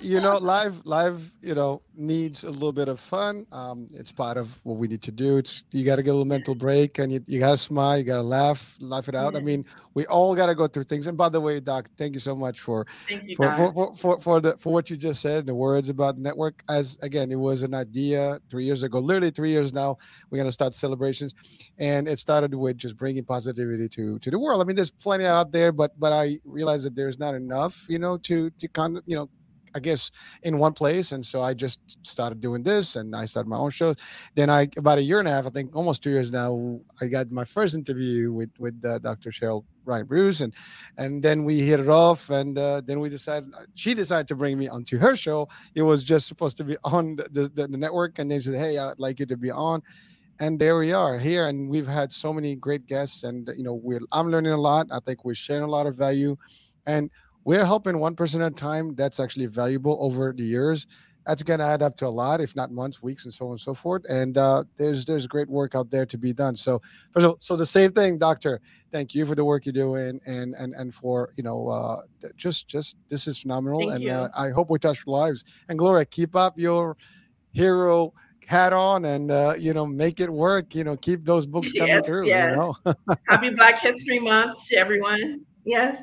You 0.00 0.20
know, 0.20 0.38
live 0.38 0.84
live, 0.84 1.32
you 1.40 1.54
know, 1.54 1.80
needs 1.94 2.42
a 2.42 2.50
little 2.50 2.72
bit 2.72 2.88
of 2.88 2.98
fun. 2.98 3.46
Um, 3.52 3.86
it's 3.92 4.10
part 4.10 4.36
of 4.36 4.58
what 4.64 4.76
we 4.76 4.88
need 4.88 5.02
to 5.02 5.12
do. 5.12 5.36
It's 5.36 5.62
you 5.70 5.84
got 5.84 5.96
to 5.96 6.02
get 6.02 6.10
a 6.10 6.14
little 6.14 6.24
mental 6.24 6.56
break, 6.56 6.98
and 6.98 7.12
you, 7.12 7.20
you 7.26 7.38
got 7.38 7.52
to 7.52 7.56
smile, 7.56 7.96
you 7.96 8.02
got 8.02 8.16
to 8.16 8.22
laugh, 8.22 8.76
laugh 8.80 9.08
it 9.08 9.14
out. 9.14 9.36
I 9.36 9.40
mean, 9.40 9.64
we 9.94 10.04
all 10.06 10.34
got 10.34 10.46
to 10.46 10.56
go 10.56 10.66
through 10.66 10.84
things. 10.84 11.06
And 11.06 11.16
by 11.16 11.28
the 11.28 11.40
way, 11.40 11.60
Doc, 11.60 11.88
thank 11.96 12.14
you 12.14 12.18
so 12.18 12.34
much 12.34 12.60
for 12.60 12.86
Thank 13.08 13.28
you, 13.28 13.36
for, 13.36 13.54
for, 13.54 13.72
for, 13.72 13.94
for, 13.96 14.20
for 14.20 14.40
the 14.40 14.56
for 14.58 14.72
what 14.72 14.90
you 14.90 14.96
just 14.96 15.20
said 15.22 15.46
the 15.46 15.54
words 15.54 15.88
about 15.90 16.16
the 16.16 16.22
network 16.22 16.64
as 16.68 16.98
again 17.02 17.30
it 17.30 17.38
was 17.38 17.62
an 17.62 17.72
idea 17.74 18.37
three 18.50 18.64
years 18.64 18.82
ago 18.82 18.98
literally 18.98 19.30
three 19.30 19.50
years 19.50 19.72
now 19.72 19.96
we're 20.30 20.42
to 20.42 20.52
start 20.52 20.74
celebrations 20.74 21.34
and 21.78 22.08
it 22.08 22.18
started 22.18 22.54
with 22.54 22.76
just 22.76 22.96
bringing 22.96 23.24
positivity 23.24 23.88
to 23.88 24.18
to 24.18 24.30
the 24.30 24.38
world 24.38 24.60
i 24.60 24.64
mean 24.64 24.76
there's 24.76 24.90
plenty 24.90 25.24
out 25.24 25.52
there 25.52 25.72
but 25.72 25.98
but 25.98 26.12
i 26.12 26.38
realized 26.44 26.84
that 26.84 26.94
there's 26.94 27.18
not 27.18 27.34
enough 27.34 27.86
you 27.88 27.98
know 27.98 28.16
to 28.16 28.50
to 28.50 28.68
kind 28.68 28.96
of 28.96 29.02
you 29.06 29.16
know 29.16 29.28
I 29.74 29.80
guess 29.80 30.10
in 30.42 30.58
one 30.58 30.72
place, 30.72 31.12
and 31.12 31.24
so 31.24 31.42
I 31.42 31.54
just 31.54 31.80
started 32.06 32.40
doing 32.40 32.62
this, 32.62 32.96
and 32.96 33.14
I 33.14 33.24
started 33.26 33.48
my 33.48 33.56
own 33.56 33.70
shows. 33.70 33.96
Then 34.34 34.50
I, 34.50 34.68
about 34.76 34.98
a 34.98 35.02
year 35.02 35.18
and 35.18 35.28
a 35.28 35.30
half, 35.30 35.46
I 35.46 35.50
think 35.50 35.74
almost 35.74 36.02
two 36.02 36.10
years 36.10 36.32
now, 36.32 36.80
I 37.00 37.06
got 37.06 37.30
my 37.30 37.44
first 37.44 37.74
interview 37.74 38.32
with 38.32 38.50
with 38.58 38.82
uh, 38.84 38.98
Dr. 38.98 39.30
Cheryl 39.30 39.64
Ryan 39.88 40.06
Bruce, 40.06 40.40
and 40.40 40.54
and 40.98 41.22
then 41.22 41.44
we 41.44 41.60
hit 41.60 41.80
it 41.80 41.88
off 41.88 42.28
and 42.28 42.58
uh, 42.58 42.82
then 42.84 43.00
we 43.00 43.08
decided 43.08 43.52
she 43.74 43.94
decided 43.94 44.28
to 44.28 44.34
bring 44.34 44.58
me 44.58 44.68
onto 44.68 44.98
her 44.98 45.16
show. 45.16 45.48
It 45.74 45.82
was 45.82 46.04
just 46.04 46.26
supposed 46.26 46.56
to 46.58 46.64
be 46.64 46.76
on 46.84 47.16
the, 47.16 47.50
the, 47.54 47.66
the 47.66 47.78
network 47.78 48.18
and 48.18 48.30
they 48.30 48.40
said 48.40 48.54
hey 48.54 48.76
i'd 48.78 48.98
like 48.98 49.18
you 49.20 49.26
to 49.26 49.36
be 49.36 49.50
on. 49.50 49.82
And 50.40 50.58
there 50.58 50.78
we 50.78 50.92
are 50.92 51.18
here 51.18 51.46
and 51.48 51.68
we've 51.68 51.86
had 51.86 52.12
so 52.12 52.32
many 52.32 52.54
great 52.54 52.86
guests 52.86 53.24
and 53.24 53.48
you 53.56 53.64
know 53.64 53.74
we're 53.74 54.00
i'm 54.12 54.30
learning 54.30 54.52
a 54.52 54.60
lot. 54.60 54.86
I 54.92 55.00
think 55.00 55.24
we're 55.24 55.34
sharing 55.34 55.64
a 55.64 55.68
lot 55.68 55.86
of 55.86 55.96
value 55.96 56.36
and 56.86 57.10
we're 57.44 57.64
helping 57.64 57.98
one 57.98 58.14
person 58.14 58.42
at 58.42 58.52
a 58.52 58.54
time 58.54 58.94
that's 58.94 59.18
actually 59.20 59.46
valuable 59.46 59.96
over 60.00 60.34
the 60.36 60.44
years 60.44 60.86
that's 61.28 61.42
going 61.42 61.60
to 61.60 61.66
add 61.66 61.82
up 61.82 61.94
to 61.98 62.06
a 62.06 62.08
lot, 62.08 62.40
if 62.40 62.56
not 62.56 62.70
months, 62.70 63.02
weeks, 63.02 63.26
and 63.26 63.34
so 63.34 63.44
on 63.44 63.50
and 63.52 63.60
so 63.60 63.74
forth. 63.74 64.02
And 64.08 64.38
uh, 64.38 64.64
there's 64.76 65.04
there's 65.04 65.26
great 65.26 65.46
work 65.46 65.74
out 65.74 65.90
there 65.90 66.06
to 66.06 66.16
be 66.16 66.32
done. 66.32 66.56
So, 66.56 66.80
so 67.38 67.54
the 67.54 67.66
same 67.66 67.92
thing, 67.92 68.16
Doctor. 68.16 68.62
Thank 68.90 69.14
you 69.14 69.26
for 69.26 69.34
the 69.34 69.44
work 69.44 69.66
you're 69.66 69.74
doing, 69.74 70.18
and 70.24 70.54
and 70.54 70.74
and 70.74 70.94
for 70.94 71.28
you 71.36 71.42
know, 71.42 71.68
uh, 71.68 72.00
just 72.36 72.66
just 72.66 72.96
this 73.10 73.26
is 73.26 73.38
phenomenal, 73.38 73.90
Thank 73.90 74.04
and 74.04 74.10
uh, 74.10 74.28
I 74.34 74.48
hope 74.48 74.70
we 74.70 74.78
touch 74.78 75.06
lives. 75.06 75.44
And 75.68 75.78
Gloria, 75.78 76.06
keep 76.06 76.34
up 76.34 76.58
your 76.58 76.96
hero 77.52 78.14
hat 78.46 78.72
on 78.72 79.04
and 79.04 79.30
uh, 79.30 79.52
you 79.58 79.74
know 79.74 79.84
make 79.84 80.20
it 80.20 80.30
work 80.30 80.74
you 80.74 80.82
know 80.82 80.96
keep 80.96 81.22
those 81.26 81.44
books 81.54 81.70
coming 81.74 81.88
yes, 81.88 82.06
through 82.06 82.26
yes. 82.26 82.50
you 82.50 82.56
know 82.56 82.94
happy 83.28 83.50
black 83.50 83.78
history 83.78 84.18
month 84.20 84.66
to 84.66 84.74
everyone 84.74 85.44
yes 85.66 86.02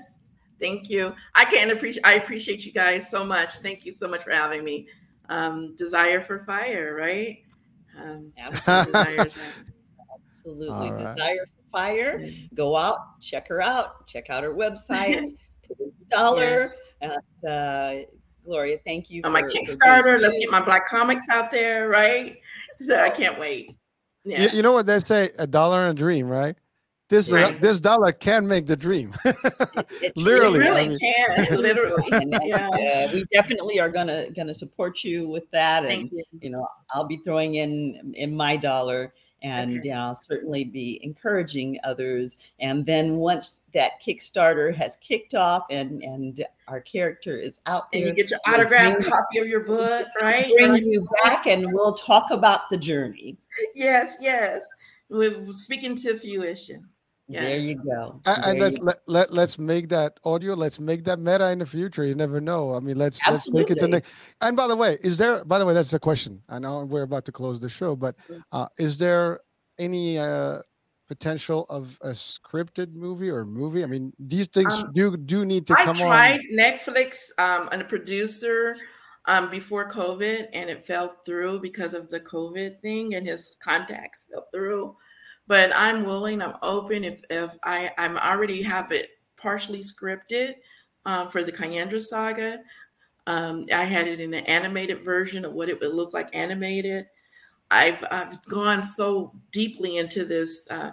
thank 0.61 0.87
you 0.87 1.15
i 1.33 1.43
can't 1.43 1.71
appreciate 1.71 2.05
i 2.05 2.13
appreciate 2.13 2.63
you 2.63 2.71
guys 2.71 3.09
so 3.09 3.25
much 3.25 3.55
thank 3.59 3.83
you 3.83 3.91
so 3.91 4.07
much 4.07 4.21
for 4.21 4.29
having 4.29 4.63
me 4.63 4.87
um 5.29 5.75
desire 5.75 6.21
for 6.21 6.39
fire 6.39 6.95
right 6.95 7.39
um, 7.97 8.31
absolutely 8.37 8.93
right. 8.93 9.35
desire 11.15 11.45
for 11.45 11.71
fire 11.71 12.29
go 12.53 12.75
out 12.75 13.19
check 13.21 13.47
her 13.47 13.61
out 13.61 14.05
check 14.07 14.29
out 14.29 14.43
her 14.43 14.53
website 14.53 15.23
dollar 16.09 16.41
yes. 16.41 16.75
and 17.01 17.49
uh 17.49 18.05
Gloria, 18.45 18.77
thank 18.85 19.09
you. 19.09 19.21
On 19.23 19.31
my 19.31 19.41
Kickstarter, 19.41 20.21
let's 20.21 20.37
get 20.37 20.51
my 20.51 20.61
Black 20.61 20.87
comics 20.87 21.27
out 21.29 21.51
there, 21.51 21.89
right? 21.89 22.37
So 22.79 22.95
I 22.95 23.09
can't 23.09 23.39
wait. 23.39 23.75
Yeah. 24.23 24.43
You, 24.43 24.57
you, 24.57 24.61
know 24.61 24.71
what 24.71 24.85
they 24.85 24.99
say? 24.99 25.31
A 25.39 25.47
dollar 25.47 25.87
and 25.87 25.97
a 25.97 25.99
dream, 25.99 26.29
right? 26.29 26.55
This 27.07 27.31
right. 27.31 27.55
Uh, 27.55 27.59
this 27.59 27.79
dollar 27.79 28.11
can 28.11 28.47
make 28.47 28.65
the 28.65 28.75
dream. 28.75 29.13
literally, 30.15 30.59
it 30.59 30.63
really 30.63 30.81
I 30.81 30.87
mean. 30.87 30.99
can. 30.99 31.55
Literally, 31.61 32.07
and, 32.11 32.39
yeah. 32.43 32.69
Uh, 32.69 33.09
we 33.13 33.25
definitely 33.31 33.79
are 33.79 33.89
gonna 33.89 34.31
gonna 34.31 34.55
support 34.55 35.03
you 35.03 35.27
with 35.27 35.49
that, 35.51 35.85
and 35.85 36.11
you. 36.11 36.23
you 36.41 36.49
know, 36.49 36.67
I'll 36.91 37.05
be 37.05 37.17
throwing 37.17 37.55
in 37.55 38.13
in 38.15 38.35
my 38.35 38.57
dollar 38.57 39.13
and 39.45 39.69
okay. 39.69 39.81
you 39.83 39.93
know, 39.93 39.99
I'll 39.99 40.15
certainly 40.15 40.63
be 40.63 40.99
encouraging 41.03 41.77
others. 41.83 42.37
And 42.59 42.83
then 42.83 43.17
once 43.17 43.61
that 43.75 44.01
Kickstarter 44.03 44.73
has 44.73 44.95
kicked 44.97 45.35
off 45.35 45.65
and 45.69 46.01
and 46.01 46.43
our 46.67 46.81
character 46.81 47.37
is 47.37 47.59
out 47.67 47.91
there, 47.91 48.07
and 48.07 48.17
you 48.17 48.23
get 48.23 48.31
your 48.31 48.39
autographed 48.47 49.01
we'll 49.01 49.11
copy 49.11 49.37
of 49.37 49.47
your 49.47 49.59
book, 49.59 50.07
right? 50.19 50.51
Bring 50.57 50.71
like, 50.71 50.83
you 50.83 51.07
back, 51.23 51.45
and 51.45 51.71
we'll 51.71 51.93
talk 51.93 52.31
about 52.31 52.69
the 52.71 52.77
journey. 52.77 53.37
Yes, 53.75 54.17
yes. 54.19 54.65
We're 55.09 55.45
speaking 55.51 55.95
to 55.97 56.17
fruition. 56.17 56.89
Yes. 57.27 57.43
There 57.43 57.57
you 57.57 57.81
go. 57.83 58.21
And, 58.27 58.43
and 58.45 58.59
let's 58.59 58.77
let, 58.79 58.99
let 59.07 59.33
let's 59.33 59.57
make 59.57 59.89
that 59.89 60.19
audio. 60.25 60.53
Let's 60.53 60.79
make 60.79 61.03
that 61.05 61.17
meta 61.17 61.49
in 61.51 61.59
the 61.59 61.65
future. 61.65 62.05
You 62.05 62.13
never 62.13 62.39
know. 62.39 62.75
I 62.75 62.79
mean, 62.79 62.97
let's 62.97 63.19
Absolutely. 63.25 63.61
let's 63.61 63.69
make 63.69 63.77
it 63.77 63.79
to 63.81 63.87
next. 63.87 64.11
And 64.41 64.55
by 64.55 64.67
the 64.67 64.75
way, 64.75 64.99
is 65.01 65.17
there? 65.17 65.43
By 65.43 65.57
the 65.57 65.65
way, 65.65 65.73
that's 65.73 65.93
a 65.93 65.99
question. 65.99 66.43
I 66.49 66.59
know 66.59 66.85
we're 66.85 67.01
about 67.01 67.25
to 67.25 67.31
close 67.31 67.59
the 67.59 67.69
show, 67.69 67.95
but 67.95 68.15
uh, 68.51 68.67
is 68.77 68.99
there 68.99 69.39
any 69.79 70.19
uh, 70.19 70.59
potential 71.07 71.65
of 71.67 71.97
a 72.01 72.09
scripted 72.09 72.93
movie 72.93 73.31
or 73.31 73.43
movie? 73.43 73.83
I 73.83 73.87
mean, 73.87 74.13
these 74.19 74.47
things 74.47 74.83
um, 74.83 74.91
do 74.93 75.17
do 75.17 75.45
need 75.45 75.65
to 75.67 75.73
I 75.73 75.83
come 75.83 75.97
on. 76.01 76.11
I 76.11 76.37
tried 76.37 76.41
Netflix 76.53 77.29
um, 77.39 77.69
and 77.71 77.81
a 77.81 77.85
producer 77.85 78.75
um, 79.25 79.49
before 79.49 79.89
COVID, 79.89 80.45
and 80.53 80.69
it 80.69 80.85
fell 80.85 81.09
through 81.25 81.61
because 81.61 81.95
of 81.95 82.11
the 82.11 82.19
COVID 82.19 82.81
thing, 82.81 83.15
and 83.15 83.25
his 83.25 83.57
contacts 83.59 84.27
fell 84.31 84.45
through 84.53 84.95
but 85.47 85.71
I'm 85.75 86.05
willing, 86.05 86.41
I'm 86.41 86.55
open 86.61 87.03
if 87.03 87.21
if 87.29 87.57
I 87.63 87.91
I'm 87.97 88.17
already 88.17 88.63
have 88.63 88.91
it 88.91 89.09
partially 89.37 89.81
scripted 89.81 90.53
um, 91.05 91.29
for 91.29 91.43
the 91.43 91.51
Kyandra 91.51 91.99
saga. 91.99 92.59
Um, 93.27 93.65
I 93.73 93.83
had 93.83 94.07
it 94.07 94.19
in 94.19 94.33
an 94.33 94.45
animated 94.45 95.03
version 95.03 95.45
of 95.45 95.53
what 95.53 95.69
it 95.69 95.79
would 95.79 95.93
look 95.93 96.13
like 96.13 96.29
animated. 96.33 97.07
I've 97.71 98.03
I've 98.11 98.43
gone 98.45 98.83
so 98.83 99.33
deeply 99.51 99.97
into 99.97 100.25
this 100.25 100.67
uh, 100.69 100.91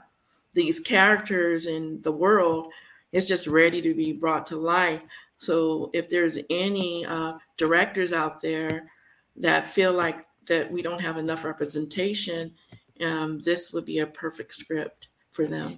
these 0.54 0.80
characters 0.80 1.66
and 1.66 2.02
the 2.02 2.12
world. 2.12 2.72
It's 3.12 3.26
just 3.26 3.46
ready 3.46 3.82
to 3.82 3.94
be 3.94 4.12
brought 4.12 4.46
to 4.46 4.56
life. 4.56 5.02
So 5.36 5.90
if 5.92 6.08
there's 6.08 6.38
any 6.50 7.04
uh, 7.04 7.34
directors 7.56 8.12
out 8.12 8.40
there 8.40 8.90
that 9.36 9.68
feel 9.68 9.92
like 9.92 10.24
that 10.46 10.70
we 10.70 10.82
don't 10.82 11.00
have 11.00 11.18
enough 11.18 11.44
representation 11.44 12.52
um, 13.01 13.40
this 13.40 13.73
would 13.73 13.85
be 13.85 13.98
a 13.98 14.06
perfect 14.06 14.55
script 14.55 15.09
for 15.31 15.47
them. 15.47 15.77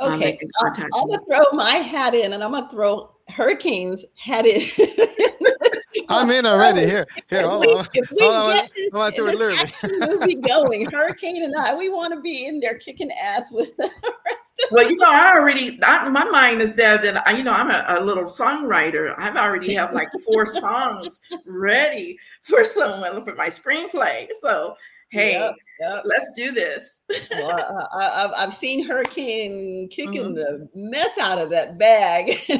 Okay, 0.00 0.38
um, 0.64 0.72
I'm 0.94 1.08
gonna 1.08 1.18
throw 1.26 1.44
my 1.52 1.72
hat 1.72 2.14
in, 2.14 2.32
and 2.32 2.42
I'm 2.42 2.52
gonna 2.52 2.70
throw 2.70 3.14
Hurricane's 3.28 4.04
hat 4.16 4.46
in. 4.46 4.66
I'm 6.08 6.30
in 6.30 6.46
already. 6.46 6.80
Here, 6.80 7.06
here. 7.28 7.48
Hold 7.48 7.66
we, 7.66 7.72
on. 7.74 7.86
If 7.94 8.10
we 8.10 8.18
hold 8.20 8.52
get 8.52 8.70
this, 8.74 8.92
on, 8.92 9.10
this 9.10 9.20
literally. 9.20 10.18
movie 10.18 10.34
going, 10.40 10.90
Hurricane 10.90 11.42
and 11.42 11.54
I, 11.56 11.74
we 11.74 11.88
want 11.88 12.14
to 12.14 12.20
be 12.20 12.46
in 12.46 12.60
there 12.60 12.78
kicking 12.78 13.10
ass 13.12 13.52
with 13.52 13.76
the 13.76 13.84
rest 14.26 14.62
of 14.64 14.70
Well, 14.72 14.90
you 14.90 14.96
know, 14.96 15.08
I 15.08 15.34
already, 15.36 15.78
I, 15.84 16.08
my 16.08 16.24
mind 16.24 16.60
is 16.60 16.74
there 16.76 16.98
that 16.98 17.26
I, 17.26 17.32
you 17.32 17.44
know, 17.44 17.52
I'm 17.52 17.70
a, 17.70 18.00
a 18.00 18.04
little 18.04 18.24
songwriter. 18.24 19.14
I've 19.18 19.36
already 19.36 19.74
have 19.74 19.92
like 19.92 20.08
four 20.26 20.46
songs 20.46 21.20
ready 21.44 22.18
for 22.42 22.64
someone 22.64 23.24
for 23.24 23.34
my 23.34 23.48
screenplay. 23.48 24.28
So 24.40 24.76
hey, 25.10 25.32
yep, 25.32 25.54
yep. 25.80 26.02
let's 26.04 26.32
do 26.36 26.52
this. 26.52 27.02
well, 27.32 27.88
I, 27.92 28.30
have 28.36 28.54
seen 28.54 28.86
Hurricane 28.86 29.88
kicking 29.90 30.34
mm-hmm. 30.34 30.34
the 30.34 30.68
mess 30.74 31.18
out 31.18 31.38
of 31.38 31.50
that 31.50 31.78
bag. 31.78 32.38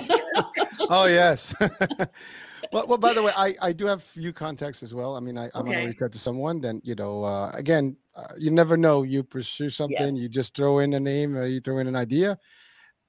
oh, 0.90 1.06
yes. 1.06 1.54
well, 2.72 2.86
well, 2.86 2.98
by 2.98 3.12
the 3.12 3.22
way, 3.22 3.32
I, 3.36 3.54
I 3.60 3.72
do 3.72 3.86
have 3.86 4.02
few 4.02 4.32
contacts 4.32 4.82
as 4.82 4.94
well. 4.94 5.16
I 5.16 5.20
mean, 5.20 5.38
I, 5.38 5.44
I'm 5.54 5.62
okay. 5.62 5.72
going 5.72 5.84
to 5.84 5.86
reach 5.88 6.02
out 6.02 6.12
to 6.12 6.18
someone. 6.18 6.60
Then, 6.60 6.80
you 6.84 6.94
know, 6.94 7.24
uh, 7.24 7.50
again, 7.54 7.96
uh, 8.16 8.32
you 8.38 8.50
never 8.50 8.76
know. 8.76 9.02
You 9.02 9.22
pursue 9.22 9.70
something, 9.70 10.14
yes. 10.14 10.22
you 10.22 10.28
just 10.28 10.56
throw 10.56 10.80
in 10.80 10.94
a 10.94 11.00
name, 11.00 11.36
uh, 11.36 11.44
you 11.44 11.60
throw 11.60 11.78
in 11.78 11.86
an 11.86 11.96
idea 11.96 12.38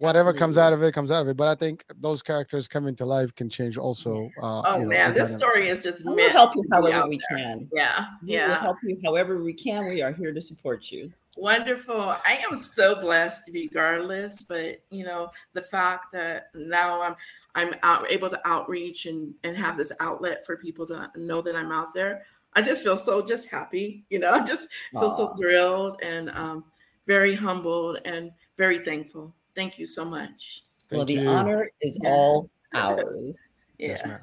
whatever 0.01 0.33
comes 0.33 0.57
out 0.57 0.73
of 0.73 0.81
it 0.81 0.93
comes 0.93 1.11
out 1.11 1.21
of 1.21 1.27
it. 1.27 1.37
But 1.37 1.47
I 1.47 1.55
think 1.55 1.85
those 1.99 2.23
characters 2.23 2.67
coming 2.67 2.95
to 2.95 3.05
life 3.05 3.33
can 3.35 3.49
change 3.49 3.77
also. 3.77 4.29
Uh, 4.41 4.61
oh 4.65 4.77
you 4.77 4.83
know, 4.83 4.89
man, 4.89 5.13
this 5.13 5.35
story 5.35 5.67
is 5.67 5.83
just 5.83 6.03
we'll 6.03 6.29
help 6.31 6.53
you 6.55 6.63
however 6.71 7.07
we 7.07 7.19
there. 7.29 7.37
can. 7.37 7.69
Yeah, 7.73 8.07
yeah, 8.23 8.47
we'll 8.47 8.59
help 8.59 8.77
you 8.83 8.99
however 9.05 9.41
we 9.43 9.53
can. 9.53 9.85
We 9.85 10.01
are 10.01 10.11
here 10.11 10.33
to 10.33 10.41
support 10.41 10.91
you. 10.91 11.11
Wonderful. 11.37 11.99
I 12.01 12.43
am 12.51 12.57
so 12.57 12.99
blessed 12.99 13.43
regardless, 13.53 14.43
but 14.43 14.81
you 14.89 15.05
know 15.05 15.29
the 15.53 15.61
fact 15.61 16.11
that 16.13 16.49
now 16.55 17.01
I'm 17.01 17.15
I'm 17.53 17.75
out, 17.83 18.11
able 18.11 18.29
to 18.29 18.41
outreach 18.45 19.05
and 19.05 19.33
and 19.43 19.55
have 19.55 19.77
this 19.77 19.91
outlet 19.99 20.45
for 20.45 20.57
people 20.57 20.85
to 20.87 21.11
know 21.15 21.41
that 21.41 21.55
I'm 21.55 21.71
out 21.71 21.93
there. 21.93 22.23
I 22.53 22.61
just 22.61 22.83
feel 22.83 22.97
so 22.97 23.21
just 23.25 23.49
happy, 23.49 24.03
you 24.09 24.19
know. 24.19 24.31
I 24.31 24.45
just 24.45 24.67
feel 24.91 25.03
Aww. 25.03 25.15
so 25.15 25.33
thrilled 25.35 26.01
and 26.03 26.31
um, 26.31 26.65
very 27.07 27.35
humbled 27.35 27.99
and 28.03 28.31
very 28.57 28.79
thankful. 28.79 29.33
Thank 29.55 29.77
you 29.79 29.85
so 29.85 30.05
much. 30.05 30.63
Thank 30.89 30.97
well, 30.99 31.05
the 31.05 31.13
you. 31.15 31.27
honor 31.27 31.71
is 31.81 31.99
yeah. 32.01 32.09
all 32.09 32.49
ours. 32.73 33.37
yeah. 33.77 34.19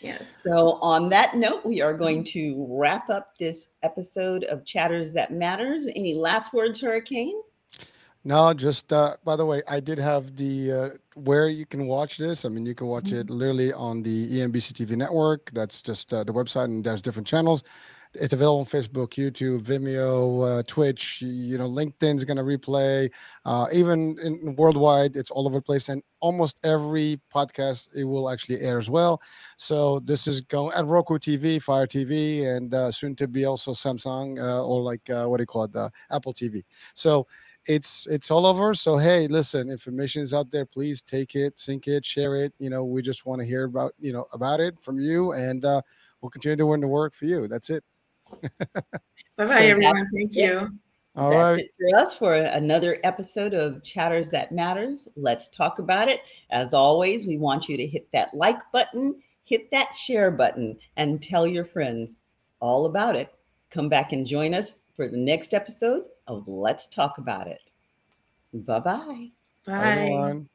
Yes, 0.00 0.42
So, 0.42 0.74
on 0.82 1.08
that 1.08 1.36
note, 1.36 1.64
we 1.64 1.80
are 1.80 1.94
going 1.94 2.22
to 2.24 2.66
wrap 2.68 3.08
up 3.08 3.32
this 3.38 3.68
episode 3.82 4.44
of 4.44 4.66
Chatters 4.66 5.10
That 5.12 5.32
Matters. 5.32 5.88
Any 5.96 6.14
last 6.14 6.52
words, 6.52 6.82
Hurricane? 6.82 7.40
No, 8.22 8.52
just 8.52 8.92
uh, 8.92 9.16
by 9.24 9.36
the 9.36 9.46
way, 9.46 9.62
I 9.66 9.80
did 9.80 9.98
have 9.98 10.36
the 10.36 10.72
uh, 10.72 10.88
where 11.14 11.48
you 11.48 11.64
can 11.64 11.86
watch 11.86 12.18
this. 12.18 12.44
I 12.44 12.50
mean, 12.50 12.66
you 12.66 12.74
can 12.74 12.88
watch 12.88 13.04
mm-hmm. 13.04 13.20
it 13.20 13.30
literally 13.30 13.72
on 13.72 14.02
the 14.02 14.28
EMBC 14.28 14.72
TV 14.72 14.96
network. 14.96 15.50
That's 15.52 15.80
just 15.80 16.12
uh, 16.12 16.24
the 16.24 16.32
website, 16.32 16.64
and 16.64 16.84
there's 16.84 17.00
different 17.00 17.26
channels 17.26 17.62
it's 18.20 18.32
available 18.32 18.60
on 18.60 18.66
Facebook, 18.66 19.10
YouTube, 19.10 19.62
Vimeo, 19.62 20.58
uh, 20.58 20.62
Twitch. 20.66 21.22
You 21.22 21.58
know, 21.58 21.68
LinkedIn's 21.68 22.24
going 22.24 22.36
to 22.36 22.42
replay. 22.42 23.12
Uh, 23.44 23.66
even 23.72 24.16
in 24.22 24.56
worldwide, 24.56 25.16
it's 25.16 25.30
all 25.30 25.46
over 25.46 25.58
the 25.58 25.62
place, 25.62 25.88
and 25.88 26.02
almost 26.20 26.58
every 26.64 27.20
podcast 27.32 27.88
it 27.96 28.04
will 28.04 28.30
actually 28.30 28.60
air 28.60 28.78
as 28.78 28.90
well. 28.90 29.20
So 29.56 30.00
this 30.00 30.26
is 30.26 30.40
going 30.40 30.72
at 30.76 30.86
Roku 30.86 31.18
TV, 31.18 31.62
Fire 31.62 31.86
TV, 31.86 32.46
and 32.46 32.72
uh, 32.72 32.90
soon 32.90 33.14
to 33.16 33.28
be 33.28 33.44
also 33.44 33.72
Samsung 33.72 34.40
uh, 34.40 34.64
or 34.64 34.82
like 34.82 35.08
uh, 35.10 35.26
what 35.26 35.38
do 35.38 35.42
you 35.42 35.46
call 35.46 35.64
it, 35.64 35.76
uh, 35.76 35.90
Apple 36.10 36.32
TV. 36.32 36.62
So 36.94 37.26
it's 37.66 38.06
it's 38.06 38.30
all 38.30 38.46
over. 38.46 38.74
So 38.74 38.96
hey, 38.96 39.26
listen, 39.26 39.70
information 39.70 40.22
is 40.22 40.34
out 40.34 40.50
there. 40.50 40.66
Please 40.66 41.02
take 41.02 41.34
it, 41.34 41.58
sync 41.58 41.86
it, 41.88 42.04
share 42.04 42.36
it. 42.36 42.54
You 42.58 42.70
know, 42.70 42.84
we 42.84 43.02
just 43.02 43.26
want 43.26 43.40
to 43.40 43.46
hear 43.46 43.64
about 43.64 43.92
you 43.98 44.12
know 44.12 44.26
about 44.32 44.60
it 44.60 44.80
from 44.80 44.98
you, 45.00 45.32
and 45.32 45.62
we'll 45.62 46.30
continue 46.30 46.56
doing 46.56 46.80
the 46.80 46.88
work 46.88 47.14
for 47.14 47.26
you. 47.26 47.48
That's 47.48 47.70
it. 47.70 47.84
bye 49.36 49.46
bye, 49.46 49.66
everyone. 49.66 50.08
Thank 50.14 50.34
you. 50.34 50.70
All 51.16 51.30
That's 51.30 51.56
right. 51.56 51.64
it 51.64 51.70
for 51.78 51.98
us 51.98 52.14
for 52.14 52.34
another 52.34 52.98
episode 53.02 53.54
of 53.54 53.82
Chatters 53.82 54.30
That 54.30 54.52
Matters. 54.52 55.08
Let's 55.16 55.48
talk 55.48 55.78
about 55.78 56.08
it. 56.08 56.20
As 56.50 56.74
always, 56.74 57.26
we 57.26 57.38
want 57.38 57.70
you 57.70 57.78
to 57.78 57.86
hit 57.86 58.06
that 58.12 58.34
like 58.34 58.58
button, 58.70 59.16
hit 59.44 59.70
that 59.70 59.94
share 59.94 60.30
button, 60.30 60.76
and 60.98 61.22
tell 61.22 61.46
your 61.46 61.64
friends 61.64 62.18
all 62.60 62.84
about 62.84 63.16
it. 63.16 63.34
Come 63.70 63.88
back 63.88 64.12
and 64.12 64.26
join 64.26 64.52
us 64.52 64.82
for 64.94 65.08
the 65.08 65.16
next 65.16 65.54
episode 65.54 66.04
of 66.26 66.46
Let's 66.48 66.86
Talk 66.86 67.16
About 67.16 67.46
It. 67.46 67.72
Bye-bye. 68.52 69.30
Bye. 69.64 70.10
Bye. 70.10 70.46